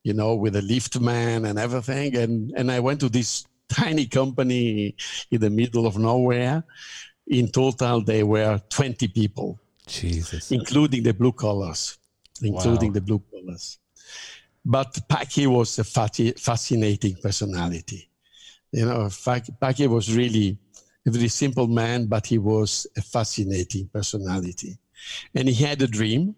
you 0.02 0.12
know, 0.12 0.34
with 0.34 0.56
a 0.56 0.62
lift 0.62 1.00
man 1.00 1.46
and 1.46 1.58
everything. 1.58 2.16
And 2.16 2.52
and 2.54 2.70
I 2.70 2.80
went 2.80 3.00
to 3.00 3.08
this 3.08 3.46
tiny 3.68 4.06
company 4.06 4.94
in 5.30 5.40
the 5.40 5.50
middle 5.50 5.86
of 5.86 5.98
nowhere. 5.98 6.64
In 7.26 7.48
total, 7.48 8.00
they 8.00 8.22
were 8.22 8.60
20 8.70 9.08
people. 9.08 9.58
Jesus. 9.86 10.50
Including 10.50 11.02
the 11.02 11.12
blue 11.12 11.32
collars. 11.32 11.98
Including 12.42 12.90
wow. 12.90 12.94
the 12.94 13.00
blue 13.00 13.22
collars. 13.30 13.78
But 14.64 14.98
Paky 15.08 15.46
was 15.46 15.78
a 15.78 15.84
fascinating 15.84 17.16
personality. 17.22 18.08
You 18.72 18.84
know, 18.84 19.08
Paky 19.08 19.86
was 19.86 20.14
really 20.14 20.58
a 21.06 21.10
very 21.10 21.28
simple 21.28 21.66
man, 21.66 22.06
but 22.06 22.26
he 22.26 22.38
was 22.38 22.86
a 22.96 23.02
fascinating 23.02 23.88
personality. 23.88 24.78
And 25.34 25.48
he 25.48 25.64
had 25.64 25.80
a 25.80 25.86
dream 25.86 26.34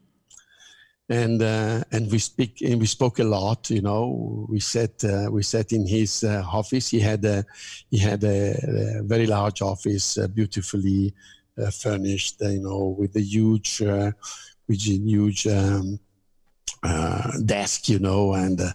and 1.11 1.43
uh, 1.43 1.83
and 1.91 2.11
we 2.11 2.19
speak 2.21 2.63
and 2.63 2.81
we 2.81 2.87
spoke 2.87 3.19
a 3.19 3.25
lot. 3.25 3.69
You 3.69 3.83
know, 3.83 4.47
we 4.49 4.61
sat 4.61 5.05
uh, 5.05 5.29
we 5.31 5.43
sat 5.43 5.73
in 5.73 5.87
his 5.87 6.23
uh, 6.25 6.45
office. 6.51 6.89
He 6.89 7.01
had 7.01 7.25
a 7.25 7.45
he 7.91 7.99
had 7.99 8.23
a, 8.25 8.99
a 8.99 9.03
very 9.03 9.27
large 9.27 9.61
office, 9.61 10.17
uh, 10.17 10.29
beautifully 10.29 11.13
uh, 11.59 11.71
furnished. 11.71 12.37
You 12.41 12.63
know, 12.63 12.97
with 12.97 13.17
a 13.17 13.21
huge 13.21 13.83
uh, 13.83 14.13
with 14.69 14.79
a 14.87 14.99
huge 14.99 15.49
um, 15.49 15.99
uh, 16.85 17.33
desk, 17.45 17.89
you 17.89 17.99
know, 17.99 18.35
and 18.35 18.61
uh, 18.61 18.73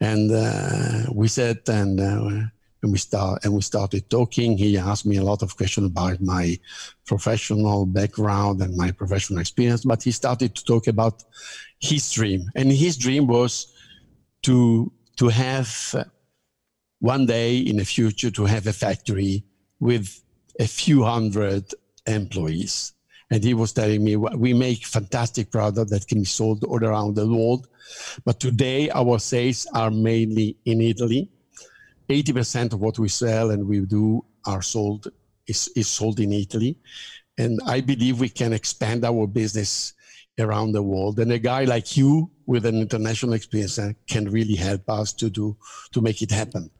and 0.00 0.32
uh, 0.32 1.12
we 1.12 1.28
sat 1.28 1.68
and 1.68 2.00
uh, 2.00 2.40
and 2.84 2.92
we 2.92 2.98
start 2.98 3.44
and 3.44 3.52
we 3.52 3.62
started 3.62 4.08
talking. 4.10 4.56
He 4.56 4.78
asked 4.78 5.06
me 5.06 5.16
a 5.16 5.24
lot 5.24 5.42
of 5.42 5.56
questions 5.56 5.86
about 5.86 6.20
my 6.20 6.58
professional 7.06 7.86
background 7.86 8.62
and 8.62 8.76
my 8.76 8.92
professional 8.92 9.40
experience, 9.40 9.84
but 9.84 10.02
he 10.02 10.12
started 10.12 10.54
to 10.54 10.64
talk 10.64 10.86
about 10.86 11.24
his 11.80 12.12
dream, 12.12 12.50
and 12.54 12.70
his 12.70 12.96
dream 12.96 13.26
was 13.26 13.72
to 14.42 14.92
to 15.16 15.28
have 15.28 15.70
uh, 15.94 16.04
one 17.00 17.26
day 17.26 17.58
in 17.58 17.76
the 17.78 17.84
future 17.84 18.30
to 18.30 18.44
have 18.44 18.66
a 18.66 18.72
factory 18.72 19.44
with 19.80 20.20
a 20.60 20.66
few 20.66 21.02
hundred 21.02 21.64
employees. 22.06 22.92
And 23.30 23.42
he 23.42 23.54
was 23.54 23.72
telling 23.72 24.04
me 24.04 24.16
we 24.16 24.52
make 24.52 24.84
fantastic 24.84 25.50
product 25.50 25.90
that 25.90 26.06
can 26.06 26.20
be 26.20 26.24
sold 26.26 26.62
all 26.64 26.84
around 26.84 27.16
the 27.16 27.26
world 27.26 27.66
but 28.24 28.40
today 28.40 28.90
our 28.90 29.18
sales 29.18 29.66
are 29.74 29.90
mainly 29.90 30.56
in 30.64 30.80
italy 30.80 31.30
80% 32.08 32.72
of 32.72 32.80
what 32.80 32.98
we 32.98 33.08
sell 33.08 33.50
and 33.50 33.66
we 33.66 33.80
do 33.80 34.24
are 34.46 34.62
sold 34.62 35.08
is, 35.46 35.68
is 35.76 35.88
sold 35.88 36.20
in 36.20 36.32
italy 36.32 36.76
and 37.38 37.60
i 37.66 37.80
believe 37.80 38.20
we 38.20 38.28
can 38.28 38.52
expand 38.52 39.04
our 39.04 39.26
business 39.26 39.94
around 40.38 40.72
the 40.72 40.82
world 40.82 41.18
and 41.18 41.30
a 41.32 41.38
guy 41.38 41.64
like 41.64 41.96
you 41.96 42.30
with 42.46 42.66
an 42.66 42.80
international 42.80 43.32
experience 43.32 43.78
uh, 43.78 43.92
can 44.08 44.30
really 44.30 44.54
help 44.54 44.88
us 44.88 45.12
to 45.12 45.30
do 45.30 45.56
to 45.92 46.00
make 46.00 46.22
it 46.22 46.30
happen 46.30 46.70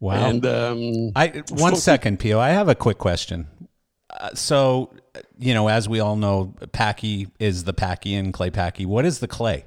wow 0.00 0.28
and 0.28 0.44
um, 0.46 1.12
I 1.14 1.42
one 1.50 1.76
second, 1.76 2.18
Pio. 2.18 2.38
I 2.38 2.50
have 2.50 2.68
a 2.68 2.74
quick 2.74 2.98
question. 2.98 3.46
Uh, 4.10 4.30
so, 4.34 4.92
you 5.38 5.54
know, 5.54 5.68
as 5.68 5.88
we 5.88 6.00
all 6.00 6.16
know, 6.16 6.54
Paky 6.72 7.28
is 7.38 7.64
the 7.64 7.72
Paky 7.72 8.14
and 8.14 8.32
Clay 8.32 8.50
Paky. 8.50 8.86
What 8.86 9.04
is 9.04 9.18
the 9.18 9.28
clay? 9.28 9.66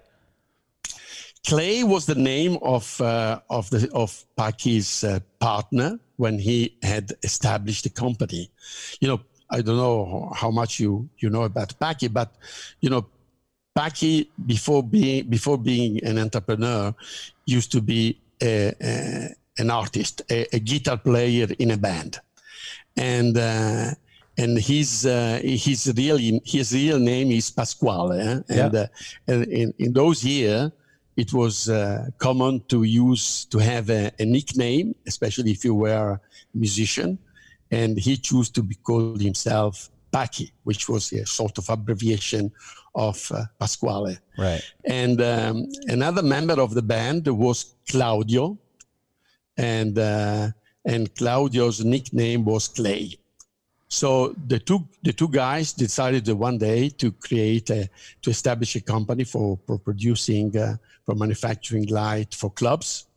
Clay 1.46 1.84
was 1.84 2.06
the 2.06 2.16
name 2.16 2.58
of 2.62 3.00
uh, 3.02 3.40
of 3.50 3.70
the 3.70 3.90
of 3.94 4.26
Paky's 4.36 5.04
uh, 5.04 5.20
partner 5.40 6.00
when 6.18 6.40
he 6.40 6.78
had 6.84 7.14
established 7.24 7.84
the 7.84 7.90
company. 7.90 8.50
You 9.00 9.08
know, 9.10 9.20
I 9.50 9.62
don't 9.62 9.78
know 9.78 10.32
how 10.36 10.52
much 10.52 10.80
you 10.80 11.10
you 11.20 11.30
know 11.30 11.44
about 11.44 11.80
Paky, 11.80 12.08
but 12.12 12.36
you 12.82 12.90
know, 12.90 13.06
Paky 13.78 14.28
before 14.46 14.84
being 14.84 15.30
before 15.30 15.58
being 15.58 16.04
an 16.04 16.18
entrepreneur 16.18 16.94
used 17.46 17.72
to 17.72 17.82
be 17.82 18.20
a, 18.42 18.74
a, 18.82 19.30
an 19.58 19.72
artist, 19.72 20.22
a, 20.30 20.48
a, 20.56 20.60
guitar 20.60 20.98
player 20.98 21.48
in 21.60 21.72
a 21.72 21.78
band, 21.78 22.20
and. 22.96 23.38
Uh, 23.38 23.92
and 24.40 24.56
his 24.60 25.04
uh, 25.08 25.40
his 25.44 25.92
real 25.98 26.20
his 26.46 26.72
real 26.72 27.00
name 27.00 27.32
is 27.32 27.50
Pasquale, 27.50 28.20
eh? 28.20 28.32
and, 28.50 28.74
Yeah. 28.74 28.82
uh, 28.82 28.88
and 29.28 29.44
in, 29.46 29.74
in 29.80 29.94
those 29.94 30.24
years 30.24 30.70
it 31.18 31.34
was 31.34 31.68
uh, 31.68 32.06
common 32.20 32.62
to 32.70 32.84
use 32.84 33.46
to 33.46 33.58
have 33.58 33.90
a, 33.90 34.12
a 34.20 34.26
nickname, 34.26 34.96
especially 35.08 35.52
if 35.52 35.66
you 35.66 35.74
were 35.74 36.12
a 36.12 36.22
musician, 36.54 37.18
and 37.72 37.98
he 37.98 38.16
chose 38.16 38.50
to 38.52 38.62
be 38.62 38.76
called 38.76 39.22
himself 39.22 39.90
Paky, 40.14 40.52
which 40.64 40.88
was 40.88 41.12
a 41.12 41.26
sort 41.26 41.58
of 41.58 41.70
abbreviation 41.70 42.52
of 42.96 43.32
uh, 43.32 43.44
Pasquale. 43.60 44.18
Right. 44.38 44.62
And 44.86 45.20
um, 45.22 45.68
another 45.88 46.22
member 46.22 46.62
of 46.62 46.74
the 46.76 46.82
band 46.82 47.28
was 47.28 47.76
Claudio, 47.90 48.58
and 49.58 49.98
uh, 49.98 50.50
and 50.86 51.14
Claudio's 51.16 51.84
nickname 51.84 52.46
was 52.46 52.68
Clay. 52.68 53.18
So 53.90 54.36
the 54.48 54.60
two 54.60 54.88
the 55.04 55.14
two 55.14 55.30
guys 55.30 55.74
decided 55.74 56.30
one 56.30 56.58
day 56.58 56.90
to 56.90 57.12
create 57.12 57.70
a 57.72 57.90
to 58.22 58.30
establish 58.30 58.76
a 58.76 58.82
company 58.82 59.24
for 59.24 59.60
for 59.66 59.80
producing 59.80 60.56
uh, 60.58 60.78
for 61.08 61.16
manufacturing 61.16 61.88
light 61.88 62.36
for 62.36 62.52
clubs, 62.52 63.08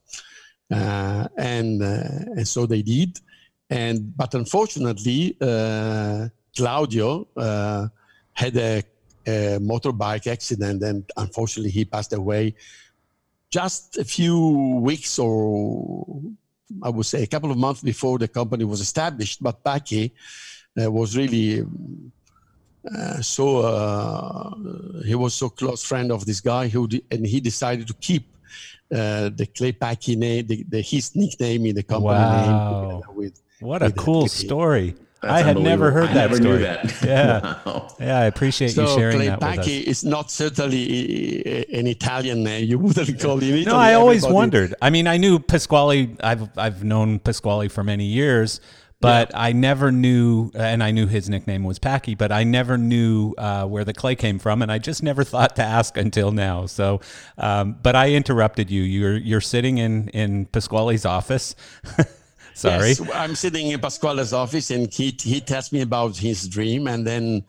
uh, 0.73 1.27
and 1.37 1.83
uh, 1.83 2.39
and 2.39 2.49
so 2.49 2.65
they 2.65 2.81
did, 2.81 3.21
and 3.69 4.17
but 4.17 4.33
unfortunately 4.35 5.37
uh, 5.41 6.29
Claudio 6.57 7.27
uh, 7.37 7.89
had 8.33 8.57
a, 8.57 8.83
a 9.27 9.59
motorbike 9.61 10.27
accident 10.27 10.83
and 10.83 11.11
unfortunately 11.17 11.71
he 11.71 11.85
passed 11.85 12.12
away 12.12 12.55
just 13.51 13.99
a 13.99 14.05
few 14.05 14.81
weeks 14.81 15.19
or 15.19 16.23
I 16.83 16.89
would 16.89 17.07
say 17.07 17.23
a 17.23 17.27
couple 17.27 17.51
of 17.51 17.59
months 17.59 17.83
before 17.83 18.19
the 18.19 18.29
company 18.29 18.65
was 18.65 18.81
established. 18.81 19.43
But 19.43 19.65
Paky 19.65 20.12
uh, 20.81 20.91
was 20.91 21.17
really 21.17 21.65
uh, 22.97 23.20
so 23.20 23.59
uh, 23.59 24.55
he 25.05 25.15
was 25.15 25.35
so 25.35 25.48
close 25.48 25.82
friend 25.85 26.11
of 26.12 26.24
this 26.27 26.40
guy 26.40 26.69
who 26.69 26.86
de- 26.89 27.05
and 27.11 27.27
he 27.27 27.40
decided 27.40 27.86
to 27.89 27.94
keep 27.94 28.27
uh, 28.93 29.31
the 29.35 29.47
Clay 29.57 29.73
Paky 29.73 30.16
name, 30.16 30.47
the, 30.47 30.65
the, 30.69 30.81
his 30.81 31.15
nickname 31.15 31.66
in 31.66 31.74
the 31.77 31.82
company 31.82 32.07
Wow. 32.15 33.02
name. 33.07 33.16
With, 33.16 33.40
What 33.61 33.82
a 33.82 33.86
with 33.86 33.94
the 33.94 34.01
cool 34.01 34.20
Clay. 34.23 34.28
story. 34.28 34.94
That's 35.23 35.35
I 35.35 35.43
had 35.43 35.59
never 35.59 35.90
heard 35.90 36.09
I 36.09 36.15
that 36.15 36.31
never 36.31 36.36
story. 36.36 36.59
Knew 36.59 36.65
that. 36.65 37.02
Yeah. 37.05 37.59
Wow. 37.66 37.94
Yeah, 38.01 38.19
I 38.20 38.24
appreciate 38.24 38.74
you 38.74 38.86
sharing 38.86 39.16
Clay 39.19 39.27
that 39.28 39.40
with 39.40 39.59
us. 39.59 39.66
Paky 39.66 39.82
is 39.86 40.02
not 40.02 40.31
certainly 40.31 41.44
uh, 41.44 41.78
an 41.78 41.86
Italian 41.86 42.43
name. 42.43 42.66
You 42.66 42.78
wouldn't 42.78 43.20
call 43.20 43.36
him 43.39 43.55
Italy. 43.55 43.65
No, 43.66 43.77
I 43.77 43.93
always 43.94 44.24
Everybody- 44.24 44.35
wondered. 44.35 44.74
I 44.81 44.89
mean, 44.89 45.07
I 45.07 45.19
knew 45.19 45.39
Pasquale. 45.39 46.16
I've 46.23 46.48
I've 46.57 46.82
known 46.82 47.19
Pasquale 47.19 47.69
for 47.69 47.85
many 47.85 48.07
years, 48.07 48.61
but 49.01 49.31
I 49.35 49.52
never 49.52 49.90
knew, 49.90 50.51
and 50.55 50.82
I 50.82 50.90
knew 50.90 51.06
his 51.06 51.28
nickname 51.28 51.64
was 51.64 51.78
Paky, 51.78 52.16
but 52.16 52.31
I 52.31 52.44
never 52.44 52.77
knew 52.77 53.35
uh, 53.39 53.66
where 53.66 53.85
the 53.85 53.94
clay 53.94 54.14
came 54.14 54.39
from, 54.39 54.60
and 54.62 54.70
I 54.70 54.78
just 54.78 55.02
never 55.02 55.24
thought 55.32 55.56
to 55.56 55.62
ask 55.62 55.97
until 55.97 56.32
now. 56.32 56.66
So, 56.66 57.01
um, 57.39 57.77
but 57.82 57.97
I 57.97 58.10
interrupted 58.10 58.70
you. 58.70 58.82
You're 58.82 59.16
you're 59.16 59.40
sitting 59.40 59.78
in 59.78 60.09
in 60.09 60.47
Pasquale's 60.47 61.05
office. 61.05 61.56
Sorry. 62.60 62.89
Yes, 62.89 63.01
I'm 63.14 63.35
sitting 63.36 63.68
in 63.68 63.81
Pasquale's 63.81 64.35
office 64.35 64.70
and 64.70 64.93
he, 64.93 65.16
he 65.18 65.40
tells 65.40 65.72
me 65.72 65.81
about 65.81 66.18
his 66.18 66.47
dream. 66.47 66.89
And 66.89 67.06
then 67.06 67.44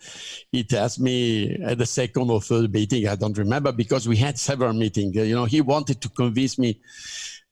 he 0.54 0.64
tells 0.64 1.00
me 1.00 1.58
at 1.66 1.80
the 1.80 1.86
second 1.86 2.30
or 2.30 2.40
third 2.40 2.72
meeting, 2.72 3.10
I 3.10 3.16
don't 3.16 3.38
remember 3.38 3.74
because 3.74 4.08
we 4.08 4.16
had 4.16 4.40
several 4.40 4.72
meetings. 4.72 5.14
You 5.16 5.36
know, 5.36 5.44
he 5.44 5.60
wanted 5.60 6.00
to 6.02 6.10
convince 6.10 6.58
me 6.58 6.80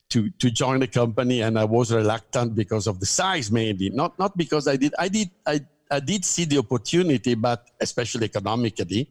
to, 0.09 0.29
to 0.31 0.49
join 0.51 0.79
the 0.79 0.87
company 0.87 1.41
and 1.41 1.57
I 1.57 1.65
was 1.65 1.93
reluctant 1.93 2.55
because 2.55 2.87
of 2.87 2.99
the 2.99 3.05
size 3.05 3.51
mainly, 3.51 3.89
not, 3.89 4.17
not 4.17 4.35
because 4.35 4.67
I 4.67 4.75
did, 4.75 4.93
I 4.97 5.07
did, 5.07 5.29
I, 5.45 5.61
I 5.91 5.99
did 5.99 6.25
see 6.25 6.45
the 6.45 6.57
opportunity, 6.57 7.35
but 7.35 7.67
especially 7.79 8.25
economically 8.25 9.09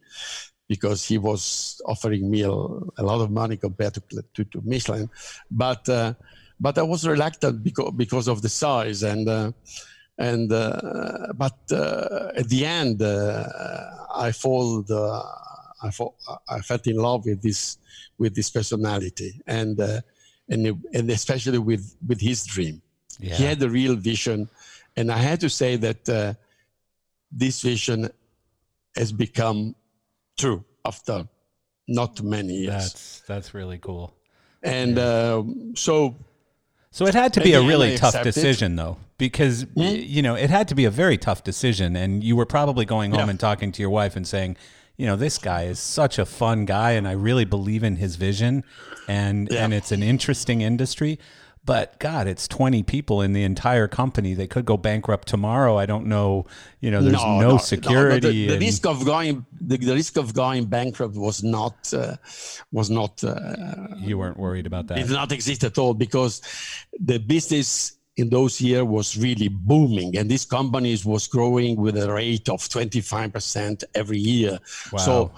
because 0.68 1.04
he 1.04 1.16
was 1.16 1.80
offering 1.86 2.30
me 2.30 2.42
a, 2.42 2.50
a 2.50 3.02
lot 3.02 3.20
of 3.20 3.30
money 3.30 3.56
compared 3.56 3.94
to, 3.94 4.02
to, 4.34 4.44
to 4.44 4.60
Michelin. 4.64 5.08
But, 5.50 5.88
uh, 5.88 6.14
but 6.60 6.76
I 6.78 6.82
was 6.82 7.06
reluctant 7.06 7.62
because, 7.62 7.92
because 7.96 8.28
of 8.28 8.42
the 8.42 8.48
size 8.48 9.02
and 9.02 9.28
uh, 9.28 9.52
and 10.18 10.52
uh, 10.52 11.32
but 11.34 11.58
uh, 11.70 12.32
at 12.34 12.48
the 12.48 12.66
end 12.66 13.00
uh, 13.00 13.44
I 14.16 14.32
fall 14.32 14.84
uh, 14.90 15.22
I, 15.80 15.90
fall, 15.92 16.16
I 16.48 16.58
felt 16.60 16.88
in 16.88 16.96
love 16.96 17.24
with 17.24 17.40
this 17.40 17.78
with 18.18 18.34
this 18.34 18.50
personality 18.50 19.40
and 19.46 19.80
uh, 20.50 20.54
and 20.54 20.84
and 20.94 21.10
especially 21.10 21.58
with 21.58 21.94
with 22.06 22.20
his 22.20 22.44
dream. 22.44 22.80
He 23.20 23.44
had 23.44 23.60
a 23.62 23.68
real 23.68 23.96
vision, 23.96 24.48
and 24.96 25.10
I 25.10 25.18
had 25.18 25.40
to 25.40 25.48
say 25.50 25.76
that 25.76 26.08
uh, 26.08 26.34
this 27.32 27.62
vision 27.62 28.08
has 28.96 29.12
become 29.12 29.74
true 30.38 30.64
after 30.84 31.26
not 31.88 32.22
many 32.22 32.54
years. 32.54 32.74
That's 32.92 33.20
that's 33.26 33.54
really 33.54 33.78
cool. 33.78 34.14
and 34.62 34.98
um, 34.98 35.72
so 35.76 36.14
So 36.90 37.06
it 37.06 37.14
had 37.14 37.32
to 37.34 37.40
be 37.40 37.54
a 37.54 37.60
really 37.62 37.96
tough 37.98 38.22
decision, 38.22 38.76
though, 38.76 38.96
because 39.18 39.66
Hmm? 39.74 39.96
you 40.16 40.22
know 40.22 40.34
it 40.36 40.50
had 40.50 40.68
to 40.68 40.74
be 40.74 40.84
a 40.86 40.90
very 40.90 41.18
tough 41.18 41.42
decision, 41.42 41.96
and 41.96 42.22
you 42.24 42.36
were 42.36 42.46
probably 42.46 42.84
going 42.84 43.10
home 43.10 43.20
Yeah. 43.26 43.30
and 43.30 43.40
talking 43.40 43.72
to 43.72 43.82
your 43.82 43.90
wife 43.90 44.16
and 44.16 44.26
saying, 44.26 44.56
you 44.98 45.06
know, 45.06 45.16
this 45.16 45.38
guy 45.38 45.62
is 45.62 45.78
such 45.78 46.18
a 46.18 46.26
fun 46.26 46.64
guy, 46.66 46.90
and 46.92 47.08
I 47.08 47.12
really 47.12 47.44
believe 47.46 47.82
in 47.84 47.96
his 47.96 48.16
vision, 48.16 48.64
and 49.08 49.48
Yeah. 49.50 49.64
and 49.64 49.72
it's 49.72 49.92
an 49.92 50.02
interesting 50.02 50.60
industry. 50.60 51.18
But 51.64 51.98
God, 51.98 52.26
it's 52.26 52.48
twenty 52.48 52.82
people 52.82 53.20
in 53.20 53.34
the 53.34 53.42
entire 53.44 53.88
company. 53.88 54.32
They 54.32 54.46
could 54.46 54.64
go 54.64 54.78
bankrupt 54.78 55.28
tomorrow. 55.28 55.76
I 55.76 55.84
don't 55.84 56.06
know. 56.06 56.46
You 56.80 56.90
know, 56.90 57.02
there's 57.02 57.12
no, 57.22 57.58
security. 57.58 58.20
the, 58.20 58.46
the 58.46 58.52
and- 58.54 58.62
risk 58.62 58.86
of 58.86 59.04
going 59.04 59.44
the, 59.60 59.76
the 59.76 59.92
risk 59.94 60.16
of 60.16 60.32
going 60.32 60.64
bankrupt 60.64 61.14
was 61.14 61.42
not 61.42 61.76
uh, 61.92 62.16
was 62.72 62.88
not 62.88 63.22
uh, 63.22 63.34
you 63.98 64.16
weren't 64.16 64.38
worried 64.38 64.66
about 64.66 64.86
that. 64.86 64.98
It 64.98 65.08
did 65.08 65.12
not 65.12 65.30
exist 65.30 65.62
at 65.62 65.76
all 65.76 65.92
because 65.92 66.40
the 66.98 67.18
business 67.18 67.97
in 68.18 68.28
those 68.28 68.60
years 68.60 68.82
was 68.82 69.16
really 69.16 69.48
booming 69.48 70.16
and 70.18 70.30
this 70.30 70.44
companies 70.44 71.04
was 71.04 71.26
growing 71.26 71.76
with 71.76 71.96
a 71.96 72.12
rate 72.12 72.48
of 72.48 72.60
25% 72.60 73.84
every 73.94 74.18
year 74.18 74.58
Wow. 74.92 74.98
so 74.98 75.32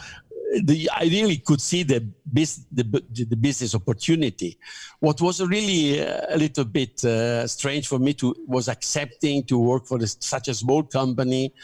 the, 0.62 0.90
I 0.92 1.04
really 1.04 1.38
could 1.38 1.60
see 1.60 1.82
the, 1.82 2.00
bus, 2.26 2.64
the, 2.72 2.82
the 2.82 3.36
business 3.36 3.74
opportunity. 3.74 4.58
What 4.98 5.20
was 5.20 5.40
really 5.40 6.04
uh, 6.04 6.26
a 6.28 6.36
little 6.36 6.64
bit 6.64 7.04
uh, 7.04 7.46
strange 7.46 7.86
for 7.86 7.98
me 7.98 8.14
to 8.14 8.34
was 8.46 8.68
accepting 8.68 9.44
to 9.44 9.58
work 9.58 9.86
for 9.86 9.98
this, 9.98 10.16
such 10.20 10.48
a 10.48 10.54
small 10.54 10.82
company 10.82 11.54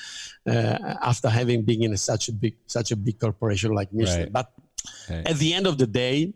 uh, 0.47 0.78
after 1.02 1.28
having 1.28 1.62
been 1.62 1.82
in 1.82 1.93
a, 1.94 1.97
such 1.97 2.28
a 2.28 2.32
big 2.32 2.55
such 2.66 2.93
a 2.93 2.97
big 2.97 3.18
corporation 3.18 3.72
like 3.72 3.93
Michelin. 3.93 4.20
Right. 4.20 4.32
But 4.32 4.52
right. 5.10 5.26
at 5.26 5.36
the 5.38 5.52
end 5.52 5.66
of 5.66 5.78
the 5.78 5.86
day, 5.86 6.32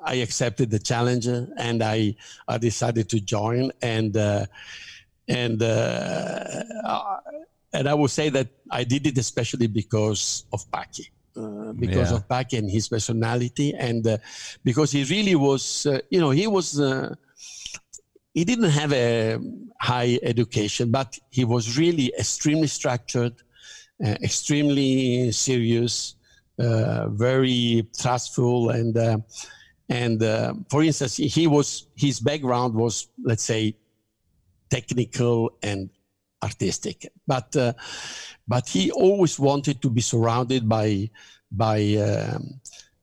I 0.00 0.16
accepted 0.16 0.70
the 0.70 0.78
challenge 0.78 1.26
and 1.26 1.82
I, 1.82 2.14
I 2.46 2.58
decided 2.58 3.08
to 3.10 3.20
join 3.20 3.72
and 3.82 4.16
uh, 4.16 4.46
and 5.28 5.62
uh, 5.62 6.62
and 7.72 7.88
I 7.88 7.94
will 7.94 8.08
say 8.08 8.30
that 8.30 8.48
I 8.70 8.84
did 8.84 9.06
it 9.06 9.18
especially 9.18 9.66
because 9.66 10.44
of 10.52 10.70
Paky. 10.70 11.10
Uh, 11.36 11.72
because 11.72 12.10
yeah. 12.10 12.16
of 12.16 12.28
Paky 12.28 12.56
and 12.56 12.68
his 12.68 12.88
personality, 12.88 13.72
and 13.72 14.04
uh, 14.04 14.18
because 14.64 14.90
he 14.90 15.04
really 15.04 15.36
was, 15.36 15.86
uh, 15.86 16.00
you 16.10 16.18
know, 16.18 16.30
he 16.30 16.48
was, 16.48 16.80
uh, 16.80 17.14
he 18.34 18.44
didn't 18.44 18.70
have 18.70 18.92
a 18.92 19.38
high 19.80 20.18
education, 20.22 20.90
but 20.90 21.16
he 21.30 21.44
was 21.44 21.78
really 21.78 22.12
extremely 22.18 22.66
structured, 22.66 23.34
uh, 24.04 24.16
extremely 24.20 25.30
serious, 25.30 26.16
very 26.58 27.86
trustful, 27.96 28.70
and 28.70 29.22
and 29.88 30.20
for 30.70 30.82
instance, 30.82 31.16
he 31.16 31.46
was 31.46 31.86
his 31.96 32.20
background 32.20 32.74
was, 32.74 33.08
let's 33.22 33.44
say, 33.44 33.76
technical 34.70 35.52
and 35.62 35.90
artistic. 36.42 37.10
But 37.26 37.54
uh, 37.56 37.72
but 38.46 38.68
he 38.68 38.90
always 38.90 39.38
wanted 39.38 39.82
to 39.82 39.90
be 39.90 40.00
surrounded 40.00 40.68
by 40.68 41.10
by 41.50 41.80
um, 41.96 42.60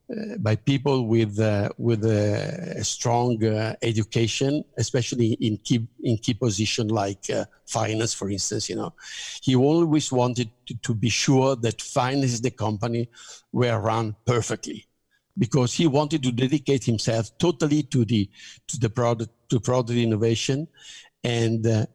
uh, 0.09 0.37
by 0.39 0.55
people 0.55 1.07
with 1.07 1.39
uh, 1.39 1.69
with 1.77 2.05
a 2.05 2.83
strong 2.83 3.43
uh, 3.43 3.75
education, 3.81 4.63
especially 4.77 5.33
in 5.33 5.57
key 5.57 5.87
in 6.03 6.17
key 6.17 6.33
position 6.33 6.87
like 6.87 7.29
uh, 7.29 7.45
finance, 7.65 8.13
for 8.13 8.29
instance. 8.29 8.69
You 8.69 8.75
know, 8.75 8.93
he 9.41 9.55
always 9.55 10.11
wanted 10.11 10.49
to, 10.67 10.75
to 10.75 10.93
be 10.93 11.09
sure 11.09 11.55
that 11.55 11.81
finance, 11.81 12.39
the 12.39 12.51
company, 12.51 13.09
were 13.51 13.79
run 13.79 14.15
perfectly, 14.25 14.85
because 15.37 15.73
he 15.73 15.87
wanted 15.87 16.23
to 16.23 16.31
dedicate 16.31 16.83
himself 16.83 17.37
totally 17.37 17.83
to 17.83 18.05
the 18.05 18.29
to 18.67 18.79
the 18.79 18.89
product 18.89 19.31
to 19.49 19.59
product 19.59 19.97
innovation, 19.97 20.67
and 21.23 21.65
uh, 21.67 21.85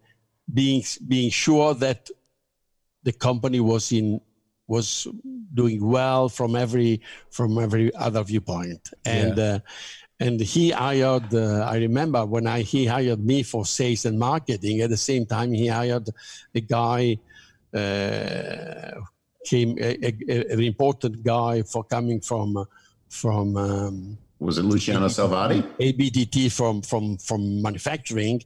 being 0.53 0.83
being 1.09 1.31
sure 1.31 1.75
that 1.75 2.11
the 3.03 3.13
company 3.13 3.61
was 3.61 3.93
in 3.93 4.21
was 4.67 5.09
doing 5.53 5.85
well 5.85 6.29
from 6.29 6.55
every 6.55 7.01
from 7.31 7.59
every 7.59 7.93
other 7.97 8.23
viewpoint 8.23 8.91
and 9.05 9.37
yeah. 9.37 9.55
uh, 9.55 9.59
and 10.21 10.41
he 10.41 10.71
hired 10.71 11.35
uh, 11.35 11.67
i 11.69 11.77
remember 11.77 12.25
when 12.25 12.47
i 12.47 12.61
he 12.61 12.87
hired 12.87 13.25
me 13.25 13.43
for 13.43 13.67
sales 13.67 14.05
and 14.05 14.17
marketing 14.19 14.81
at 14.81 14.91
the 14.91 14.97
same 14.97 15.27
time 15.27 15.53
he 15.53 15.67
hired 15.67 16.09
a 16.55 16.61
guy 16.61 17.19
uh, 17.75 19.01
came 19.45 19.77
a, 19.81 19.91
a, 20.07 20.53
an 20.53 20.61
important 20.61 21.23
guy 21.23 21.63
for 21.63 21.83
coming 21.85 22.21
from 22.21 22.65
from 23.11 23.57
um, 23.57 24.19
was 24.39 24.57
it 24.57 24.63
Luciano 24.63 25.07
Salvati? 25.07 25.63
ABDT 25.79 26.51
from 26.51 26.81
from 26.81 27.19
from 27.19 27.61
manufacturing, 27.61 28.43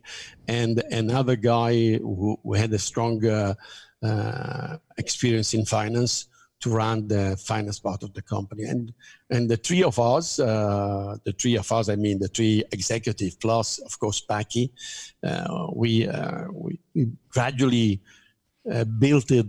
and 0.49 0.83
another 0.91 1.37
guy 1.37 1.99
who, 1.99 2.39
who 2.43 2.55
had 2.55 2.73
a 2.73 2.79
strong 2.79 3.25
uh, 3.25 3.55
uh, 4.03 4.77
experience 4.99 5.55
in 5.55 5.65
finance 5.65 6.27
to 6.61 6.71
run 6.71 7.07
the 7.09 7.37
finance 7.37 7.79
part 7.79 8.03
of 8.03 8.13
the 8.15 8.23
company. 8.23 8.65
And 8.65 8.93
and 9.31 9.49
the 9.49 9.57
three 9.57 9.85
of 9.85 9.99
us, 10.01 10.41
uh, 10.41 11.17
the 11.25 11.33
three 11.33 11.57
of 11.57 11.71
us, 11.71 11.89
I 11.89 11.97
mean 11.97 12.19
the 12.19 12.29
three 12.29 12.65
executive 12.73 13.39
plus, 13.39 13.79
of 13.79 13.99
course, 14.01 14.21
Paky, 14.29 14.71
uh, 15.23 15.69
we, 15.73 16.09
uh, 16.09 16.47
we, 16.53 16.81
we 16.95 17.09
gradually. 17.29 18.01
Uh, 18.67 18.83
built 18.83 19.31
it, 19.31 19.45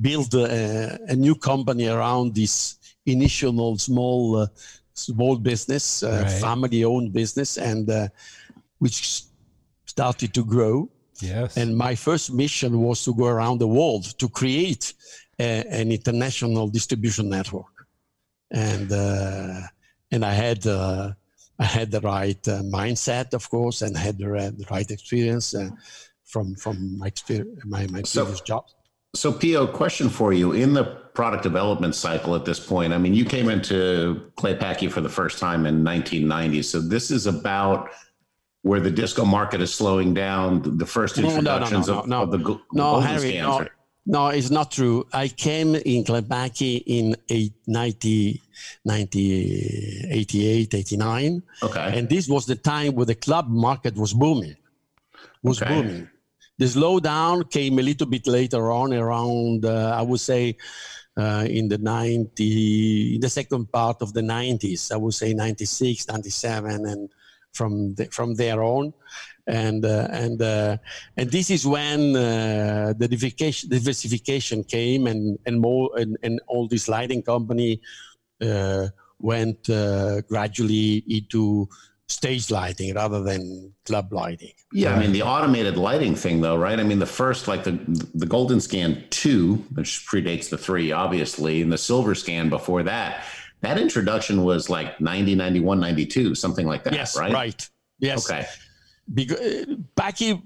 built 0.00 0.32
a, 0.32 0.96
a, 1.08 1.16
new 1.16 1.34
company 1.34 1.88
around 1.88 2.36
this 2.36 2.78
initial 3.06 3.78
small 3.78 4.48
small 4.94 5.36
business, 5.36 6.02
uh, 6.02 6.22
right. 6.22 6.40
family-owned 6.40 7.12
business, 7.12 7.56
and 7.56 7.88
uh, 7.90 8.08
which 8.78 9.24
started 9.86 10.34
to 10.34 10.44
grow. 10.44 10.88
Yes. 11.20 11.56
And 11.56 11.76
my 11.76 11.94
first 11.94 12.32
mission 12.32 12.80
was 12.80 13.04
to 13.04 13.14
go 13.14 13.26
around 13.26 13.58
the 13.58 13.68
world 13.68 14.18
to 14.18 14.28
create 14.28 14.94
a, 15.38 15.64
an 15.68 15.92
international 15.92 16.68
distribution 16.68 17.28
network, 17.28 17.74
and 18.50 18.90
uh, 18.92 19.60
and 20.10 20.24
I 20.24 20.32
had. 20.32 20.66
Uh, 20.66 21.12
I 21.60 21.64
had 21.64 21.90
the 21.90 22.00
right 22.00 22.48
uh, 22.48 22.62
mindset, 22.62 23.34
of 23.34 23.50
course, 23.50 23.82
and 23.82 23.94
had 23.94 24.16
the, 24.16 24.28
the 24.56 24.64
right 24.70 24.90
experience 24.90 25.54
uh, 25.54 25.68
from 26.24 26.54
from 26.54 26.96
my 26.96 27.06
experience, 27.06 27.60
my, 27.66 27.86
my 27.88 28.00
so, 28.00 28.24
previous 28.24 28.40
job. 28.40 28.64
So, 29.14 29.32
Pio, 29.32 29.66
question 29.66 30.08
for 30.08 30.32
you: 30.32 30.52
In 30.52 30.72
the 30.72 30.84
product 31.14 31.42
development 31.42 31.94
cycle 31.94 32.34
at 32.34 32.44
this 32.44 32.60
point, 32.60 32.92
I 32.92 32.98
mean, 32.98 33.14
you 33.14 33.24
came 33.24 33.48
into 33.48 34.30
Clay 34.36 34.54
Paky 34.54 34.90
for 34.90 35.00
the 35.00 35.08
first 35.08 35.38
time 35.38 35.66
in 35.66 35.84
1990. 35.84 36.62
So, 36.62 36.80
this 36.80 37.10
is 37.10 37.26
about 37.26 37.90
where 38.62 38.80
the 38.80 38.90
disco 38.90 39.24
market 39.24 39.60
is 39.60 39.74
slowing 39.74 40.14
down. 40.14 40.78
The 40.78 40.86
first 40.86 41.18
introductions 41.18 41.88
no, 41.88 42.02
no, 42.02 42.06
no, 42.06 42.22
of, 42.22 42.34
of, 42.34 42.44
the 42.44 42.60
no, 42.72 43.00
Harry, 43.00 43.38
no, 43.38 43.66
no, 44.06 44.28
it's 44.28 44.50
not 44.50 44.70
true. 44.70 45.06
I 45.12 45.28
came 45.28 45.74
in 45.74 46.04
Clay 46.04 46.22
Paky 46.22 46.82
in 46.86 47.16
90, 47.66 48.40
90, 48.84 50.08
88, 50.10 50.74
89. 50.74 51.42
Okay. 51.62 51.98
And 51.98 52.08
this 52.08 52.28
was 52.28 52.46
the 52.46 52.56
time 52.56 52.94
where 52.94 53.06
the 53.06 53.14
club 53.14 53.48
market 53.48 53.96
was 53.96 54.12
booming. 54.12 54.56
Was 55.42 55.60
okay. 55.60 55.74
booming 55.74 56.08
the 56.60 56.66
slowdown 56.66 57.50
came 57.50 57.78
a 57.78 57.82
little 57.82 58.06
bit 58.06 58.26
later 58.26 58.70
on, 58.70 58.92
around 58.92 59.64
uh, 59.64 59.94
I 59.96 60.02
would 60.02 60.20
say 60.20 60.58
uh, 61.16 61.46
in 61.48 61.70
the 61.70 61.78
90, 61.78 63.14
in 63.14 63.20
the 63.22 63.30
second 63.30 63.72
part 63.72 64.02
of 64.02 64.12
the 64.12 64.20
90s. 64.20 64.92
I 64.92 64.96
would 64.98 65.14
say 65.14 65.32
96, 65.32 66.06
97, 66.08 66.84
and 66.84 67.08
from 67.54 67.94
the, 67.94 68.04
from 68.12 68.34
there 68.34 68.62
on. 68.62 68.92
And 69.46 69.86
uh, 69.86 70.08
and 70.12 70.40
uh, 70.42 70.76
and 71.16 71.30
this 71.30 71.50
is 71.50 71.66
when 71.66 72.14
uh, 72.14 72.92
the 72.96 73.08
diversification, 73.08 73.70
diversification 73.70 74.62
came, 74.62 75.06
and 75.06 75.38
and 75.46 75.58
more 75.60 75.90
and, 75.96 76.18
and 76.22 76.40
all 76.46 76.68
this 76.68 76.88
lighting 76.88 77.22
company 77.22 77.80
uh, 78.42 78.88
went 79.18 79.64
gradually 80.28 81.02
into 81.08 81.68
stage 82.10 82.50
lighting 82.50 82.94
rather 82.94 83.22
than 83.22 83.72
club 83.84 84.12
lighting. 84.12 84.52
Yeah, 84.72 84.94
I 84.94 84.98
mean 84.98 85.12
the 85.12 85.22
automated 85.22 85.76
lighting 85.76 86.14
thing 86.14 86.40
though, 86.40 86.56
right? 86.56 86.78
I 86.78 86.82
mean 86.82 86.98
the 86.98 87.06
first 87.06 87.48
like 87.48 87.64
the 87.64 87.78
the 88.14 88.26
golden 88.26 88.60
scan 88.60 89.04
2, 89.10 89.54
which 89.74 90.06
predates 90.06 90.48
the 90.50 90.58
3 90.58 90.92
obviously, 90.92 91.62
and 91.62 91.72
the 91.72 91.78
silver 91.78 92.14
scan 92.14 92.48
before 92.48 92.82
that, 92.82 93.24
that 93.60 93.78
introduction 93.78 94.42
was 94.42 94.68
like 94.68 95.00
90 95.00 95.34
91 95.34 95.80
92, 95.80 96.34
something 96.34 96.66
like 96.66 96.84
that, 96.84 96.92
yes, 96.92 97.16
right? 97.18 97.32
Right. 97.32 97.70
Yes. 97.98 98.28
Okay. 98.28 98.46
Because 99.12 99.66
Paky, 99.96 100.40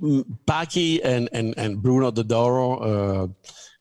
Paky 0.46 1.00
and, 1.04 1.28
and, 1.32 1.54
and 1.58 1.82
Bruno 1.82 2.10
Dodoro, 2.10 2.80
uh, 2.80 3.28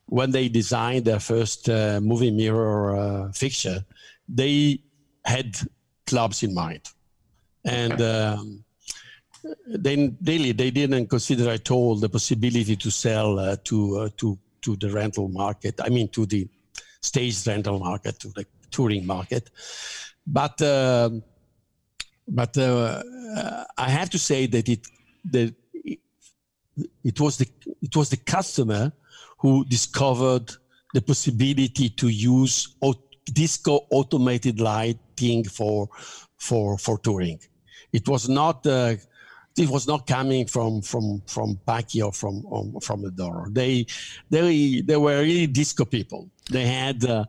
when 0.07 0.31
they 0.31 0.49
designed 0.49 1.05
their 1.05 1.22
first 1.22 1.69
uh, 1.69 2.01
moving 2.01 2.35
mirror 2.35 2.95
uh, 2.95 3.31
fixture, 3.31 3.85
they 4.27 4.84
had 5.23 5.57
clubs 6.05 6.43
in 6.43 6.53
mind 6.53 6.81
and 7.65 8.02
um, 8.02 8.64
then 9.68 10.18
really 10.23 10.52
they 10.52 10.72
didn't 10.72 11.07
consider 11.07 11.49
at 11.49 11.69
all 11.72 11.95
the 11.95 12.10
possibility 12.10 12.76
to 12.76 12.90
sell 12.91 13.40
uh, 13.40 13.56
to 13.64 13.98
uh, 13.98 14.10
to 14.18 14.38
to 14.61 14.76
the 14.77 14.90
rental 14.90 15.27
market. 15.27 15.80
I 15.84 15.90
mean, 15.90 16.07
to 16.10 16.26
the 16.26 16.48
stage 17.02 17.45
rental 17.45 17.80
market, 17.80 18.19
to 18.19 18.30
the 18.30 18.45
touring 18.72 19.06
market. 19.06 19.49
But 20.26 20.61
uh, 20.61 21.10
but 22.27 22.57
I 22.57 23.90
have 23.90 24.10
to 24.11 24.19
say 24.19 24.45
that 24.48 24.69
it 24.69 24.88
that 25.31 25.53
it 27.03 27.19
was 27.19 27.38
the 27.38 27.48
it 27.81 27.95
was 27.95 28.10
the 28.10 28.18
customer 28.18 28.91
who 29.38 29.65
discovered 29.65 30.52
the 30.94 31.02
possibility 31.02 31.90
to 31.90 32.07
use 32.07 32.76
disco 33.31 33.85
automated 33.90 34.60
lighting 34.60 35.44
for 35.44 35.90
for 36.38 36.77
for 36.77 36.98
touring 36.99 37.40
it 37.94 38.07
was 38.07 38.28
not 38.28 38.65
uh, 38.68 38.95
it 39.57 39.70
was 39.70 39.88
not 39.88 40.07
coming 40.07 40.45
from 40.48 40.82
from 40.82 41.22
from 41.28 41.60
Paky 41.68 42.02
or 42.02 42.11
from 42.11 42.45
um, 42.52 42.80
from 42.82 43.03
the 43.03 43.11
door. 43.11 43.48
They 43.52 43.86
they 44.30 44.82
they 44.82 44.98
were 44.98 45.22
really 45.22 45.48
disco 45.48 45.86
people. 45.86 46.30
They 46.49 46.65
had 46.65 47.06
uh, 47.06 47.26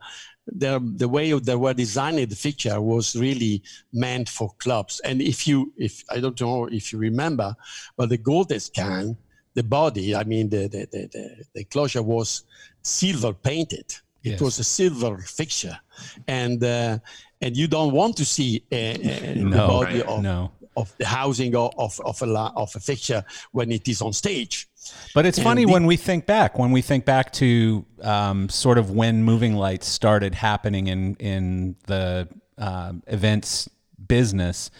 their, 0.47 0.79
the 0.79 1.09
way 1.09 1.33
they 1.39 1.57
were 1.57 1.75
designing 1.75 2.27
the 2.27 2.37
fixture 2.37 2.81
was 2.81 3.17
really 3.17 3.63
meant 3.93 4.29
for 4.29 4.55
clubs. 4.59 5.01
And 5.01 5.21
if 5.21 5.47
you 5.47 5.73
if 5.77 6.03
I 6.11 6.21
don't 6.21 6.41
know 6.41 6.67
if 6.67 6.93
you 6.93 6.99
remember, 6.99 7.55
but 7.97 8.09
the 8.09 8.19
golden 8.19 8.61
scan, 8.61 9.17
the 9.55 9.63
body, 9.63 10.15
I 10.15 10.25
mean 10.25 10.49
the 10.49 10.67
the 10.69 10.89
the, 10.91 11.09
the, 11.13 11.45
the 11.55 11.65
closure 11.65 12.03
was 12.03 12.45
silver 12.83 13.33
painted. 13.35 13.95
It 14.23 14.33
yes. 14.33 14.41
was 14.41 14.59
a 14.59 14.65
silver 14.65 15.19
fixture, 15.19 15.79
and 16.27 16.65
uh, 16.65 16.99
and 17.45 17.57
you 17.57 17.69
don't 17.69 17.93
want 17.93 18.17
to 18.17 18.25
see 18.25 18.65
a, 18.73 18.95
a 18.95 19.35
no, 19.37 19.69
body 19.69 20.01
right. 20.01 20.07
of, 20.07 20.23
no. 20.23 20.51
of 20.79 20.97
the 20.97 21.05
housing 21.05 21.55
of, 21.55 21.73
of, 21.77 22.01
of, 22.05 22.23
a, 22.23 22.27
of 22.57 22.75
a 22.75 22.81
fixture 22.81 23.23
when 23.53 23.71
it 23.71 23.87
is 23.87 24.01
on 24.01 24.15
stage. 24.15 24.67
But 25.15 25.27
it's 25.27 25.37
and 25.37 25.45
funny 25.45 25.67
the, 25.67 25.73
when 25.73 25.85
we 25.85 25.97
think 25.97 26.25
back, 26.25 26.59
when 26.59 26.71
we 26.73 26.81
think 26.81 27.05
back 27.05 27.33
to 27.35 27.85
um, 28.03 28.49
sort 28.49 28.79
of 28.79 28.91
when 28.91 29.23
moving 29.23 29.55
lights 29.57 29.87
started 29.87 30.35
happening 30.35 30.87
in 30.87 31.15
in 31.17 31.77
the 31.87 32.29
um, 32.59 33.03
events 33.07 33.69
business. 34.07 34.71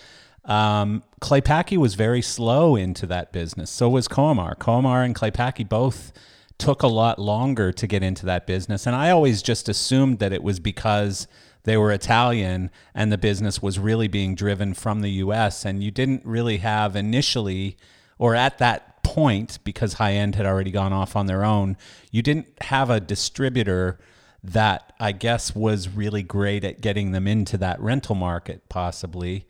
Um, 0.45 1.03
Claypaky 1.23 1.79
was 1.79 1.95
very 1.95 2.21
slow 2.21 2.77
into 2.77 3.07
that 3.07 3.33
business. 3.33 3.71
So 3.71 3.89
was 3.89 4.09
Coemar. 4.09 4.57
Coemar 4.57 5.03
and 5.05 5.15
Claypaky 5.15 5.67
both 5.67 6.13
took 6.59 6.83
a 6.83 6.87
lot 6.87 7.19
longer 7.19 7.73
to 7.73 7.87
get 7.87 8.03
into 8.03 8.27
that 8.27 8.47
business. 8.47 8.87
And 8.87 8.95
I 8.95 9.11
always 9.11 9.43
just 9.43 9.71
assumed 9.71 10.19
that 10.19 10.35
it 10.35 10.43
was 10.43 10.61
because 10.61 11.27
they 11.65 11.77
were 11.77 11.91
Italian 11.91 12.71
and 12.95 13.11
the 13.11 13.19
business 13.19 13.61
was 13.61 13.79
really 13.79 14.09
being 14.09 14.35
driven 14.35 14.75
from 14.75 15.01
the 15.01 15.11
US. 15.11 15.65
And 15.65 15.83
you 15.83 15.91
didn't 15.91 16.25
really 16.25 16.59
have 16.59 16.95
initially, 16.95 17.77
or 18.19 18.35
at 18.35 18.59
that 18.59 19.03
point, 19.03 19.59
because 19.65 19.95
high 19.95 20.13
end 20.13 20.37
had 20.37 20.47
already 20.47 20.71
gone 20.71 20.93
off 20.93 21.17
on 21.17 21.27
their 21.27 21.45
own, 21.45 21.77
you 22.11 22.23
didn't 22.23 22.47
have 22.63 22.91
a 22.91 23.01
distributor 23.01 23.99
that 24.43 24.93
I 25.01 25.13
guess 25.13 25.55
was 25.55 25.89
really 25.89 26.23
great 26.23 26.65
at 26.65 26.83
getting 26.83 27.13
them 27.13 27.27
into 27.27 27.57
that 27.59 27.81
rental 27.81 28.15
market, 28.15 28.69
possibly. 28.69 29.47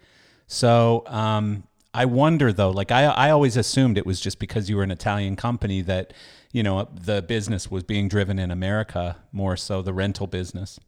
So 0.46 1.02
um, 1.06 1.64
I 1.92 2.04
wonder 2.04 2.52
though, 2.52 2.70
like 2.70 2.92
I, 2.92 3.06
I 3.06 3.30
always 3.30 3.56
assumed 3.56 3.98
it 3.98 4.06
was 4.06 4.20
just 4.20 4.38
because 4.38 4.70
you 4.70 4.76
were 4.76 4.84
an 4.84 4.92
Italian 4.92 5.34
company 5.34 5.82
that, 5.82 6.12
you 6.52 6.62
know, 6.62 6.88
the 6.92 7.22
business 7.22 7.72
was 7.72 7.82
being 7.82 8.08
driven 8.08 8.38
in 8.38 8.52
America 8.52 9.16
more 9.32 9.56
so 9.56 9.82
the 9.82 9.92
rental 9.92 10.28
business. 10.28 10.78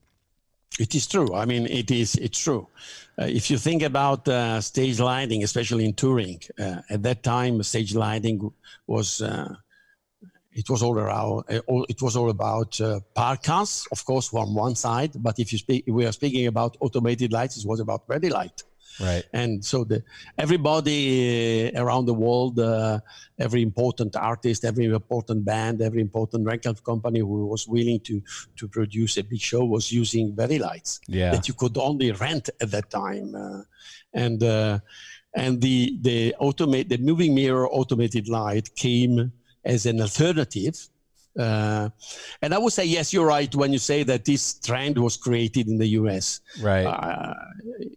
It 0.79 0.95
is 0.95 1.07
true. 1.07 1.35
I 1.35 1.47
mean, 1.47 1.67
it 1.67 1.91
is. 1.91 2.17
It's 2.17 2.39
true. 2.39 2.69
Uh, 3.19 3.25
if 3.25 3.51
you 3.51 3.57
think 3.57 3.83
about 3.83 4.29
uh, 4.29 4.61
stage 4.61 5.01
lighting, 5.01 5.43
especially 5.43 5.87
in 5.87 5.95
touring, 5.95 6.41
uh, 6.59 6.83
at 6.91 7.03
that 7.03 7.23
time, 7.23 7.63
stage 7.63 7.95
lighting 7.95 8.53
was 8.87 9.23
uh, 9.23 9.55
it 10.53 10.69
was 10.69 10.83
all 10.83 10.99
around. 10.99 11.45
Uh, 11.49 11.61
it 11.89 12.01
was 12.03 12.17
all 12.17 12.29
about 12.31 12.79
uh, 12.81 13.01
PAR 13.15 13.37
cans, 13.37 13.87
of 13.91 14.05
course, 14.05 14.33
on 14.35 14.55
one 14.55 14.75
side. 14.75 15.13
But 15.17 15.39
if 15.39 15.53
you 15.53 15.59
speak, 15.59 15.85
we 15.87 16.05
are 16.07 16.13
speaking 16.13 16.47
about 16.47 16.77
automated 16.81 17.33
lights. 17.33 17.57
It 17.57 17.67
was 17.67 17.81
about 17.81 18.07
Vari-Lite. 18.07 18.63
Right. 19.01 19.25
And 19.33 19.65
so 19.65 19.85
the 19.85 20.03
everybody 20.39 21.75
uh, 21.75 21.83
around 21.83 22.07
the 22.07 22.15
world, 22.15 22.59
uh, 22.59 23.01
every 23.39 23.63
important 23.63 24.17
artist, 24.17 24.65
every 24.65 24.87
important 24.87 25.45
band, 25.45 25.83
every 25.83 26.01
important 26.01 26.47
rental 26.47 26.75
company 26.75 27.21
who 27.21 27.47
was 27.47 27.69
willing 27.69 28.01
to 28.01 28.23
to 28.57 28.69
produce 28.69 29.17
a 29.19 29.23
big 29.23 29.41
show 29.41 29.65
was 29.65 29.93
using 29.93 30.35
Vari-Lites 30.35 31.01
yeah. 31.07 31.31
that 31.33 31.49
you 31.49 31.55
could 31.55 31.77
only 31.77 32.13
rent 32.13 32.49
at 32.61 32.71
that 32.71 32.91
time, 32.91 33.35
uh, 33.35 33.63
and 34.15 34.43
uh, 34.43 34.79
and 35.35 35.61
the 35.61 35.99
the 36.01 36.35
automate 36.41 36.89
the 36.89 36.99
moving 36.99 37.35
mirror 37.35 37.69
automated 37.69 38.29
light 38.29 38.75
came 38.77 39.33
as 39.65 39.85
an 39.85 40.01
alternative 40.01 40.89
uh, 41.39 41.89
and 42.43 42.55
I 42.55 42.59
would 42.59 42.73
say, 42.73 42.85
yes, 42.85 43.13
you're 43.13 43.27
right 43.27 43.53
when 43.55 43.73
you 43.73 43.79
say 43.79 44.03
that 44.05 44.25
this 44.25 44.55
trend 44.55 44.99
was 44.99 45.17
created 45.17 45.69
in 45.69 45.79
the 45.79 45.89
US. 46.01 46.41
Right. 46.61 46.87
Uh, 46.87 47.35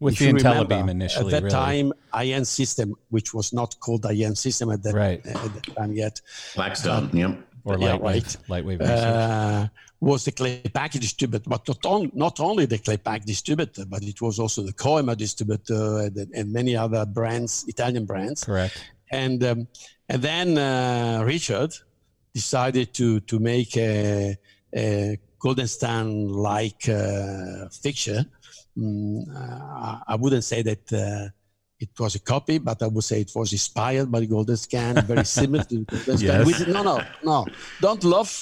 With 0.01 0.17
the 0.17 0.33
IntelliBeam 0.33 0.89
initially. 0.89 1.25
At 1.25 1.31
that 1.31 1.43
really. 1.43 1.53
time, 1.53 1.93
High 2.13 2.27
End 2.27 2.47
System, 2.47 2.95
which 3.09 3.33
was 3.33 3.53
not 3.53 3.79
called 3.79 4.05
High 4.05 4.23
End 4.25 4.37
System 4.37 4.71
at 4.71 4.83
that, 4.83 4.93
right. 4.93 5.25
at 5.25 5.53
that 5.53 5.75
time 5.75 5.93
yet. 5.93 6.21
Blackstone, 6.55 7.05
um, 7.05 7.17
yep. 7.17 7.37
Or 7.65 7.77
yeah, 7.77 7.93
light 7.93 8.37
right. 8.49 8.65
Lightwave 8.65 8.81
uh, 8.81 9.67
was 9.99 10.23
the 10.25 10.31
Claypaky 10.31 10.99
distributor, 10.99 11.49
but 11.49 11.67
not, 11.67 11.85
on, 11.85 12.11
not 12.15 12.39
only 12.39 12.65
the 12.65 12.79
Claypaky 12.79 13.25
distributor, 13.25 13.85
but 13.85 14.01
it 14.01 14.21
was 14.21 14.39
also 14.39 14.63
the 14.63 14.73
Coemar 14.73 15.17
distributor 15.17 15.99
and, 15.99 16.17
and, 16.33 16.53
many 16.53 16.75
other 16.75 17.05
brands, 17.05 17.65
Italian 17.67 18.05
brands. 18.05 18.45
Correct. 18.45 18.81
And 19.11 19.43
um, 19.43 19.67
and 20.07 20.21
then 20.21 20.57
uh, 20.57 21.23
Richard, 21.25 21.73
decided 22.41 22.87
to 22.99 23.07
to 23.29 23.35
make 23.51 23.71
a, 23.77 24.37
a 24.83 25.17
Golden 25.43 25.67
Scan 25.75 26.07
like 26.49 26.83
uh, 26.89 27.67
fixture. 27.85 28.21
Mm, 28.77 29.23
uh, 29.41 29.95
I 30.13 30.15
wouldn't 30.21 30.45
say 30.51 30.61
that 30.69 30.83
uh, 30.93 31.25
it 31.79 31.91
was 31.97 32.15
a 32.15 32.23
copy, 32.33 32.57
but 32.69 32.77
I 32.85 32.87
would 32.93 33.03
say 33.09 33.17
it 33.21 33.31
was 33.35 33.51
inspired 33.59 34.07
by 34.11 34.25
Golden 34.25 34.57
Scan, 34.57 34.93
very 35.11 35.25
similar 35.25 35.63
to 35.71 35.75
Golden 35.91 36.17
Scan. 36.17 36.47
Yes. 36.47 36.67
no, 36.75 36.81
no, 36.83 36.95
no, 37.23 37.37
don't 37.85 38.03
laugh, 38.03 38.33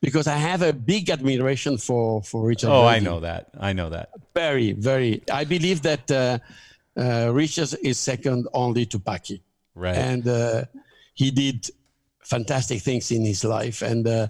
because 0.00 0.26
I 0.36 0.38
have 0.50 0.62
a 0.62 0.72
big 0.72 1.04
admiration 1.16 1.74
for 1.86 2.22
for 2.22 2.38
Richard. 2.50 2.70
Oh, 2.70 2.82
Bergin. 2.84 2.96
I 2.96 2.98
know 3.06 3.18
that. 3.28 3.42
I 3.68 3.70
know 3.78 3.88
that. 3.96 4.06
Very, 4.42 4.68
very. 4.90 5.12
I 5.40 5.44
believe 5.54 5.78
that 5.90 6.04
uh, 6.10 6.38
uh, 7.04 7.30
Richard 7.42 7.70
is 7.90 7.96
second 7.98 8.40
only 8.52 8.84
to 8.92 8.98
Paky. 9.08 9.38
Right. 9.74 9.96
And 10.10 10.22
uh, 10.28 10.64
he 11.14 11.30
did 11.30 11.58
fantastic 12.24 12.82
things 12.82 13.10
in 13.10 13.24
his 13.24 13.44
life, 13.44 13.82
and 13.82 14.06
uh, 14.06 14.28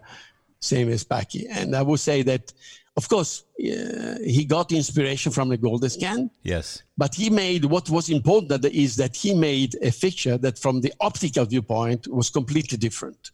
same 0.61 0.89
as 0.91 1.05
Paky. 1.05 1.47
And 1.49 1.75
I 1.75 1.83
would 1.83 2.01
say 2.01 2.23
that, 2.23 2.53
of 2.97 3.09
course, 3.09 3.45
uh, 3.59 4.19
he 4.25 4.45
got 4.45 4.73
inspiration 4.73 5.33
from 5.33 5.49
the 5.49 5.57
Golden 5.57 5.91
Scan. 5.91 6.31
Yes. 6.43 6.83
But 6.97 7.15
he 7.15 7.31
made 7.31 7.65
what 7.65 7.91
was 7.91 8.11
important 8.11 8.65
is 8.65 8.97
that 8.97 9.17
he 9.17 9.35
made 9.35 9.77
a 9.83 9.91
fixture 9.91 10.39
that, 10.39 10.59
from 10.59 10.81
the 10.81 10.93
optical 11.01 11.45
viewpoint, 11.45 12.07
was 12.09 12.31
completely 12.31 12.79
different. 12.79 13.31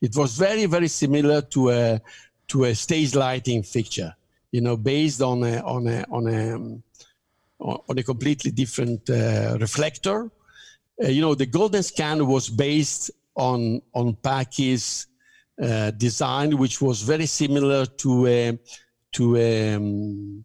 It 0.00 0.14
was 0.16 0.36
very, 0.36 0.66
very 0.66 0.88
similar 0.88 1.42
to 1.42 1.70
a 1.70 2.00
to 2.48 2.64
a 2.64 2.74
stage 2.74 3.14
lighting 3.14 3.62
fixture, 3.62 4.14
you 4.50 4.60
know, 4.60 4.76
based 4.76 5.22
on 5.22 5.42
a 5.42 5.60
on 5.62 5.86
a 5.86 6.04
on 6.10 6.26
a 6.26 6.54
um, 6.54 6.82
on 7.58 7.98
a 7.98 8.02
completely 8.02 8.50
different 8.50 9.08
uh, 9.08 9.56
reflector. 9.60 10.30
Uh, 11.02 11.08
you 11.08 11.20
know, 11.20 11.34
the 11.34 11.46
Golden 11.46 11.82
Scan 11.82 12.26
was 12.26 12.48
based 12.48 13.10
on 13.34 13.82
on 13.94 14.14
Paky's 14.16 15.06
uh, 15.62 15.90
design, 15.92 16.56
which 16.58 16.80
was 16.80 17.02
very 17.02 17.26
similar 17.26 17.86
to 17.86 18.26
a 18.26 18.58
to 19.12 19.36
a 19.36 19.74
um, 19.74 20.44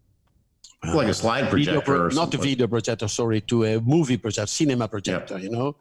like 0.93 1.07
a 1.07 1.14
slide 1.14 1.49
projector, 1.49 1.81
pro- 1.81 2.07
not 2.09 2.34
a 2.34 2.38
video 2.38 2.68
projector, 2.68 3.07
sorry, 3.07 3.41
to 3.41 3.65
a 3.65 3.81
movie 3.81 4.18
projector, 4.18 4.47
cinema 4.47 4.88
projector, 4.88 5.35
yep. 5.35 5.43
you 5.43 5.49
know, 5.49 5.76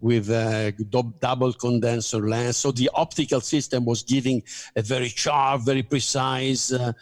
with 0.00 0.28
a 0.30 0.72
double 1.20 1.52
condenser 1.54 2.28
lens. 2.28 2.58
So 2.58 2.70
the 2.70 2.90
optical 2.94 3.40
system 3.40 3.84
was 3.84 4.02
giving 4.02 4.42
a 4.76 4.82
very 4.82 5.08
sharp, 5.08 5.62
very 5.62 5.82
precise 5.82 6.72
uh, 6.72 6.92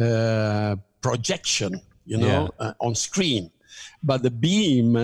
uh, 0.00 0.76
projection, 1.02 1.80
you 2.06 2.16
know, 2.16 2.50
yeah. 2.58 2.66
Uh, 2.66 2.72
on 2.80 2.94
screen 2.94 3.50
but 4.04 4.22
the 4.22 4.30
beam, 4.30 4.96
uh, 4.96 5.00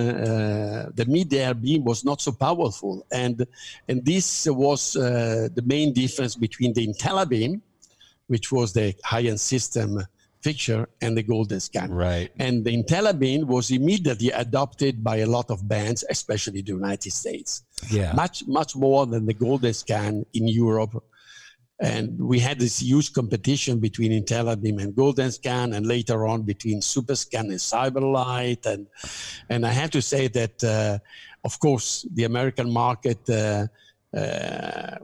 the 0.98 1.06
mid-air 1.08 1.54
beam 1.54 1.84
was 1.84 2.04
not 2.04 2.20
so 2.20 2.32
powerful. 2.32 3.06
And, 3.10 3.46
and 3.88 4.04
this 4.04 4.46
was 4.46 4.94
uh, 4.94 5.48
the 5.54 5.62
main 5.74 5.92
difference 5.92 6.36
between 6.36 6.74
the 6.74 6.86
IntelliBeam, 6.86 7.60
which 8.26 8.52
was 8.52 8.72
the 8.72 8.94
high-end 9.02 9.40
system 9.40 9.90
fixture, 10.42 10.88
and 11.02 11.16
the 11.16 11.22
Golden 11.22 11.60
Scan. 11.60 11.92
Right. 11.92 12.30
And 12.38 12.64
the 12.64 12.72
IntelliBeam 12.82 13.44
was 13.44 13.70
immediately 13.70 14.30
adopted 14.30 15.04
by 15.04 15.16
a 15.18 15.26
lot 15.26 15.50
of 15.50 15.68
bands, 15.68 16.04
especially 16.08 16.62
the 16.62 16.72
United 16.72 17.12
States. 17.12 17.64
Yeah. 17.90 18.12
Much, 18.14 18.46
much 18.46 18.74
more 18.74 19.06
than 19.06 19.26
the 19.26 19.34
Golden 19.34 19.74
Scan 19.74 20.24
in 20.32 20.48
Europe 20.48 21.02
and 21.80 22.18
we 22.18 22.38
had 22.38 22.58
this 22.58 22.80
huge 22.82 23.12
competition 23.12 23.80
between 23.80 24.12
IntelliBeam 24.12 24.82
and 24.82 24.94
Golden 24.94 25.32
Scan, 25.32 25.72
and 25.72 25.86
later 25.86 26.26
on 26.26 26.42
between 26.42 26.80
SuperScan 26.80 27.48
and 27.48 27.52
Cyberlight. 27.52 28.66
And 28.66 28.86
and 29.48 29.66
I 29.66 29.72
have 29.72 29.90
to 29.92 30.02
say 30.02 30.28
that, 30.28 30.62
uh, 30.62 30.98
of 31.42 31.58
course, 31.58 32.06
the 32.12 32.24
American 32.24 32.70
market 32.70 33.28
uh, 33.30 33.66
uh, 34.14 34.96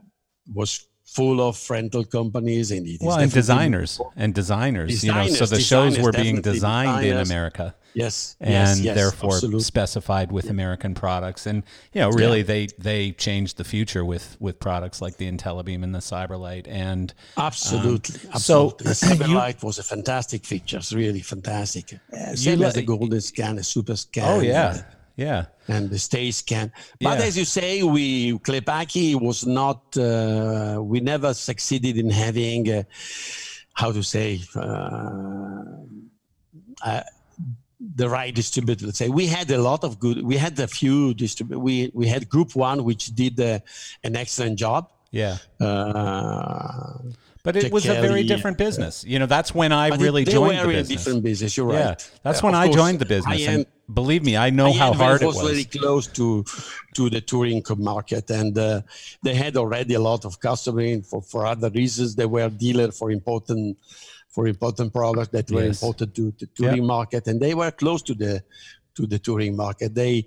was 0.54 0.85
full 1.06 1.40
of 1.40 1.70
rental 1.70 2.04
companies 2.04 2.72
and 2.72 2.86
it 2.86 3.00
well, 3.00 3.18
and 3.18 3.32
designers 3.32 4.00
and 4.16 4.34
designers, 4.34 4.90
designers, 4.90 5.04
you 5.04 5.12
know, 5.12 5.28
so 5.28 5.46
the 5.46 5.60
shows 5.60 5.98
were 5.98 6.12
being 6.12 6.40
designed 6.40 7.02
designers. 7.02 7.10
in 7.10 7.18
America. 7.18 7.74
Yes, 7.94 8.36
and 8.40 8.50
yes, 8.50 8.80
yes, 8.80 8.94
therefore 8.94 9.34
absolutely. 9.34 9.60
specified 9.60 10.30
with 10.30 10.44
yeah. 10.46 10.50
American 10.50 10.94
products, 10.94 11.46
and 11.46 11.62
you 11.94 12.02
know, 12.02 12.10
really, 12.10 12.40
yeah. 12.40 12.44
they 12.44 12.66
they 12.78 13.12
changed 13.12 13.56
the 13.56 13.64
future 13.64 14.04
with 14.04 14.36
with 14.38 14.60
products 14.60 15.00
like 15.00 15.16
the 15.16 15.30
IntelliBeam 15.32 15.82
and 15.82 15.94
the 15.94 16.00
Cyberlight, 16.00 16.68
and 16.68 17.14
absolutely, 17.38 18.20
um, 18.20 18.30
absolutely. 18.34 18.38
So 18.38 18.76
the 18.78 18.90
Cyberlight 18.90 19.62
was 19.64 19.78
a 19.78 19.82
fantastic 19.82 20.44
feature, 20.44 20.76
it's 20.76 20.92
really 20.92 21.20
fantastic. 21.22 21.94
Uh, 22.12 22.34
same 22.34 22.62
as 22.62 22.74
the 22.74 22.82
Golden 22.82 23.20
Scan, 23.22 23.56
a 23.56 23.64
Super 23.64 23.96
Scan. 23.96 24.28
Oh 24.28 24.40
yeah, 24.40 24.82
yeah. 25.16 25.46
And 25.66 25.90
the 25.90 25.98
Stage 25.98 26.34
Scan. 26.34 26.72
But 27.00 27.18
yeah. 27.18 27.24
as 27.24 27.36
you 27.36 27.44
say, 27.44 27.82
we 27.82 28.38
Claypaky 28.38 29.20
was 29.20 29.46
not. 29.46 29.96
Uh, 29.96 30.80
we 30.82 31.00
never 31.00 31.34
succeeded 31.34 31.96
in 31.96 32.10
having, 32.10 32.70
uh, 32.70 32.82
how 33.74 33.92
to 33.92 34.02
say. 34.02 34.40
Uh, 34.54 37.02
the 37.94 38.08
right 38.08 38.34
distributor. 38.34 38.86
Let's 38.86 38.98
say 38.98 39.08
we 39.08 39.26
had 39.26 39.50
a 39.50 39.58
lot 39.58 39.84
of 39.84 39.98
good. 39.98 40.22
We 40.22 40.36
had 40.36 40.58
a 40.60 40.66
few 40.66 41.14
distributors. 41.14 41.62
We 41.62 41.90
we 41.94 42.06
had 42.06 42.28
Group 42.28 42.54
One, 42.54 42.84
which 42.84 43.14
did 43.14 43.40
uh, 43.40 43.60
an 44.04 44.16
excellent 44.16 44.58
job. 44.58 44.90
Yeah. 45.10 45.38
But 47.46 47.54
it 47.56 47.72
was 47.72 47.84
a 47.86 47.94
very 48.08 48.24
different 48.32 48.58
business. 48.66 49.04
You 49.12 49.18
know, 49.20 49.28
that's 49.36 49.50
when 49.60 49.70
I 49.72 49.86
really 50.04 50.24
joined 50.24 50.58
the 50.58 50.70
in 50.70 50.76
business. 50.80 50.88
different 51.04 51.22
business. 51.30 51.56
You're 51.56 51.66
right. 51.66 51.78
yeah, 52.00 52.20
that's 52.26 52.42
when 52.46 52.56
I 52.62 52.64
joined 52.80 52.98
the 52.98 53.06
business. 53.16 53.46
and 53.52 53.66
believe 54.00 54.22
me, 54.28 54.34
I 54.46 54.50
know 54.58 54.70
how 54.82 54.92
hard 54.92 55.22
was 55.22 55.36
it 55.36 55.42
was. 55.42 55.50
very 55.52 55.64
close 55.78 56.06
to 56.18 56.26
to 56.96 57.02
the 57.14 57.20
touring 57.30 57.62
market, 57.92 58.26
and 58.40 58.52
uh, 58.58 58.82
they 59.22 59.34
had 59.44 59.56
already 59.56 59.94
a 59.94 60.00
lot 60.10 60.24
of 60.28 60.32
customers 60.48 61.08
for 61.10 61.20
for 61.22 61.40
other 61.54 61.70
reasons. 61.70 62.08
They 62.20 62.26
were 62.36 62.48
dealer 62.64 62.90
for 62.98 63.08
important 63.20 63.78
for 64.34 64.42
important 64.54 64.88
products 64.92 65.30
that 65.36 65.46
were 65.54 65.64
Yes. 65.66 65.76
important 65.82 66.10
to 66.18 66.24
the 66.40 66.46
touring 66.56 66.86
market, 66.96 67.22
and 67.28 67.36
they 67.44 67.54
were 67.54 67.70
close 67.82 68.02
to 68.08 68.14
the 68.24 68.42
to 68.96 69.06
the 69.06 69.18
touring 69.18 69.56
market. 69.56 69.94
They 69.94 70.24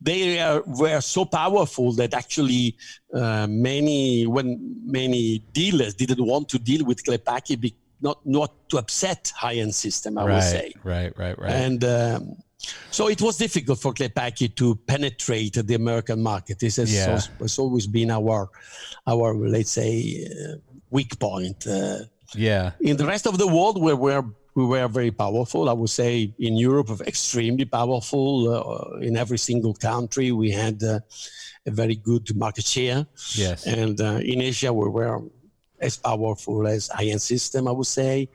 they 0.00 0.38
uh, 0.40 0.60
were 0.66 1.00
so 1.00 1.24
powerful 1.24 1.92
that 1.92 2.14
actually 2.14 2.76
uh, 3.14 3.46
many 3.48 4.26
when 4.26 4.76
many 4.84 5.40
dealers 5.52 5.94
didn't 5.94 6.24
want 6.24 6.48
to 6.50 6.58
deal 6.58 6.84
with 6.84 7.04
Claypaky, 7.04 7.60
be, 7.60 7.74
not 8.00 8.18
not 8.24 8.68
to 8.70 8.78
upset 8.78 9.32
high 9.36 9.56
end 9.56 9.74
system. 9.74 10.18
I 10.18 10.24
would 10.24 10.42
say 10.42 10.72
right, 10.84 11.12
right, 11.18 11.38
right, 11.38 11.38
right. 11.38 11.52
and 11.52 11.84
um, 11.84 12.36
so 12.90 13.08
it 13.08 13.20
was 13.22 13.36
difficult 13.38 13.78
for 13.78 13.92
Claypaky 13.94 14.54
to 14.56 14.74
penetrate 14.86 15.54
the 15.54 15.74
American 15.74 16.22
market. 16.22 16.58
This 16.58 16.76
has, 16.76 16.92
Yeah. 16.92 17.10
al- 17.12 17.38
has 17.40 17.58
always 17.58 17.86
been 17.86 18.10
our, 18.10 18.50
our 19.06 19.34
let's 19.34 19.70
say, 19.70 20.26
uh, 20.26 20.56
weak 20.90 21.18
point. 21.18 21.66
Uh, 21.66 22.00
yeah, 22.34 22.72
in 22.80 22.96
the 22.96 23.06
rest 23.06 23.26
of 23.26 23.38
the 23.38 23.46
world, 23.46 23.80
where 23.80 23.96
we 23.96 24.12
were 24.12 24.24
we 24.54 24.64
were 24.64 24.88
very 24.88 25.10
powerful. 25.10 25.68
I 25.68 25.72
would 25.72 25.90
say 25.90 26.34
in 26.38 26.56
Europe, 26.56 26.90
extremely 27.06 27.64
powerful. 27.64 28.28
Uh, 28.48 28.98
in 28.98 29.16
every 29.16 29.38
single 29.38 29.74
country, 29.74 30.32
we 30.32 30.50
had 30.50 30.82
uh, 30.82 31.00
a 31.66 31.70
very 31.70 31.96
good 31.96 32.34
market 32.36 32.64
share. 32.64 33.06
yes, 33.34 33.66
And 33.66 34.00
uh, 34.00 34.20
in 34.22 34.40
Asia, 34.40 34.72
we 34.72 34.88
were 34.88 35.20
as 35.80 35.96
powerful 35.96 36.66
as 36.66 36.88
High 36.88 37.06
End 37.06 37.22
System, 37.22 37.68
I 37.68 37.72
would 37.72 37.86
say. 37.86 38.28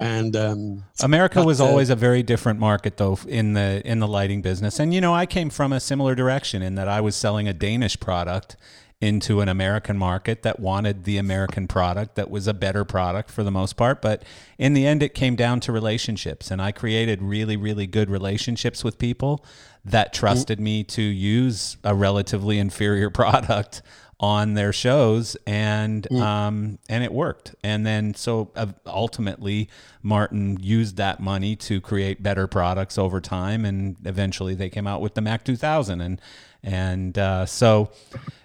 And 0.00 0.36
um, 0.36 0.84
America 1.02 1.42
was 1.42 1.60
uh, 1.60 1.66
always 1.66 1.90
a 1.90 1.96
very 1.96 2.22
different 2.22 2.60
market 2.60 2.98
though 2.98 3.18
in 3.26 3.54
the 3.54 3.82
in 3.84 3.98
the 3.98 4.06
lighting 4.06 4.42
business. 4.42 4.78
And 4.78 4.94
you 4.94 5.00
know, 5.00 5.12
I 5.12 5.26
came 5.26 5.50
from 5.50 5.72
a 5.72 5.80
similar 5.80 6.14
direction 6.14 6.62
in 6.62 6.76
that 6.76 6.86
I 6.86 7.00
was 7.00 7.16
selling 7.16 7.48
a 7.48 7.52
Danish 7.52 7.98
product 7.98 8.56
into 9.00 9.40
an 9.40 9.48
American 9.48 9.96
market 9.96 10.42
that 10.42 10.58
wanted 10.58 11.04
the 11.04 11.18
American 11.18 11.68
product 11.68 12.16
that 12.16 12.30
was 12.30 12.48
a 12.48 12.54
better 12.54 12.84
product 12.84 13.30
for 13.30 13.44
the 13.44 13.50
most 13.50 13.76
part, 13.76 14.02
but 14.02 14.24
in 14.58 14.74
the 14.74 14.86
end 14.86 15.02
it 15.02 15.14
came 15.14 15.36
down 15.36 15.60
to 15.60 15.70
relationships. 15.70 16.50
And 16.50 16.60
I 16.60 16.72
created 16.72 17.22
really 17.22 17.56
really 17.56 17.86
good 17.86 18.10
relationships 18.10 18.82
with 18.82 18.98
people 18.98 19.44
that 19.84 20.12
trusted 20.12 20.58
me 20.58 20.82
to 20.84 21.02
use 21.02 21.76
a 21.84 21.94
relatively 21.94 22.58
inferior 22.58 23.08
product 23.22 23.82
on 24.20 24.54
their 24.54 24.72
shows. 24.72 25.36
And 25.46 26.10
um, 26.20 26.78
and 26.88 27.04
it 27.04 27.12
worked. 27.12 27.54
And 27.62 27.86
then 27.86 28.14
so 28.14 28.50
uh, 28.56 28.66
ultimately 28.84 29.68
Martin 30.02 30.58
used 30.60 30.96
that 30.96 31.20
money 31.20 31.54
to 31.56 31.80
create 31.80 32.20
better 32.20 32.48
products 32.48 32.98
over 32.98 33.20
time. 33.20 33.64
And 33.64 33.96
eventually 34.04 34.54
they 34.54 34.70
came 34.70 34.88
out 34.88 35.00
with 35.00 35.14
the 35.14 35.20
Mac 35.20 35.44
2000 35.44 36.00
and 36.00 36.20
and 36.62 37.18
uh, 37.18 37.46
so 37.46 37.90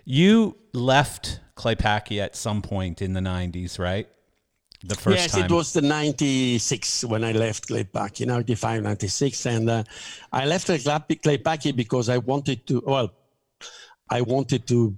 you 0.06 0.56
left 0.74 1.40
Claypaky 1.56 2.20
at 2.22 2.36
some 2.36 2.62
point 2.62 3.02
in 3.02 3.14
the 3.14 3.20
90s 3.20 3.80
right 3.80 4.08
the 4.86 4.96
first 4.96 5.18
yes, 5.18 5.32
time 5.32 5.46
it 5.46 5.52
was 5.52 5.72
the 5.72 5.82
96 5.82 7.06
when 7.06 7.24
I 7.24 7.32
left 7.32 7.70
Claypaky, 7.70 8.28
95, 8.28 8.84
96. 8.84 9.46
And 9.46 9.70
uh, 9.70 9.84
I 10.32 10.46
left 10.46 10.68
Claypaky 10.68 11.74
because 11.74 12.10
I 12.10 12.18
wanted 12.18 12.68
to, 12.68 12.84
well, 12.86 13.14
I 14.10 14.22
wanted 14.22 14.68
to 14.68 14.96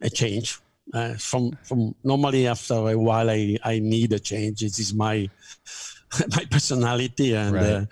a 0.00 0.10
change. 0.10 0.58
Uh, 0.92 1.14
from 1.14 1.56
from 1.62 1.94
normally 2.02 2.46
after 2.48 2.74
a 2.74 2.98
while 2.98 3.30
I, 3.30 3.56
I 3.62 3.78
need 3.78 4.12
a 4.12 4.18
change. 4.18 4.60
This 4.60 4.80
is 4.80 4.92
my 4.92 5.30
my 6.36 6.44
personality 6.50 7.34
and 7.34 7.54
Right. 7.54 7.64
uh, 7.64 7.76
uh, 7.76 7.84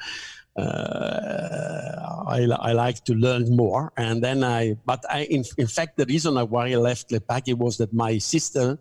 I, 0.56 2.46
I 2.58 2.72
like 2.72 3.04
to 3.04 3.14
learn 3.14 3.54
more. 3.56 3.92
And 3.96 4.22
then 4.22 4.44
I, 4.44 4.76
but 4.84 5.04
I 5.08 5.24
in, 5.24 5.44
in 5.58 5.66
fact 5.66 5.96
the 5.96 6.06
reason 6.06 6.36
why 6.36 6.70
I 6.70 6.76
left 6.76 7.10
Claypaky 7.10 7.54
was 7.56 7.78
that 7.78 7.92
my 7.92 8.18
sister 8.18 8.78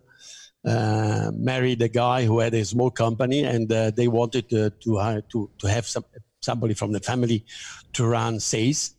uh, 0.64 1.30
married 1.34 1.80
a 1.82 1.88
guy 1.88 2.24
who 2.24 2.38
had 2.40 2.54
a 2.54 2.64
small 2.64 2.90
company, 2.90 3.44
and 3.44 3.72
uh, 3.72 3.90
they 3.90 4.08
wanted 4.08 4.48
to 4.50 4.70
to, 4.70 5.22
to 5.30 5.50
to 5.58 5.66
have 5.66 5.86
some 5.86 6.04
somebody 6.40 6.74
from 6.74 6.92
the 6.92 7.00
family 7.00 7.44
to 7.94 8.06
run 8.06 8.40
sales, 8.40 8.94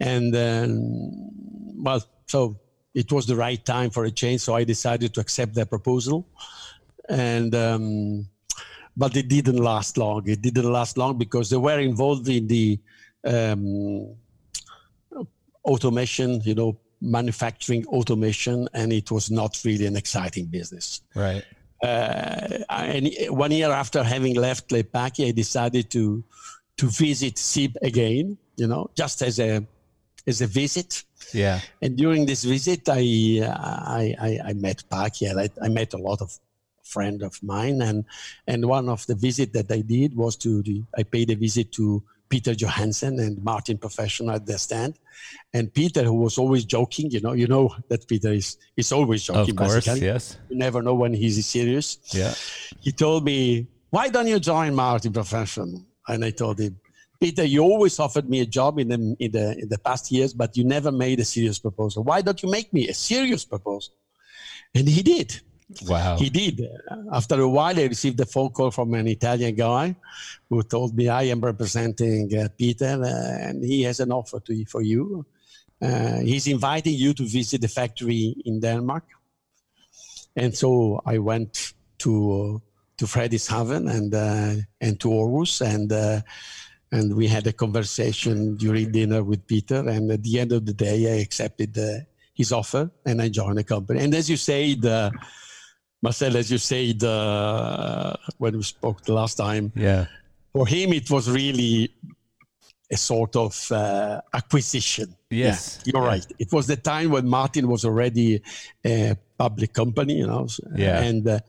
and 0.00 0.36
um, 0.36 1.82
well, 1.82 2.04
so 2.26 2.60
it 2.94 3.10
was 3.10 3.26
the 3.26 3.36
right 3.36 3.64
time 3.64 3.90
for 3.90 4.04
a 4.04 4.10
change. 4.10 4.42
So 4.42 4.54
I 4.54 4.64
decided 4.64 5.14
to 5.14 5.20
accept 5.20 5.54
their 5.54 5.66
proposal, 5.66 6.28
and. 7.08 7.54
Um, 7.54 8.28
but 8.98 9.16
it 9.16 9.28
didn't 9.28 9.58
last 9.58 9.96
long. 9.96 10.28
It 10.28 10.42
didn't 10.42 10.70
last 10.70 10.98
long 10.98 11.16
because 11.16 11.48
they 11.50 11.56
were 11.56 11.78
involved 11.78 12.28
in 12.28 12.48
the 12.48 12.78
um, 13.24 14.08
automation, 15.64 16.40
you 16.42 16.54
know, 16.54 16.76
manufacturing 17.00 17.86
automation, 17.86 18.68
and 18.74 18.92
it 18.92 19.10
was 19.12 19.30
not 19.30 19.56
really 19.64 19.86
an 19.86 19.96
exciting 19.96 20.46
business. 20.46 21.00
right 21.14 21.44
Uh, 21.80 22.58
and 22.70 23.08
one 23.30 23.52
year 23.52 23.70
after 23.70 24.02
having 24.02 24.34
left 24.34 24.68
Claypaky, 24.68 25.28
I 25.28 25.30
decided 25.30 25.90
to 25.96 26.24
to 26.80 26.86
visit 26.88 27.38
SIB 27.38 27.76
again, 27.82 28.36
you 28.56 28.66
know, 28.66 28.90
just 28.96 29.22
as 29.22 29.38
a 29.38 29.64
as 30.26 30.40
a 30.40 30.48
visit. 30.48 31.04
yeah 31.32 31.60
And 31.82 31.96
during 31.96 32.26
this 32.26 32.42
visit, 32.42 32.82
I 32.88 33.02
I, 34.00 34.04
I, 34.28 34.30
I 34.50 34.52
met 34.54 34.82
Paky. 34.90 35.24
I, 35.30 35.48
I 35.66 35.68
met 35.68 35.94
a 35.94 35.98
lot 36.08 36.20
of 36.20 36.28
friend 36.94 37.22
of 37.22 37.34
mine, 37.42 37.78
and 37.88 37.98
and 38.46 38.60
one 38.78 38.88
of 38.88 39.00
the 39.06 39.14
visit 39.28 39.48
that 39.56 39.68
I 39.78 39.80
did 39.96 40.10
was 40.16 40.36
to 40.44 40.50
the, 40.62 40.76
I 41.00 41.02
paid 41.14 41.30
a 41.30 41.36
visit 41.46 41.72
to 41.78 42.02
Peter 42.28 42.54
Johansen 42.54 43.14
and 43.24 43.42
Martin 43.42 43.78
Professional 43.78 44.32
at 44.38 44.44
the 44.46 44.58
stand, 44.58 44.94
and 45.56 45.72
Peter, 45.80 46.02
who 46.04 46.18
was 46.26 46.36
always 46.42 46.64
joking, 46.76 47.10
you 47.10 47.20
know, 47.20 47.32
you 47.32 47.46
know 47.54 47.66
that 47.90 48.06
Peter 48.12 48.32
is 48.32 48.48
is 48.76 48.92
always 48.92 49.20
joking. 49.24 49.50
of 49.50 49.56
course 49.56 49.74
basically. 49.74 50.06
yes 50.12 50.38
You 50.50 50.56
never 50.66 50.80
know 50.86 50.94
when 51.02 51.14
he's 51.22 51.36
serious 51.46 51.98
yeah 52.20 52.34
he 52.84 52.92
told 53.04 53.20
me, 53.30 53.38
"Why 53.90 54.04
don't 54.14 54.28
you 54.34 54.40
join 54.40 54.70
Martin 54.74 55.12
Professional?" 55.12 55.72
And 56.10 56.24
I 56.24 56.30
told 56.42 56.56
him, 56.64 56.74
"Peter, 57.20 57.44
you 57.54 57.60
always 57.70 57.94
offered 58.06 58.26
me 58.32 58.38
a 58.46 58.48
job 58.58 58.72
in 58.82 58.88
the 58.92 58.98
in 59.24 59.30
the 59.36 59.46
in 59.62 59.68
the 59.74 59.80
past 59.88 60.04
years, 60.16 60.32
but 60.42 60.50
you 60.56 60.64
never 60.76 60.90
made 61.04 61.18
a 61.20 61.28
serious 61.36 61.58
proposal. 61.66 62.00
Why 62.10 62.18
don't 62.26 62.40
you 62.42 62.50
make 62.58 62.68
me 62.78 62.82
a 62.88 62.94
serious 63.10 63.44
proposal?" 63.54 63.94
And 64.76 64.86
he 64.96 65.02
did. 65.02 65.40
Wow 65.86 66.16
He 66.16 66.30
did. 66.30 66.66
After 67.12 67.40
a 67.40 67.48
while, 67.48 67.78
I 67.78 67.84
received 67.84 68.18
a 68.20 68.26
phone 68.26 68.50
call 68.50 68.70
from 68.70 68.94
an 68.94 69.06
Italian 69.06 69.54
guy 69.54 69.94
who 70.48 70.62
told 70.62 70.96
me, 70.96 71.08
"I 71.08 71.24
am 71.24 71.40
representing 71.40 72.34
uh, 72.34 72.48
Peter, 72.56 73.02
uh, 73.02 73.48
and 73.48 73.62
he 73.62 73.82
has 73.82 74.00
an 74.00 74.10
offer 74.12 74.40
to 74.40 74.64
for 74.64 74.82
you. 74.82 75.26
Uh, 75.80 76.18
he's 76.20 76.46
inviting 76.46 76.94
you 76.94 77.12
to 77.14 77.24
visit 77.24 77.60
the 77.60 77.68
factory 77.68 78.34
in 78.44 78.60
Denmark." 78.60 79.04
And 80.36 80.56
so 80.56 81.00
I 81.04 81.18
went 81.18 81.74
to 81.98 82.62
to 82.98 83.04
Frederikshavn 83.06 83.90
and 83.90 84.14
uh, 84.14 84.54
and 84.80 85.00
to 85.00 85.08
Aarhus 85.08 85.60
and 85.60 85.92
uh, 85.92 86.20
and 86.90 87.14
we 87.14 87.26
had 87.28 87.46
a 87.46 87.52
conversation 87.52 88.56
during 88.56 88.92
dinner 88.92 89.22
with 89.22 89.46
Peter. 89.46 89.86
And 89.88 90.10
at 90.10 90.22
the 90.22 90.40
end 90.40 90.52
of 90.52 90.64
the 90.64 90.72
day, 90.72 91.12
I 91.14 91.20
accepted 91.20 91.76
uh, 91.76 92.00
his 92.34 92.52
offer 92.52 92.90
and 93.04 93.20
I 93.20 93.28
joined 93.28 93.58
the 93.58 93.64
company. 93.64 94.00
And 94.00 94.14
as 94.14 94.30
you 94.30 94.36
said, 94.36 94.84
uh, 94.84 95.10
Marcel, 96.02 96.36
as 96.36 96.50
you 96.50 96.58
said 96.58 97.02
uh, 97.02 98.14
when 98.38 98.56
we 98.56 98.62
spoke 98.62 99.02
the 99.04 99.12
last 99.12 99.34
time, 99.36 99.72
yeah 99.74 100.06
for 100.52 100.66
him 100.66 100.92
it 100.92 101.10
was 101.10 101.30
really 101.30 101.92
a 102.90 102.96
sort 102.96 103.36
of 103.36 103.70
uh, 103.70 104.20
acquisition. 104.32 105.14
Yes. 105.30 105.80
You're 105.84 106.02
Yeah. 106.02 106.08
right. 106.08 106.26
It 106.38 106.50
was 106.52 106.66
the 106.66 106.76
time 106.76 107.10
when 107.10 107.28
Martin 107.28 107.68
was 107.68 107.84
already 107.84 108.40
a 108.84 109.14
public 109.36 109.74
company, 109.74 110.14
you 110.14 110.26
know, 110.26 110.48
Yeah. 110.74 111.02
and 111.02 111.28
uh, 111.28 111.40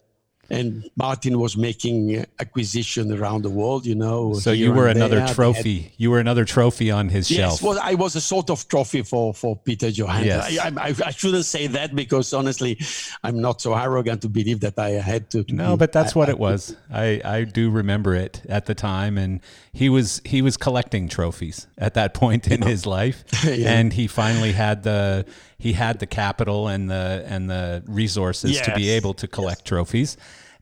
and 0.49 0.89
Martin 0.95 1.39
was 1.39 1.55
making 1.57 2.17
uh, 2.19 2.26
acquisition 2.39 3.11
around 3.13 3.43
the 3.43 3.49
world, 3.49 3.85
you 3.85 3.95
know. 3.95 4.34
so 4.34 4.51
you 4.51 4.71
were 4.73 4.88
another 4.88 5.15
there. 5.15 5.19
They 5.19 5.27
had- 5.27 5.35
trophy 5.35 5.93
you 5.97 6.09
were 6.11 6.19
another 6.19 6.45
trophy 6.45 6.91
on 6.91 7.09
his 7.09 7.30
Yes, 7.30 7.38
shelf 7.39 7.61
well, 7.61 7.80
I 7.81 7.95
was 7.95 8.15
a 8.15 8.21
sort 8.21 8.49
of 8.49 8.67
trophy 8.67 9.01
for 9.03 9.34
for 9.34 9.55
Peter 9.55 9.88
Johansen. 9.91 10.26
Yes. 10.26 10.59
I, 10.59 10.67
I, 10.88 10.95
I 11.05 11.11
shouldn't 11.11 11.45
say 11.45 11.67
that 11.67 11.95
because 11.95 12.34
honestly, 12.34 12.80
I'm 13.23 13.39
not 13.41 13.61
so 13.61 13.73
arrogant 13.73 14.21
to 14.23 14.30
believe 14.30 14.59
that 14.61 14.77
I 14.80 14.89
had 14.91 15.30
to. 15.31 15.43
to 15.43 15.53
No, 15.53 15.76
be- 15.76 15.80
but 15.80 15.91
that's 15.91 16.15
I- 16.15 16.19
what 16.19 16.30
it 16.30 16.39
was. 16.39 16.76
I, 16.91 17.21
I 17.23 17.43
do 17.43 17.69
remember 17.69 18.15
it 18.15 18.41
at 18.49 18.65
the 18.65 18.76
time, 18.76 19.17
and 19.17 19.41
he 19.73 19.89
was 19.89 20.21
he 20.26 20.41
was 20.41 20.57
collecting 20.57 21.07
trophies 21.09 21.67
at 21.77 21.93
that 21.93 22.13
point 22.13 22.47
in 22.49 22.61
his 22.61 22.85
life, 22.85 23.23
Yeah. 23.45 23.71
and 23.80 23.93
he 23.93 24.07
finally 24.07 24.51
had 24.53 24.84
the 24.84 25.26
he 25.60 25.73
had 25.73 25.99
the 25.99 26.07
capital 26.07 26.68
and 26.68 26.90
the 26.90 27.23
and 27.27 27.49
the 27.49 27.84
resources 27.86 28.60
to 28.61 28.73
be 28.73 28.90
able 28.90 29.14
to 29.15 29.27
collect 29.27 29.65
trophies, 29.65 30.18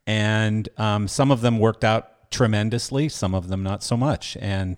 and 0.06 0.68
um, 0.78 1.08
some 1.08 1.32
of 1.32 1.40
them 1.42 1.60
worked 1.60 1.84
out 1.86 2.30
tremendously, 2.32 3.08
some 3.08 3.34
of 3.34 3.48
them 3.48 3.64
not 3.64 3.84
so 3.84 3.96
much, 3.96 4.36
and 4.42 4.78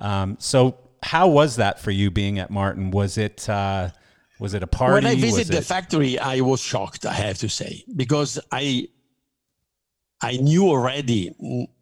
um, 0.00 0.36
so 0.40 0.76
how 1.02 1.28
was 1.28 1.56
that 1.56 1.78
for 1.78 1.90
you 1.92 2.10
being 2.10 2.38
at 2.40 2.50
Martin? 2.50 2.90
Was 2.90 3.18
it 3.18 3.48
uh, 3.48 3.90
was 4.40 4.54
it 4.54 4.62
a 4.62 4.66
party? 4.66 4.94
When 4.94 5.06
I 5.06 5.14
Was 5.14 5.22
visited 5.22 5.52
the 5.52 5.58
it- 5.58 5.64
factory, 5.64 6.18
I 6.18 6.40
was 6.40 6.60
shocked. 6.60 7.04
I 7.06 7.12
have 7.12 7.38
to 7.38 7.48
say 7.48 7.84
because 7.94 8.40
I 8.50 8.88
I 10.20 10.36
knew 10.38 10.64
already 10.68 11.32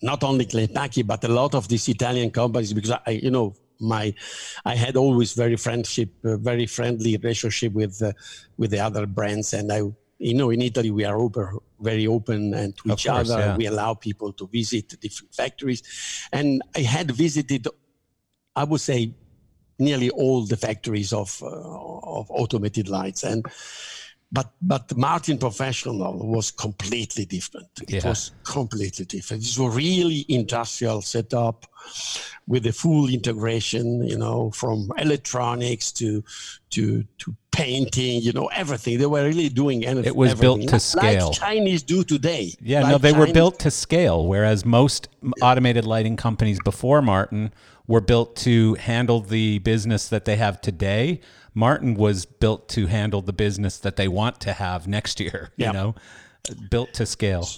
not 0.02 0.22
only 0.24 0.44
Claypaky 0.44 1.06
but 1.06 1.24
a 1.24 1.28
lot 1.28 1.54
of 1.54 1.68
these 1.68 1.88
Italian 1.88 2.30
companies 2.30 2.72
because 2.72 2.90
I 3.06 3.10
you 3.10 3.30
know 3.30 3.54
my 3.80 4.14
I 4.64 4.74
had 4.74 4.96
always 4.96 5.32
very 5.34 5.56
friendship, 5.56 6.10
uh, 6.24 6.36
very 6.36 6.66
friendly 6.66 7.16
relationship 7.16 7.72
with 7.72 8.02
uh, 8.02 8.12
with 8.56 8.70
the 8.70 8.80
other 8.80 9.06
brands, 9.06 9.52
and 9.52 9.72
I 9.72 9.78
you 10.18 10.34
know 10.34 10.50
in 10.50 10.62
Italy 10.62 10.90
we 10.90 11.04
are 11.04 11.18
over 11.18 11.52
very 11.80 12.06
open 12.06 12.54
and 12.54 12.76
to 12.78 12.92
Of 12.92 12.98
each 12.98 13.06
course, 13.06 13.30
other. 13.30 13.40
yeah. 13.40 13.56
We 13.56 13.66
allow 13.66 13.94
people 13.94 14.32
to 14.32 14.46
visit 14.46 14.98
different 15.00 15.34
factories, 15.34 15.82
and 16.32 16.62
I 16.74 16.80
had 16.80 17.10
visited, 17.10 17.68
I 18.54 18.64
would 18.64 18.80
say, 18.80 19.12
nearly 19.78 20.08
all 20.10 20.46
the 20.46 20.56
factories 20.56 21.12
of 21.12 21.42
uh, 21.42 21.46
of 22.18 22.26
automated 22.30 22.88
lights 22.88 23.22
and. 23.24 23.44
But 24.36 24.50
but 24.60 24.96
Martin 24.96 25.38
Professional 25.38 26.12
was 26.18 26.50
completely 26.50 27.24
different. 27.24 27.68
It 27.88 28.04
was 28.04 28.32
completely 28.44 29.06
different. 29.06 29.42
It 29.42 29.58
was 29.58 29.58
a 29.58 29.76
really 29.76 30.26
industrial 30.28 31.00
setup 31.00 31.66
with 32.46 32.66
a 32.66 32.72
full 32.72 33.08
integration, 33.08 34.06
you 34.06 34.18
know, 34.18 34.50
from 34.50 34.90
electronics 34.98 35.90
to 35.92 36.22
to 36.70 37.04
to 37.20 37.34
painting, 37.50 38.20
you 38.20 38.32
know, 38.32 38.46
everything. 38.48 38.98
They 38.98 39.06
were 39.06 39.24
really 39.24 39.48
doing 39.48 39.86
anything. 39.86 40.04
It 40.04 40.16
was 40.16 40.34
built 40.34 40.60
everything. 40.60 40.78
to 40.78 40.98
Like 40.98 41.14
scale. 41.14 41.30
Chinese 41.32 41.82
do 41.82 42.04
today. 42.04 42.52
Yeah, 42.60 42.80
no, 42.82 42.92
Like 42.92 43.02
they 43.02 43.12
were 43.14 43.32
built 43.32 43.58
to 43.60 43.70
scale, 43.70 44.26
whereas 44.26 44.66
most 44.66 45.08
automated 45.40 45.86
lighting 45.86 46.16
companies 46.16 46.58
before 46.62 47.00
Martin 47.00 47.54
were 47.86 48.02
built 48.02 48.36
to 48.36 48.74
handle 48.74 49.20
the 49.20 49.60
business 49.60 50.08
that 50.08 50.26
they 50.26 50.36
have 50.36 50.60
today. 50.60 51.20
Martin 51.56 51.94
was 51.94 52.26
built 52.26 52.68
to 52.68 52.86
handle 52.86 53.22
the 53.22 53.32
business 53.32 53.78
that 53.78 53.96
they 53.96 54.06
want 54.06 54.38
to 54.42 54.52
have 54.52 54.86
next 54.86 55.18
year, 55.18 55.50
you 55.56 55.72
know, 55.72 55.94
built 56.70 56.92
to 56.92 57.06
scale. 57.06 57.48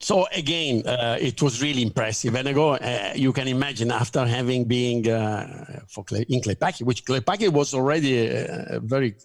So 0.00 0.26
again, 0.34 0.86
uh, 0.86 1.16
it 1.18 1.40
was 1.40 1.62
really 1.62 1.80
impressive. 1.80 2.34
And 2.34 2.46
I 2.46 2.52
go, 2.52 2.74
uh, 2.74 3.12
you 3.16 3.32
can 3.32 3.48
imagine 3.48 3.90
after 3.90 4.26
having 4.26 4.66
been 4.68 5.08
uh, 5.08 5.80
for 5.88 6.04
Clay, 6.04 6.26
in 6.28 6.42
Claypaky, 6.42 6.82
which 6.82 7.06
Claypaky 7.06 7.48
was 7.48 7.72
already 7.72 8.26
a, 8.26 8.76
a 8.76 8.80
very 8.80 9.16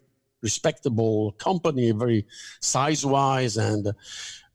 respectable 0.41 1.33
company, 1.33 1.91
very 1.91 2.25
size-wise, 2.61 3.57
and 3.57 3.93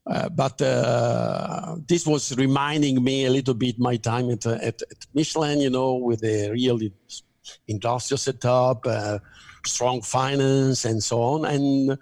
uh, 0.07 0.29
but 0.31 0.63
uh, 0.63 1.77
this 1.87 2.07
was 2.07 2.35
reminding 2.37 3.05
me 3.05 3.27
a 3.27 3.31
little 3.31 3.55
bit 3.55 3.79
my 3.79 3.97
time 3.97 4.31
at, 4.31 4.47
at, 4.47 4.81
at 4.81 5.07
Michelin, 5.13 5.61
you 5.61 5.69
know, 5.69 5.97
with 5.97 6.25
a 6.25 6.51
real 6.53 6.79
industrial 7.69 8.19
setup, 8.19 8.87
uh, 8.87 9.19
strong 9.65 10.03
finance, 10.03 10.85
and 10.85 11.03
so 11.03 11.21
on, 11.23 11.45
and 11.45 11.99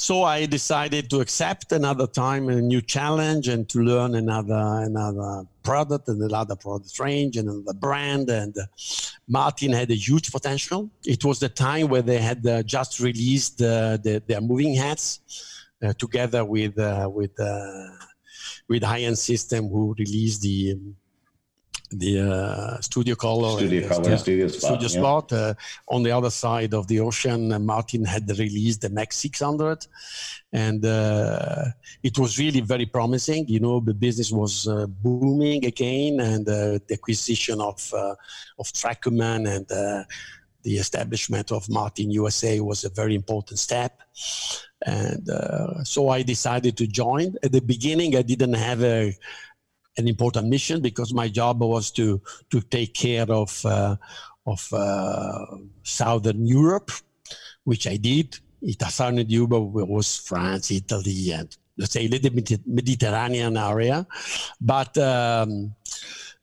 so 0.00 0.22
I 0.22 0.46
decided 0.46 1.10
to 1.10 1.20
accept 1.20 1.72
another 1.72 2.06
time 2.06 2.48
a 2.48 2.58
new 2.58 2.80
challenge 2.80 3.48
and 3.48 3.68
to 3.68 3.80
learn 3.80 4.14
another 4.14 4.62
another 4.90 5.44
product 5.62 6.08
and 6.08 6.22
another 6.22 6.56
product 6.56 6.98
range 6.98 7.36
and 7.36 7.50
another 7.50 7.74
brand. 7.78 8.30
And 8.30 8.56
uh, 8.56 8.64
Martin 9.28 9.72
had 9.72 9.90
a 9.90 9.94
huge 9.94 10.32
potential. 10.32 10.90
It 11.04 11.22
was 11.22 11.38
the 11.38 11.50
time 11.50 11.88
where 11.88 12.00
they 12.00 12.16
had 12.16 12.46
uh, 12.46 12.62
just 12.62 12.98
released 12.98 13.60
uh, 13.60 13.98
the, 13.98 14.22
their 14.26 14.40
moving 14.40 14.74
heads 14.74 15.20
uh, 15.82 15.92
together 15.92 16.46
with 16.46 16.76
with 17.18 17.36
with 18.68 18.82
High 18.82 19.02
End 19.02 19.18
System, 19.18 19.68
who 19.68 19.94
released 19.98 20.40
the 20.40 20.72
um, 20.72 20.96
the 21.90 22.20
uh, 22.20 22.80
Studio 22.80 23.14
Color, 23.14 23.58
Studio 23.58 23.88
Color, 23.88 24.16
Studio 24.16 24.48
Spot, 24.48 24.80
Studio. 24.80 24.88
Spot. 24.88 25.32
Uh, 25.32 25.54
on 25.88 26.02
the 26.02 26.10
other 26.10 26.30
side 26.30 26.72
of 26.74 26.86
the 26.86 27.00
ocean, 27.00 27.52
uh, 27.52 27.58
Martin 27.58 28.04
had 28.04 28.28
released 28.30 28.82
the 28.82 28.90
Mac 28.90 29.12
600, 29.12 29.86
and 30.52 30.84
uh, 30.84 31.64
it 32.02 32.18
was 32.18 32.38
really 32.38 32.60
very 32.60 32.86
promising. 32.86 33.46
You 33.48 33.60
know, 33.60 33.80
the 33.80 33.94
business 33.94 34.30
was 34.30 34.68
uh, 34.68 34.86
booming 34.86 35.64
again, 35.66 36.20
and 36.20 36.48
uh, 36.48 36.78
the 36.86 36.94
acquisition 36.94 37.60
of 37.60 37.92
uh, 37.92 38.14
of 38.58 38.66
Trackman 38.72 39.48
and 39.48 39.70
uh, 39.72 40.04
the 40.62 40.76
establishment 40.76 41.52
of 41.52 41.68
Martin 41.68 42.10
USA 42.10 42.60
was 42.60 42.84
a 42.84 42.90
very 42.90 43.14
important 43.14 43.58
step. 43.58 44.00
And 44.86 45.28
uh, 45.28 45.84
so 45.84 46.08
I 46.08 46.22
decided 46.22 46.76
to 46.78 46.86
join. 46.86 47.34
At 47.42 47.52
the 47.52 47.60
beginning, 47.60 48.16
I 48.16 48.22
didn't 48.22 48.54
have 48.54 48.82
a 48.82 49.14
an 50.00 50.08
important 50.08 50.48
mission 50.48 50.80
because 50.80 51.14
my 51.14 51.28
job 51.28 51.60
was 51.60 51.90
to 51.92 52.20
to 52.50 52.60
take 52.60 52.92
care 52.94 53.30
of 53.30 53.64
uh, 53.64 53.96
of 54.46 54.66
uh, 54.72 55.46
southern 55.82 56.46
Europe, 56.46 56.90
which 57.64 57.86
I 57.86 57.96
did. 57.96 58.38
It 58.62 58.82
Europe 59.30 59.88
was 59.96 60.18
France, 60.18 60.70
Italy, 60.70 61.32
and 61.32 61.48
let's 61.78 61.92
say 61.92 62.04
a 62.04 62.08
little 62.08 62.30
bit 62.30 62.66
Mediterranean 62.66 63.56
area, 63.56 64.06
but. 64.60 64.96
Um, 64.98 65.74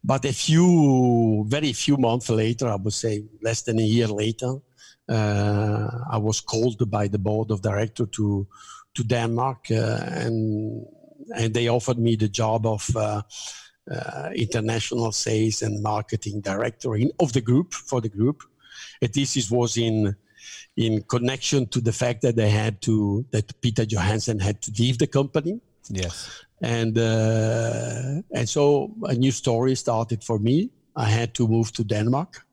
but 0.03 0.23
a 0.23 0.31
few, 0.31 1.43
very 1.49 1.73
few 1.73 1.97
months 1.97 2.29
later, 2.29 2.69
I 2.69 2.75
would 2.75 2.93
say 2.93 3.25
less 3.41 3.63
than 3.63 3.77
a 3.79 3.83
year 3.83 4.07
later, 4.07 4.53
uh, 5.09 5.87
I 6.09 6.17
was 6.17 6.39
called 6.39 6.89
by 6.89 7.09
the 7.09 7.19
board 7.19 7.51
of 7.51 7.61
director 7.61 8.05
to 8.05 8.47
to 8.95 9.03
Denmark, 9.03 9.67
uh, 9.69 9.99
and 10.25 10.85
and 11.35 11.53
they 11.53 11.67
offered 11.67 11.99
me 11.99 12.15
the 12.15 12.29
job 12.29 12.65
of 12.65 12.95
uh, 12.95 13.21
uh, 13.91 14.29
international 14.35 15.11
sales 15.11 15.61
and 15.61 15.81
marketing 15.81 16.41
director 16.41 16.95
in, 16.95 17.11
of 17.19 17.33
the 17.33 17.41
group 17.41 17.73
for 17.73 18.01
the 18.01 18.09
group. 18.09 18.43
And 19.01 19.13
this 19.13 19.37
is, 19.37 19.51
was 19.51 19.77
in 19.77 20.15
in 20.75 21.01
connection 21.03 21.65
to 21.67 21.81
the 21.81 21.91
fact 21.91 22.21
that 22.21 22.35
they 22.35 22.49
had 22.49 22.81
to 22.81 23.25
that 23.31 23.61
Peter 23.61 23.85
Johansen 23.85 24.39
had 24.39 24.61
to 24.61 24.71
leave 24.79 24.97
the 24.97 25.07
company 25.07 25.59
Yes. 25.89 26.43
and 26.61 26.97
uh, 26.97 28.21
and 28.31 28.49
so 28.49 28.93
a 29.03 29.13
new 29.13 29.31
story 29.31 29.75
started 29.75 30.23
for 30.23 30.39
me. 30.39 30.69
I 30.95 31.05
had 31.05 31.33
to 31.35 31.47
move 31.47 31.71
to 31.73 31.83
Denmark, 31.83 32.45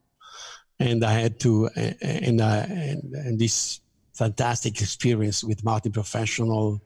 and 0.79 1.03
I 1.03 1.11
had 1.11 1.39
to 1.41 1.69
and 2.01 2.41
uh, 2.41 2.65
and, 2.69 3.13
and 3.13 3.39
this 3.39 3.81
fantastic 4.13 4.81
experience 4.81 5.43
with 5.43 5.63
Martin 5.63 5.91
Professional 5.91 6.81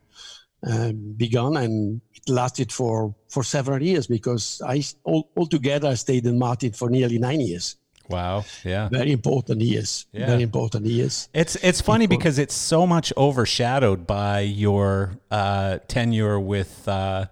um, 0.64 1.14
begun, 1.16 1.58
and 1.58 2.02
it 2.14 2.30
lasted 2.30 2.72
for 2.72 3.16
for 3.30 3.44
several 3.44 3.82
years 3.82 4.08
because 4.08 4.62
I 4.66 4.84
all, 5.04 5.30
altogether 5.38 5.88
I 5.88 5.96
stayed 5.96 6.26
in 6.26 6.38
Martin 6.38 6.74
for 6.74 6.90
nearly 6.90 7.18
nine 7.18 7.42
years. 7.42 7.78
Wow. 8.10 8.46
Yeah. 8.66 8.90
Very 8.90 9.12
important 9.12 9.62
years. 9.62 10.08
Yeah. 10.12 10.26
Very 10.26 10.42
important 10.42 10.86
years. 10.86 11.30
It's 11.34 11.56
it's 11.58 11.80
funny 11.80 12.08
because 12.08 12.40
it's 12.40 12.56
so 12.56 12.88
much 12.88 13.14
overshadowed 13.16 14.08
by 14.08 14.40
your 14.42 15.12
uh, 15.30 15.78
tenure 15.88 16.40
with 16.40 16.88
uh, 16.88 17.28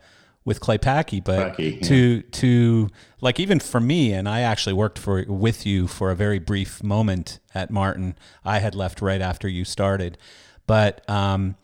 with 0.46 0.60
Clay 0.60 0.78
Paky, 0.78 1.20
but 1.20 1.58
Paky, 1.58 1.76
yeah. 1.76 1.88
to 1.88 2.22
to 2.22 2.90
like 3.22 3.40
even 3.40 3.60
for 3.60 3.80
me, 3.80 4.14
and 4.14 4.30
I 4.30 4.42
actually 4.42 4.74
worked 4.74 5.00
for 5.00 5.26
with 5.28 5.66
you 5.66 5.88
for 5.88 6.12
a 6.12 6.16
very 6.16 6.40
brief 6.40 6.84
moment 6.84 7.40
at 7.56 7.72
Martin. 7.72 8.16
I 8.46 8.60
had 8.60 8.76
left 8.76 9.02
right 9.02 9.22
after 9.22 9.48
you 9.48 9.66
started, 9.66 10.18
but 10.68 11.08
um, 11.10 11.56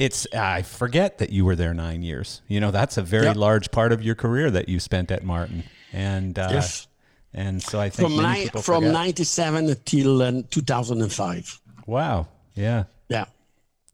it's 0.00 0.26
I 0.34 0.62
forget 0.62 1.18
that 1.18 1.30
you 1.30 1.44
were 1.44 1.56
there 1.56 1.74
nine 1.74 2.02
years. 2.02 2.42
You 2.48 2.60
know 2.60 2.70
that's 2.72 2.96
a 2.98 3.02
very 3.02 3.26
Yep. 3.26 3.36
large 3.36 3.70
part 3.70 3.92
of 3.92 4.02
your 4.02 4.14
career 4.16 4.50
that 4.50 4.68
you 4.68 4.80
spent 4.80 5.10
at 5.10 5.22
Martin, 5.22 5.62
and 5.92 6.38
uh, 6.38 6.48
Yes. 6.52 6.88
and 7.34 7.62
so 7.62 7.78
I 7.80 7.90
think 7.90 8.08
From 8.08 8.16
ni- 8.22 8.46
from 8.48 8.62
forget. 8.62 8.92
ninety 8.92 9.24
seven 9.24 9.74
till 9.84 10.22
uh, 10.22 10.42
two 10.50 10.62
thousand 10.62 11.02
and 11.02 11.12
five. 11.12 11.44
wow, 11.86 12.26
yeah, 12.54 12.84
Yeah. 13.08 13.26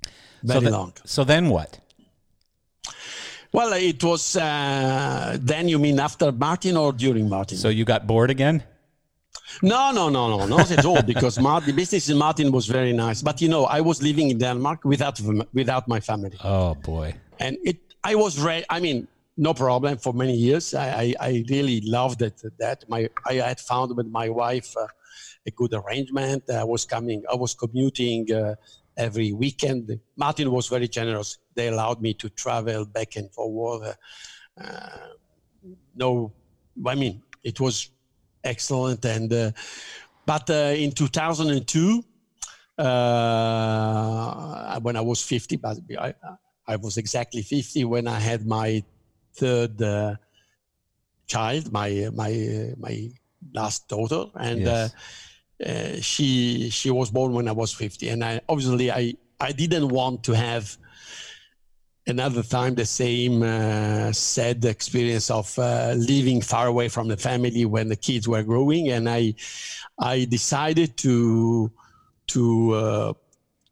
so 0.02 0.10
Very 0.42 0.64
the- 0.66 0.70
long. 0.70 0.92
So 1.04 1.24
then 1.24 1.48
what? 1.48 1.78
Well, 3.52 3.72
it 3.72 4.02
was 4.04 4.36
uh, 4.36 5.36
then. 5.40 5.68
You 5.68 5.78
mean 5.78 5.98
after 6.00 6.30
Martin 6.32 6.76
or 6.76 6.92
during 6.92 7.28
Martin? 7.28 7.56
So 7.58 7.68
you 7.68 7.84
got 7.84 8.06
bored 8.06 8.30
again? 8.30 8.62
No, 9.62 9.92
no, 9.92 10.08
no, 10.08 10.28
no, 10.36 10.46
not 10.46 10.70
at 10.70 10.84
all. 10.84 11.02
Because 11.02 11.38
Martin, 11.40 11.66
the 11.70 11.72
business 11.76 12.08
in 12.08 12.16
Martin 12.18 12.50
was 12.52 12.66
very 12.66 12.92
nice. 12.92 13.22
But 13.22 13.40
you 13.40 13.48
know, 13.48 13.64
I 13.64 13.80
was 13.80 14.02
living 14.02 14.30
in 14.30 14.38
Denmark 14.38 14.84
without 14.84 15.20
without 15.52 15.88
my 15.88 16.00
family, 16.00 16.36
Oh 16.44 16.74
boy. 16.74 17.14
and 17.38 17.56
it. 17.64 17.76
I 18.04 18.14
was 18.14 18.38
ready. 18.38 18.64
I 18.70 18.78
mean, 18.80 19.08
no 19.36 19.52
problem 19.54 19.98
for 19.98 20.12
many 20.14 20.34
years. 20.34 20.74
I, 20.74 20.88
I, 21.02 21.14
I 21.28 21.44
really 21.50 21.80
loved 21.80 22.22
it. 22.22 22.40
That 22.58 22.84
my 22.88 23.08
I 23.26 23.34
had 23.34 23.60
found 23.60 23.96
with 23.96 24.06
my 24.06 24.28
wife 24.28 24.76
uh, 24.76 24.86
a 25.46 25.50
good 25.50 25.72
arrangement. 25.74 26.42
I 26.50 26.64
was 26.64 26.84
coming. 26.84 27.22
I 27.32 27.34
was 27.34 27.54
commuting 27.54 28.32
uh, 28.32 28.54
every 28.96 29.32
weekend. 29.32 29.98
Martin 30.16 30.50
was 30.50 30.68
very 30.68 30.88
generous. 30.88 31.38
They 31.54 31.68
allowed 31.68 32.00
me 32.00 32.14
to 32.14 32.28
travel 32.30 32.84
back 32.86 33.16
and 33.16 33.28
forward. 33.32 33.94
Uh, 34.60 34.88
no, 35.96 36.32
I 36.86 36.94
mean 36.94 37.22
it 37.42 37.60
was 37.60 37.90
excellent. 38.46 39.04
And 39.04 39.32
uh, 39.32 39.50
but 40.24 40.48
uh, 40.50 40.74
in 40.76 40.92
2002, 40.92 42.02
uh, 42.78 44.80
when 44.80 44.96
I 44.96 45.00
was 45.00 45.22
50, 45.22 45.56
but 45.56 45.78
I, 45.98 46.14
I 46.66 46.76
was 46.76 46.96
exactly 46.96 47.42
50 47.42 47.84
when 47.84 48.08
I 48.08 48.18
had 48.18 48.46
my 48.46 48.82
third 49.34 49.80
uh, 49.82 50.16
child, 51.26 51.72
my 51.72 52.08
my 52.14 52.72
my 52.78 53.10
last 53.54 53.88
daughter, 53.88 54.24
and 54.34 54.66
Yes. 54.66 54.68
uh, 54.68 54.88
uh, 55.64 56.00
she 56.00 56.70
she 56.70 56.90
was 56.90 57.10
born 57.10 57.32
when 57.32 57.48
I 57.48 57.52
was 57.52 57.72
50, 57.72 58.08
and 58.08 58.24
I 58.24 58.40
obviously 58.48 58.90
I 58.90 59.14
I 59.40 59.52
didn't 59.52 59.88
want 59.88 60.24
to 60.24 60.32
have 60.32 60.76
another 62.06 62.42
time 62.42 62.74
the 62.74 62.86
same 62.86 63.42
uh, 63.42 64.12
sad 64.12 64.64
experience 64.64 65.30
of 65.30 65.58
uh, 65.58 65.94
living 65.96 66.40
far 66.40 66.66
away 66.66 66.88
from 66.88 67.08
the 67.08 67.16
family 67.16 67.64
when 67.64 67.88
the 67.88 67.96
kids 67.96 68.28
were 68.28 68.42
growing, 68.42 68.90
and 68.90 69.08
I 69.08 69.34
I 69.98 70.24
decided 70.24 70.96
to 70.98 71.70
to 72.28 72.72
uh, 72.72 73.12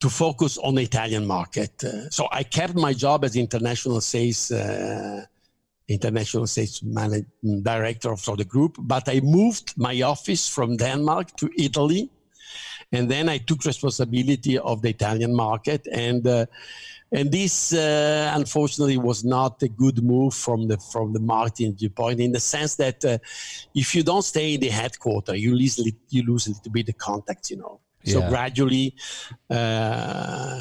to 0.01 0.11
focus 0.11 0.59
on 0.59 0.75
the 0.75 0.83
Italian 0.83 1.27
market. 1.27 1.85
Uh, 1.85 2.11
so 2.11 2.29
I 2.33 2.43
kept 2.43 2.75
my 2.75 2.93
job 2.93 3.25
as 3.25 3.37
international 3.37 4.01
sales 4.01 4.51
uh, 4.51 5.25
international 5.89 6.47
sales 6.47 6.83
manager, 6.83 7.27
director 7.63 8.17
for 8.17 8.37
the 8.37 8.45
group, 8.45 8.77
but 8.81 9.09
I 9.09 9.21
moved 9.21 9.75
my 9.77 10.03
office 10.03 10.49
from 10.49 10.77
Denmark 10.77 11.37
to 11.37 11.51
Italy, 11.57 12.11
and 12.91 13.09
then 13.11 13.29
I 13.29 13.39
took 13.39 13.65
responsibility 13.65 14.59
of 14.59 14.83
the 14.83 14.91
Italian 14.91 15.35
market 15.35 15.87
and. 15.93 16.49
And 17.13 17.31
this, 17.31 17.73
uh, 17.73 18.33
unfortunately, 18.35 18.97
was 18.97 19.25
not 19.25 19.63
a 19.63 19.69
good 19.69 20.03
move 20.03 20.35
from 20.35 20.67
the 20.67 20.79
from 20.79 21.13
the 21.13 21.21
marketing 21.21 21.77
viewpoint, 21.77 22.19
in 22.21 22.33
the 22.33 22.41
sense 22.41 22.75
that 22.77 23.05
uh, 23.05 23.19
if 23.75 23.95
you 23.95 24.03
don't 24.03 24.23
stay 24.25 24.55
in 24.55 24.61
the 24.61 24.69
headquarters, 24.69 25.41
you 25.41 25.55
lose 25.55 25.79
you 26.09 26.23
lose 26.25 26.47
a 26.47 26.51
little 26.51 26.73
bit 26.73 26.87
the 26.87 26.93
contact, 26.93 27.51
you 27.51 27.59
know. 27.59 27.81
Yeah. 28.03 28.15
So 28.15 28.29
gradually, 28.29 28.95
uh, 29.49 30.61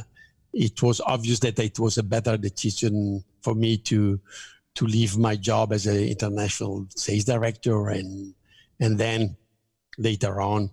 it 0.53 0.82
was 0.84 1.02
obvious 1.02 1.40
that 1.40 1.57
it 1.60 1.80
was 1.80 1.98
a 1.98 2.03
better 2.03 2.38
decision 2.38 3.24
for 3.41 3.56
me 3.56 3.78
to 3.78 4.20
to 4.76 4.86
leave 4.86 5.18
my 5.18 5.36
job 5.36 5.74
as 5.74 5.88
an 5.88 5.98
international 5.98 6.86
sales 6.95 7.24
director, 7.24 7.90
and 7.90 8.36
and 8.80 8.99
then 8.99 9.38
later 9.98 10.41
on, 10.41 10.70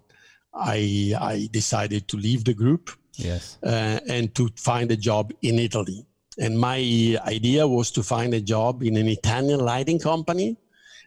I 0.52 1.14
I 1.18 1.48
decided 1.50 2.06
to 2.08 2.16
leave 2.16 2.44
the 2.44 2.54
group 2.54 2.90
Yes. 3.14 3.58
Uh, 3.62 4.00
and 4.08 4.34
to 4.34 4.48
find 4.56 4.90
a 4.90 4.96
job 4.96 5.32
in 5.42 5.58
Italy. 5.58 6.06
And 6.38 6.58
my 6.58 6.78
idea 7.26 7.66
was 7.66 7.90
to 7.92 8.02
find 8.02 8.32
a 8.34 8.40
job 8.40 8.82
in 8.82 8.96
an 8.96 9.08
Italian 9.08 9.60
lighting 9.60 9.98
company, 9.98 10.56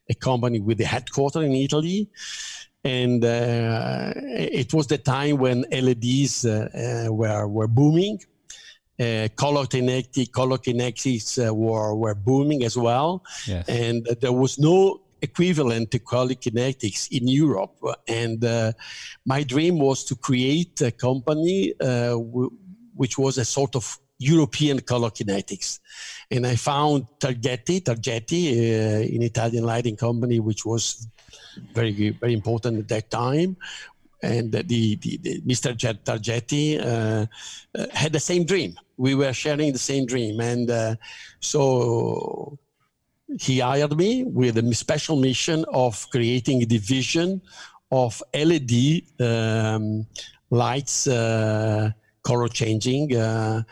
a 0.09 0.13
company 0.13 0.59
with 0.59 0.77
the 0.77 0.85
headquarters 0.85 1.43
in 1.43 1.53
Italy. 1.53 2.09
And 2.83 3.23
uh, 3.23 4.13
it 4.15 4.73
was 4.73 4.87
the 4.87 4.97
time 4.97 5.37
when 5.37 5.65
LEDs 5.71 6.45
uh, 6.45 7.07
uh, 7.07 7.13
were, 7.13 7.47
were 7.47 7.67
booming. 7.67 8.19
Uh, 8.99 9.27
color 9.35 9.63
kinetics, 9.63 10.31
color 10.31 10.57
kinetics 10.57 11.39
uh, 11.39 11.53
were, 11.53 11.95
were 11.95 12.13
booming 12.13 12.63
as 12.63 12.77
well. 12.77 13.23
Yes. 13.47 13.67
And 13.67 14.05
there 14.21 14.33
was 14.33 14.59
no 14.59 15.02
equivalent 15.23 15.89
to 15.91 15.99
color 15.99 16.35
kinetics 16.35 17.01
in 17.11 17.27
Europe. 17.27 17.75
And 18.07 18.43
uh, 18.43 18.73
my 19.25 19.41
dream 19.43 19.79
was 19.79 20.03
to 20.05 20.15
create 20.15 20.81
a 20.81 20.91
company 20.91 21.73
uh, 21.79 22.17
w- 22.33 22.51
which 22.95 23.17
was 23.17 23.37
a 23.37 23.45
sort 23.45 23.75
of 23.75 23.97
European 24.19 24.79
color 24.81 25.09
kinetics. 25.09 25.79
And 26.29 26.45
I 26.45 26.55
found 26.55 27.07
Targetti, 27.19 27.81
Targetti, 27.81 28.43
uh, 28.51 29.15
an 29.15 29.23
Italian 29.23 29.63
lighting 29.63 29.95
company, 29.95 30.39
which 30.39 30.65
was 30.65 31.07
very, 31.73 32.11
very 32.21 32.33
important 32.33 32.79
at 32.79 32.87
that 32.89 33.09
time. 33.09 33.57
And 34.21 34.51
the, 34.51 34.63
the, 34.63 35.17
the 35.17 35.41
Mr. 35.41 35.69
Targetti 36.07 36.79
uh, 36.79 37.25
uh, 37.77 37.85
had 37.93 38.13
the 38.13 38.19
same 38.19 38.45
dream. 38.45 38.75
We 38.97 39.15
were 39.15 39.33
sharing 39.33 39.73
the 39.73 39.79
same 39.79 40.05
dream. 40.05 40.39
And 40.39 40.69
uh, 40.69 40.95
so 41.39 42.57
he 43.39 43.59
hired 43.59 43.95
me 43.97 44.23
with 44.23 44.57
a 44.57 44.73
special 44.73 45.15
mission 45.15 45.65
of 45.73 46.07
creating 46.09 46.61
a 46.61 46.65
division 46.65 47.41
of 47.91 48.21
LED 48.33 49.03
um, 49.19 50.05
lights, 50.49 51.07
uh, 51.07 51.91
color 52.23 52.47
changing, 52.47 53.15
uh, 53.15 53.63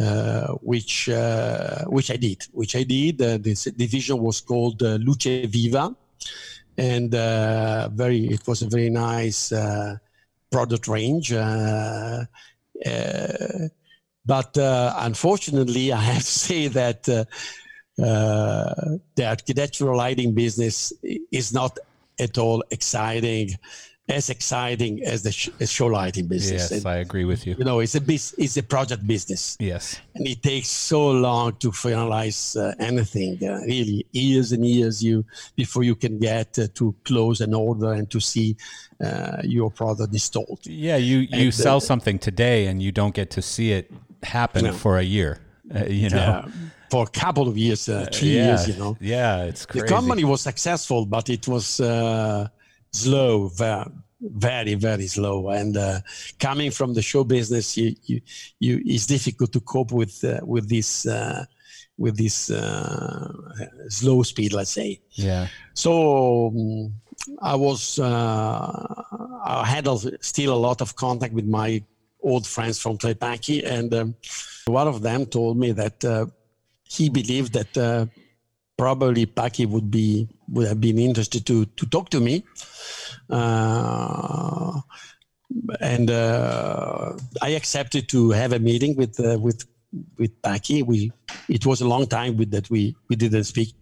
uh, 0.00 0.46
which 0.62 1.08
uh, 1.08 1.84
which 1.86 2.10
I 2.10 2.16
did. 2.16 2.46
Which 2.52 2.74
I 2.76 2.84
did. 2.84 3.20
Uh, 3.20 3.38
this 3.38 3.64
division 3.64 4.18
was 4.18 4.40
called 4.40 4.82
uh, 4.82 4.98
Luce 5.06 5.46
Viva, 5.46 5.94
and 6.76 7.10
very. 7.94 8.26
It 8.26 8.46
was 8.46 8.62
a 8.62 8.68
very 8.68 8.90
nice 8.90 9.52
product 10.50 10.88
range. 10.88 11.32
but 14.24 14.56
unfortunately, 14.56 15.92
I 16.00 16.00
have 16.00 16.22
to 16.22 16.38
say 16.48 16.68
that 16.68 17.26
the 18.00 19.24
architectural 19.24 19.96
lighting 19.96 20.34
business 20.34 20.92
is 21.02 21.52
not 21.52 21.78
at 22.18 22.38
all 22.38 22.62
exciting 22.70 23.56
as 24.10 24.28
exciting 24.28 25.02
as 25.04 25.22
the 25.22 25.32
sh- 25.32 25.50
show 25.66 25.86
lighting 25.86 26.26
business. 26.26 26.70
Yes, 26.70 26.72
and, 26.72 26.86
I 26.86 26.96
agree 26.96 27.24
with 27.24 27.46
you. 27.46 27.54
You 27.58 27.64
know, 27.64 27.80
it's 27.80 27.94
a 27.94 28.00
bis- 28.00 28.34
it's 28.36 28.56
a 28.56 28.62
project 28.62 29.06
business. 29.06 29.56
Yes, 29.60 30.00
and 30.14 30.26
it 30.26 30.42
takes 30.42 30.68
so 30.68 31.10
long 31.10 31.56
to 31.56 31.70
finalize 31.70 32.60
uh, 32.60 32.74
anything. 32.78 33.38
Uh, 33.42 33.60
really, 33.66 34.06
years 34.12 34.52
and 34.52 34.66
years 34.66 35.02
you 35.02 35.24
before 35.54 35.84
you 35.84 35.94
can 35.94 36.18
get 36.18 36.58
uh, 36.58 36.66
to 36.74 36.94
close 37.04 37.40
an 37.40 37.54
order 37.54 37.92
and 37.92 38.10
to 38.10 38.20
see 38.20 38.56
uh, 39.04 39.38
your 39.44 39.70
product 39.70 40.12
installed. 40.12 40.60
Yeah, 40.64 40.96
you 40.96 41.18
you 41.18 41.46
and, 41.46 41.54
sell 41.54 41.76
uh, 41.76 41.80
something 41.80 42.18
today 42.18 42.66
and 42.66 42.82
you 42.82 42.92
don't 42.92 43.14
get 43.14 43.30
to 43.30 43.42
see 43.42 43.72
it 43.72 43.90
happen 44.22 44.64
no. 44.64 44.72
for 44.72 44.98
a 44.98 45.04
year. 45.04 45.38
Uh, 45.74 45.84
you 45.84 46.10
know. 46.10 46.16
Yeah 46.16 46.48
for 46.90 47.04
a 47.04 47.06
couple 47.06 47.46
of 47.48 47.56
years, 47.56 47.88
uh, 47.88 48.06
three 48.12 48.36
yeah. 48.36 48.46
years, 48.46 48.68
you 48.68 48.76
know. 48.76 48.96
Yeah, 49.00 49.44
it's 49.44 49.64
crazy. 49.64 49.86
The 49.86 49.92
company 49.92 50.24
was 50.24 50.40
successful, 50.40 51.06
but 51.06 51.30
it 51.30 51.46
was 51.46 51.80
uh, 51.80 52.48
slow, 52.92 53.50
very, 54.20 54.74
very, 54.74 55.06
slow. 55.06 55.50
And 55.50 55.76
uh, 55.76 56.00
coming 56.38 56.70
from 56.72 56.94
the 56.94 57.02
show 57.02 57.24
business, 57.24 57.76
you, 57.76 57.94
you, 58.04 58.20
you, 58.58 58.82
it's 58.84 59.06
difficult 59.06 59.52
to 59.52 59.60
cope 59.60 59.92
with 59.92 60.22
uh, 60.24 60.40
with 60.42 60.68
this 60.68 61.06
uh, 61.06 61.44
with 61.96 62.16
this 62.16 62.50
uh, 62.50 63.32
slow 63.88 64.22
speed, 64.22 64.52
let's 64.52 64.72
say. 64.72 65.00
Yeah. 65.12 65.46
So. 65.74 66.48
Um, 66.48 66.94
I 67.42 67.54
was 67.54 68.00
I 68.00 69.64
had 69.66 69.86
still 70.22 70.54
a 70.54 70.60
lot 70.68 70.80
of 70.80 70.96
contact 70.96 71.34
with 71.34 71.44
my 71.44 71.82
old 72.22 72.46
friends 72.46 72.80
from 72.80 72.96
Clay 72.96 73.12
Paky, 73.12 73.62
and 73.62 73.92
um, 73.92 74.14
one 74.64 74.88
of 74.88 75.02
them 75.02 75.26
told 75.26 75.58
me 75.58 75.72
that 75.72 76.02
he 76.90 77.08
believed 77.08 77.52
that 77.52 77.78
uh, 77.78 78.06
probably 78.76 79.24
Paky 79.26 79.64
would 79.66 79.90
be 79.90 80.28
would 80.48 80.66
have 80.66 80.80
been 80.80 80.98
interested 80.98 81.46
to 81.46 81.64
to 81.64 81.86
talk 81.86 82.10
to 82.10 82.20
me. 82.20 82.44
Uh, 83.28 84.80
and 85.80 86.10
uh, 86.10 87.12
I 87.42 87.50
accepted 87.50 88.08
to 88.08 88.30
have 88.30 88.52
a 88.52 88.58
meeting 88.58 88.96
with 88.96 89.20
uh, 89.20 89.38
with 89.38 89.66
with 90.18 90.32
Paky. 90.42 90.82
We 90.82 91.12
it 91.48 91.64
was 91.64 91.80
a 91.80 91.88
long 91.88 92.06
time 92.06 92.36
with 92.36 92.50
that 92.50 92.68
we 92.70 92.96
we 93.08 93.16
didn't 93.16 93.44
speak, 93.44 93.74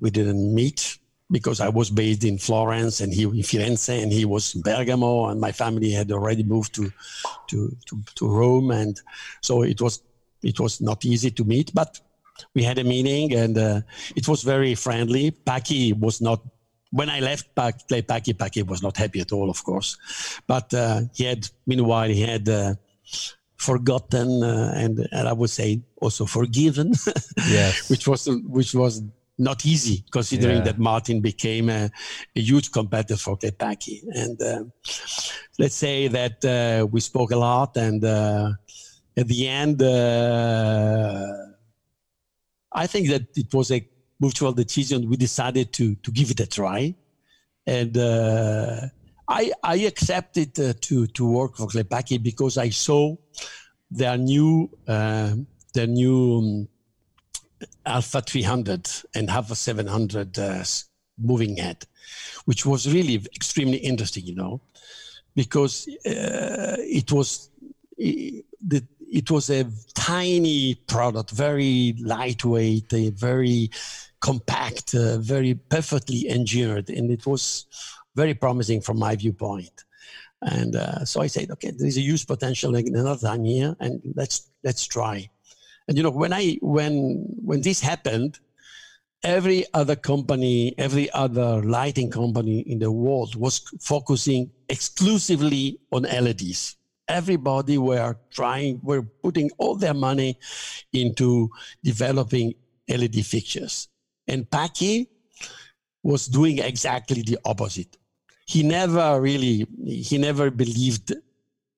we 0.00 0.10
didn't 0.10 0.54
meet 0.54 0.98
because 1.30 1.60
I 1.60 1.68
was 1.68 1.90
based 1.90 2.24
in 2.24 2.38
Florence 2.38 3.00
and 3.00 3.12
he 3.12 3.24
in 3.24 3.44
Firenze 3.50 4.02
and 4.02 4.10
he 4.12 4.24
was 4.24 4.54
in 4.54 4.62
Bergamo 4.62 5.26
and 5.26 5.40
my 5.40 5.52
family 5.52 5.90
had 5.90 6.10
already 6.10 6.42
moved 6.42 6.74
to 6.76 6.90
to 7.48 7.76
to, 7.86 8.02
to 8.16 8.28
Rome 8.28 8.70
and 8.70 8.98
so 9.42 9.62
it 9.62 9.80
was 9.80 10.02
it 10.42 10.58
was 10.58 10.80
not 10.80 11.04
easy 11.04 11.30
to 11.32 11.44
meet, 11.44 11.74
but 11.74 12.00
we 12.54 12.62
had 12.62 12.78
a 12.78 12.84
meeting 12.84 13.34
and 13.34 13.56
uh, 13.56 13.80
it 14.16 14.28
was 14.28 14.42
very 14.42 14.74
friendly. 14.74 15.30
Paky 15.30 15.92
was 15.92 16.20
not 16.20 16.40
when 16.92 17.08
I 17.08 17.20
left 17.20 17.54
Clay 17.54 18.02
Paky, 18.02 18.34
Paky 18.34 18.66
was 18.66 18.82
not 18.82 18.96
happy 18.96 19.20
at 19.20 19.32
all, 19.32 19.48
of 19.48 19.62
course. 19.62 19.96
But 20.46 20.74
uh, 20.74 21.02
he 21.14 21.24
had, 21.24 21.48
meanwhile, 21.66 22.08
he 22.08 22.22
had 22.22 22.48
uh, 22.48 22.74
forgotten 23.56 24.42
uh, 24.42 24.72
and, 24.74 25.06
and 25.12 25.28
I 25.28 25.32
would 25.32 25.50
say 25.50 25.82
also 26.00 26.26
forgiven, 26.26 26.92
yes. 27.48 27.90
which 27.90 28.08
was 28.08 28.28
which 28.44 28.74
was 28.74 29.02
not 29.38 29.64
easy 29.64 30.04
considering 30.10 30.58
yeah. 30.58 30.64
that 30.64 30.78
Martin 30.78 31.20
became 31.20 31.70
a, 31.70 31.90
a, 32.36 32.40
huge 32.40 32.70
competitor 32.72 33.16
for 33.16 33.36
Paky. 33.36 34.02
And 34.14 34.40
uh, 34.42 34.64
let's 35.58 35.74
say 35.74 36.08
that 36.08 36.44
uh, 36.44 36.86
we 36.86 37.00
spoke 37.00 37.30
a 37.30 37.36
lot, 37.36 37.76
and 37.76 38.04
uh, 38.04 38.52
at 39.16 39.28
the 39.28 39.48
end 39.48 39.82
I 42.72 42.86
think 42.86 43.08
that 43.08 43.36
it 43.36 43.52
was 43.52 43.70
a 43.70 43.86
mutual 44.20 44.52
decision. 44.52 45.08
We 45.08 45.16
decided 45.16 45.72
to 45.74 45.94
to 45.96 46.10
give 46.10 46.30
it 46.30 46.40
a 46.40 46.46
try, 46.46 46.94
and 47.66 47.96
uh, 47.96 48.80
I 49.28 49.52
I 49.62 49.76
accepted 49.86 50.58
uh, 50.58 50.74
to 50.82 51.06
to 51.06 51.28
work 51.28 51.56
for 51.56 51.66
Clay 51.66 51.84
Paky 51.84 52.18
because 52.18 52.58
I 52.58 52.70
saw 52.70 53.16
their 53.90 54.16
new 54.16 54.70
uh, 54.86 55.34
their 55.74 55.86
new 55.86 56.38
um, 56.38 56.68
Alpha 57.84 58.20
300 58.20 58.88
and 59.14 59.30
Alpha 59.30 59.54
700 59.54 60.38
uh, 60.38 60.64
moving 61.18 61.56
head, 61.56 61.84
which 62.44 62.64
was 62.64 62.92
really 62.92 63.16
extremely 63.34 63.78
interesting, 63.78 64.26
you 64.26 64.34
know, 64.34 64.60
because 65.34 65.88
uh, 66.06 66.76
it 66.78 67.12
was 67.12 67.50
the 67.96 68.82
it 69.10 69.30
was 69.30 69.50
a 69.50 69.66
tiny 69.94 70.76
product, 70.86 71.30
very 71.30 71.94
lightweight, 72.00 72.90
very 72.90 73.70
compact, 74.20 74.94
uh, 74.94 75.18
very 75.18 75.54
perfectly 75.54 76.28
engineered, 76.28 76.88
and 76.90 77.10
it 77.10 77.26
was 77.26 77.66
very 78.14 78.34
promising 78.34 78.80
from 78.80 78.98
my 78.98 79.16
viewpoint. 79.16 79.84
And 80.42 80.76
uh, 80.76 81.04
so 81.04 81.20
I 81.20 81.26
said, 81.26 81.50
okay, 81.50 81.70
there 81.70 81.86
is 81.86 81.98
a 81.98 82.02
huge 82.02 82.26
potential 82.26 82.74
in 82.76 82.96
another 82.96 83.28
time 83.28 83.44
here, 83.44 83.76
and 83.80 84.00
let's 84.14 84.50
let's 84.64 84.86
try. 84.86 85.28
And 85.88 85.96
you 85.96 86.02
know, 86.02 86.10
when 86.10 86.32
I 86.32 86.58
when 86.62 87.26
when 87.44 87.60
this 87.62 87.80
happened, 87.80 88.38
every 89.22 89.64
other 89.74 89.96
company, 89.96 90.74
every 90.78 91.10
other 91.10 91.62
lighting 91.62 92.10
company 92.10 92.60
in 92.60 92.78
the 92.78 92.92
world 92.92 93.34
was 93.34 93.58
focusing 93.80 94.50
exclusively 94.68 95.80
on 95.92 96.02
LEDs 96.02 96.76
everybody 97.10 97.76
were 97.76 98.16
trying, 98.30 98.80
were 98.82 99.02
putting 99.02 99.50
all 99.58 99.74
their 99.74 99.94
money 99.94 100.38
into 100.92 101.50
developing 101.82 102.54
LED 102.88 103.26
fixtures. 103.26 103.88
And 104.26 104.48
Paky 104.48 105.08
was 106.02 106.26
doing 106.26 106.58
exactly 106.58 107.22
the 107.22 107.38
opposite. 107.44 107.96
He 108.46 108.62
never 108.62 109.20
really, 109.20 109.66
he 109.84 110.18
never 110.18 110.50
believed 110.50 111.12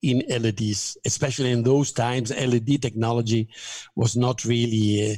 in 0.01 0.23
LEDs, 0.29 0.97
especially 1.05 1.51
in 1.51 1.63
those 1.63 1.91
times. 1.91 2.31
LED 2.31 2.81
technology 2.81 3.47
was 3.95 4.15
not 4.15 4.45
really 4.45 5.13
uh, 5.13 5.15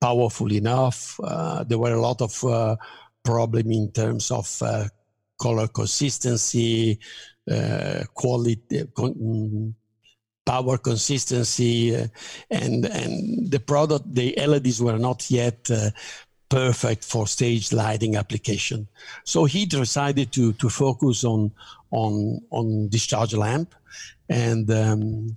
powerful 0.00 0.52
enough. 0.52 1.18
Uh, 1.22 1.64
there 1.64 1.78
were 1.78 1.94
a 1.94 2.00
lot 2.00 2.20
of 2.22 2.44
uh, 2.44 2.76
problem 3.22 3.70
in 3.70 3.90
terms 3.92 4.30
of 4.30 4.62
uh, 4.62 4.84
color 5.40 5.68
consistency, 5.68 6.98
quality, 8.14 8.86
con- 8.94 9.74
power 10.44 10.78
consistency, 10.78 11.96
uh, 11.96 12.06
and 12.50 12.86
and 12.86 13.50
the 13.50 13.60
product, 13.60 14.14
the 14.14 14.34
LEDs 14.36 14.80
were 14.80 14.98
not 14.98 15.30
yet 15.30 15.70
uh, 15.70 15.90
perfect 16.48 17.04
for 17.04 17.26
stage 17.26 17.72
lighting 17.72 18.16
application. 18.16 18.86
So 19.24 19.44
he 19.44 19.66
decided 19.66 20.32
to 20.32 20.52
to 20.54 20.68
focus 20.68 21.24
on 21.24 21.52
on 21.90 22.40
on 22.50 22.88
discharge 22.88 23.34
lamp, 23.34 23.74
and 24.28 24.70
um, 24.70 25.34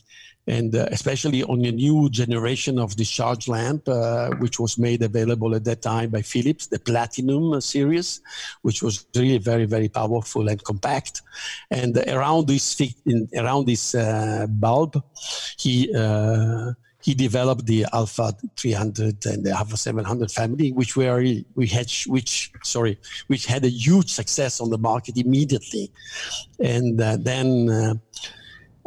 and 0.48 0.76
uh, 0.76 0.88
especially 0.92 1.44
on 1.44 1.64
a 1.66 1.72
new 1.72 2.10
generation 2.10 2.80
of 2.80 2.96
discharge 2.96 3.48
lamp, 3.48 3.88
uh, 3.88 4.30
which 4.40 4.60
was 4.60 4.78
made 4.78 5.04
available 5.04 5.54
at 5.54 5.66
that 5.66 5.82
time 5.82 6.10
by 6.10 6.22
Philips, 6.22 6.68
the 6.68 6.80
Platinum 6.80 7.60
series, 7.60 8.22
which 8.62 8.82
was 8.82 9.06
really 9.16 9.38
very, 9.38 9.66
very 9.66 9.90
powerful 9.90 10.48
and 10.48 10.64
compact. 10.64 11.22
And 11.70 11.98
around 12.08 12.48
this 12.48 12.80
in, 13.06 13.28
around 13.36 13.68
this 13.68 13.94
uh, 13.94 14.48
bulb, 14.50 15.04
he 15.58 15.94
uh, 15.94 16.72
he 17.02 17.14
developed 17.14 17.66
the 17.66 17.86
Alpha 17.94 18.34
300 18.58 19.26
and 19.28 19.46
the 19.46 19.52
Alpha 19.52 19.78
700 19.78 20.32
family, 20.32 20.72
which 20.72 20.96
were 20.98 21.24
we 21.56 21.68
had 21.68 21.92
which 22.08 22.52
sorry 22.64 23.00
which 23.28 23.46
had 23.46 23.64
a 23.66 23.70
huge 23.70 24.12
success 24.12 24.60
on 24.60 24.70
the 24.70 24.78
market 24.78 25.18
immediately, 25.18 25.92
and 26.60 27.00
uh, 27.00 27.18
then 27.20 27.70
uh, 27.70 27.94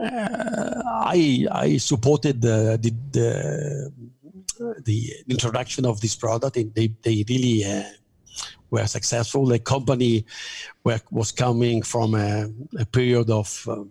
I 0.02 1.46
I 1.50 1.76
supported 1.76 2.40
the, 2.40 2.78
the, 2.80 2.90
the 3.12 3.92
the 4.84 5.12
introduction 5.28 5.86
of 5.86 6.00
this 6.00 6.16
product. 6.16 6.56
And 6.56 6.74
They 6.74 6.88
they 7.02 7.24
really 7.28 7.64
uh, 7.64 7.84
were 8.70 8.86
successful. 8.86 9.46
The 9.46 9.58
company 9.58 10.24
were, 10.84 11.00
was 11.10 11.32
coming 11.32 11.82
from 11.82 12.14
a, 12.14 12.50
a 12.78 12.86
period 12.86 13.30
of 13.30 13.66
um, 13.68 13.90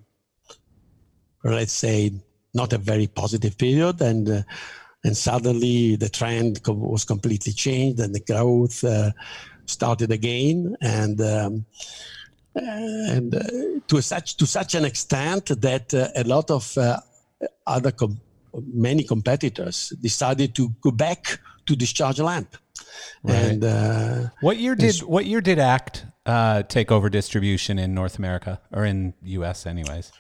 let's 1.44 1.74
say 1.74 2.12
not 2.54 2.74
a 2.74 2.78
very 2.78 3.08
positive 3.08 3.58
period, 3.58 4.02
and 4.02 4.30
uh, 4.30 4.42
and 5.04 5.16
suddenly 5.16 5.96
the 5.96 6.10
trend 6.10 6.60
was 6.68 7.06
completely 7.06 7.54
changed, 7.54 8.00
and 8.00 8.14
the 8.14 8.20
growth 8.20 8.84
uh, 8.84 9.12
started 9.66 10.12
again, 10.12 10.76
and. 10.82 11.22
Um, 11.22 11.66
and 12.60 13.36
uh, 13.36 13.42
to 13.88 14.02
such 14.02 14.38
to 14.38 14.46
such 14.46 14.76
an 14.76 14.86
extent 14.86 15.48
that 15.62 15.94
uh, 15.94 16.08
a 16.16 16.24
lot 16.24 16.52
of 16.52 16.78
uh, 16.78 17.00
other 17.66 17.92
com- 17.92 18.20
many 18.74 19.04
competitors 19.04 19.94
decided 20.02 20.56
to 20.56 20.70
go 20.82 20.92
back 20.92 21.40
to 21.66 21.76
discharge 21.76 22.20
lamp. 22.20 22.56
Right. 23.24 23.36
And 23.36 23.64
uh, 23.64 24.30
what 24.42 24.58
year 24.58 24.76
did 24.76 25.00
what 25.00 25.26
year 25.26 25.42
did 25.42 25.60
ACT 25.60 26.06
uh, 26.26 26.64
take 26.64 26.92
over 26.92 27.10
distribution 27.10 27.80
in 27.80 27.94
North 27.94 28.18
America 28.18 28.60
or 28.72 28.86
in 28.86 29.14
U.S. 29.24 29.66
anyways? 29.66 30.12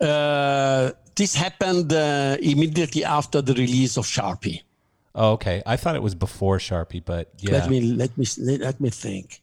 Uh, 0.00 0.92
this 1.14 1.34
happened 1.34 1.92
immediately 1.92 3.04
after 3.04 3.42
the 3.42 3.54
release 3.54 3.98
of 3.98 4.06
Sharpie. 4.06 4.62
Oh, 5.14 5.32
okay. 5.32 5.62
I 5.66 5.76
thought 5.76 5.96
it 5.96 6.02
was 6.02 6.14
before 6.14 6.58
Sharpie, 6.58 7.04
but 7.04 7.30
yeah. 7.38 7.52
Let 7.52 7.70
me 7.70 7.80
let 7.80 8.16
me 8.16 8.26
let 8.58 8.80
me 8.80 8.90
think. 8.90 9.42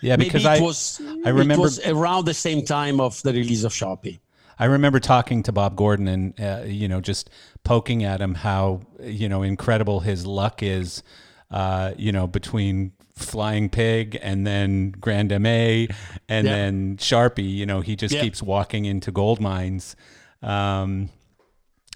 Yeah, 0.00 0.16
because 0.16 0.44
Maybe 0.44 0.58
it 0.58 0.62
I, 0.62 0.64
was, 0.64 1.00
I 1.24 1.28
remember 1.30 1.54
it 1.54 1.58
was 1.58 1.86
around 1.86 2.24
the 2.24 2.34
same 2.34 2.64
time 2.64 3.00
of 3.00 3.20
the 3.22 3.32
release 3.32 3.64
of 3.64 3.72
Sharpie. 3.72 4.20
I 4.58 4.66
remember 4.66 5.00
talking 5.00 5.42
to 5.44 5.52
Bob 5.52 5.74
Gordon 5.74 6.06
and 6.06 6.40
uh, 6.40 6.62
you 6.66 6.86
know 6.86 7.00
just 7.00 7.30
poking 7.64 8.04
at 8.04 8.20
him 8.20 8.34
how 8.34 8.82
you 9.02 9.28
know 9.28 9.42
incredible 9.42 10.00
his 10.00 10.26
luck 10.26 10.62
is, 10.62 11.02
uh, 11.50 11.92
you 11.96 12.12
know 12.12 12.26
between 12.26 12.92
Flying 13.14 13.70
Pig 13.70 14.18
and 14.20 14.46
then 14.46 14.90
Grand 14.92 15.30
MA 15.30 15.38
and 15.38 15.88
yeah. 16.28 16.40
then 16.40 16.96
Sharpie. 16.98 17.50
You 17.50 17.64
know 17.64 17.80
he 17.80 17.96
just 17.96 18.14
yeah. 18.14 18.20
keeps 18.20 18.42
walking 18.42 18.84
into 18.84 19.10
gold 19.10 19.40
mines, 19.40 19.96
um, 20.42 21.08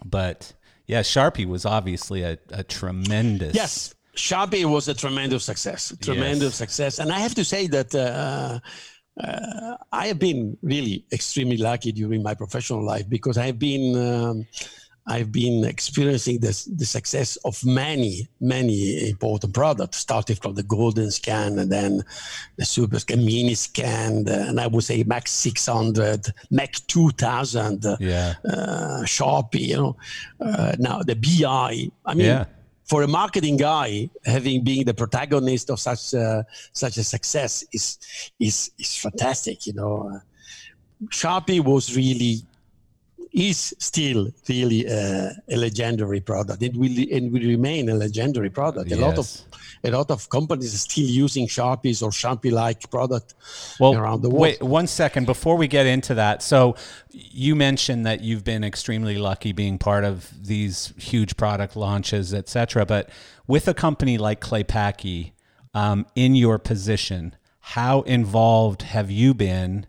but 0.03 0.55
yeah, 0.87 1.01
Sharpie 1.01 1.47
was 1.47 1.67
obviously 1.67 2.23
a, 2.23 2.39
a 2.51 2.65
tremendous 2.65 3.55
yes 3.55 3.95
Sharpie 4.15 4.65
was 4.65 4.89
a 4.89 4.95
tremendous 4.95 5.45
success, 5.45 5.93
tremendous 6.01 6.53
yes. 6.53 6.55
success. 6.57 6.99
And 6.99 7.13
I 7.13 7.19
have 7.19 7.35
to 7.35 7.45
say 7.45 7.67
that 7.69 7.95
uh, 7.95 8.61
uh, 9.23 9.77
I 9.93 10.07
have 10.07 10.19
been 10.19 10.57
really 10.63 11.05
extremely 11.13 11.57
lucky 11.57 11.93
during 11.93 12.23
my 12.23 12.35
professional 12.35 12.85
life 12.85 13.09
because 13.09 13.39
I've 13.39 13.59
been 13.59 13.97
um, 13.97 14.47
I've 15.07 15.31
been 15.31 15.65
experiencing 15.65 16.39
this, 16.41 16.65
the 16.65 16.87
success 16.87 17.37
of 17.45 17.63
many 17.65 18.29
many 18.41 19.11
important 19.11 19.53
products, 19.53 19.99
starting 19.99 20.37
from 20.37 20.55
the 20.55 20.63
Golden 20.63 21.11
Scan 21.11 21.59
and 21.59 21.71
then 21.71 22.03
the 22.57 22.65
Super 22.65 22.99
Scan, 22.99 23.25
Mini 23.25 23.55
Scan, 23.55 24.27
and 24.29 24.61
I 24.61 24.67
would 24.67 24.85
say 24.85 25.03
Mac 25.05 25.29
600, 25.29 26.33
Mac 26.51 26.75
2000, 26.87 27.85
yeah. 28.01 28.35
uh, 28.45 29.03
Sharpie. 29.05 29.69
You 29.69 29.77
know, 29.77 29.97
uh, 30.41 30.77
now 30.79 31.03
the 31.03 31.17
B-EYE. 31.17 31.91
I 32.07 32.15
mean. 32.15 32.27
Yeah 32.27 32.45
for 32.85 33.03
a 33.03 33.09
marketing 33.09 33.57
guy, 33.57 34.11
having 34.25 34.63
been 34.63 34.85
the 34.85 34.95
protagonist 34.95 35.71
of 35.71 35.81
such 35.81 36.13
a, 36.15 36.47
such 36.73 36.97
a 36.99 37.05
success 37.05 37.65
is 37.73 37.99
is 38.39 38.71
is 38.79 38.97
fantastic. 38.97 39.67
You 39.67 39.75
know, 39.75 40.11
uh, 40.13 40.19
Sharpie 41.09 41.61
was 41.61 41.97
really 41.97 42.43
is 43.33 43.75
still 43.79 44.31
really 44.49 44.87
a, 44.87 45.33
a 45.51 45.57
legendary 45.57 46.21
product. 46.21 46.63
It 46.63 46.77
will 46.77 46.97
and 47.11 47.33
will 47.33 47.43
remain 47.43 47.89
a 47.89 47.95
legendary 47.95 48.51
product. 48.51 48.93
A 48.93 48.97
yes. 48.97 49.01
lot 49.01 49.19
of 49.19 49.27
a 49.85 49.91
lot 49.91 50.11
of 50.11 50.29
companies 50.31 50.75
are 50.75 50.79
still 50.79 51.05
using 51.07 51.47
Sharpies 51.47 52.03
or 52.03 52.11
Sharpie-like 52.11 52.91
product 52.91 53.35
well, 53.79 53.95
around 53.95 54.23
the 54.23 54.31
world. 54.31 54.41
Wait 54.41 54.63
one 54.63 54.87
second 54.87 55.27
before 55.27 55.57
we 55.57 55.69
get 55.69 55.87
into 55.87 56.15
that. 56.15 56.43
So 56.43 56.77
you 57.11 57.55
mentioned 57.55 58.07
that 58.07 58.23
you've 58.23 58.45
been 58.45 58.65
extremely 58.65 59.19
lucky 59.19 59.53
being 59.53 59.79
part 59.79 60.05
of 60.05 60.31
these 60.47 60.95
huge 60.97 61.37
product 61.37 61.77
launches, 61.77 62.33
etc. 62.33 62.87
But 62.87 63.11
with 63.47 63.69
a 63.69 63.75
company 63.75 64.17
like 64.19 64.41
Clay 64.41 64.65
Paky, 64.65 65.33
um, 65.75 66.07
in 66.15 66.35
your 66.35 66.59
position, 66.59 67.37
how 67.61 68.03
involved 68.03 68.83
have 68.83 69.11
you 69.11 69.35
been 69.35 69.87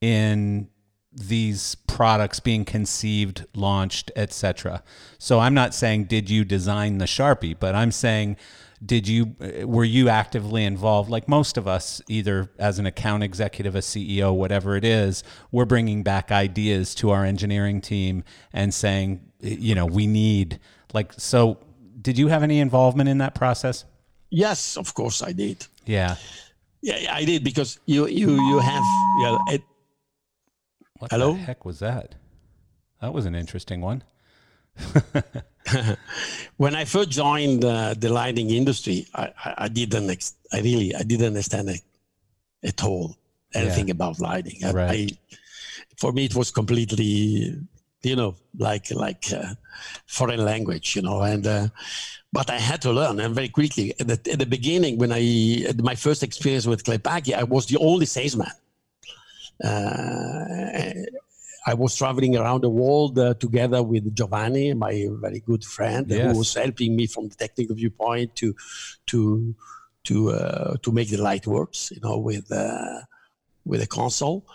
in 0.00 0.68
these 1.12 1.76
products 1.86 2.40
being 2.40 2.64
conceived, 2.64 3.46
launched, 3.54 4.10
etc. 4.16 4.82
So 5.18 5.40
I'm 5.40 5.54
not 5.54 5.74
saying 5.74 6.04
did 6.04 6.28
you 6.28 6.44
design 6.44 6.98
the 6.98 7.06
Sharpie, 7.06 7.56
but 7.58 7.74
I'm 7.74 7.90
saying 7.90 8.36
did 8.84 9.08
you 9.08 9.34
uh, 9.40 9.66
were 9.66 9.84
you 9.84 10.08
actively 10.08 10.64
involved? 10.64 11.08
Like 11.08 11.28
most 11.28 11.56
of 11.56 11.66
us 11.66 12.02
either 12.08 12.50
as 12.58 12.78
an 12.78 12.86
account 12.86 13.22
executive 13.22 13.74
a 13.74 13.80
ceo 13.80 14.34
whatever 14.34 14.76
it 14.76 14.84
is 14.84 15.24
we're 15.50 15.64
bringing 15.64 16.02
back 16.02 16.30
ideas 16.30 16.94
to 16.96 17.10
our 17.10 17.24
engineering 17.24 17.80
team 17.80 18.22
and 18.52 18.74
saying 18.74 19.20
you 19.40 19.74
know 19.74 19.86
we 19.86 20.06
need 20.06 20.58
like 20.92 21.12
so 21.14 21.58
did 22.00 22.18
you 22.18 22.28
have 22.28 22.42
any 22.42 22.60
involvement 22.60 23.08
in 23.08 23.18
that 23.18 23.34
process? 23.34 23.84
Yes 24.30 24.76
of 24.76 24.92
course 24.94 25.22
i 25.22 25.32
did. 25.32 25.66
Yeah. 25.86 26.16
Yeah 26.82 27.14
i 27.14 27.24
did 27.24 27.42
because 27.44 27.78
you 27.86 28.06
you 28.06 28.30
you 28.30 28.58
have 28.58 28.84
yeah 29.20 29.54
it, 29.54 29.62
what 30.98 31.10
hello? 31.10 31.32
the 31.32 31.38
heck 31.38 31.64
was 31.64 31.78
that? 31.78 32.14
That 33.00 33.12
was 33.12 33.26
an 33.26 33.34
interesting 33.34 33.80
one 33.80 34.02
when 36.56 36.74
I 36.74 36.84
first 36.84 37.10
joined 37.10 37.64
uh, 37.64 37.94
the 37.94 38.08
lighting 38.08 38.50
industry, 38.50 39.06
I, 39.14 39.32
I, 39.44 39.54
I 39.58 39.68
didn't, 39.68 40.10
ex- 40.10 40.34
I 40.52 40.60
really, 40.60 40.94
I 40.94 41.02
didn't 41.02 41.26
understand 41.26 41.68
it 41.70 41.82
at 42.62 42.82
all 42.84 43.16
anything 43.54 43.88
yeah. 43.88 43.92
about 43.92 44.20
lighting. 44.20 44.64
I, 44.64 44.72
right. 44.72 45.12
I, 45.12 45.36
for 45.96 46.12
me, 46.12 46.26
it 46.26 46.34
was 46.34 46.50
completely, 46.50 47.58
you 48.02 48.16
know, 48.16 48.36
like 48.58 48.90
like 48.92 49.24
uh, 49.32 49.54
foreign 50.06 50.44
language, 50.44 50.96
you 50.96 51.02
know, 51.02 51.22
and. 51.22 51.46
Uh, 51.46 51.68
but 52.32 52.50
I 52.50 52.58
had 52.58 52.82
to 52.82 52.92
learn, 52.92 53.18
and 53.20 53.34
very 53.34 53.48
quickly. 53.48 53.94
At 53.98 54.08
the, 54.08 54.32
at 54.32 54.38
the 54.38 54.44
beginning, 54.44 54.98
when 54.98 55.10
I 55.10 55.72
my 55.78 55.94
first 55.94 56.22
experience 56.22 56.66
with 56.66 56.84
Clay 56.84 56.98
Paky, 56.98 57.32
I 57.32 57.44
was 57.44 57.64
the 57.64 57.78
only 57.78 58.04
salesman. 58.04 58.50
Uh, 59.64 60.92
I 61.68 61.74
was 61.74 61.96
traveling 61.96 62.36
around 62.36 62.62
the 62.62 62.70
world 62.70 63.18
uh, 63.18 63.34
together 63.34 63.82
with 63.82 64.14
Giovanni, 64.14 64.72
my 64.72 65.08
very 65.20 65.40
good 65.40 65.64
friend, 65.64 66.06
yes. 66.08 66.32
who 66.32 66.38
was 66.38 66.54
helping 66.54 66.94
me 66.94 67.06
from 67.06 67.28
the 67.28 67.34
technical 67.34 67.74
viewpoint 67.74 68.36
to 68.36 68.54
to 69.06 69.54
to 70.04 70.30
uh, 70.30 70.76
to 70.82 70.92
make 70.92 71.10
the 71.10 71.16
light 71.16 71.46
works, 71.46 71.90
you 71.90 72.00
know, 72.00 72.18
with 72.18 72.50
uh, 72.52 73.00
with 73.64 73.82
a 73.82 73.86
console. 73.86 74.46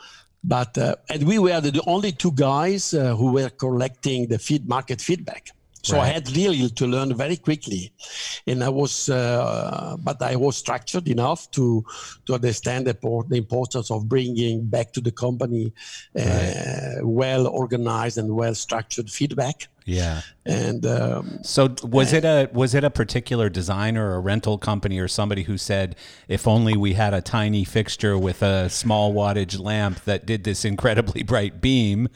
but 0.44 0.78
uh, 0.78 0.96
and 1.10 1.28
we 1.28 1.38
were 1.38 1.62
the 1.62 1.84
only 1.86 2.12
two 2.12 2.32
guys 2.32 2.94
uh, 2.94 3.16
who 3.16 3.32
were 3.32 3.50
collecting 3.50 4.28
the 4.28 4.40
feed 4.40 4.68
market 4.68 5.02
feedback. 5.02 5.52
So 5.84 5.98
right. 5.98 6.04
I 6.04 6.08
had 6.08 6.36
really 6.36 6.70
to 6.70 6.88
learn 6.88 7.16
very 7.16 7.38
quickly, 7.38 7.92
and 8.46 8.64
I 8.64 8.70
was, 8.70 9.10
uh, 9.10 9.98
but 10.00 10.22
I 10.22 10.36
was 10.36 10.58
structured 10.58 11.08
enough 11.08 11.50
to 11.52 11.84
to 12.26 12.36
understand 12.36 12.88
the, 12.88 12.98
the 13.28 13.38
importance 13.38 13.90
of 13.90 14.08
bringing 14.08 14.66
back 14.66 14.92
to 14.94 15.02
the 15.02 15.12
company 15.12 15.74
uh, 16.20 16.22
right. 16.22 17.00
well 17.04 17.48
organized 17.48 18.18
and 18.18 18.36
well 18.36 18.56
structured 18.56 19.10
feedback. 19.10 19.68
Yeah. 19.86 20.22
And 20.46 20.86
um, 20.86 21.40
so 21.44 21.76
was 21.84 22.14
and, 22.14 22.26
it 22.26 22.28
a 22.28 22.54
was 22.54 22.76
it 22.76 22.84
a 22.84 22.90
particular 22.90 23.50
designer 23.50 24.12
or 24.12 24.16
a 24.16 24.20
rental 24.20 24.58
company 24.58 25.00
or 25.00 25.08
somebody 25.08 25.44
who 25.44 25.58
said 25.58 25.96
if 26.28 26.48
only 26.48 26.78
we 26.78 26.94
had 26.94 27.14
a 27.14 27.22
tiny 27.22 27.64
fixture 27.64 28.18
with 28.18 28.42
a 28.42 28.70
small 28.70 29.14
wattage 29.14 29.60
lamp 29.60 30.04
that 30.06 30.26
did 30.26 30.44
this 30.44 30.66
incredibly 30.66 31.24
bright 31.32 31.62
beam 31.62 32.10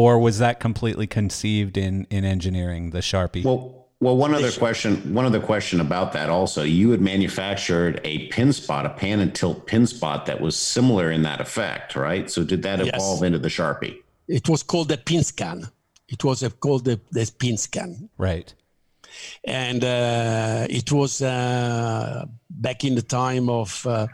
or 0.00 0.18
was 0.18 0.38
that 0.38 0.60
completely 0.60 1.06
conceived 1.06 1.76
in 1.76 2.06
in 2.08 2.24
engineering 2.24 2.90
the 2.90 3.00
Sharpie? 3.00 3.44
Well, 3.44 3.88
well, 4.00 4.16
one 4.16 4.32
other 4.32 4.50
question. 4.50 5.12
One 5.12 5.26
other 5.26 5.40
question 5.40 5.78
about 5.78 6.12
that. 6.14 6.30
Also, 6.30 6.62
you 6.62 6.90
had 6.90 7.02
manufactured 7.02 8.00
a 8.02 8.28
pin 8.28 8.50
spot, 8.54 8.86
a 8.86 8.88
pan 8.88 9.20
and 9.20 9.34
tilt 9.34 9.66
pin 9.66 9.86
spot 9.86 10.24
that 10.24 10.40
was 10.40 10.56
similar 10.56 11.10
in 11.10 11.22
that 11.24 11.38
effect, 11.42 11.96
right? 11.96 12.30
So, 12.30 12.42
did 12.44 12.62
that 12.62 12.80
evolve 12.80 13.18
yes. 13.18 13.26
into 13.26 13.38
the 13.38 13.48
Sharpie? 13.48 13.98
It 14.26 14.48
was 14.48 14.62
called 14.62 14.88
the 14.88 14.96
pin 14.96 15.22
scan. 15.22 15.68
It 16.08 16.24
was 16.24 16.42
called 16.60 16.86
the, 16.86 16.98
the 17.10 17.30
pin 17.38 17.58
scan. 17.58 18.08
Right. 18.16 18.54
And 19.44 19.84
uh, 19.84 20.66
it 20.70 20.90
was 20.90 21.20
uh, 21.20 22.24
back 22.48 22.84
in 22.84 22.94
the 22.94 23.02
time 23.02 23.50
of. 23.50 23.86
Uh, 23.86 24.06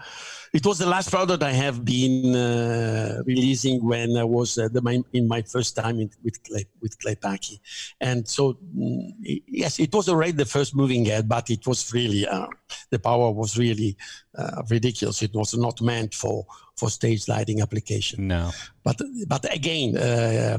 it 0.57 0.65
was 0.65 0.79
the 0.79 0.87
last 0.87 1.11
product 1.11 1.43
I 1.43 1.53
have 1.53 1.85
been 1.85 2.35
uh, 2.35 3.23
releasing 3.27 3.85
when 3.85 4.17
I 4.17 4.25
was 4.25 4.57
uh, 4.57 4.69
the, 4.73 4.81
my, 4.81 5.03
in 5.13 5.29
my 5.29 5.43
first 5.43 5.77
time 5.77 6.01
in, 6.01 6.09
with 6.25 6.43
Clay, 6.45 6.65
with 6.81 6.99
Claypaky, 6.99 7.61
and 8.01 8.27
so 8.27 8.55
mm, 8.75 9.13
yes, 9.47 9.79
it 9.79 9.93
was 9.93 10.09
already 10.09 10.33
the 10.33 10.47
first 10.57 10.75
moving 10.75 11.05
head, 11.05 11.29
but 11.29 11.51
it 11.51 11.67
was 11.67 11.93
really 11.93 12.27
uh, 12.27 12.47
the 12.91 12.99
power 12.99 13.31
was 13.31 13.59
really 13.59 13.99
uh, 14.39 14.63
ridiculous. 14.71 15.23
It 15.23 15.35
was 15.35 15.55
not 15.55 15.83
meant 15.83 16.15
for 16.15 16.47
for 16.79 16.89
stage 16.89 17.29
lighting 17.29 17.61
application. 17.61 18.27
No, 18.27 18.51
but 18.83 18.97
but 19.29 19.43
again. 19.55 19.97
Uh, 19.97 20.59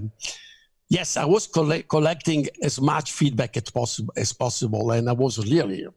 yes, 0.90 1.18
I 1.18 1.26
was 1.26 1.48
coll- 1.48 1.82
collecting 1.96 2.48
as 2.62 2.80
much 2.80 3.12
feedback 3.14 3.58
as 3.58 3.70
possible 3.72 4.14
as 4.16 4.32
possible, 4.32 4.92
and 4.92 5.10
I 5.10 5.14
was 5.14 5.40
really 5.40 5.88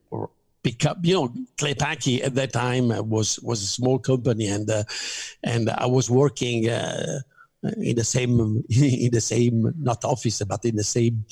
because 0.62 0.96
you 1.02 1.14
know 1.14 1.28
Claypaky 1.56 2.22
at 2.22 2.34
that 2.34 2.52
time 2.52 2.88
was 3.08 3.40
was 3.40 3.62
a 3.62 3.66
small 3.66 3.98
company 3.98 4.46
and 4.46 4.68
uh, 4.70 4.84
and 5.42 5.70
I 5.70 5.86
was 5.86 6.10
working 6.10 6.68
uh, 6.68 7.20
in 7.78 7.96
the 7.96 8.04
same 8.04 8.62
in 8.68 9.10
the 9.10 9.20
same 9.20 9.72
not 9.78 10.04
office 10.04 10.42
but 10.42 10.64
in 10.64 10.76
the 10.76 10.84
same 10.84 11.24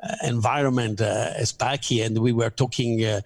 uh, 0.00 0.14
environment 0.22 1.00
uh, 1.00 1.32
as 1.34 1.52
Paky. 1.52 2.06
And 2.06 2.18
we 2.18 2.32
were 2.32 2.50
talking 2.50 3.04
uh, 3.04 3.20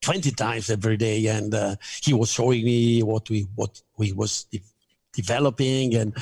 20 0.00 0.30
times 0.30 0.70
every 0.70 0.96
day. 0.96 1.26
And 1.26 1.54
uh, 1.54 1.76
he 2.02 2.14
was 2.14 2.32
showing 2.32 2.64
me 2.64 3.02
what 3.02 3.28
we 3.28 3.46
what 3.54 3.80
we 3.98 4.12
was 4.12 4.44
de- 4.44 4.62
developing. 5.12 5.94
And 5.94 6.16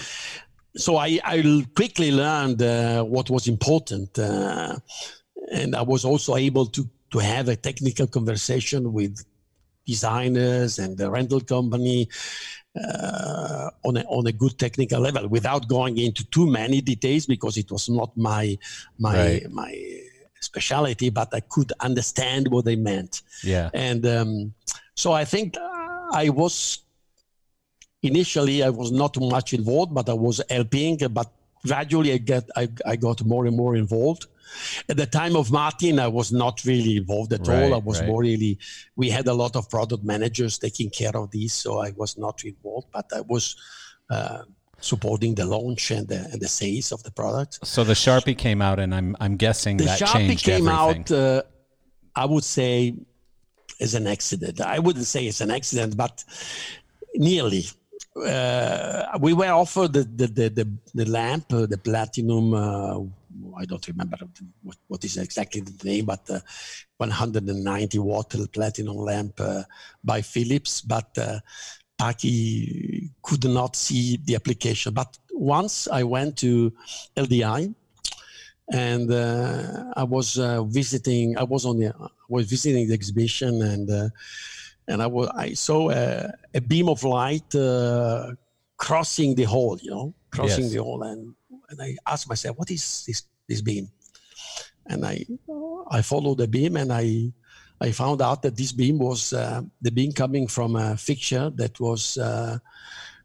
so 0.75 0.97
I, 0.97 1.21
I 1.25 1.65
quickly 1.77 2.11
learned 2.11 2.61
what 3.09 3.31
was 3.31 3.47
important 3.47 4.19
and 4.19 5.77
I 5.77 5.83
was 5.83 6.05
also 6.05 6.37
able 6.37 6.67
to 6.67 6.89
to 7.17 7.23
have 7.25 7.49
a 7.49 7.57
technical 7.57 8.07
conversation 8.07 8.93
with 8.93 9.25
designers 9.87 10.79
and 10.79 10.99
the 10.99 11.11
rental 11.11 11.41
company 11.41 12.09
uh, 12.77 13.71
on, 13.85 13.97
a, 13.97 14.03
on 14.03 14.27
a 14.27 14.33
good 14.33 14.59
technical 14.59 15.01
level 15.01 15.27
without 15.29 15.67
going 15.67 15.97
into 15.97 16.25
too 16.27 16.47
many 16.47 16.81
details 16.83 17.25
because 17.25 17.57
it 17.57 17.71
was 17.71 17.89
not 17.89 18.15
my 18.17 18.59
my 18.99 19.17
right. 19.17 19.51
my 19.51 19.73
specialty 20.41 21.09
but 21.09 21.29
i 21.33 21.41
could 21.41 21.73
understand 21.81 22.49
what 22.49 22.65
they 22.67 22.77
meant. 22.77 23.23
Yeah. 23.43 23.71
And 23.73 24.05
um, 24.07 24.55
so 24.95 25.13
i 25.13 25.25
think 25.25 25.57
i 26.23 26.29
was 26.29 26.55
initially 28.03 28.63
i 28.63 28.69
was 28.69 28.91
not 28.93 29.13
much 29.37 29.55
involved 29.55 29.93
but 29.95 30.07
i 30.09 30.17
was 30.27 30.37
helping 30.51 30.99
but 31.19 31.29
gradually 31.67 32.13
i 32.13 32.19
get 32.19 32.45
i, 32.57 32.69
I 32.85 32.97
got 32.97 33.25
more 33.25 33.47
and 33.47 33.57
more 33.57 33.75
involved 33.75 34.27
at 34.89 34.97
the 34.97 35.07
time 35.07 35.37
of 35.37 35.51
Martin, 35.51 35.99
I 35.99 36.09
was 36.09 36.33
not 36.33 36.65
really 36.65 36.97
involved 36.97 37.33
at 37.33 37.47
right, 37.47 37.65
all. 37.65 37.75
I 37.75 37.79
was 37.79 38.01
right. 38.01 38.09
more 38.09 38.23
really, 38.23 38.59
we 38.97 39.11
had 39.11 39.27
a 39.27 39.35
lot 39.35 39.57
of 39.57 39.69
product 39.71 40.05
managers 40.05 40.59
taking 40.59 40.91
care 40.91 41.17
of 41.17 41.31
this, 41.31 41.53
so 41.53 41.81
I 41.81 41.93
was 41.97 42.17
not 42.19 42.45
involved, 42.45 42.89
but 42.93 43.07
I 43.15 43.23
was 43.23 43.57
uh, 44.11 44.43
supporting 44.81 45.35
the 45.35 45.45
launch 45.45 45.91
and 45.91 46.07
the, 46.09 46.29
and 46.33 46.41
the 46.41 46.49
sales 46.49 46.93
of 46.93 47.03
the 47.03 47.11
product. 47.11 47.67
So 47.67 47.85
the 47.85 47.95
Sharpie 47.95 48.37
came 48.37 48.63
out, 48.63 48.79
and 48.79 48.95
I'm, 48.95 49.17
I'm 49.21 49.37
guessing 49.37 49.77
the 49.77 49.85
that 49.85 50.01
Sharpie 50.01 50.29
changed 50.29 50.45
came 50.45 50.69
everything. 50.69 51.03
out, 51.03 51.11
uh, 51.11 51.43
I 52.15 52.25
would 52.25 52.45
say, 52.45 52.95
as 53.81 53.95
an 53.95 54.07
accident. 54.07 54.61
I 54.61 54.79
wouldn't 54.79 55.07
say 55.07 55.27
it's 55.27 55.41
an 55.41 55.51
accident, 55.51 55.97
but 55.97 56.25
nearly. 57.15 57.65
Uh, 58.17 59.19
we 59.21 59.35
were 59.35 59.53
offered 59.53 59.93
the 59.93 60.05
the 60.05 60.27
the, 60.27 60.49
the, 60.49 60.79
the 60.95 61.05
lamp, 61.05 61.53
uh, 61.53 61.67
the 61.67 61.77
platinum 61.77 62.55
uh, 62.55 63.01
I 63.57 63.65
don't 63.65 63.87
remember 63.89 64.17
what, 64.63 64.77
what 64.89 65.05
is 65.05 65.17
exactly 65.17 65.61
the 65.61 65.85
name, 65.85 66.07
but 66.07 66.29
uh, 66.31 66.41
190 66.99 67.99
watt 67.99 68.35
platinum 68.53 68.97
lamp 68.97 69.41
uh, 69.41 69.63
by 70.03 70.23
Philips. 70.23 70.81
But 70.81 71.17
uh, 71.19 71.41
Paky 72.01 73.11
could 73.23 73.45
not 73.45 73.77
see 73.77 74.19
the 74.25 74.35
application. 74.35 74.93
But 74.93 75.19
once 75.33 75.89
I 75.89 76.03
went 76.03 76.37
to 76.39 76.73
LDI, 77.17 77.75
and 78.73 79.11
uh, 79.11 79.93
I 79.97 80.03
was 80.03 80.39
uh, 80.39 80.63
visiting. 80.65 81.39
I 81.39 81.45
was 81.45 81.65
on 81.65 81.79
the 81.79 81.93
was 82.29 82.49
visiting 82.51 82.89
the 82.89 82.95
exhibition, 82.95 83.63
and 83.63 83.91
uh, 83.91 84.09
and 84.89 85.03
I 85.03 85.07
was 85.07 85.29
I 85.35 85.55
saw 85.55 85.91
a, 85.91 86.33
a 86.55 86.61
beam 86.61 86.89
of 86.89 87.05
light 87.05 87.55
uh, 87.55 88.33
crossing 88.77 89.35
the 89.35 89.45
hall. 89.45 89.79
You 89.81 89.91
know, 89.91 90.15
crossing 90.31 90.65
yes. 90.65 90.73
the 90.73 90.83
hall, 90.83 91.03
and 91.05 91.35
and 91.69 91.81
I 91.81 91.97
asked 92.07 92.29
myself, 92.29 92.59
what 92.59 92.71
is 92.71 93.05
this 93.07 93.23
this 93.49 93.61
beam? 93.61 93.89
And 94.87 95.05
I 95.05 95.25
I 95.91 96.03
followed 96.03 96.39
the 96.39 96.49
beam 96.49 96.77
and 96.77 96.93
I 96.93 97.33
I 97.81 97.93
found 97.93 98.23
out 98.23 98.43
that 98.43 98.57
this 98.57 98.73
beam 98.73 98.99
was 98.99 99.33
uh, 99.33 99.63
the 99.83 99.91
beam 99.91 100.13
coming 100.13 100.49
from 100.49 100.77
a 100.77 100.97
fixture 100.97 101.51
that 101.57 101.79
was 101.79 102.17
uh, 102.17 102.59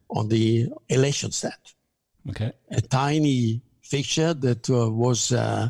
on 0.09 0.27
the 0.27 0.69
elation 0.89 1.31
stand. 1.31 1.53
Okay. 2.29 2.51
A 2.71 2.81
tiny 2.81 3.61
fixture 3.81 4.33
that 4.33 4.69
uh, 4.69 4.89
was 4.89 5.31
uh, 5.31 5.69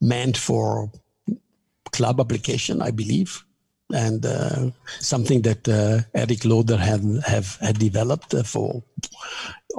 meant 0.00 0.36
for 0.36 0.90
club 1.92 2.20
application, 2.20 2.80
I 2.80 2.90
believe, 2.90 3.44
and 3.92 4.24
uh, 4.24 4.70
something 4.98 5.42
that 5.42 5.68
uh, 5.68 6.00
Eric 6.14 6.44
Loader 6.44 6.78
had 6.78 7.02
have 7.26 7.56
had 7.60 7.78
developed 7.78 8.34
for 8.46 8.82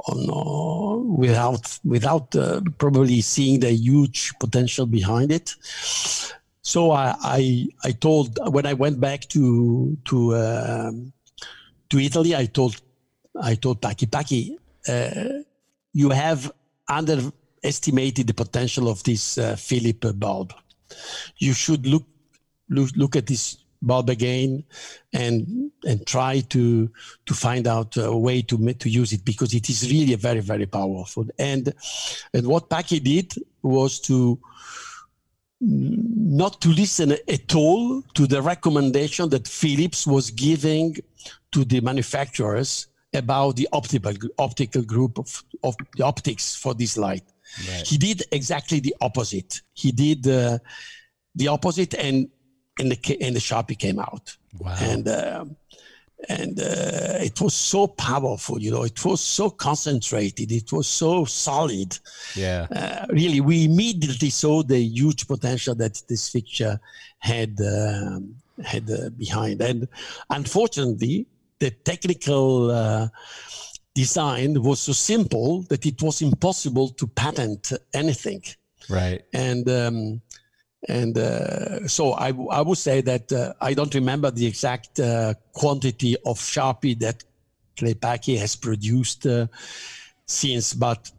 on 0.06 0.30
uh, 0.30 0.96
without 1.16 1.78
without 1.84 2.34
uh, 2.36 2.60
probably 2.78 3.20
seeing 3.20 3.60
the 3.60 3.72
huge 3.72 4.32
potential 4.40 4.86
behind 4.86 5.32
it. 5.32 5.54
So 6.62 6.92
I, 6.92 7.14
I, 7.22 7.68
I 7.84 7.92
told 7.92 8.38
when 8.52 8.66
I 8.66 8.72
went 8.72 8.98
back 9.00 9.28
to 9.30 9.96
to 10.06 10.36
um, 10.36 11.12
to 11.90 11.98
Italy, 11.98 12.34
I 12.34 12.46
told 12.46 12.80
I 13.40 13.54
told 13.54 13.80
Paky 13.80 14.06
Paky, 14.06 14.56
uh, 14.88 15.42
you 15.92 16.10
have 16.10 16.50
underestimated 16.88 18.26
the 18.26 18.34
potential 18.34 18.88
of 18.88 19.02
this 19.04 19.38
uh, 19.38 19.56
Philip 19.56 20.18
bulb. 20.18 20.52
You 21.38 21.52
should 21.52 21.86
look 21.86 22.04
look 22.68 22.90
look 22.96 23.16
at 23.16 23.26
this 23.26 23.63
bulb 23.86 24.08
again 24.08 24.64
and 25.12 25.70
and 25.84 26.06
try 26.06 26.40
to 26.40 26.90
to 27.26 27.34
find 27.34 27.66
out 27.66 27.96
a 27.96 28.16
way 28.16 28.42
to 28.42 28.56
to 28.74 28.88
use 28.88 29.12
it 29.12 29.24
because 29.24 29.54
it 29.54 29.68
is 29.68 29.90
really 29.90 30.14
very 30.14 30.40
very 30.40 30.66
powerful 30.66 31.24
and 31.38 31.72
and 32.32 32.46
what 32.46 32.70
Paky 32.70 33.00
did 33.00 33.34
was 33.62 34.00
to 34.00 34.38
not 35.60 36.60
to 36.60 36.68
listen 36.68 37.12
at 37.12 37.54
all 37.54 38.02
to 38.14 38.26
the 38.26 38.42
recommendation 38.42 39.28
that 39.30 39.48
Philips 39.48 40.06
was 40.06 40.30
giving 40.30 40.96
to 41.52 41.64
the 41.64 41.80
manufacturers 41.80 42.88
about 43.14 43.56
the 43.56 43.68
optical 43.72 44.12
optical 44.38 44.82
group 44.82 45.18
of, 45.18 45.44
of 45.62 45.76
the 45.96 46.04
optics 46.04 46.56
for 46.56 46.74
this 46.74 46.96
light. 46.96 47.22
Right. 47.68 47.86
He 47.86 47.96
did 47.96 48.24
exactly 48.32 48.80
the 48.80 48.94
opposite. 49.00 49.62
He 49.72 49.92
did 49.92 50.26
uh, 50.26 50.58
the 51.34 51.48
opposite 51.48 51.94
and 51.94 52.28
and 52.78 52.90
the 52.90 53.16
and 53.20 53.36
the 53.36 53.40
Sharpie 53.40 53.78
came 53.78 53.98
out. 53.98 54.36
Wow. 54.58 54.76
And 54.80 55.08
uh, 55.08 55.44
and 56.28 56.58
uh, 56.58 57.18
it 57.20 57.40
was 57.40 57.54
so 57.54 57.86
powerful, 57.86 58.60
you 58.60 58.70
know. 58.70 58.84
It 58.84 59.04
was 59.04 59.20
so 59.20 59.50
concentrated. 59.50 60.50
It 60.52 60.72
was 60.72 60.86
so 60.86 61.24
solid. 61.24 61.98
Yeah. 62.34 62.66
Uh, 62.70 63.06
really, 63.10 63.40
we 63.40 63.64
immediately 63.64 64.30
saw 64.30 64.62
the 64.62 64.78
huge 64.78 65.26
potential 65.26 65.74
that 65.76 66.02
this 66.08 66.28
fixture 66.30 66.80
had 67.18 67.60
um, 67.60 68.36
had 68.64 68.90
uh, 68.90 69.10
behind. 69.10 69.60
And 69.60 69.88
unfortunately, 70.30 71.26
the 71.58 71.70
technical 71.70 72.70
uh, 72.70 73.08
design 73.94 74.62
was 74.62 74.80
so 74.80 74.92
simple 74.92 75.62
that 75.62 75.86
it 75.86 76.02
was 76.02 76.22
impossible 76.22 76.88
to 76.90 77.06
patent 77.06 77.72
anything. 77.92 78.42
Right. 78.88 79.22
And 79.32 79.68
um, 79.68 80.20
and 80.88 81.16
uh, 81.16 81.86
so 81.88 82.12
I, 82.12 82.28
I 82.50 82.60
would 82.60 82.78
say 82.78 83.00
that 83.02 83.32
uh, 83.32 83.52
I 83.60 83.74
don't 83.74 83.94
remember 83.94 84.30
the 84.30 84.46
exact 84.46 85.00
uh, 85.00 85.34
quantity 85.52 86.16
of 86.26 86.38
Sharpie 86.38 86.98
that 87.00 87.24
Clay 87.76 87.94
Paky 87.94 88.36
has 88.38 88.54
produced 88.56 89.26
uh, 89.26 89.46
since, 90.26 90.74
but 90.74 91.10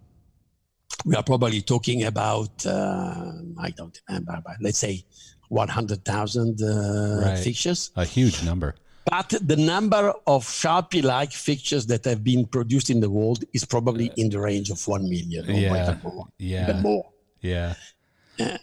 we 1.06 1.16
are 1.16 1.24
probably 1.24 1.62
talking 1.62 2.04
about 2.04 2.66
uh, 2.66 3.32
I 3.58 3.72
don't 3.72 4.00
remember, 4.08 4.42
but 4.46 4.56
let's 4.62 4.78
say 4.78 5.04
100,000 5.50 6.62
uh, 6.62 7.22
Right. 7.26 7.40
fixtures. 7.40 7.92
A 7.96 8.06
huge 8.06 8.44
number. 8.44 8.76
But 9.06 9.30
the 9.42 9.56
number 9.56 10.14
of 10.26 10.46
Sharpie-like 10.46 11.32
fixtures 11.32 11.86
that 11.88 12.06
have 12.06 12.24
been 12.24 12.46
produced 12.48 12.90
in 12.90 13.00
the 13.02 13.10
world 13.10 13.44
is 13.54 13.64
probably 13.64 14.12
in 14.18 14.30
the 14.30 14.40
range 14.40 14.72
of 14.72 14.86
one 14.88 15.08
million 15.08 15.48
or 15.48 15.54
Yeah. 15.54 15.98
more. 16.04 16.28
Yeah. 16.40 16.64
Even 16.70 16.82
more. 16.82 17.06
Yeah. 17.42 17.76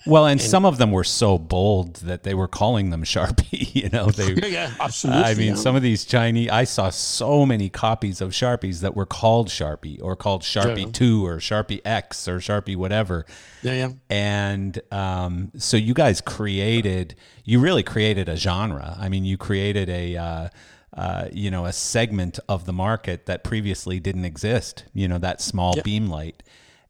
Well, 0.06 0.26
and, 0.26 0.40
some 0.40 0.64
of 0.64 0.78
them 0.78 0.90
were 0.90 1.04
so 1.04 1.38
bold 1.38 1.96
that 1.96 2.22
they 2.24 2.34
were 2.34 2.48
calling 2.48 2.90
them 2.90 3.04
Sharpie. 3.04 3.70
You 3.82 3.88
know, 3.88 4.06
they. 4.06 4.34
Yeah, 4.52 4.72
absolutely. 4.80 5.22
I 5.24 5.34
mean, 5.34 5.48
yeah. 5.48 5.54
some 5.54 5.76
of 5.76 5.82
these 5.82 6.04
Chinese. 6.04 6.50
I 6.50 6.64
saw 6.64 6.90
so 6.90 7.46
many 7.46 7.68
copies 7.70 8.20
of 8.20 8.30
Sharpies 8.32 8.80
that 8.80 8.94
were 8.94 9.06
called 9.06 9.48
Sharpie 9.48 9.98
or 10.02 10.14
called 10.14 10.42
Sharpie 10.42 10.86
Yeah. 10.86 10.92
Two 10.92 11.26
or 11.26 11.36
Sharpie 11.38 11.80
X 11.84 12.28
or 12.28 12.38
Sharpie 12.38 12.76
whatever. 12.76 13.24
yeah, 13.62 13.72
yeah. 13.72 13.88
And 14.10 14.80
um, 14.92 15.52
so 15.56 15.76
you 15.76 15.94
guys 15.94 16.20
created. 16.20 17.14
You 17.44 17.60
really 17.60 17.82
created 17.82 18.28
a 18.28 18.36
genre. 18.36 18.96
I 19.00 19.08
mean, 19.08 19.24
you 19.24 19.36
created 19.36 19.88
a. 19.88 20.16
Uh, 20.16 20.48
uh, 20.94 21.28
you 21.32 21.50
know, 21.50 21.64
a 21.64 21.72
segment 21.72 22.38
of 22.50 22.66
the 22.66 22.72
market 22.72 23.24
that 23.24 23.42
previously 23.42 23.98
didn't 23.98 24.26
exist. 24.26 24.84
You 24.92 25.08
know, 25.08 25.16
that 25.18 25.40
small 25.40 25.72
Yeah. 25.76 25.82
beam 25.82 26.08
light 26.08 26.42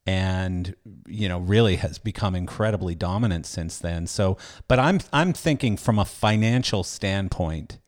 and 0.05 0.75
you 1.07 1.29
know 1.29 1.39
really 1.39 1.77
has 1.77 1.99
become 1.99 2.35
incredibly 2.35 2.95
dominant 2.95 3.47
since 3.47 3.79
then 3.79 4.07
so 4.07 4.37
but 4.67 4.79
i'm 4.79 4.99
i'm 5.13 5.33
thinking 5.33 5.77
from 5.77 5.99
a 5.99 6.05
financial 6.05 6.83
standpoint 6.83 7.79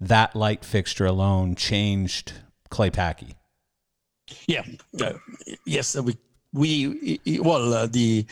that 0.00 0.36
light 0.36 0.64
fixture 0.64 1.06
alone 1.06 1.54
changed 1.54 2.34
Clay 2.70 2.90
Paky 2.90 3.34
Yeah. 4.46 4.64
Uh, 5.00 5.14
yes. 5.64 5.96
We 5.96 6.16
we 6.52 7.20
well 7.42 7.72
uh, 7.72 7.86
the 7.86 8.26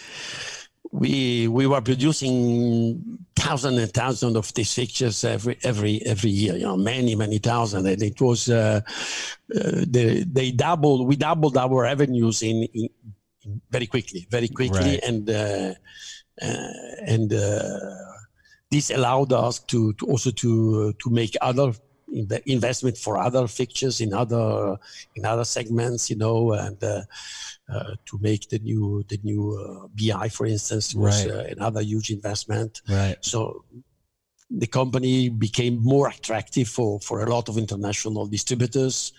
we 0.93 1.49
we 1.49 1.67
were 1.67 1.81
producing 1.81 3.19
thousands 3.37 3.79
and 3.79 3.93
thousands 3.93 4.37
of 4.37 4.53
these 4.55 4.73
fixtures 4.75 5.25
every 5.25 5.59
every 5.63 6.03
every 6.07 6.31
year. 6.31 6.57
You 6.57 6.65
know, 6.65 6.77
many 6.77 7.15
many 7.15 7.39
thousand, 7.39 7.87
and 7.87 8.03
it 8.03 8.21
was 8.21 8.49
uh, 8.49 8.81
uh, 9.55 9.85
they 9.87 10.25
they 10.25 10.51
doubled. 10.51 11.07
We 11.07 11.17
doubled 11.17 11.57
our 11.57 11.83
revenues 11.83 12.43
in, 12.43 12.65
in 12.75 12.89
very 13.71 13.87
quickly, 13.87 14.27
very 14.31 14.49
quickly, 14.49 14.93
Right. 14.99 15.05
and 15.09 15.31
uh, 15.31 15.75
uh, 16.43 16.69
and. 17.07 17.33
Uh, 17.33 17.81
this 18.71 18.91
allowed 18.91 19.33
us 19.33 19.61
to, 19.61 19.93
to 19.93 20.07
also 20.07 20.31
to 20.33 20.93
to 20.95 21.11
make 21.11 21.37
other 21.41 21.73
inve- 22.13 22.43
investment 22.47 22.97
for 22.99 23.19
other 23.19 23.47
fixtures 23.47 24.01
in 24.01 24.13
other 24.13 24.77
in 25.15 25.25
other 25.25 25.45
segments, 25.45 26.11
you 26.11 26.17
know, 26.17 26.53
and 26.55 26.83
uh, 26.83 27.03
uh, 27.73 27.95
to 28.05 28.19
make 28.21 28.49
the 28.49 28.59
new 28.59 29.05
the 29.09 29.19
new 29.23 29.43
uh, 29.55 29.87
B-EYE, 29.95 30.29
for 30.31 30.47
instance, 30.47 30.93
was 30.93 31.25
Right. 31.25 31.31
uh, 31.35 31.45
another 31.57 31.83
huge 31.83 32.11
investment. 32.11 32.83
right 32.89 33.17
So 33.21 33.65
the 34.51 34.67
company 34.67 35.29
became 35.29 35.77
more 35.95 36.09
attractive 36.09 36.67
for 36.69 36.99
for 37.01 37.23
a 37.23 37.31
lot 37.31 37.49
of 37.49 37.57
international 37.59 38.27
distributors, 38.27 39.13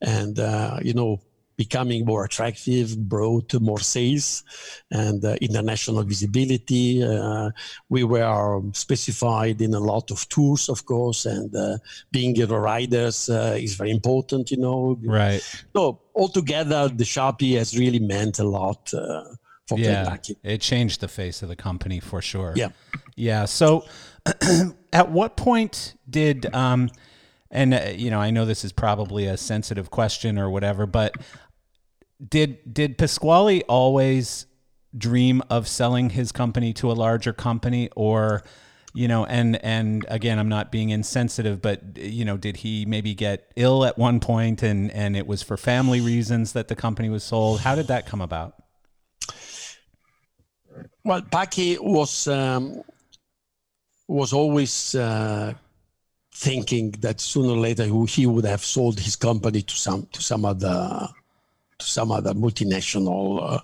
and 0.00 0.38
uh, 0.38 0.78
you 0.82 0.94
know. 0.94 1.20
Becoming 1.56 2.04
more 2.04 2.24
attractive 2.24 2.96
brought 3.08 3.54
more 3.60 3.78
sales 3.80 4.42
and 4.90 5.24
uh, 5.24 5.36
international 5.40 6.02
visibility. 6.02 7.02
Uh, 7.02 7.50
we 7.88 8.04
were 8.04 8.60
specified 8.72 9.60
in 9.60 9.74
a 9.74 9.80
lot 9.80 10.10
of 10.10 10.28
tours, 10.28 10.68
of 10.68 10.84
course, 10.86 11.26
and 11.26 11.54
uh, 11.54 11.78
being 12.10 12.40
a 12.40 12.46
riders 12.46 13.28
uh, 13.28 13.56
is 13.58 13.74
very 13.74 13.90
important, 13.90 14.50
you 14.50 14.56
know. 14.58 14.98
right 15.04 15.42
So 15.74 16.00
altogether, 16.14 16.88
the 16.88 17.04
Sharpie 17.04 17.56
has 17.58 17.76
really 17.78 18.00
meant 18.00 18.38
a 18.38 18.44
lot 18.44 18.92
uh, 18.94 19.24
for 19.66 19.78
yeah 19.78 20.04
Clay 20.04 20.16
Paky. 20.18 20.36
it 20.42 20.60
changed 20.60 21.00
the 21.00 21.08
face 21.08 21.42
of 21.42 21.48
the 21.48 21.56
company 21.56 22.00
for 22.00 22.20
sure 22.20 22.52
Yeah. 22.54 22.68
yeah 23.16 23.46
so 23.46 23.84
at 24.92 25.10
what 25.10 25.36
point 25.36 25.94
did 26.08 26.52
um 26.54 26.90
and 27.50 27.72
uh, 27.74 27.80
you 27.94 28.10
know 28.10 28.20
i 28.20 28.30
know 28.30 28.44
this 28.44 28.64
is 28.64 28.72
probably 28.72 29.26
a 29.26 29.36
sensitive 29.36 29.90
question 29.90 30.38
or 30.38 30.50
whatever 30.50 30.86
but 30.86 31.16
did 32.26 32.58
did 32.72 32.98
pasquale 32.98 33.62
always 33.62 34.46
dream 34.96 35.42
of 35.50 35.66
selling 35.66 36.10
his 36.10 36.32
company 36.32 36.72
to 36.72 36.90
a 36.90 36.94
larger 36.94 37.32
company 37.32 37.88
or 37.96 38.42
you 38.92 39.08
know 39.08 39.24
and 39.26 39.62
and 39.64 40.06
again 40.08 40.38
i'm 40.38 40.48
not 40.48 40.70
being 40.70 40.90
insensitive 40.90 41.60
but 41.60 41.82
you 41.96 42.24
know 42.24 42.36
did 42.36 42.58
he 42.58 42.86
maybe 42.86 43.12
get 43.12 43.50
ill 43.56 43.84
at 43.84 43.98
one 43.98 44.20
point 44.20 44.62
and 44.62 44.90
and 44.92 45.16
it 45.16 45.26
was 45.26 45.42
for 45.42 45.56
family 45.56 46.00
reasons 46.00 46.52
that 46.52 46.68
the 46.68 46.76
company 46.76 47.08
was 47.08 47.24
sold? 47.24 47.60
How 47.60 47.74
did 47.74 47.88
that 47.88 48.06
come 48.06 48.20
about? 48.20 48.54
Well, 51.04 51.22
Paky 51.22 51.78
was 51.80 52.26
um, 52.28 52.82
was 54.08 54.32
always 54.32 54.94
uh, 54.94 55.54
thinking 56.32 56.92
that 57.00 57.20
sooner 57.20 57.50
or 57.50 57.56
later 57.56 57.84
he 58.06 58.26
would 58.26 58.44
have 58.44 58.64
sold 58.64 59.00
his 59.00 59.16
company 59.16 59.62
to 59.62 59.74
some 59.74 60.06
to 60.12 60.22
some 60.22 60.44
other 60.44 61.08
to 61.78 61.86
some 61.86 62.12
other 62.12 62.32
multinational 62.32 63.40
uh, 63.42 63.60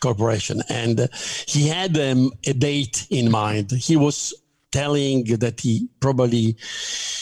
corporation, 0.00 0.62
and 0.68 1.00
uh, 1.00 1.08
he 1.46 1.68
had 1.68 1.96
um, 1.98 2.30
a 2.46 2.52
date 2.52 3.06
in 3.10 3.30
mind. 3.30 3.70
He 3.72 3.96
was 3.96 4.34
telling 4.70 5.24
that 5.24 5.60
he 5.60 5.88
probably 6.00 6.56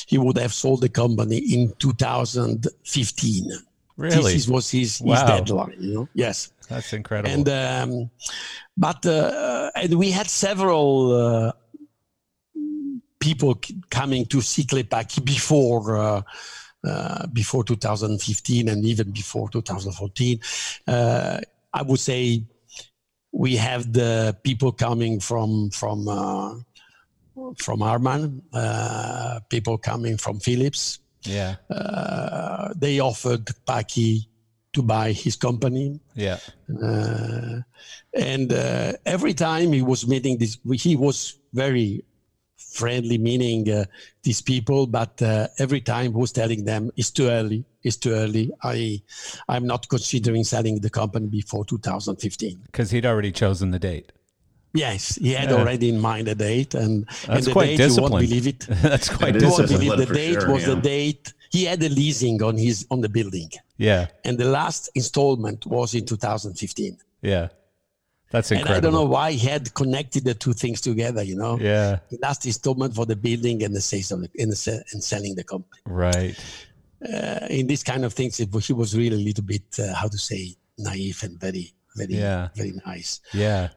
he 0.07 0.19
would 0.19 0.39
have 0.39 0.55
sold 0.55 0.81
the 0.81 0.89
company 0.89 1.39
in 1.39 1.73
2015. 1.78 3.51
Really? 3.97 4.32
This 4.32 4.48
was 4.48 4.70
his, 4.70 4.98
his 4.98 5.20
deadline. 5.23 5.74
You 5.78 5.94
know, 5.94 6.09
yes. 6.15 6.52
that's 6.69 6.93
incredible 6.94 7.31
And 7.31 7.48
um, 7.48 8.11
but 8.77 9.05
uh, 9.05 9.70
and 9.74 9.98
we 9.98 10.11
had 10.11 10.28
several 10.28 11.12
uh, 11.12 11.52
people 13.19 13.61
coming 13.90 14.24
to 14.27 14.40
see 14.40 14.65
Clay 14.65 14.85
Paky 14.85 15.20
before 15.23 16.24
uh, 16.85 17.27
before 17.28 17.65
2015 17.65 18.69
and 18.69 18.85
even 18.85 19.11
before 19.11 19.48
2014. 19.51 20.40
Uh, 20.86 21.40
I 21.73 21.82
would 21.82 22.01
say 22.01 22.44
we 23.32 23.57
have 23.57 23.93
the 23.93 24.36
people 24.43 24.73
coming 24.73 25.20
from 25.20 25.70
from 25.70 26.09
uh, 26.09 26.55
from 27.59 27.81
Arman, 27.81 28.43
uh, 28.52 29.40
people 29.48 29.78
coming 29.78 30.16
from 30.16 30.40
Philips. 30.40 30.98
yeah 31.24 31.57
Uh, 31.69 32.73
they 32.77 33.01
offered 33.01 33.44
Paky 33.66 34.27
to 34.73 34.82
buy 34.82 35.12
his 35.12 35.36
company. 35.36 36.01
yeah 36.15 36.39
Uh, 36.82 37.61
and 38.15 38.52
uh, 38.52 38.93
every 39.05 39.35
time 39.35 39.73
he 39.73 39.82
was 39.82 40.07
meeting 40.07 40.39
this, 40.39 40.59
he 40.82 40.97
was 40.97 41.39
very 41.52 42.05
friendly, 42.61 43.19
meaning 43.19 43.70
uh, 43.70 43.85
these 44.23 44.41
people. 44.43 44.87
But 44.87 45.20
uh, 45.23 45.49
every 45.59 45.81
time 45.81 46.12
who's 46.12 46.32
telling 46.32 46.65
them, 46.65 46.91
"It's 46.97 47.11
too 47.11 47.28
early. 47.28 47.65
It's 47.82 47.97
too 47.97 48.12
early. 48.12 48.51
I, 48.62 49.01
I'm 49.49 49.66
not 49.66 49.89
considering 49.89 50.45
selling 50.45 50.81
the 50.81 50.91
company 50.91 51.27
before 51.27 51.65
2015." 51.65 52.61
because 52.66 52.91
he'd 52.91 53.07
already 53.07 53.32
chosen 53.32 53.70
the 53.70 53.78
date 53.78 54.12
Yes, 54.73 55.16
he 55.16 55.32
had 55.32 55.51
Yeah. 55.51 55.57
already 55.57 55.89
in 55.89 55.99
mind 56.01 56.28
a 56.28 56.35
date, 56.37 56.74
and, 56.74 57.05
and 57.05 57.07
That's 57.27 57.47
the 57.47 57.53
quite 57.53 57.66
date 57.66 57.73
you 57.73 57.87
disciplined. 57.89 58.12
won't 58.12 58.28
believe 58.28 58.47
it. 58.47 58.61
that's 58.82 59.09
quite 59.09 59.35
It 59.35 59.43
You 59.43 59.49
won't 59.49 59.62
disciplined 59.66 59.91
believe 59.97 60.09
the 60.09 60.15
date 60.15 60.41
sure, 60.43 60.53
was 60.53 60.65
the 60.66 60.77
date 60.77 61.32
he 61.51 61.65
had 61.65 61.82
a 61.82 61.89
leasing 61.89 62.41
on 62.45 62.57
his 62.57 62.87
on 62.93 63.01
the 63.01 63.09
building, 63.09 63.51
yeah 63.78 64.07
and 64.24 64.39
the 64.39 64.45
last 64.45 64.89
installment 64.95 65.66
was 65.66 65.95
in 65.95 66.05
2015. 66.07 66.97
yeah 67.23 67.49
that's 68.31 68.51
And 68.51 68.61
incredible 68.61 68.78
I 68.78 68.81
don't 68.85 68.93
know 69.01 69.11
why 69.11 69.32
he 69.32 69.47
had 69.48 69.73
connected 69.74 70.23
the 70.24 70.35
two 70.35 70.52
things 70.62 70.81
together. 70.81 71.23
You 71.23 71.36
know, 71.36 71.59
yeah 71.61 71.98
the 72.11 72.19
last 72.23 72.47
installment 72.47 72.94
for 72.94 73.07
the 73.07 73.16
building 73.16 73.62
and 73.65 73.74
the 73.74 73.81
sales 73.81 74.11
of 74.12 74.20
the, 74.23 74.31
in 74.43 74.48
the 74.51 74.85
and 74.93 75.02
selling 75.02 75.35
the 75.35 75.44
company. 75.44 75.81
right 75.86 76.36
Uh, 77.02 77.47
in 77.59 77.66
these 77.66 77.82
kind 77.82 78.05
of 78.05 78.12
things, 78.12 78.39
it, 78.40 78.48
he 78.69 78.74
was 78.82 78.90
really 78.94 79.16
a 79.23 79.24
little 79.28 79.44
bit 79.55 79.65
uh, 79.78 79.94
how 80.01 80.07
to 80.15 80.19
say 80.19 80.43
naive 80.77 81.19
and 81.27 81.40
very, 81.40 81.66
very, 81.97 82.15
Yeah. 82.15 82.48
very 82.55 82.73
nice. 82.86 83.20
yeah 83.32 83.69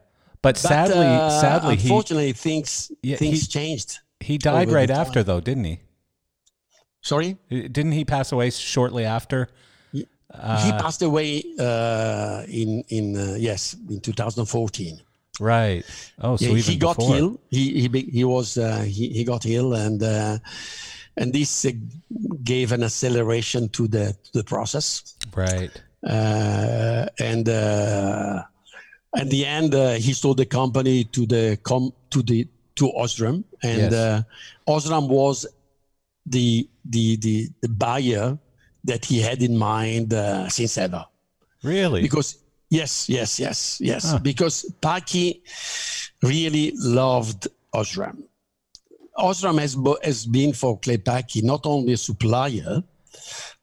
but 0.41 0.55
But, 0.55 0.57
sadly 0.57 1.07
uh, 1.07 1.29
sadly 1.41 1.75
he 1.77 1.87
unfortunately, 1.87 2.33
things 2.33 2.91
Yeah, 3.01 3.15
things 3.23 3.39
he- 3.41 3.47
changed. 3.59 3.91
he 4.19 4.37
died 4.37 4.69
right 4.79 4.91
after 5.01 5.19
though 5.23 5.39
didn't 5.49 5.63
he 5.71 5.79
Sorry, 7.01 7.37
didn't 7.49 7.91
he 7.99 8.05
pass 8.05 8.31
away 8.31 8.49
shortly 8.49 9.03
after 9.05 9.49
he 10.63 10.71
passed 10.83 11.01
away 11.01 11.43
uh, 11.59 12.43
in 12.47 12.83
in 12.89 13.15
uh, 13.17 13.35
yes 13.37 13.75
in 13.89 13.99
2014. 14.01 14.99
right 15.39 15.83
oh 16.21 16.35
so 16.37 16.45
Yeah, 16.45 16.61
he 16.61 16.75
got 16.77 16.97
before. 16.97 17.15
ill. 17.17 17.39
He 17.49 17.63
he 17.81 17.87
he 18.17 18.23
was 18.23 18.57
uh, 18.57 18.81
he, 18.85 19.09
he 19.09 19.23
got 19.23 19.45
ill 19.45 19.73
and 19.73 20.01
uh, 20.03 20.37
and 21.17 21.33
this 21.33 21.65
uh, 21.65 21.71
gave 22.43 22.71
an 22.71 22.83
acceleration 22.83 23.69
to 23.69 23.87
the 23.87 24.13
to 24.25 24.31
the 24.39 24.43
process. 24.43 25.15
Right. 25.35 25.71
Uh, 26.05 27.05
and 27.19 27.47
uh, 27.47 28.43
at 29.15 29.29
the 29.29 29.45
end, 29.45 29.73
uh, 29.75 29.93
he 29.93 30.13
sold 30.13 30.37
the 30.37 30.45
company 30.45 31.03
to 31.15 31.25
the 31.25 31.57
com- 31.63 31.93
to 32.09 32.21
the 32.23 32.47
to 32.75 32.85
Osram, 32.97 33.43
and 33.61 33.91
Yes. 33.91 33.93
uh, 33.93 34.21
Osram 34.67 35.07
was 35.07 35.45
the, 36.25 36.67
the 36.85 37.15
the 37.17 37.49
the 37.61 37.69
buyer 37.69 38.37
that 38.83 39.05
he 39.05 39.21
had 39.21 39.41
in 39.41 39.57
mind 39.57 40.13
uh, 40.13 40.49
since 40.49 40.77
ever. 40.77 41.05
Really? 41.63 42.01
Because 42.01 42.37
yes, 42.69 43.07
yes, 43.09 43.39
yes, 43.39 43.79
yes. 43.81 44.11
Huh. 44.11 44.19
Because 44.19 44.65
Paky 44.81 45.41
really 46.21 46.73
loved 46.75 47.47
Osram. 47.73 48.23
Osram 49.17 49.59
has, 49.59 49.75
bo- 49.75 49.99
has 50.03 50.25
been 50.25 50.53
for 50.53 50.79
Clay 50.79 50.97
Paky 50.97 51.41
not 51.43 51.65
only 51.65 51.93
a 51.93 51.97
supplier, 51.97 52.83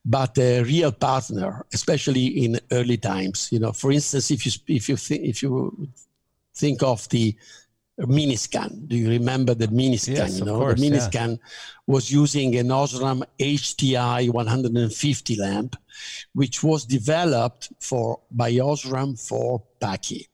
but 0.04 0.38
a 0.38 0.62
real 0.62 0.92
partner, 0.92 1.66
especially 1.72 2.44
in 2.44 2.58
early 2.72 2.96
times. 2.96 3.48
You 3.52 3.58
know, 3.58 3.72
for 3.72 3.92
instance, 3.92 4.30
if 4.30 4.46
you 4.46 4.52
if 4.68 4.88
you 4.88 4.96
think 4.96 5.22
if 5.24 5.42
you 5.42 5.88
think 6.54 6.82
of 6.82 7.08
the 7.10 7.36
Miniscan, 8.06 8.88
do 8.88 8.96
you 8.96 9.08
remember 9.10 9.54
the 9.54 9.68
Miniscan? 9.68 10.16
Yes, 10.16 10.36
you 10.36 10.42
of 10.42 10.46
know, 10.48 10.58
course, 10.58 10.80
the 10.80 10.86
yeah. 10.86 10.92
Miniscan 10.92 11.38
was 11.86 12.10
using 12.10 12.56
an 12.56 12.68
Osram 12.68 13.22
HTI 13.38 14.30
150 14.30 15.36
lamp, 15.36 15.76
which 16.32 16.62
was 16.62 16.84
developed 16.84 17.72
for 17.80 18.20
by 18.30 18.52
Osram 18.52 19.20
for 19.20 19.62
Paky. 19.80 20.26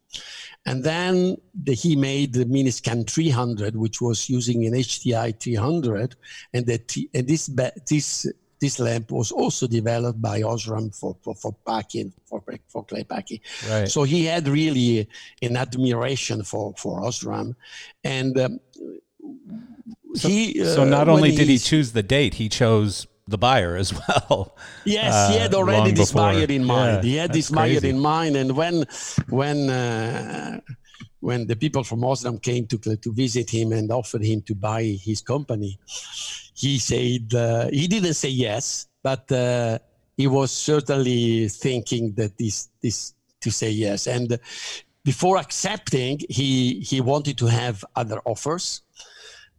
And 0.65 0.83
then 0.83 1.37
the, 1.55 1.75
he 1.75 1.95
made 1.97 2.33
the 2.33 2.45
Miniscan 2.45 3.09
300, 3.09 3.77
which 3.77 4.01
was 4.01 4.29
using 4.29 4.67
an 4.67 4.73
HTI 4.73 5.39
300, 5.39 6.17
and 6.53 6.67
that 6.67 6.97
and 7.15 7.27
this 7.27 7.51
this 7.89 8.27
this 8.61 8.79
lamp 8.79 9.11
was 9.11 9.33
also 9.33 9.67
developed 9.67 10.21
by 10.21 10.41
Osram 10.41 10.95
for 10.95 11.17
for, 11.23 11.35
for 11.35 11.55
Paky 11.67 12.01
and 12.03 12.13
for 12.25 12.43
for 12.69 12.85
Clay 12.85 13.05
Paky. 13.05 13.41
right. 13.71 13.89
So 13.89 14.03
he 14.05 14.25
had 14.25 14.49
really 14.49 15.09
an 15.43 15.57
admiration 15.57 16.43
for 16.43 16.75
for 16.77 17.01
Osram, 17.03 17.55
and 18.05 18.39
um, 18.39 18.61
he. 20.15 20.65
so 20.65 20.83
uh, 20.83 20.85
not 20.85 21.09
only 21.09 21.35
did 21.35 21.49
he 21.49 21.59
choose 21.59 21.93
the 21.93 22.03
date, 22.03 22.35
he 22.35 22.49
chose 22.49 23.07
the 23.29 23.39
buyer 23.39 23.77
as 23.77 23.93
well. 23.93 24.57
Yes, 24.85 25.31
he 25.31 25.37
uh, 25.37 25.41
had 25.41 25.55
already 25.55 25.91
this 25.91 26.13
before. 26.13 26.33
buyer 26.33 26.47
in 26.47 26.65
mind. 26.65 27.05
Yeah, 27.05 27.11
he 27.11 27.17
had 27.17 27.33
this 27.33 27.51
buyer 27.51 27.85
in 27.85 27.99
mind, 27.99 28.37
and 28.37 28.57
when 28.57 28.85
when 29.29 29.69
uh, 29.69 30.61
when 31.21 31.47
the 31.47 31.57
people 31.57 31.83
from 31.83 32.01
Osram 32.01 32.41
came 32.41 32.67
to 32.69 32.79
to 32.79 33.13
visit 33.13 33.51
him 33.51 33.73
and 33.73 33.91
offered 33.91 34.25
him 34.25 34.43
to 34.43 34.55
buy 34.55 34.85
his 34.85 35.23
company, 35.23 35.79
he 36.57 36.79
said 36.79 37.25
uh, 37.35 37.69
he 37.81 37.87
didn't 37.95 38.15
say 38.15 38.31
yes, 38.31 38.89
but 39.03 39.31
uh, 39.31 39.79
he 40.17 40.27
was 40.27 40.51
certainly 40.71 41.49
thinking 41.49 42.15
that 42.19 42.33
this 42.39 42.69
this 42.83 43.15
to 43.43 43.51
say 43.51 43.71
yes. 43.71 44.07
And 44.07 44.29
before 45.05 45.37
accepting, 45.37 46.15
he 46.39 46.81
he 46.91 47.01
wanted 47.13 47.37
to 47.39 47.47
have 47.47 47.85
other 47.95 48.21
offers. 48.25 48.83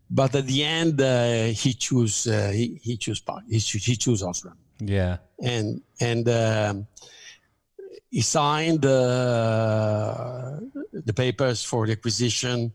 But 0.10 0.34
at 0.36 0.46
the 0.48 0.64
end, 0.64 1.00
uh, 1.02 1.46
he 1.64 1.74
chose 1.74 2.16
uh, 2.28 2.52
he 2.60 2.80
he 2.88 2.98
chose. 2.98 3.22
He 3.50 3.60
chose, 3.60 3.86
he 3.86 3.96
chose 3.96 4.22
Osram 4.24 4.58
Yeah. 4.98 5.18
and 5.56 5.82
and 6.00 6.26
um, 6.30 6.88
he 8.10 8.22
signed 8.22 8.84
uh, 8.86 10.60
the 11.10 11.14
papers 11.14 11.60
for 11.64 11.86
the 11.86 11.94
acquisition 11.98 12.72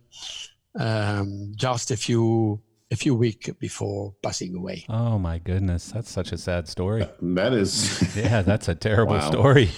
um, 0.78 1.53
just 1.57 1.90
a 1.90 1.97
few 1.97 2.61
a 2.93 2.97
few 2.97 3.14
weeks 3.16 3.51
before 3.59 4.14
passing 4.23 4.55
away. 4.55 4.85
Oh 4.89 5.19
my 5.19 5.39
goodness, 5.39 5.90
that's 5.93 6.10
such 6.10 6.31
a 6.32 6.39
sad 6.39 6.69
story. 6.69 7.09
That 7.23 7.52
is, 7.52 7.73
Yeah, 8.16 8.43
that's 8.43 8.69
a 8.69 8.74
terrible 8.74 9.14
Wow. 9.16 9.31
story. 9.31 9.70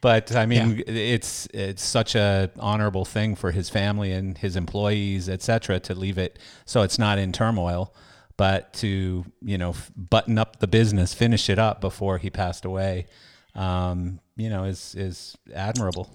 But 0.00 0.34
I 0.36 0.46
mean, 0.46 0.82
it's 0.88 1.46
it's 1.54 1.82
such 1.82 2.14
a 2.16 2.50
honorable 2.58 3.04
thing 3.04 3.36
for 3.36 3.52
his 3.52 3.70
family 3.70 4.10
and 4.12 4.36
his 4.36 4.56
employees, 4.56 5.28
et 5.28 5.42
cetera, 5.42 5.78
to 5.80 5.94
leave 5.94 6.18
it 6.18 6.38
so 6.64 6.82
it's 6.82 6.98
not 6.98 7.18
in 7.18 7.30
turmoil, 7.32 7.94
but 8.36 8.72
to 8.82 9.24
you 9.40 9.58
know 9.58 9.74
button 9.96 10.38
up 10.38 10.58
the 10.58 10.66
business, 10.66 11.14
finish 11.14 11.48
it 11.48 11.58
up 11.58 11.80
before 11.80 12.18
he 12.18 12.30
passed 12.30 12.64
away. 12.64 13.06
Um, 13.54 14.18
you 14.36 14.50
know, 14.50 14.64
is 14.64 14.94
is 14.96 15.36
admirable. 15.54 16.10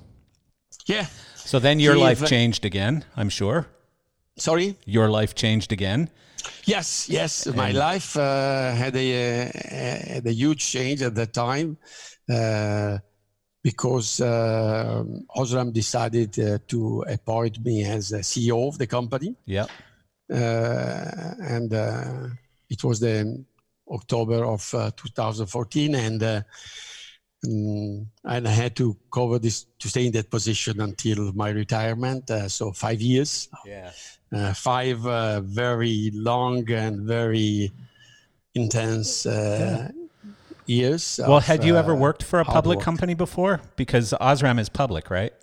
Yeah, 0.85 1.05
So 1.35 1.59
then 1.59 1.79
your 1.79 1.95
He 1.95 2.01
life 2.01 2.25
changed 2.25 2.65
again, 2.65 3.05
I'm 3.15 3.29
sure. 3.29 3.67
sorry. 4.37 4.75
Your 4.85 5.09
life 5.09 5.33
changed 5.33 5.71
again. 5.71 6.09
Yes, 6.65 7.09
yes. 7.09 7.45
My 7.47 7.71
life 7.71 8.15
uh, 8.17 8.71
had 8.73 8.95
a, 8.95 9.07
uh, 9.07 10.13
had 10.13 10.25
a 10.27 10.33
huge 10.33 10.65
change 10.65 11.01
at 11.01 11.15
that 11.15 11.33
time 11.33 11.77
uh, 12.29 12.97
because 13.63 14.21
uh, 14.21 15.03
Osram 15.35 15.73
decided 15.73 16.37
uh, 16.39 16.57
to 16.67 17.03
appoint 17.07 17.63
me 17.63 17.83
as 17.85 18.11
a 18.11 18.19
CEO 18.19 18.67
of 18.67 18.77
the 18.77 18.87
company. 18.87 19.35
Yeah. 19.45 19.67
uh, 20.31 21.33
and 21.39 21.73
uh, 21.73 22.27
it 22.69 22.83
was 22.83 22.99
the 22.99 23.45
October 23.89 24.45
of 24.45 24.73
uh, 24.73 24.91
2014, 24.95 25.95
and 25.95 26.21
uh, 26.23 26.41
mm, 27.45 28.05
and 28.25 28.47
I 28.47 28.51
had 28.51 28.75
to 28.75 28.97
cover 29.13 29.39
this 29.39 29.65
to 29.79 29.87
stay 29.87 30.05
in 30.07 30.11
that 30.13 30.29
position 30.29 30.81
until 30.81 31.31
my 31.33 31.49
retirement. 31.49 32.29
Uh, 32.29 32.49
so 32.49 32.71
five 32.71 33.01
years, 33.01 33.47
Yeah. 33.65 33.91
Uh, 34.33 34.53
five 34.53 35.05
uh, 35.05 35.41
very 35.41 36.11
long 36.13 36.69
and 36.71 37.01
very 37.01 37.71
intense 38.53 39.25
uh, 39.25 39.89
years. 40.65 41.19
Well, 41.21 41.37
of, 41.37 41.45
had 41.45 41.63
you 41.63 41.77
ever 41.77 41.95
worked 41.95 42.23
for 42.23 42.39
a 42.39 42.45
public 42.45 42.77
work. 42.77 42.85
company 42.85 43.13
before? 43.13 43.61
Because 43.75 44.13
Osram 44.19 44.59
is 44.59 44.69
public, 44.69 45.09
right? 45.09 45.33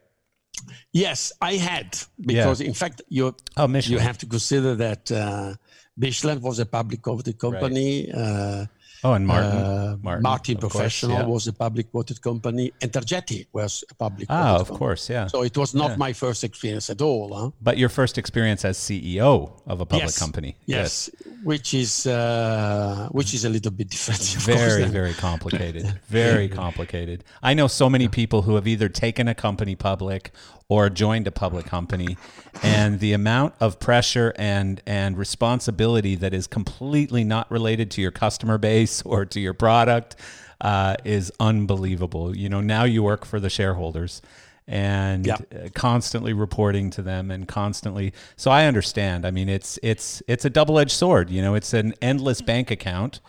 Yes, 0.92 1.32
I 1.40 1.54
had 1.54 1.98
because 2.20 2.60
in 2.60 2.74
fact 2.74 3.02
you 3.08 3.34
Oh, 3.56 3.66
you 3.66 3.98
have 3.98 4.18
to 4.18 4.26
consider 4.26 4.76
that 4.76 5.10
uh, 5.10 5.54
was 5.96 6.58
a 6.58 6.66
public 6.66 7.02
company. 7.02 8.10
Uh, 8.12 8.66
oh, 9.04 9.12
and 9.12 9.26
Martin. 9.26 9.50
uh, 9.50 9.96
Martin, 10.02 10.22
Martin, 10.22 10.54
of 10.56 10.60
course, 10.62 10.72
Professional 10.74 11.18
yeah. 11.18 11.26
was 11.26 11.46
a 11.46 11.52
public 11.52 11.90
quoted 11.90 12.20
company. 12.20 12.72
Intergetti 12.80 13.46
was 13.52 13.84
a 13.90 13.94
public 13.94 14.28
quoted 14.28 14.42
of 14.44 14.56
company. 14.66 14.78
course, 14.78 15.08
yeah. 15.10 15.26
So 15.28 15.42
it 15.42 15.56
was 15.56 15.74
not 15.74 15.90
Yeah. 15.90 15.96
my 16.06 16.12
first 16.12 16.42
experience 16.44 16.90
at 16.90 17.00
all. 17.00 17.34
Huh? 17.34 17.50
But 17.62 17.78
your 17.78 17.88
first 17.88 18.18
experience 18.18 18.64
as 18.64 18.76
CEO 18.78 19.52
of 19.66 19.80
a 19.80 19.86
public 19.86 20.08
yes. 20.10 20.18
company. 20.18 20.56
Yes, 20.66 21.10
yes. 21.12 21.32
which 21.44 21.74
is 21.74 22.06
uh, 22.06 23.08
which 23.12 23.34
is 23.34 23.44
a 23.44 23.48
little 23.48 23.70
bit 23.72 23.88
different. 23.90 24.20
of 24.36 24.44
course, 24.46 24.58
Very, 24.58 24.82
than- 24.82 24.92
very 24.92 25.14
complicated. 25.14 25.84
Very 26.08 26.48
complicated. 26.48 27.24
I 27.42 27.54
know 27.54 27.66
so 27.68 27.88
many 27.90 28.08
people 28.08 28.42
who 28.42 28.54
have 28.54 28.66
either 28.68 28.88
taken 28.88 29.28
a 29.28 29.34
company 29.34 29.74
public 29.74 30.32
or 30.68 30.88
joined 30.90 31.26
a 31.26 31.30
public 31.30 31.66
company, 31.66 32.16
and 32.62 33.00
the 33.00 33.12
amount 33.12 33.54
of 33.60 33.78
pressure 33.78 34.32
and 34.36 34.80
and 34.86 35.16
responsibility 35.18 36.14
that 36.16 36.32
is 36.32 36.46
completely 36.46 37.24
not 37.24 37.50
related 37.50 37.90
to 37.92 38.00
your 38.00 38.10
customer 38.10 38.58
base 38.58 39.02
or 39.02 39.24
to 39.26 39.40
your 39.40 39.54
product 39.54 40.16
uh, 40.60 40.96
is 41.04 41.30
unbelievable. 41.40 42.36
You 42.36 42.48
know, 42.48 42.60
now 42.60 42.84
you 42.84 43.02
work 43.02 43.24
for 43.24 43.40
the 43.40 43.50
shareholders. 43.50 44.22
And 44.66 45.26
Yeah. 45.26 45.34
uh, 45.34 45.68
constantly 45.74 46.32
reporting 46.32 46.88
to 46.92 47.02
them, 47.02 47.30
and 47.30 47.46
constantly. 47.46 48.14
So 48.36 48.50
I 48.50 48.64
understand. 48.64 49.26
I 49.26 49.30
mean, 49.30 49.50
it's 49.50 49.78
it's 49.82 50.22
it's 50.26 50.46
a 50.46 50.50
double 50.50 50.78
edged 50.78 50.92
sword. 50.92 51.28
You 51.28 51.42
know, 51.42 51.54
it's 51.54 51.74
an 51.74 51.92
endless 52.00 52.40
bank 52.40 52.70
account, 52.70 53.20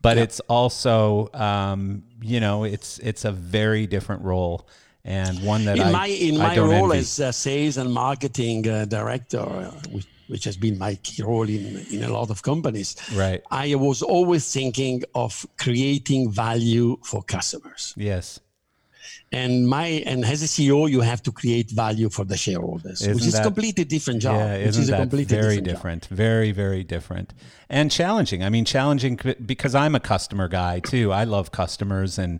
but 0.00 0.16
it's 0.16 0.40
also 0.48 1.28
um, 1.34 2.04
you 2.22 2.40
know 2.40 2.64
it's 2.64 2.98
it's 3.00 3.26
a 3.26 3.32
very 3.32 3.86
different 3.86 4.22
role 4.22 4.66
and 5.08 5.34
one 5.52 5.64
that 5.64 5.76
in 5.78 5.84
I, 5.88 5.90
my 6.00 6.06
in 6.28 6.34
I 6.40 6.48
my 6.48 6.58
role 6.58 6.92
envy. 6.92 6.98
as 6.98 7.36
sales 7.36 7.76
and 7.80 7.88
marketing 7.92 8.58
uh, 8.68 8.84
director, 8.84 9.40
uh, 9.40 9.70
which, 9.94 10.06
which 10.32 10.44
has 10.48 10.56
been 10.64 10.76
my 10.86 10.92
key 11.06 11.22
role 11.22 11.48
in 11.48 11.64
in 11.94 12.00
a 12.04 12.12
lot 12.18 12.28
of 12.34 12.38
companies. 12.42 12.90
right 13.24 13.40
I 13.50 13.66
was 13.86 13.98
always 14.02 14.44
thinking 14.58 14.96
of 15.14 15.30
creating 15.64 16.22
value 16.46 16.88
for 17.10 17.20
customers. 17.36 17.82
yes 18.10 18.26
And 19.40 19.52
my 19.76 19.88
and 20.10 20.20
as 20.34 20.40
a 20.42 20.46
CEO, 20.54 20.78
you 20.94 21.00
have 21.12 21.20
to 21.28 21.32
create 21.40 21.68
value 21.84 22.08
for 22.16 22.24
the 22.32 22.36
shareholders, 22.44 22.98
which 23.00 23.10
Isn't 23.16 23.28
is 23.28 23.34
that- 23.34 23.42
a 23.46 23.48
completely 23.50 23.84
different 23.94 24.20
job. 24.26 24.36
yeah 24.40 24.68
isn't 24.68 24.82
is 24.82 24.88
a 24.88 24.92
that 24.92 25.00
completely 25.04 25.36
very 25.40 25.60
different, 25.60 25.66
job. 25.66 25.74
different 25.74 26.02
very 26.26 26.50
very 26.64 26.82
different 26.94 27.28
and 27.76 27.86
challenging 28.00 28.40
i 28.46 28.48
mean 28.54 28.64
challenging 28.76 29.14
because 29.52 29.74
i'm 29.82 29.94
a 30.00 30.04
customer 30.12 30.48
guy 30.60 30.74
too 30.92 31.06
i 31.22 31.24
love 31.36 31.46
customers 31.62 32.12
and 32.24 32.34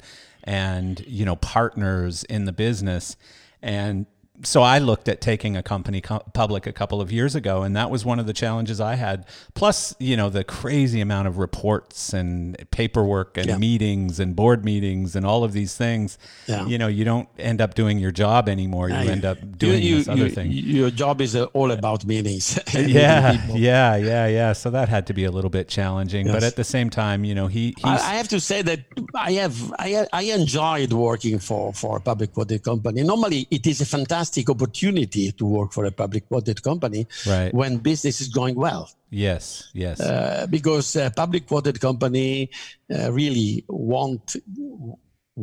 and 0.48 1.04
you 1.06 1.26
know 1.26 1.36
partners 1.36 2.24
in 2.24 2.46
the 2.46 2.52
business. 2.52 3.16
And 3.60 4.06
so 4.44 4.62
I 4.62 4.78
looked 4.78 5.08
at 5.08 5.20
taking 5.20 5.56
a 5.56 5.62
company 5.62 6.00
co- 6.00 6.22
public 6.32 6.66
a 6.66 6.72
couple 6.72 7.00
of 7.00 7.10
years 7.10 7.34
ago, 7.34 7.62
and 7.62 7.74
that 7.76 7.90
was 7.90 8.04
one 8.04 8.18
of 8.20 8.26
the 8.26 8.32
challenges 8.32 8.80
I 8.80 8.94
had. 8.94 9.26
Plus, 9.54 9.94
you 9.98 10.16
know, 10.16 10.30
the 10.30 10.44
crazy 10.44 11.00
amount 11.00 11.26
of 11.26 11.38
reports 11.38 12.12
and 12.12 12.56
paperwork 12.70 13.36
and 13.36 13.46
Yeah. 13.48 13.58
meetings 13.58 14.20
and 14.20 14.36
board 14.36 14.64
meetings 14.64 15.16
and 15.16 15.26
all 15.26 15.42
of 15.42 15.52
these 15.52 15.74
things. 15.74 16.18
Yeah. 16.46 16.66
You 16.66 16.78
know, 16.78 16.86
you 16.86 17.04
don't 17.04 17.28
end 17.38 17.60
up 17.60 17.74
doing 17.74 17.98
your 17.98 18.12
job 18.12 18.48
anymore. 18.48 18.88
You 18.90 18.94
Yeah, 18.96 19.10
end 19.16 19.24
up 19.24 19.38
doing 19.58 19.82
you- 19.82 19.96
this 19.98 20.08
other 20.08 20.26
you- 20.26 20.30
thing. 20.30 20.52
Your 20.52 20.90
job 20.90 21.20
is 21.20 21.34
all 21.34 21.70
about 21.72 22.04
meetings. 22.04 22.58
yeah, 22.74 23.44
yeah, 23.54 23.96
yeah, 23.96 24.26
yeah. 24.26 24.52
So 24.52 24.70
that 24.70 24.88
had 24.88 25.06
to 25.08 25.14
be 25.14 25.24
a 25.24 25.30
little 25.32 25.50
bit 25.50 25.68
challenging, 25.68 26.26
but 26.28 26.44
at 26.44 26.54
the 26.54 26.64
same 26.64 26.90
time, 26.90 27.24
you 27.24 27.34
know, 27.34 27.48
he 27.48 27.74
I, 27.82 27.94
I 27.94 28.14
have 28.20 28.28
to 28.28 28.38
say 28.40 28.62
that 28.62 28.80
I 29.14 29.32
have 29.32 29.72
I, 29.80 30.06
I 30.12 30.22
enjoyed 30.22 30.92
working 30.92 31.38
for 31.40 31.72
for 31.72 31.96
a 31.96 32.00
public 32.00 32.34
quoted 32.34 32.62
company. 32.62 33.02
Normally, 33.02 33.48
it 33.50 33.66
is 33.66 33.80
a 33.80 33.86
fantastic 33.86 34.27
opportunity 34.48 35.32
to 35.32 35.44
work 35.46 35.72
for 35.72 35.84
a 35.86 35.90
public 35.90 36.28
quoted 36.28 36.62
company 36.62 37.06
Right. 37.26 37.52
when 37.54 37.78
business 37.78 38.20
is 38.20 38.28
going 38.28 38.56
well. 38.66 38.84
yes, 39.10 39.44
yes, 39.74 40.00
Uh, 40.00 40.46
because 40.50 40.96
a 40.96 41.10
public 41.22 41.46
quoted 41.46 41.76
company 41.80 42.50
uh, 42.94 43.10
really 43.20 43.64
want 43.68 44.36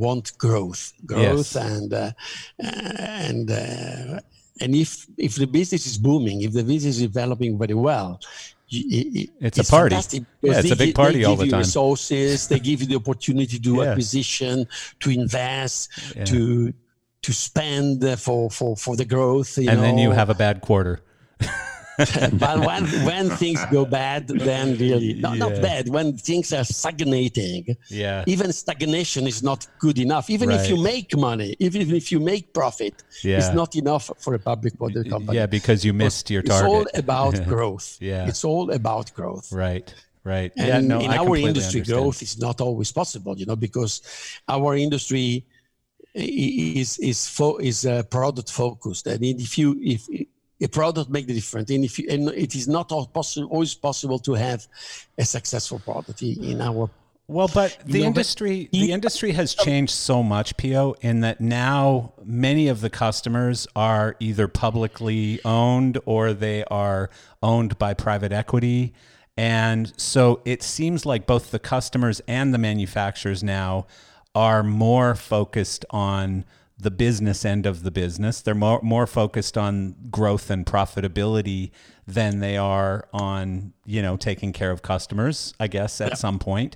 want 0.06 0.26
growth, 0.38 0.92
growth, 1.06 1.56
Yes. 1.56 1.56
and 1.56 1.94
uh, 1.94 2.12
and 2.60 3.50
uh, 3.50 4.20
and 4.62 4.76
if 4.76 5.08
if 5.18 5.36
the 5.36 5.48
business 5.48 5.86
is 5.88 5.98
booming, 5.98 6.42
if 6.42 6.52
the 6.54 6.64
business 6.64 6.96
is 6.98 7.02
developing 7.12 7.58
very 7.58 7.74
well. 7.90 8.20
you- 8.68 8.90
i- 9.00 9.12
i- 9.22 9.30
It's 9.48 9.60
a 9.60 9.64
party. 9.64 9.96
Yeah, 9.96 10.60
it's 10.64 10.72
a 10.72 10.76
big 10.76 10.96
party 10.96 11.20
they 11.20 11.24
all 11.26 11.34
give 11.36 11.40
the 11.40 11.46
you 11.46 11.52
time. 11.52 11.60
Resources, 11.60 12.48
they 12.48 12.60
give 12.60 12.78
you 12.82 12.88
the 12.88 12.96
opportunity 13.04 13.54
to 13.58 13.64
do 13.70 13.76
Yeah. 13.82 13.90
acquisition, 13.92 14.56
to 15.02 15.08
invest, 15.12 15.80
Yeah. 16.16 16.26
to 16.32 16.40
to 17.26 17.32
spend 17.34 17.96
for 18.26 18.50
for 18.58 18.72
for 18.84 18.94
the 19.02 19.06
growth. 19.16 19.52
You 19.58 19.70
and 19.72 19.80
then 19.86 19.98
you 20.04 20.12
have 20.12 20.30
a 20.30 20.38
bad 20.46 20.58
quarter. 20.68 20.96
but 22.44 22.58
when 22.68 22.84
when 23.10 23.26
things 23.44 23.60
go 23.72 23.82
bad, 23.86 24.28
then 24.50 24.68
really 24.86 25.14
not, 25.26 25.38
not 25.38 25.54
bad. 25.70 25.84
When 25.98 26.08
things 26.30 26.48
are 26.58 26.66
stagnating, 26.66 27.62
Yeah. 27.90 28.24
even 28.34 28.48
stagnation 28.64 29.24
is 29.34 29.40
not 29.50 29.66
good 29.80 29.98
enough. 30.06 30.26
Even 30.36 30.48
if 30.58 30.64
you 30.70 30.78
make 30.94 31.10
money, 31.30 31.56
even 31.66 31.82
if 32.02 32.06
you 32.12 32.20
make 32.20 32.44
profit, 32.60 32.96
Yeah. 33.24 33.38
it's 33.40 33.54
not 33.62 33.72
enough 33.84 34.06
for 34.24 34.34
a 34.40 34.40
public 34.52 34.74
company. 35.14 35.38
Yeah, 35.38 35.48
because 35.58 35.80
you 35.88 35.94
missed 35.94 36.26
your 36.34 36.44
target. 36.44 36.66
it's 36.66 36.74
all 36.74 36.86
about 37.06 37.36
growth. 37.54 37.88
Yeah. 38.02 38.28
it's 38.30 38.44
all 38.44 38.66
about 38.80 39.06
growth. 39.20 39.48
Right, 39.66 39.88
right. 40.36 40.52
And 40.58 40.68
yeah, 40.68 40.80
no, 40.94 40.98
in 41.06 41.12
I 41.12 41.18
our 41.24 41.36
industry, 41.38 41.80
understand. 41.82 41.86
growth 41.88 42.20
is 42.28 42.34
not 42.48 42.58
always 42.68 42.92
possible, 43.02 43.34
you 43.40 43.46
know, 43.50 43.56
because 43.68 43.94
our 44.56 44.76
industry 44.76 45.46
is 46.16 46.98
is 47.00 47.28
fo- 47.28 47.58
is 47.58 47.86
uh, 47.86 48.04
product 48.04 48.52
focused, 48.52 49.08
and 49.08 49.24
if 49.24 49.58
you 49.58 49.78
if 49.82 50.08
a 50.62 50.68
product 50.68 51.10
make 51.10 51.28
the 51.28 51.34
difference, 51.34 51.70
and 51.70 51.84
if 51.84 52.00
you, 52.00 52.08
and 52.10 52.30
it 52.30 52.56
is 52.56 52.68
not 52.68 52.90
possible 53.14 53.50
always 53.50 53.74
possible 53.76 54.20
to 54.20 54.34
have 54.34 54.66
a 55.18 55.26
successful 55.26 55.80
product 55.80 56.22
in 56.22 56.62
our 56.62 56.90
Well, 57.28 57.50
but 57.54 57.78
the 57.86 58.02
know, 58.02 58.06
industry 58.08 58.70
he- 58.72 58.88
the 58.88 58.92
industry 58.94 59.34
has 59.34 59.54
changed 59.54 59.94
so 59.94 60.24
much, 60.24 60.56
Pio, 60.58 60.96
in 61.02 61.20
that 61.22 61.42
now 61.42 62.14
many 62.24 62.70
of 62.70 62.80
the 62.80 62.90
customers 62.90 63.68
are 63.76 64.16
either 64.20 64.48
publicly 64.48 65.42
owned 65.44 66.00
or 66.06 66.34
they 66.34 66.64
are 66.66 67.10
owned 67.44 67.78
by 67.78 67.94
private 67.94 68.32
equity. 68.32 68.94
And 69.38 69.92
so 69.98 70.40
it 70.46 70.64
seems 70.64 71.06
like 71.06 71.28
both 71.28 71.52
the 71.52 71.60
customers 71.60 72.22
and 72.26 72.54
the 72.54 72.58
manufacturers 72.58 73.44
now 73.44 73.86
are 74.36 74.62
more 74.62 75.16
focused 75.16 75.86
on 75.90 76.46
the 76.78 76.92
business 76.92 77.46
end 77.46 77.66
of 77.66 77.84
the 77.84 77.92
business. 77.92 78.42
They're 78.42 78.54
more 78.54 78.82
more 78.84 79.08
focused 79.08 79.58
on 79.58 79.96
growth 80.12 80.50
and 80.50 80.66
profitability 80.66 81.72
than 82.06 82.40
they 82.40 82.58
are 82.58 83.08
on, 83.14 83.74
you 83.86 84.02
know, 84.02 84.18
taking 84.18 84.54
care 84.54 84.72
of 84.72 84.82
customers, 84.82 85.54
I 85.60 85.68
guess, 85.68 86.02
at 86.02 86.18
some 86.18 86.38
point. 86.38 86.76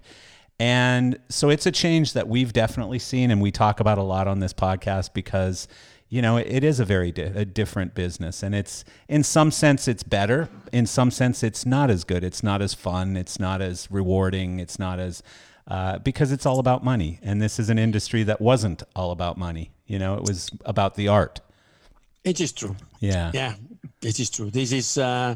And 0.60 1.19
so 1.30 1.49
it's 1.49 1.65
a 1.65 1.72
change 1.72 2.14
that 2.14 2.27
we've 2.27 2.52
definitely 2.52 2.99
seen 2.99 3.31
and 3.31 3.41
we 3.41 3.52
talk 3.52 3.80
about 3.80 3.98
a 3.98 4.03
lot 4.03 4.27
on 4.27 4.40
this 4.40 4.53
podcast 4.53 5.14
because 5.14 5.68
you 6.10 6.22
know 6.22 6.38
it 6.38 6.64
is 6.64 6.80
a 6.80 6.86
very 6.86 7.11
di- 7.11 7.23
a 7.23 7.45
different 7.45 7.94
business. 7.94 8.41
And 8.41 8.56
it's 8.56 8.84
in 9.07 9.23
some 9.23 9.52
sense 9.52 9.88
it's 9.88 10.03
better. 10.03 10.49
In 10.72 10.86
some 10.86 11.11
sense 11.11 11.44
it's 11.44 11.65
not 11.65 11.90
as 11.90 12.03
good. 12.03 12.23
It's 12.23 12.41
not 12.41 12.61
as 12.61 12.73
fun. 12.73 13.15
It's 13.15 13.40
not 13.40 13.61
as 13.61 13.90
rewarding. 13.91 14.60
It's 14.60 14.80
not 14.80 14.99
as 14.99 15.23
uh, 15.70 15.98
because 16.00 16.32
it's 16.32 16.46
all 16.46 16.60
about 16.60 16.84
money 16.84 17.20
and 17.22 17.41
this 17.41 17.60
is 17.60 17.70
an 17.70 17.78
industry 17.78 18.24
that 18.24 18.40
wasn't 18.41 18.84
all 18.96 19.12
about 19.12 19.38
money 19.38 19.72
you 19.88 20.00
know 20.00 20.16
it 20.16 20.24
was 20.24 20.50
about 20.66 20.96
the 20.96 21.08
art 21.08 21.41
It 22.24 22.40
is 22.41 22.52
true. 22.52 22.76
yeah 23.00 23.32
Yeah, 23.34 23.54
it 24.02 24.20
is 24.20 24.30
true. 24.30 24.50
This 24.52 24.72
is 24.72 24.98
uh, 24.98 25.36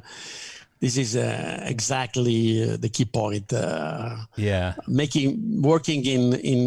this 0.79 0.97
is 0.97 1.15
uh, 1.15 1.63
exactly 1.73 2.37
uh, 2.63 2.77
the 2.83 2.89
key 2.89 3.05
point. 3.05 3.53
Uh, 3.53 4.15
yeah 4.35 4.73
making 4.87 5.61
working 5.61 6.05
in 6.05 6.33
in 6.53 6.59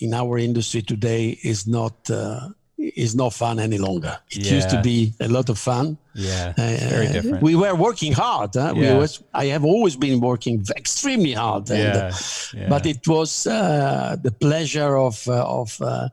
in 0.00 0.10
our 0.12 0.38
industry 0.38 0.82
today 0.82 1.38
is 1.42 1.66
not 1.66 1.94
uh, 2.10 2.48
is 2.96 3.14
not 3.14 3.32
fun 3.32 3.58
any 3.58 3.78
longer. 3.78 4.14
It 4.30 4.44
used 4.56 4.70
to 4.70 4.80
be 4.82 5.12
a 5.20 5.28
lot 5.28 5.48
of 5.48 5.58
fun. 5.58 5.86
yeah 6.14 6.52
it's 6.56 6.84
very 6.96 7.08
Uh, 7.08 7.12
different 7.16 7.42
We 7.42 7.54
were 7.64 7.74
working 7.88 8.12
hard. 8.24 8.50
Huh? 8.54 8.72
We 8.76 8.82
Yeah. 8.84 8.94
always, 8.94 9.14
I 9.42 9.46
have 9.54 9.64
always 9.74 9.96
been 9.96 10.18
working 10.30 10.56
extremely 10.82 11.32
hard. 11.42 11.64
and, 11.70 11.78
Yeah, 11.94 12.06
uh, 12.06 12.12
yeah. 12.60 12.68
But 12.72 12.82
it 12.86 13.02
was 13.14 13.30
uh, 13.46 14.16
the 14.26 14.30
pleasure 14.46 14.92
of 15.08 15.16
uh, 15.26 15.60
of 15.62 15.70
uh, 15.80 16.08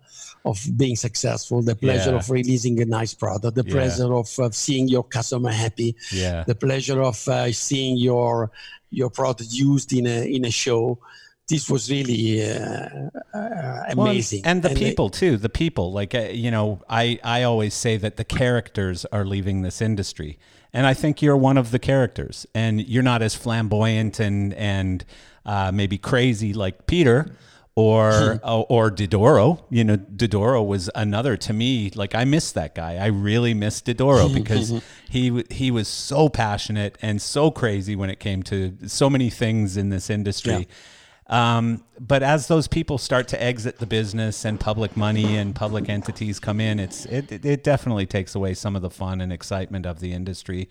of 0.52 0.58
being 0.82 0.98
successful, 1.08 1.58
the 1.72 1.76
pleasure 1.86 2.14
Yeah. 2.14 2.20
of 2.22 2.30
releasing 2.40 2.76
a 2.82 2.88
nice 3.00 3.14
product, 3.24 3.54
the 3.62 3.68
Yeah. 3.68 3.76
pleasure 3.78 4.12
of 4.22 4.28
uh, 4.40 4.50
seeing 4.66 4.86
your 4.96 5.06
customer 5.18 5.52
happy, 5.66 5.90
yeah 6.24 6.44
the 6.52 6.56
pleasure 6.66 7.00
of 7.12 7.18
uh, 7.28 7.52
seeing 7.68 7.94
your 8.10 8.34
your 9.00 9.10
product 9.20 9.50
used 9.72 9.90
in 10.00 10.06
a 10.08 10.18
in 10.38 10.42
a 10.46 10.54
show. 10.64 10.84
This 11.52 11.70
was 11.70 11.90
really 11.92 12.42
uh, 12.50 13.10
uh, 13.34 13.84
Well, 13.96 14.08
amazing. 14.08 14.42
and 14.46 14.64
the 14.64 14.72
it- 14.72 14.78
people 14.78 15.10
too. 15.10 15.38
The 15.38 15.50
people, 15.50 15.92
like 15.92 16.16
uh, 16.16 16.30
you 16.32 16.50
know, 16.52 16.82
I 16.90 17.20
I 17.24 17.44
always 17.44 17.74
say 17.74 17.98
that 17.98 18.16
the 18.16 18.24
characters 18.24 19.06
are 19.12 19.26
leaving 19.26 19.62
this 19.62 19.82
industry, 19.82 20.40
and 20.74 20.88
I 20.88 20.94
think 20.94 21.22
you're 21.22 21.38
one 21.38 21.58
of 21.58 21.72
the 21.72 21.80
characters, 21.80 22.48
and 22.56 22.82
you're 22.88 23.04
not 23.04 23.22
as 23.22 23.36
flamboyant 23.36 24.20
and 24.20 24.54
and 24.56 25.04
uh, 25.46 25.72
maybe 25.74 25.98
crazy 25.98 26.54
like 26.54 26.88
Peter. 26.88 27.36
Or, 27.74 28.42
or 28.44 28.66
or 28.68 28.92
Didoro, 28.92 29.64
you 29.70 29.86
know, 29.86 29.96
Didoro 29.96 30.62
was 30.68 30.90
another 30.94 31.38
to 31.38 31.54
me. 31.54 31.90
Like 31.96 32.14
I 32.14 32.26
miss 32.26 32.52
that 32.52 32.76
guy. 32.76 32.98
I 32.98 33.06
really 33.08 33.54
miss 33.54 33.82
Didoro 33.82 34.28
because 34.34 34.82
he 35.10 35.46
he 35.50 35.72
was 35.72 35.88
so 35.88 36.28
passionate 36.28 36.98
and 37.02 37.22
so 37.22 37.50
crazy 37.50 37.96
when 37.96 38.10
it 38.10 38.20
came 38.20 38.44
to 38.52 38.76
so 38.88 39.10
many 39.10 39.30
things 39.30 39.78
in 39.78 39.88
this 39.90 40.10
industry. 40.10 40.68
Um, 41.32 41.84
but 42.00 42.22
as 42.24 42.48
those 42.48 42.68
people 42.68 42.98
start 42.98 43.30
to 43.30 43.42
exit 43.42 43.80
the 43.80 43.86
business 43.88 44.44
and 44.46 44.60
public 44.60 44.96
money 44.98 45.38
and 45.38 45.56
public 45.56 45.88
entities 45.90 46.40
come 46.40 46.60
in, 46.60 46.78
it's 46.80 47.06
it, 47.06 47.32
it- 47.32 47.46
it 47.46 47.64
definitely 47.64 48.06
takes 48.06 48.36
away 48.36 48.54
some 48.54 48.76
of 48.76 48.82
the 48.82 48.90
fun 48.90 49.22
and 49.22 49.32
excitement 49.32 49.86
of 49.86 50.00
the 50.02 50.12
industry. 50.14 50.68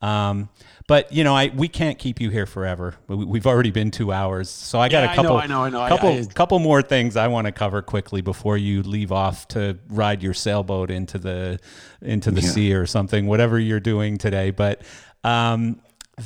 Um, 0.00 0.48
but 0.86 1.12
you 1.12 1.24
know, 1.24 1.34
I 1.34 1.48
we 1.54 1.66
can't 1.68 1.98
keep 1.98 2.20
you 2.20 2.30
here 2.30 2.46
forever. 2.46 2.94
We, 3.08 3.16
we've 3.16 3.46
already 3.48 3.72
been 3.72 3.90
two 3.90 4.12
hours, 4.12 4.48
so 4.48 4.78
I 4.78 4.88
got 4.88 5.02
Yeah, 5.02 5.08
a 5.08 5.08
I 5.10 5.16
know, 5.16 5.22
couple, 5.22 5.36
I 5.38 5.46
know, 5.46 5.64
I 5.64 5.70
know. 5.70 5.82
I- 5.82 5.88
couple, 5.88 6.08
I- 6.10 6.24
couple 6.26 6.58
more 6.60 6.82
things 6.82 7.16
I 7.16 7.26
want 7.28 7.46
to 7.46 7.52
cover 7.52 7.82
quickly 7.82 8.20
before 8.22 8.56
you 8.56 8.82
leave 8.84 9.10
off 9.12 9.46
to 9.48 9.76
ride 9.88 10.22
your 10.22 10.34
sailboat 10.34 10.90
into 10.90 11.18
the 11.18 11.58
into 12.00 12.30
the 12.30 12.40
sea 12.42 12.72
or 12.72 12.86
something, 12.86 13.26
whatever 13.26 13.58
you're 13.58 13.80
doing 13.80 14.16
today. 14.18 14.52
But 14.52 14.82
um, 15.24 15.80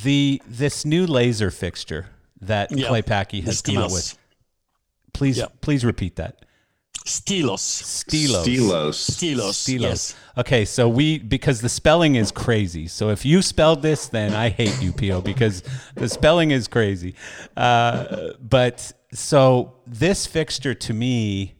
the 0.04 0.40
this 0.46 0.84
new 0.84 1.06
laser 1.06 1.50
fixture 1.50 2.06
that 2.43 2.70
Yeah, 2.70 2.89
Clay 2.89 3.02
Paky 3.02 3.43
has 3.44 3.62
come 3.62 3.78
out 3.78 3.90
with. 3.90 4.16
Please, 5.12 5.39
Yeah. 5.39 5.47
please 5.60 5.85
repeat 5.85 6.16
that. 6.16 6.44
Xtylos. 7.05 7.59
Xtylos. 7.82 8.44
Xtylos. 8.44 9.10
Xtylos. 9.10 9.51
Xtylos. 9.51 9.81
Yes. 9.81 10.14
Okay, 10.39 10.64
so 10.64 10.89
we 10.89 11.19
because 11.19 11.60
the 11.60 11.69
spelling 11.69 12.14
is 12.14 12.31
crazy. 12.31 12.86
So 12.86 13.10
if 13.10 13.24
you 13.24 13.43
spelled 13.43 13.82
this, 13.82 14.06
then 14.06 14.35
I 14.35 14.51
hate 14.51 14.81
you, 14.81 14.93
Pio, 14.93 15.20
because 15.20 15.62
the 15.97 16.09
spelling 16.09 16.52
is 16.52 16.69
crazy. 16.69 17.14
Uh, 17.56 18.32
but 18.40 18.93
so 19.12 19.74
this 19.86 20.27
fixture 20.27 20.74
to 20.74 20.94
me 20.94 21.55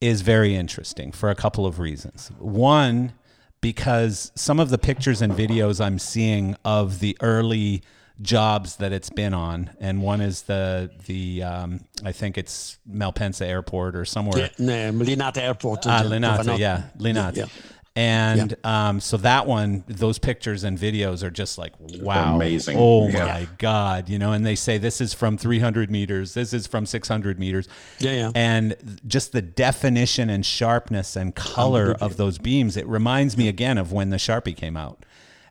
is 0.00 0.20
very 0.22 0.54
interesting 0.54 1.10
for 1.12 1.28
a 1.30 1.34
couple 1.34 1.66
of 1.66 1.80
reasons. 1.80 2.30
One, 2.38 3.12
because 3.60 4.30
some 4.36 4.60
of 4.60 4.70
the 4.70 4.78
pictures 4.78 5.20
and 5.22 5.32
videos 5.32 5.84
I'm 5.84 5.98
seeing 5.98 6.56
of 6.64 7.00
the 7.00 7.16
early 7.20 7.82
jobs 8.22 8.76
that 8.76 8.92
it's 8.92 9.10
been 9.10 9.34
on, 9.34 9.70
and 9.80 10.00
one 10.02 10.20
is 10.20 10.42
the 10.42 10.90
the 11.06 11.42
um, 11.42 11.80
I 12.04 12.12
think 12.12 12.38
it's 12.38 12.78
Malpensa 12.90 13.46
Airport 13.46 13.96
or 13.96 14.04
somewhere. 14.04 14.38
Yeah, 14.38 14.48
no, 14.58 14.92
Linate 15.04 15.38
Airport. 15.38 15.86
Ah, 15.86 16.00
uh, 16.00 16.04
Linate, 16.04 16.58
yeah, 16.58 16.84
Linate. 16.98 17.36
Yeah. 17.36 17.46
And 17.94 18.56
um, 18.64 19.00
so 19.00 19.18
that 19.18 19.46
one, 19.46 19.84
those 19.86 20.18
pictures 20.18 20.64
and 20.64 20.78
videos 20.78 21.22
are 21.22 21.30
just 21.30 21.58
like, 21.58 21.74
wow, 21.78 22.36
Amazing. 22.36 22.78
Oh 22.78 23.08
Yeah. 23.08 23.26
my 23.26 23.48
God, 23.58 24.08
you 24.08 24.18
know. 24.18 24.32
And 24.32 24.46
they 24.46 24.54
say 24.54 24.78
this 24.78 25.02
is 25.02 25.12
from 25.12 25.36
300 25.36 25.90
meters, 25.90 26.32
this 26.32 26.54
is 26.54 26.66
from 26.66 26.86
600 26.86 27.38
meters. 27.38 27.68
Yeah, 27.98 28.12
yeah. 28.12 28.30
And 28.34 28.76
just 29.06 29.32
the 29.32 29.42
definition 29.42 30.30
and 30.30 30.46
sharpness 30.46 31.16
and 31.16 31.34
color 31.34 31.94
of 32.00 32.16
those 32.16 32.38
beams, 32.38 32.78
it 32.78 32.86
reminds 32.86 33.36
me 33.36 33.46
again 33.46 33.76
of 33.76 33.92
when 33.92 34.08
the 34.08 34.16
Sharpie 34.16 34.56
came 34.56 34.78
out. 34.78 35.04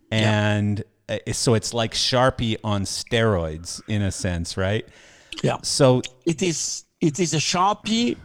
And 0.09 0.83
Eh, 1.11 1.33
so 1.33 1.53
it's 1.53 1.73
like 1.73 1.93
Sharpie 1.93 2.57
on 2.63 2.83
steroids 2.83 3.81
in 3.87 4.01
a 4.01 4.11
sense, 4.11 4.57
right? 4.57 4.87
Yeah. 5.43 5.57
So 5.63 6.01
it 6.25 6.41
is 6.41 6.85
it 6.99 7.19
is 7.19 7.33
a 7.33 7.37
sharpie 7.37 8.15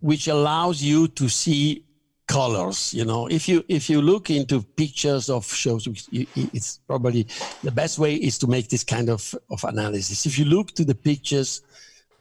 which 0.00 0.26
allows 0.28 0.82
you 0.82 1.06
to 1.08 1.28
see 1.28 1.84
colors 2.26 2.94
you 2.94 3.04
know 3.04 3.26
if 3.26 3.48
you 3.48 3.64
if 3.68 3.90
you 3.90 4.00
look 4.00 4.30
into 4.30 4.62
pictures 4.62 5.28
of 5.28 5.44
shows 5.44 5.88
it's 6.12 6.78
probably 6.86 7.26
the 7.64 7.72
best 7.72 7.98
way 7.98 8.14
is 8.14 8.38
to 8.38 8.46
make 8.46 8.68
this 8.68 8.84
kind 8.84 9.10
of 9.10 9.34
of 9.50 9.64
analysis 9.64 10.26
if 10.26 10.38
you 10.38 10.44
look 10.44 10.70
to 10.70 10.84
the 10.84 10.94
pictures 10.94 11.62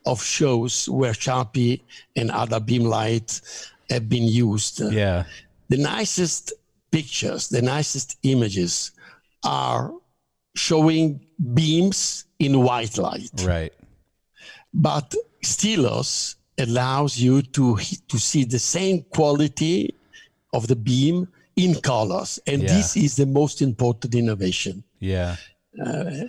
of 0.07 0.19
shows 0.23 0.89
where 0.89 1.11
sharpie 1.11 1.79
and 2.15 2.31
other 2.31 2.59
beam 2.59 2.85
light 2.85 3.39
have 3.91 4.09
been 4.09 4.23
used 4.23 4.81
yeah, 4.91 5.25
the 5.69 5.77
nicest 5.77 6.53
pictures, 6.91 7.49
the 7.49 7.61
nicest 7.61 8.17
images 8.23 8.91
are 9.43 9.91
showing 10.55 11.25
beams 11.53 12.25
in 12.39 12.61
white 12.63 12.97
light. 12.97 13.31
right. 13.45 13.73
But 14.73 15.15
Xtylos 15.43 16.35
allows 16.57 17.17
you 17.17 17.41
to 17.41 17.77
to 18.07 18.17
see 18.19 18.43
the 18.45 18.59
same 18.59 19.03
quality 19.09 19.95
of 20.53 20.67
the 20.67 20.75
beam 20.75 21.27
in 21.55 21.75
colors, 21.81 22.39
and 22.47 22.61
Yeah. 22.61 22.73
this 22.75 22.95
is 22.97 23.15
the 23.15 23.25
most 23.25 23.61
important 23.61 24.15
innovation. 24.15 24.83
Yeah. 24.99 25.35
Uh, 25.85 26.25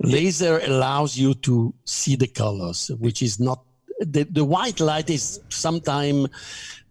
laser 0.00 0.60
allows 0.60 1.16
you 1.16 1.34
to 1.34 1.74
see 1.84 2.16
the 2.16 2.26
colors, 2.26 2.90
which 2.98 3.22
is 3.22 3.38
not 3.38 3.60
the, 4.00 4.24
the 4.24 4.44
white 4.44 4.80
light 4.80 5.08
is 5.10 5.40
sometimes 5.48 6.28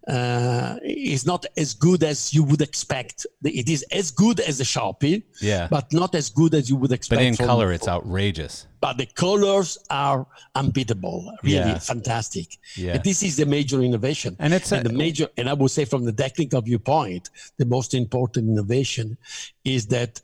uh, 0.06 0.76
is 0.84 1.24
not 1.24 1.46
as 1.56 1.72
good 1.72 2.02
as 2.02 2.34
you 2.34 2.42
would 2.44 2.60
expect. 2.60 3.26
It 3.42 3.68
is 3.70 3.82
as 3.90 4.10
good 4.10 4.38
as 4.40 4.60
a 4.60 4.64
Sharpie, 4.64 5.22
Yeah. 5.40 5.66
but 5.70 5.90
not 5.92 6.14
as 6.14 6.28
good 6.28 6.54
as 6.54 6.68
you 6.68 6.76
would 6.76 6.92
expect. 6.92 7.20
But 7.20 7.24
in 7.26 7.36
from- 7.36 7.46
color, 7.46 7.72
it's 7.72 7.88
outrageous. 7.88 8.66
but 8.82 8.98
the 8.98 9.06
colors 9.06 9.78
are 9.88 10.26
unbeatable, 10.54 11.32
really 11.42 11.54
Yeah. 11.56 11.78
fantastic. 11.78 12.58
Yeah. 12.76 12.94
And 12.96 13.02
this 13.04 13.22
is 13.22 13.36
the 13.36 13.46
major 13.46 13.80
innovation. 13.82 14.36
And 14.38 14.52
it's 14.52 14.72
a- 14.72 14.82
the 14.82 14.92
major, 14.92 15.26
and 15.38 15.48
I 15.48 15.54
would 15.54 15.70
say 15.70 15.86
from 15.86 16.04
the 16.04 16.12
technical 16.12 16.60
viewpoint, 16.60 17.30
the 17.56 17.64
most 17.64 17.94
important 17.94 18.50
innovation 18.50 19.16
is 19.64 19.86
that 19.86 20.20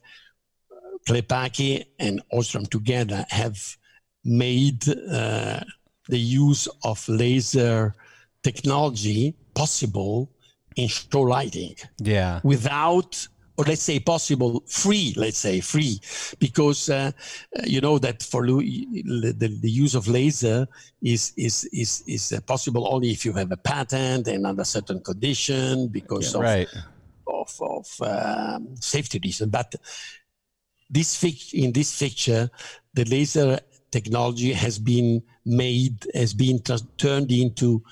uh, 0.70 0.76
Claypaky 1.06 1.86
and 1.98 2.20
Osram 2.34 2.68
together 2.68 3.24
have 3.30 3.58
made 4.24 4.86
uh, 5.10 5.60
the 6.10 6.18
use 6.20 6.68
of 6.84 7.08
laser 7.08 7.94
technology 8.42 9.34
possible 9.54 10.30
in 10.76 10.88
show 10.88 11.20
lighting 11.22 11.74
Yeah. 11.98 12.40
without 12.42 13.26
or 13.56 13.64
let's 13.64 13.82
say 13.82 14.00
possible 14.00 14.62
free 14.66 15.12
let's 15.16 15.36
say 15.36 15.60
free 15.60 16.00
because 16.38 16.88
uh, 16.88 17.12
you 17.64 17.80
know 17.80 17.98
that 17.98 18.22
for 18.22 18.46
the, 18.46 19.58
the 19.60 19.70
use 19.70 19.94
of 19.94 20.08
laser 20.08 20.66
is 21.02 21.32
is 21.36 21.68
is 21.72 22.02
is 22.06 22.32
uh, 22.32 22.40
possible 22.42 22.88
only 22.92 23.10
if 23.10 23.24
you 23.26 23.32
have 23.34 23.50
a 23.52 23.56
patent 23.58 24.28
and 24.28 24.46
under 24.46 24.64
certain 24.64 25.00
condition 25.00 25.88
because 25.88 26.34
of 26.34 26.42
Right. 26.42 26.68
of, 27.26 27.50
of 27.60 27.86
um, 28.00 28.74
safety 28.80 29.20
reason. 29.22 29.50
But 29.50 29.74
this 30.88 31.22
in 31.54 31.72
this 31.72 31.96
picture, 31.98 32.50
the 32.94 33.04
laser 33.04 33.60
technology 33.92 34.52
has 34.52 34.78
been 34.78 35.22
made, 35.44 36.06
has 36.14 36.34
been 36.34 36.60
turned 36.96 37.30
into 37.30 37.82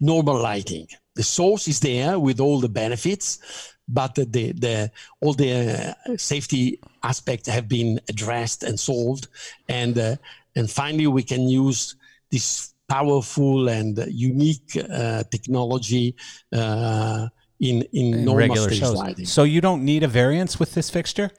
normal 0.00 0.40
lighting. 0.40 0.86
The 1.14 1.22
source 1.22 1.68
is 1.68 1.80
there 1.80 2.18
with 2.18 2.40
all 2.40 2.60
the 2.60 2.68
benefits, 2.68 3.38
but 3.88 4.14
the, 4.14 4.24
the, 4.52 4.90
all 5.20 5.34
the 5.34 5.94
uh, 6.06 6.16
safety 6.16 6.80
aspects 7.02 7.48
have 7.48 7.68
been 7.68 8.00
addressed 8.08 8.62
and 8.62 8.78
solved, 8.78 9.28
and 9.68 9.98
uh, 9.98 10.16
and 10.56 10.70
finally 10.70 11.06
we 11.06 11.22
can 11.22 11.48
use 11.48 11.96
this 12.30 12.74
powerful 12.88 13.68
and 13.68 13.98
unique 14.08 14.76
uh, 14.76 15.22
technology 15.30 16.14
uh, 16.52 17.28
in 17.60 17.82
in, 17.92 18.14
In 18.14 18.24
normal 18.24 18.48
regular 18.48 18.68
stage 18.68 18.80
shows. 18.80 18.96
lighting. 18.96 19.26
So 19.26 19.42
you 19.44 19.60
don't 19.60 19.84
need 19.84 20.02
a 20.02 20.08
variance 20.08 20.58
with 20.58 20.74
this 20.74 20.90
fixture? 20.90 21.30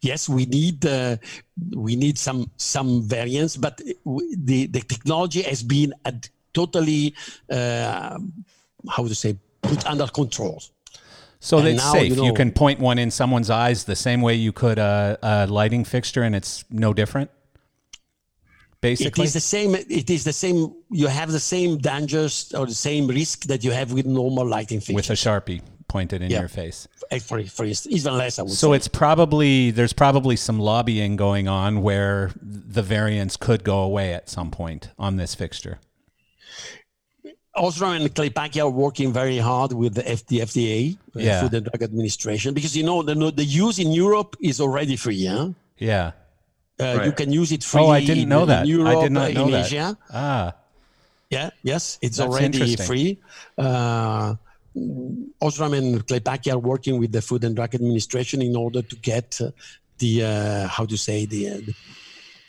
Yes, 0.00 0.28
we 0.28 0.46
need 0.46 0.84
uh, 0.86 1.16
we 1.76 1.94
need 1.96 2.18
some 2.18 2.50
some 2.56 3.02
variants, 3.02 3.56
but 3.56 3.80
w- 4.04 4.34
the 4.36 4.66
the 4.66 4.80
technology 4.80 5.42
has 5.42 5.62
been 5.62 5.92
ad- 6.04 6.28
totally 6.60 7.02
uh, 7.58 8.18
how 8.94 9.02
to 9.12 9.14
say 9.22 9.30
put 9.62 9.80
under 9.92 10.06
control. 10.20 10.56
So 11.40 11.58
And 11.58 11.68
it's 11.68 11.84
now, 11.84 11.92
safe. 11.92 12.16
you 12.16 12.24
You, 12.28 12.34
can 12.40 12.50
point 12.64 12.78
one 12.90 12.98
in 13.04 13.10
someone's 13.20 13.50
eyes 13.64 13.78
the 13.84 14.00
same 14.08 14.20
way 14.26 14.34
you 14.46 14.52
could 14.52 14.78
a, 14.78 15.18
a 15.22 15.34
lighting 15.58 15.84
fixture, 15.94 16.22
and 16.26 16.34
it's 16.40 16.64
no 16.70 16.90
different. 16.92 17.30
Basically, 18.80 19.24
it 19.24 19.26
is 19.28 19.32
the 19.34 19.40
same. 19.56 19.70
It 19.74 20.08
is 20.16 20.22
the 20.30 20.32
same. 20.32 20.58
You 20.90 21.08
have 21.08 21.30
the 21.38 21.40
same 21.54 21.78
dangers 21.78 22.52
or 22.58 22.64
the 22.66 22.80
same 22.90 23.04
risk 23.20 23.38
that 23.50 23.60
you 23.64 23.72
have 23.72 23.88
with 23.92 24.06
normal 24.06 24.46
lighting 24.46 24.80
fixtures. 24.80 25.08
with 25.10 25.10
a 25.10 25.20
sharpie 25.28 25.60
pointed 25.88 26.22
in 26.22 26.30
Yeah. 26.30 26.40
your 26.40 26.48
face. 26.48 26.86
Uh, 27.10 27.18
for, 27.18 27.42
for 27.56 27.64
even 27.96 28.12
less. 28.22 28.38
I 28.38 28.42
would 28.42 28.52
So 28.52 28.70
say. 28.70 28.76
it's 28.76 28.88
probably 28.88 29.72
there's 29.72 29.92
probably 30.04 30.36
some 30.36 30.58
lobbying 30.60 31.16
going 31.16 31.48
on 31.48 31.82
where 31.82 32.30
the 32.40 32.82
variance 32.82 33.36
could 33.36 33.64
go 33.64 33.78
away 33.90 34.12
at 34.14 34.28
some 34.28 34.50
point 34.50 34.90
on 34.98 35.16
this 35.16 35.34
fixture. 35.34 35.78
Osram 37.58 37.96
and 38.00 38.14
Claypaky 38.14 38.60
are 38.64 38.70
working 38.70 39.12
very 39.12 39.38
hard 39.38 39.72
with 39.72 39.94
the 39.94 40.04
F- 40.08 40.26
the 40.26 40.38
FDA, 40.40 40.96
uh, 41.16 41.20
Yeah. 41.20 41.40
Food 41.40 41.54
and 41.54 41.64
Drug 41.66 41.82
Administration, 41.82 42.54
because 42.54 42.74
you 42.76 42.84
know 42.84 43.02
the 43.02 43.14
the 43.40 43.44
use 43.44 43.78
in 43.78 43.90
Europe 43.92 44.36
is 44.40 44.60
already 44.60 44.96
free. 44.96 45.24
Huh? 45.26 45.50
Yeah. 45.78 46.12
Uh, 46.80 47.02
You 47.06 47.12
can 47.12 47.30
use 47.32 47.50
it 47.56 47.62
freely. 47.64 47.86
Oh, 47.86 47.90
I 47.90 48.04
didn't 48.04 48.28
know 48.28 48.42
in 48.42 48.48
that. 48.54 48.66
Europe, 48.66 48.96
I 48.96 49.02
did 49.04 49.12
not 49.12 49.30
uh, 49.30 49.34
know 49.34 49.46
in 49.46 49.52
that. 49.52 49.66
Asia. 49.66 49.86
Ah, 50.12 50.46
Yeah, 51.30 51.50
yes, 51.62 51.98
it's 52.00 52.16
That's 52.18 52.28
already 52.30 52.76
free. 52.88 53.18
Uh, 53.58 54.34
Osram 55.46 55.72
and 55.76 56.06
Claypaky 56.06 56.48
are 56.54 56.58
working 56.72 56.98
with 57.00 57.10
the 57.12 57.20
Food 57.28 57.42
and 57.44 57.54
Drug 57.56 57.74
Administration 57.74 58.40
in 58.42 58.54
order 58.56 58.80
to 58.82 58.96
get 58.96 59.28
uh, 59.40 59.50
the 59.98 60.12
uh, 60.24 60.68
how 60.68 60.84
to 60.86 60.96
say 60.96 61.26
the, 61.26 61.42
uh, 61.50 61.54
the 61.66 61.74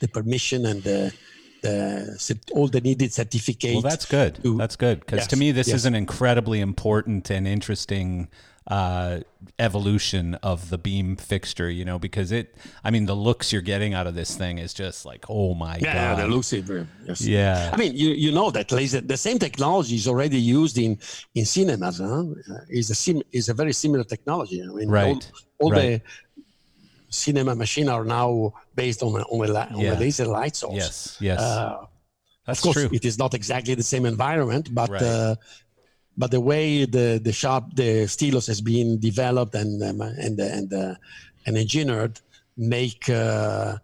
the 0.01 0.07
permission 0.07 0.65
and 0.65 0.79
the, 0.83 1.11
the 1.61 2.39
all 2.53 2.67
the 2.67 2.81
needed 2.81 3.11
certificate. 3.13 3.73
well, 3.73 3.81
that's 3.81 4.05
good. 4.05 4.35
to- 4.43 4.57
That's 4.57 4.75
good 4.75 4.99
because 5.01 5.27
to 5.27 5.35
me, 5.35 5.51
this 5.51 5.67
yes. 5.67 5.77
is 5.77 5.85
an 5.85 5.95
incredibly 5.95 6.59
important 6.61 7.29
and 7.29 7.47
interesting 7.47 8.29
uh, 8.67 9.21
evolution 9.57 10.35
of 10.35 10.69
the 10.69 10.77
beam 10.77 11.15
fixture. 11.15 11.69
You 11.69 11.85
know, 11.85 11.99
because 11.99 12.31
it. 12.31 12.55
I 12.83 12.91
mean, 12.91 13.05
the 13.07 13.15
looks 13.15 13.51
you're 13.51 13.61
getting 13.61 13.93
out 13.93 14.07
of 14.07 14.15
this 14.15 14.35
thing 14.35 14.57
is 14.59 14.73
just 14.73 15.05
like, 15.05 15.25
oh 15.29 15.53
my 15.55 15.77
yeah, 15.77 15.93
god. 15.93 16.17
Yeah, 16.19 16.25
the 16.25 16.27
Lucy. 16.27 16.63
Yes. 17.07 17.21
Yeah. 17.21 17.71
I 17.73 17.77
mean, 17.77 17.95
you, 17.95 18.09
you 18.09 18.31
know 18.31 18.51
that 18.51 18.71
laser, 18.71 19.01
the 19.01 19.17
same 19.17 19.39
technology 19.39 19.95
is 19.95 20.07
already 20.07 20.39
used 20.39 20.77
in 20.77 20.99
in 21.35 21.45
cinemas. 21.45 21.97
Huh? 21.97 22.23
Uh, 22.51 22.57
is 22.69 22.89
a 22.89 22.95
sim, 22.95 23.21
is 23.31 23.49
a 23.49 23.53
very 23.53 23.73
similar 23.73 24.03
technology. 24.03 24.61
I 24.61 24.67
mean, 24.67 24.87
all, 24.87 24.93
Right, 24.93 25.31
all 25.59 25.71
right. 25.71 25.81
the 25.81 26.01
cinema 27.09 27.55
machine 27.55 27.89
are 27.89 28.05
now 28.05 28.53
based 28.75 29.01
on 29.03 29.19
a, 29.19 29.23
on 29.23 29.49
a, 29.49 29.53
on 29.75 29.79
Yeah. 29.81 29.97
a 29.97 29.99
laser 29.99 30.25
light 30.25 30.55
source. 30.55 30.75
Yes. 30.75 31.17
Yes. 31.19 31.39
Uh, 31.39 31.85
That's 32.45 32.59
of 32.59 32.63
course, 32.63 32.75
true. 32.87 32.89
it 32.93 33.05
is 33.05 33.17
not 33.17 33.33
exactly 33.33 33.75
the 33.75 33.83
same 33.83 34.05
environment, 34.05 34.73
but 34.73 34.89
Right. 34.89 35.01
uh, 35.01 35.35
but 36.17 36.31
the 36.31 36.39
way 36.41 36.85
the 36.85 37.19
the 37.23 37.31
sharp 37.31 37.63
the 37.75 37.89
Xtylos 38.05 38.47
has 38.47 38.61
been 38.61 38.99
developed 38.99 39.55
and 39.55 39.81
um, 39.83 40.01
and 40.01 40.39
and 40.39 40.73
uh, 40.73 40.95
and 41.45 41.57
engineered 41.57 42.19
make 42.57 43.09
uh, 43.09 43.77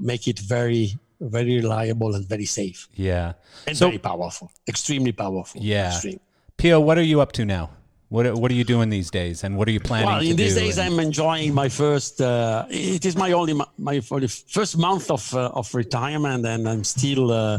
make 0.00 0.28
it 0.28 0.38
very 0.38 0.98
very 1.20 1.56
reliable 1.56 2.14
and 2.16 2.24
very 2.28 2.44
safe 2.46 2.88
yeah. 2.94 3.32
and 3.66 3.76
So- 3.76 3.86
very 3.86 3.98
powerful, 3.98 4.50
extremely 4.68 5.12
powerful. 5.12 5.60
Yeah. 5.62 5.88
extreme. 5.92 6.20
Pio, 6.56 6.80
what 6.80 6.98
are 6.98 7.02
you 7.12 7.20
up 7.20 7.32
to 7.32 7.44
now? 7.44 7.70
What 8.12 8.24
What 8.40 8.50
are 8.50 8.58
you 8.60 8.64
doing 8.74 8.90
these 8.90 9.10
days, 9.10 9.42
and 9.44 9.56
what 9.56 9.66
are 9.68 9.74
you 9.78 9.80
planning 9.80 10.08
Well, 10.12 10.20
in 10.30 10.36
these 10.36 10.54
days, 10.54 10.76
and- 10.76 10.92
I'm 10.92 11.00
enjoying 11.00 11.54
my 11.54 11.68
first. 11.70 12.20
Uh, 12.20 12.66
it 12.68 13.04
is 13.06 13.16
my 13.16 13.32
only 13.32 13.54
my, 13.54 13.66
my 13.78 14.00
for 14.00 14.20
the 14.20 14.28
first 14.28 14.76
month 14.76 15.10
of 15.10 15.22
uh, 15.34 15.60
of 15.60 15.74
retirement, 15.74 16.44
and 16.44 16.68
I'm 16.68 16.84
still 16.84 17.24
uh, 17.32 17.58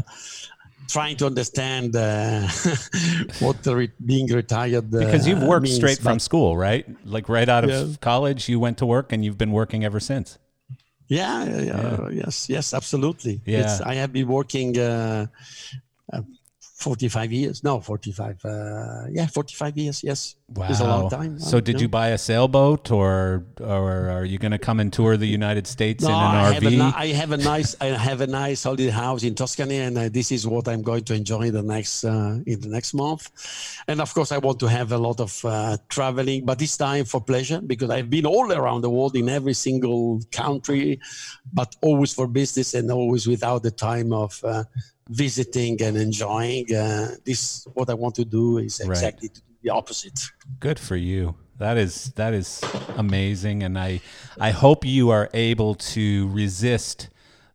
trying 0.94 1.16
to 1.16 1.26
understand 1.26 1.96
uh, 1.96 2.46
what 3.44 3.56
the 3.64 3.74
re- 3.80 3.92
being 4.12 4.28
retired. 4.42 4.94
Uh, 4.94 4.98
because 5.04 5.26
you've 5.26 5.42
worked 5.42 5.64
means, 5.64 5.76
straight 5.76 5.98
from 5.98 6.20
school, 6.20 6.56
right? 6.56 6.84
Like 7.04 7.26
right 7.28 7.48
out 7.48 7.64
of 7.64 7.70
Yeah. 7.70 7.96
college, 8.00 8.48
you 8.48 8.60
went 8.60 8.78
to 8.78 8.86
work, 8.86 9.12
and 9.12 9.24
you've 9.24 9.38
been 9.44 9.52
working 9.60 9.84
ever 9.84 9.98
since. 9.98 10.38
Yeah, 11.08 11.44
yeah, 11.44 11.60
yeah, 11.62 12.08
yes, 12.22 12.48
yes, 12.48 12.72
absolutely. 12.72 13.40
Yeah. 13.44 13.60
It's, 13.62 13.80
I 13.80 13.94
have 14.02 14.12
been 14.12 14.28
working 14.28 14.78
uh, 14.78 15.26
uh, 16.12 16.22
45 16.84 17.32
years. 17.32 17.64
No, 17.64 17.80
45. 17.80 18.44
Uh, 18.44 19.04
yeah, 19.10 19.26
45 19.26 19.78
years. 19.78 20.04
Yes. 20.04 20.36
Wow. 20.54 20.66
It's 20.68 20.80
a 20.80 20.84
long 20.86 21.08
time. 21.08 21.38
So, 21.40 21.56
uh, 21.56 21.60
did 21.60 21.80
you 21.80 21.88
buy 21.88 22.08
a 22.08 22.18
sailboat, 22.18 22.90
or 22.90 23.46
or 23.60 24.10
are 24.10 24.26
you 24.26 24.38
going 24.38 24.52
to 24.52 24.58
come 24.58 24.78
and 24.82 24.92
tour 24.92 25.16
the 25.16 25.26
United 25.26 25.66
States 25.66 26.04
No, 26.04 26.10
in 26.10 26.14
an 26.14 26.52
have, 26.54 26.62
a, 26.62 26.66
RV? 26.66 26.70
ni- 26.72 26.94
I 27.04 27.06
have 27.20 27.32
a 27.32 27.38
nice, 27.38 27.74
I 27.80 27.86
have 28.08 28.20
a 28.20 28.26
nice 28.26 28.62
holiday 28.62 28.90
house 28.90 29.22
in 29.28 29.34
Tuscany, 29.34 29.78
and 29.78 29.96
uh, 29.96 30.08
this 30.10 30.30
is 30.30 30.46
what 30.46 30.68
I'm 30.68 30.82
going 30.82 31.04
to 31.04 31.14
enjoy 31.14 31.50
the 31.50 31.62
next 31.62 32.04
uh, 32.04 32.38
in 32.46 32.60
the 32.60 32.68
next 32.68 32.92
month. 32.92 33.30
And 33.88 34.02
of 34.02 34.12
course, 34.12 34.30
I 34.32 34.38
want 34.46 34.60
to 34.60 34.66
have 34.78 34.92
a 34.92 34.98
lot 34.98 35.18
of 35.20 35.32
uh, 35.44 35.78
traveling, 35.88 36.44
but 36.44 36.58
this 36.58 36.76
time 36.76 37.06
for 37.06 37.20
pleasure 37.22 37.60
because 37.72 37.88
I've 37.88 38.10
been 38.10 38.26
all 38.26 38.52
around 38.52 38.82
the 38.82 38.90
world 38.90 39.16
in 39.16 39.30
every 39.30 39.54
single 39.54 40.20
country, 40.30 41.00
but 41.54 41.74
always 41.80 42.12
for 42.12 42.26
business 42.28 42.74
and 42.74 42.90
always 42.90 43.26
without 43.26 43.62
the 43.62 43.70
time 43.70 44.12
of 44.12 44.38
uh, 44.44 44.64
visiting 45.08 45.80
and 45.82 45.96
enjoying. 45.96 46.74
Uh, 46.74 47.16
this 47.24 47.66
what 47.74 47.90
I 47.90 47.94
want 47.94 48.14
to 48.16 48.24
do 48.24 48.58
is 48.58 48.80
Right. 48.80 48.90
exactly 48.90 49.30
the 49.62 49.70
opposite. 49.70 50.20
Good 50.60 50.78
for 50.78 50.96
you. 50.96 51.36
That 51.58 51.76
is 51.78 52.12
that 52.16 52.34
is 52.34 52.60
amazing, 52.96 53.62
and 53.62 53.78
I 53.78 54.00
I 54.40 54.50
hope 54.50 54.84
you 54.84 55.10
are 55.10 55.28
able 55.32 55.74
to 55.94 56.28
resist 56.30 57.08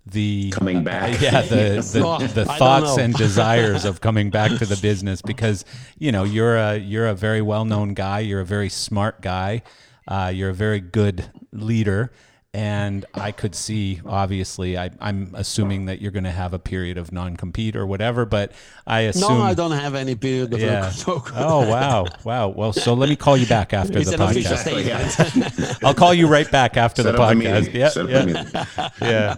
the 0.05 0.49
Coming 0.51 0.84
back. 0.84 1.19
yeah 1.27 1.41
the 1.41 1.81
the, 1.93 2.01
Oh, 2.05 2.17
the 2.26 2.45
thoughts 2.45 2.97
and 2.97 3.13
desires 3.27 3.85
of 3.85 3.99
coming 4.01 4.30
back 4.30 4.57
to 4.57 4.65
the 4.65 4.77
business 4.77 5.21
because 5.21 5.65
you 5.99 6.11
know 6.11 6.23
you're 6.23 6.55
a 6.57 6.77
you're 6.77 7.07
a 7.07 7.13
very 7.13 7.41
well 7.41 7.65
known 7.65 7.93
guy. 7.93 8.19
You're 8.21 8.41
a 8.41 8.45
very 8.45 8.69
smart 8.69 9.21
guy. 9.21 9.61
Uh, 10.07 10.31
you're 10.34 10.49
a 10.49 10.53
very 10.55 10.80
good 10.80 11.30
leader. 11.51 12.11
And 12.51 13.05
I 13.13 13.31
could 13.31 13.53
see, 13.53 14.01
obviously, 14.07 14.76
I, 14.76 14.89
I'm 14.99 15.30
assuming 15.35 15.85
that 15.85 16.01
you're 16.01 16.09
going 16.09 16.23
to 16.23 16.31
have 16.31 16.51
a 16.51 16.57
period 16.57 16.97
of 16.97 17.11
non-compete 17.11 17.76
or 17.76 17.85
whatever. 17.85 18.26
But 18.26 18.53
I 18.88 19.01
assume 19.01 19.38
No, 19.38 19.43
I 19.43 19.53
don't 19.53 19.69
have 19.71 19.93
any 19.93 20.15
period 20.15 20.51
of 20.55 20.59
yeah. 20.59 20.91
no- 21.07 21.23
Oh 21.35 21.69
wow, 21.69 22.07
wow. 22.23 22.47
Well, 22.47 22.73
so 22.73 22.95
let 22.95 23.07
me 23.07 23.15
call 23.15 23.38
you 23.38 23.45
back 23.45 23.71
after 23.71 23.99
It's 23.99 24.09
the 24.09 24.17
podcast. 24.17 24.65
Exactly. 24.65 25.77
I'll 25.88 25.93
call 25.93 26.11
you 26.11 26.26
right 26.26 26.49
back 26.49 26.76
after 26.76 27.03
Set 27.03 27.11
the 27.13 27.21
up 27.21 27.35
podcast. 27.35 27.71
Yeah, 27.71 27.89
Set 27.89 28.05
up 28.05 28.09
a 28.09 28.89
yeah, 28.99 29.35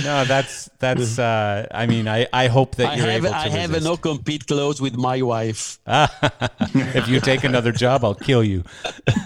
yeah. 0.00 0.02
No, 0.04 0.24
that's 0.24 0.68
that's. 0.80 1.20
Uh, 1.20 1.68
I 1.70 1.86
mean, 1.86 2.08
I, 2.08 2.26
I 2.32 2.48
hope 2.48 2.74
that 2.74 2.88
I 2.90 2.96
you're 2.96 3.06
have 3.06 3.24
able 3.24 3.28
to 3.28 3.36
I 3.36 3.48
have 3.50 3.72
a 3.72 3.80
no 3.80 3.96
compete 3.96 4.48
clause 4.48 4.80
with 4.80 4.96
my 4.96 5.22
wife. 5.22 5.78
if 5.86 7.06
you 7.06 7.20
take 7.20 7.44
another 7.44 7.70
job, 7.70 8.04
I'll 8.04 8.16
kill 8.16 8.42
you. 8.42 8.64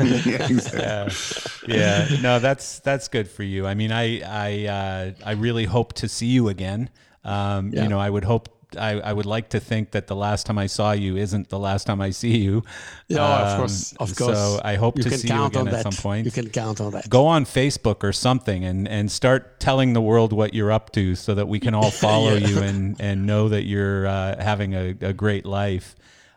Yeah, 0.03 0.49
exactly. 0.51 1.77
Yeah, 1.77 2.09
no, 2.21 2.39
that's 2.41 2.81
that's 2.81 3.06
good 3.09 3.29
for 3.29 3.43
you. 3.43 3.67
I 3.67 3.75
mean, 3.75 3.93
I 3.93 4.21
I 4.21 4.67
uh, 4.67 5.13
I 5.25 5.33
really 5.33 5.65
hope 5.65 5.93
to 5.95 6.09
see 6.09 6.27
you 6.27 6.49
again. 6.49 6.91
Um, 7.25 7.71
Yeah. 7.73 7.83
You 7.85 7.89
know, 7.89 7.99
I 7.99 8.11
would 8.11 8.25
hope. 8.25 8.49
I, 8.77 9.01
I 9.01 9.13
would 9.13 9.27
like 9.27 9.49
to 9.51 9.61
think 9.61 9.93
that 9.93 10.07
the 10.09 10.17
last 10.17 10.45
time 10.45 10.59
I 10.59 10.67
saw 10.67 10.91
you 10.93 11.17
isn't 11.17 11.49
the 11.49 11.59
last 11.59 11.87
time 11.87 12.01
I 12.01 12.11
see 12.11 12.37
you. 12.39 12.63
Yeah, 13.09 13.23
of 13.23 13.49
Um, 13.53 13.59
course, 13.59 13.93
of 14.01 14.17
course. 14.17 14.37
So 14.37 14.61
I 14.65 14.75
hope 14.75 14.99
you 14.99 15.05
to 15.05 15.11
see 15.17 15.29
you 15.29 15.45
again 15.45 15.69
at 15.69 15.73
that. 15.73 15.83
some 15.85 16.03
point. 16.03 16.27
You 16.27 16.33
can 16.33 16.51
count 16.51 16.81
on 16.81 16.91
that. 16.93 17.09
go 17.09 17.27
on 17.27 17.45
Facebook 17.45 18.03
or 18.03 18.13
something 18.13 18.65
and, 18.65 18.89
and 18.89 19.11
start 19.11 19.61
telling 19.61 19.93
the 19.95 20.01
world 20.03 20.33
what 20.33 20.53
you're 20.53 20.73
up 20.73 20.91
to 20.93 21.15
so 21.15 21.33
that 21.37 21.47
we 21.49 21.59
can 21.61 21.75
all 21.75 21.91
follow 22.07 22.35
Yeah. 22.35 22.49
you 22.49 22.59
and, 22.59 23.01
and 23.01 23.25
know 23.25 23.49
that 23.49 23.63
you're 23.65 24.07
uh, 24.09 24.43
having 24.43 24.75
a, 24.75 24.89
a 25.01 25.13
great 25.13 25.47
life. 25.47 25.95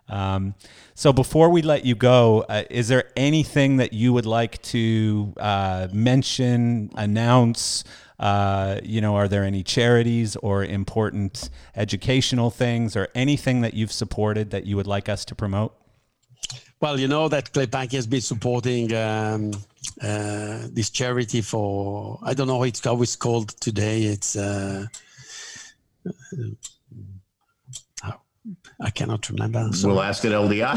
Um, 0.09 0.55
so 0.95 1.13
before 1.13 1.49
we 1.49 1.61
let 1.61 1.85
you 1.85 1.95
go, 1.95 2.45
uh, 2.49 2.63
is 2.69 2.87
there 2.87 3.05
anything 3.15 3.77
that 3.77 3.93
you 3.93 4.11
would 4.13 4.25
like 4.25 4.61
to 4.63 5.33
uh, 5.37 5.87
mention, 5.93 6.91
announce? 6.95 7.83
Uh, 8.19 8.81
you 8.83 8.99
know, 8.99 9.15
are 9.15 9.29
there 9.29 9.45
any 9.45 9.63
charities 9.63 10.35
or 10.37 10.65
important 10.65 11.49
educational 11.75 12.49
things 12.49 12.95
or 12.95 13.07
anything 13.15 13.61
that 13.61 13.73
you've 13.73 13.93
supported 13.93 14.51
that 14.51 14.65
you 14.65 14.75
would 14.75 14.87
like 14.87 15.07
us 15.07 15.23
to 15.25 15.35
promote? 15.35 15.73
Well, 16.81 16.99
you 16.99 17.07
know 17.07 17.27
that 17.27 17.51
Claypaky 17.51 17.93
has 17.93 18.07
been 18.07 18.21
supporting 18.21 18.93
um, 18.93 19.51
uh, 20.01 20.67
this 20.71 20.89
charity 20.89 21.41
for 21.41 22.19
I 22.23 22.33
don't 22.33 22.47
know 22.47 22.63
it's 22.63 22.83
how 22.83 23.01
it's 23.01 23.15
called 23.15 23.49
today. 23.59 24.03
It's 24.03 24.35
uh, 24.35 24.85
I 28.81 28.91
cannot 28.91 29.29
remember. 29.29 29.69
So 29.73 29.89
We'll 29.89 30.01
ask 30.01 30.23
at 30.23 30.31
LDI. 30.31 30.73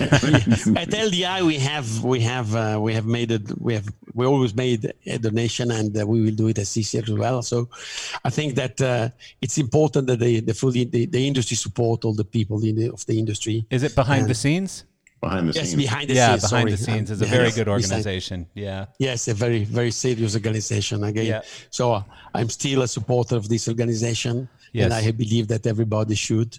at 0.76 0.88
LDI 0.88 1.42
we 1.46 1.56
have 1.58 2.02
we 2.02 2.20
have 2.20 2.54
uh, 2.54 2.78
we 2.80 2.92
have 2.94 3.06
made 3.06 3.30
it 3.30 3.42
we 3.60 3.74
have 3.74 3.86
we 4.12 4.26
always 4.26 4.54
made 4.54 4.92
a 5.06 5.18
donation 5.18 5.70
and 5.70 5.96
uh, 5.96 6.04
we 6.06 6.20
will 6.22 6.34
do 6.34 6.48
it 6.48 6.58
at 6.58 6.64
CC 6.66 7.00
as 7.02 7.10
well. 7.12 7.42
So 7.42 7.68
I 8.24 8.30
think 8.30 8.56
that 8.56 8.80
uh, 8.80 9.08
it's 9.40 9.58
important 9.58 10.08
that 10.08 10.18
the 10.18 10.40
the 10.40 10.54
fully 10.54 10.84
the, 10.84 11.06
the 11.06 11.26
industry 11.28 11.56
support 11.56 12.04
all 12.04 12.14
the 12.14 12.24
people 12.24 12.62
in 12.64 12.74
the, 12.76 12.92
of 12.92 13.06
the 13.06 13.18
industry. 13.18 13.64
Is 13.70 13.82
it 13.84 13.94
behind 13.94 14.28
the 14.28 14.34
scenes? 14.34 14.84
Behind 15.20 15.48
the 15.48 15.52
Yes, 15.54 15.70
scenes. 15.70 15.82
behind 15.82 16.10
the 16.10 16.14
yeah, 16.14 16.36
scenes. 16.36 16.50
behind 16.50 16.68
the 16.70 16.76
scenes 16.76 17.10
is 17.10 17.22
a 17.22 17.24
very 17.24 17.50
good 17.50 17.68
organization. 17.68 18.46
Yeah. 18.54 18.86
Yes, 18.98 19.26
a 19.28 19.32
very, 19.32 19.64
very 19.64 19.90
serious 19.90 20.34
organization 20.34 21.02
again. 21.04 21.26
Yeah. 21.26 21.42
So 21.70 21.92
uh, 21.94 22.02
I'm 22.34 22.50
still 22.50 22.82
a 22.82 22.88
supporter 22.88 23.36
of 23.36 23.48
this 23.48 23.66
organization, 23.68 24.48
Yes. 24.74 24.84
and 24.84 24.92
I 24.94 25.10
believe 25.12 25.46
that 25.48 25.66
everybody 25.66 26.14
should. 26.16 26.56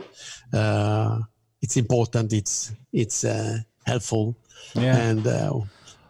Uh, 0.53 1.19
it's 1.61 1.77
important. 1.77 2.33
It's 2.33 2.71
it's 2.93 3.23
uh, 3.23 3.57
helpful, 3.85 4.35
Yeah. 4.73 4.97
and 5.09 5.27
uh, 5.27 5.59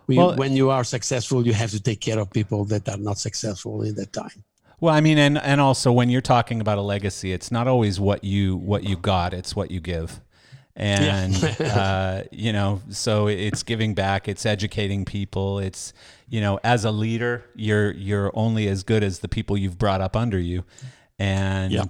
we, 0.08 0.18
Well- 0.18 0.36
when 0.38 0.54
you 0.54 0.70
are 0.70 0.84
successful, 0.84 1.46
you 1.48 1.54
have 1.54 1.72
to 1.72 1.82
take 1.82 2.00
care 2.00 2.20
of 2.20 2.30
people 2.30 2.66
that 2.66 2.88
are 2.90 2.98
not 3.10 3.18
successful 3.18 3.82
in 3.84 3.96
that 3.96 4.14
time. 4.14 4.44
Well, 4.82 4.94
I 4.94 5.02
mean, 5.02 5.18
and 5.18 5.38
and 5.38 5.60
also 5.62 5.92
when 5.92 6.10
you're 6.10 6.22
talking 6.36 6.62
about 6.62 6.78
a 6.78 6.82
legacy, 6.82 7.32
it's 7.34 7.50
not 7.52 7.68
always 7.68 8.00
what 8.00 8.24
you 8.24 8.56
what 8.58 8.84
you 8.84 8.98
got; 8.98 9.34
it's 9.34 9.56
what 9.56 9.72
you 9.72 9.80
give. 9.80 10.22
And 10.76 11.34
uh, 11.62 12.24
you 12.32 12.52
know, 12.52 12.82
so 12.90 13.28
it's 13.28 13.64
giving 13.64 13.96
back, 13.96 14.28
it's 14.28 14.46
educating 14.46 15.06
people, 15.06 15.60
it's 15.60 15.94
you 16.30 16.42
know, 16.42 16.60
as 16.64 16.84
a 16.86 16.92
leader, 16.92 17.46
you're 17.56 17.92
you're 17.94 18.32
only 18.34 18.68
as 18.68 18.84
good 18.84 19.02
as 19.04 19.20
the 19.20 19.30
people 19.30 19.58
you've 19.58 19.78
brought 19.78 20.02
up 20.02 20.16
under 20.18 20.38
you, 20.40 20.66
and 21.18 21.72
Yeah. 21.72 21.84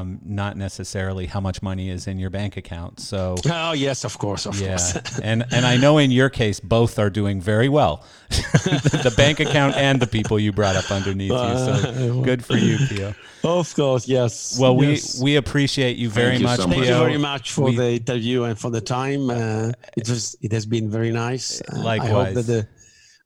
um, 0.00 0.18
not 0.24 0.56
necessarily 0.56 1.26
how 1.26 1.40
much 1.40 1.60
money 1.62 1.90
is 1.90 2.06
in 2.06 2.18
your 2.18 2.30
bank 2.30 2.56
account. 2.56 3.00
So 3.00 3.36
Oh 3.50 3.72
yes, 3.72 4.04
of 4.04 4.16
course, 4.18 4.46
of 4.46 4.58
yeah, 4.58 4.68
course. 4.78 5.18
and 5.22 5.44
and 5.52 5.66
I 5.66 5.76
know 5.76 5.98
in 5.98 6.10
your 6.10 6.30
case, 6.30 6.58
both 6.60 6.98
are 6.98 7.10
doing 7.10 7.40
very 7.40 7.68
well, 7.68 8.04
the 8.30 9.12
bank 9.16 9.40
account 9.40 9.76
and 9.76 10.00
the 10.00 10.06
people 10.06 10.38
you 10.38 10.52
brought 10.52 10.76
up 10.76 10.90
underneath 10.90 11.30
you. 11.32 11.36
So 11.36 12.22
good 12.22 12.44
for 12.44 12.56
you, 12.56 12.78
Pio. 12.88 13.14
of 13.44 13.74
course, 13.74 14.08
yes. 14.08 14.58
Well, 14.58 14.82
yes. 14.82 15.18
we 15.18 15.32
we 15.32 15.36
appreciate 15.36 15.96
you 15.98 16.08
very 16.08 16.36
you 16.38 16.44
much, 16.44 16.60
so 16.60 16.66
much. 16.66 16.76
Thank 16.78 16.88
you 16.88 16.94
very 16.98 17.18
much 17.18 17.52
for 17.52 17.64
We- 17.66 17.76
the 17.76 17.90
interview 17.96 18.44
and 18.44 18.58
for 18.58 18.70
the 18.70 18.80
time. 18.80 19.28
Uh, 19.28 19.72
it 19.96 20.08
was 20.08 20.34
it 20.40 20.52
has 20.52 20.64
been 20.64 20.90
very 20.90 21.10
nice. 21.12 21.60
Uh, 21.60 21.64
I 21.76 21.98
hope 21.98 22.34
Likewise. 22.34 22.66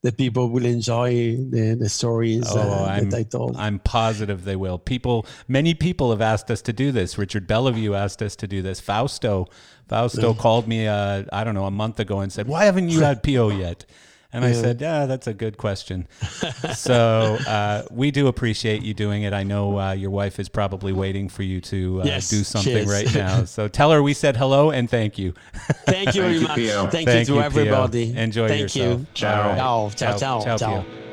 The 0.07 0.13
people 0.13 0.51
will 0.51 0.65
enjoy 0.65 1.37
the, 1.37 1.75
the 1.75 1.89
stories 1.89 2.45
Oh, 2.49 2.61
uh, 2.61 2.87
I'm, 2.95 3.11
that 3.11 3.17
I 3.19 3.23
told. 3.25 3.57
I'm 3.57 3.81
positive 3.81 4.45
they 4.45 4.55
will. 4.55 4.79
People, 4.79 5.27
many 5.49 5.75
people 5.75 6.11
have 6.15 6.21
asked 6.21 6.49
us 6.49 6.63
to 6.63 6.73
do 6.73 6.93
this. 6.93 7.19
Richard 7.19 7.49
Belliveau 7.49 7.93
asked 8.05 8.23
us 8.23 8.37
to 8.37 8.47
do 8.47 8.63
this. 8.63 8.79
Fausto, 8.79 9.49
Fausto 9.89 10.33
called 10.33 10.69
me, 10.69 10.87
uh, 10.87 11.25
I 11.33 11.43
don't 11.43 11.55
know, 11.55 11.65
a 11.65 11.73
month 11.73 11.99
ago 11.99 12.21
and 12.21 12.33
said, 12.33 12.47
"Why 12.47 12.67
haven't 12.67 12.89
you 12.91 13.01
had 13.01 13.25
Pio 13.25 13.49
yet?" 13.51 13.85
And 14.33 14.45
I 14.45 14.53
said, 14.53 14.81
"Yeah, 14.81 15.07
that's 15.07 15.27
a 15.27 15.33
good 15.35 15.57
question." 15.57 16.07
so 16.75 17.39
uh, 17.47 17.85
we 17.91 18.11
do 18.11 18.27
appreciate 18.27 18.83
you 18.83 18.93
doing 18.95 19.23
it. 19.23 19.33
I 19.33 19.43
know 19.45 19.79
uh, 19.79 19.93
your 19.93 20.11
wife 20.11 20.39
is 20.39 20.49
probably 20.49 20.93
waiting 20.93 21.29
for 21.29 21.43
you 21.43 21.61
to 21.63 22.03
uh, 22.03 22.05
Yes, 22.05 22.29
do 22.29 22.45
something 22.45 22.87
right 22.89 23.13
now. 23.15 23.45
So 23.57 23.69
tell 23.69 23.91
her 23.93 24.03
we 24.03 24.13
said 24.13 24.37
hello 24.37 24.71
and 24.71 24.91
thank 24.91 25.19
you. 25.19 25.33
Thank 25.87 26.15
you 26.15 26.23
very 26.23 26.41
much. 26.41 26.57
Pio. 26.57 26.87
Thank, 26.89 27.09
Thank 27.09 27.29
you 27.29 27.37
you, 27.37 27.43
to 27.43 27.51
Pio. 27.51 27.61
everybody. 27.61 28.17
Enjoy 28.17 28.49
Thank 28.49 28.63
yourself. 28.63 29.01
you. 29.01 29.07
Ciao. 29.15 29.55
Ciao, 29.57 29.89
ciao, 29.91 30.19
ciao, 30.19 30.41
Ciao, 30.45 30.59
ciao. 30.59 31.06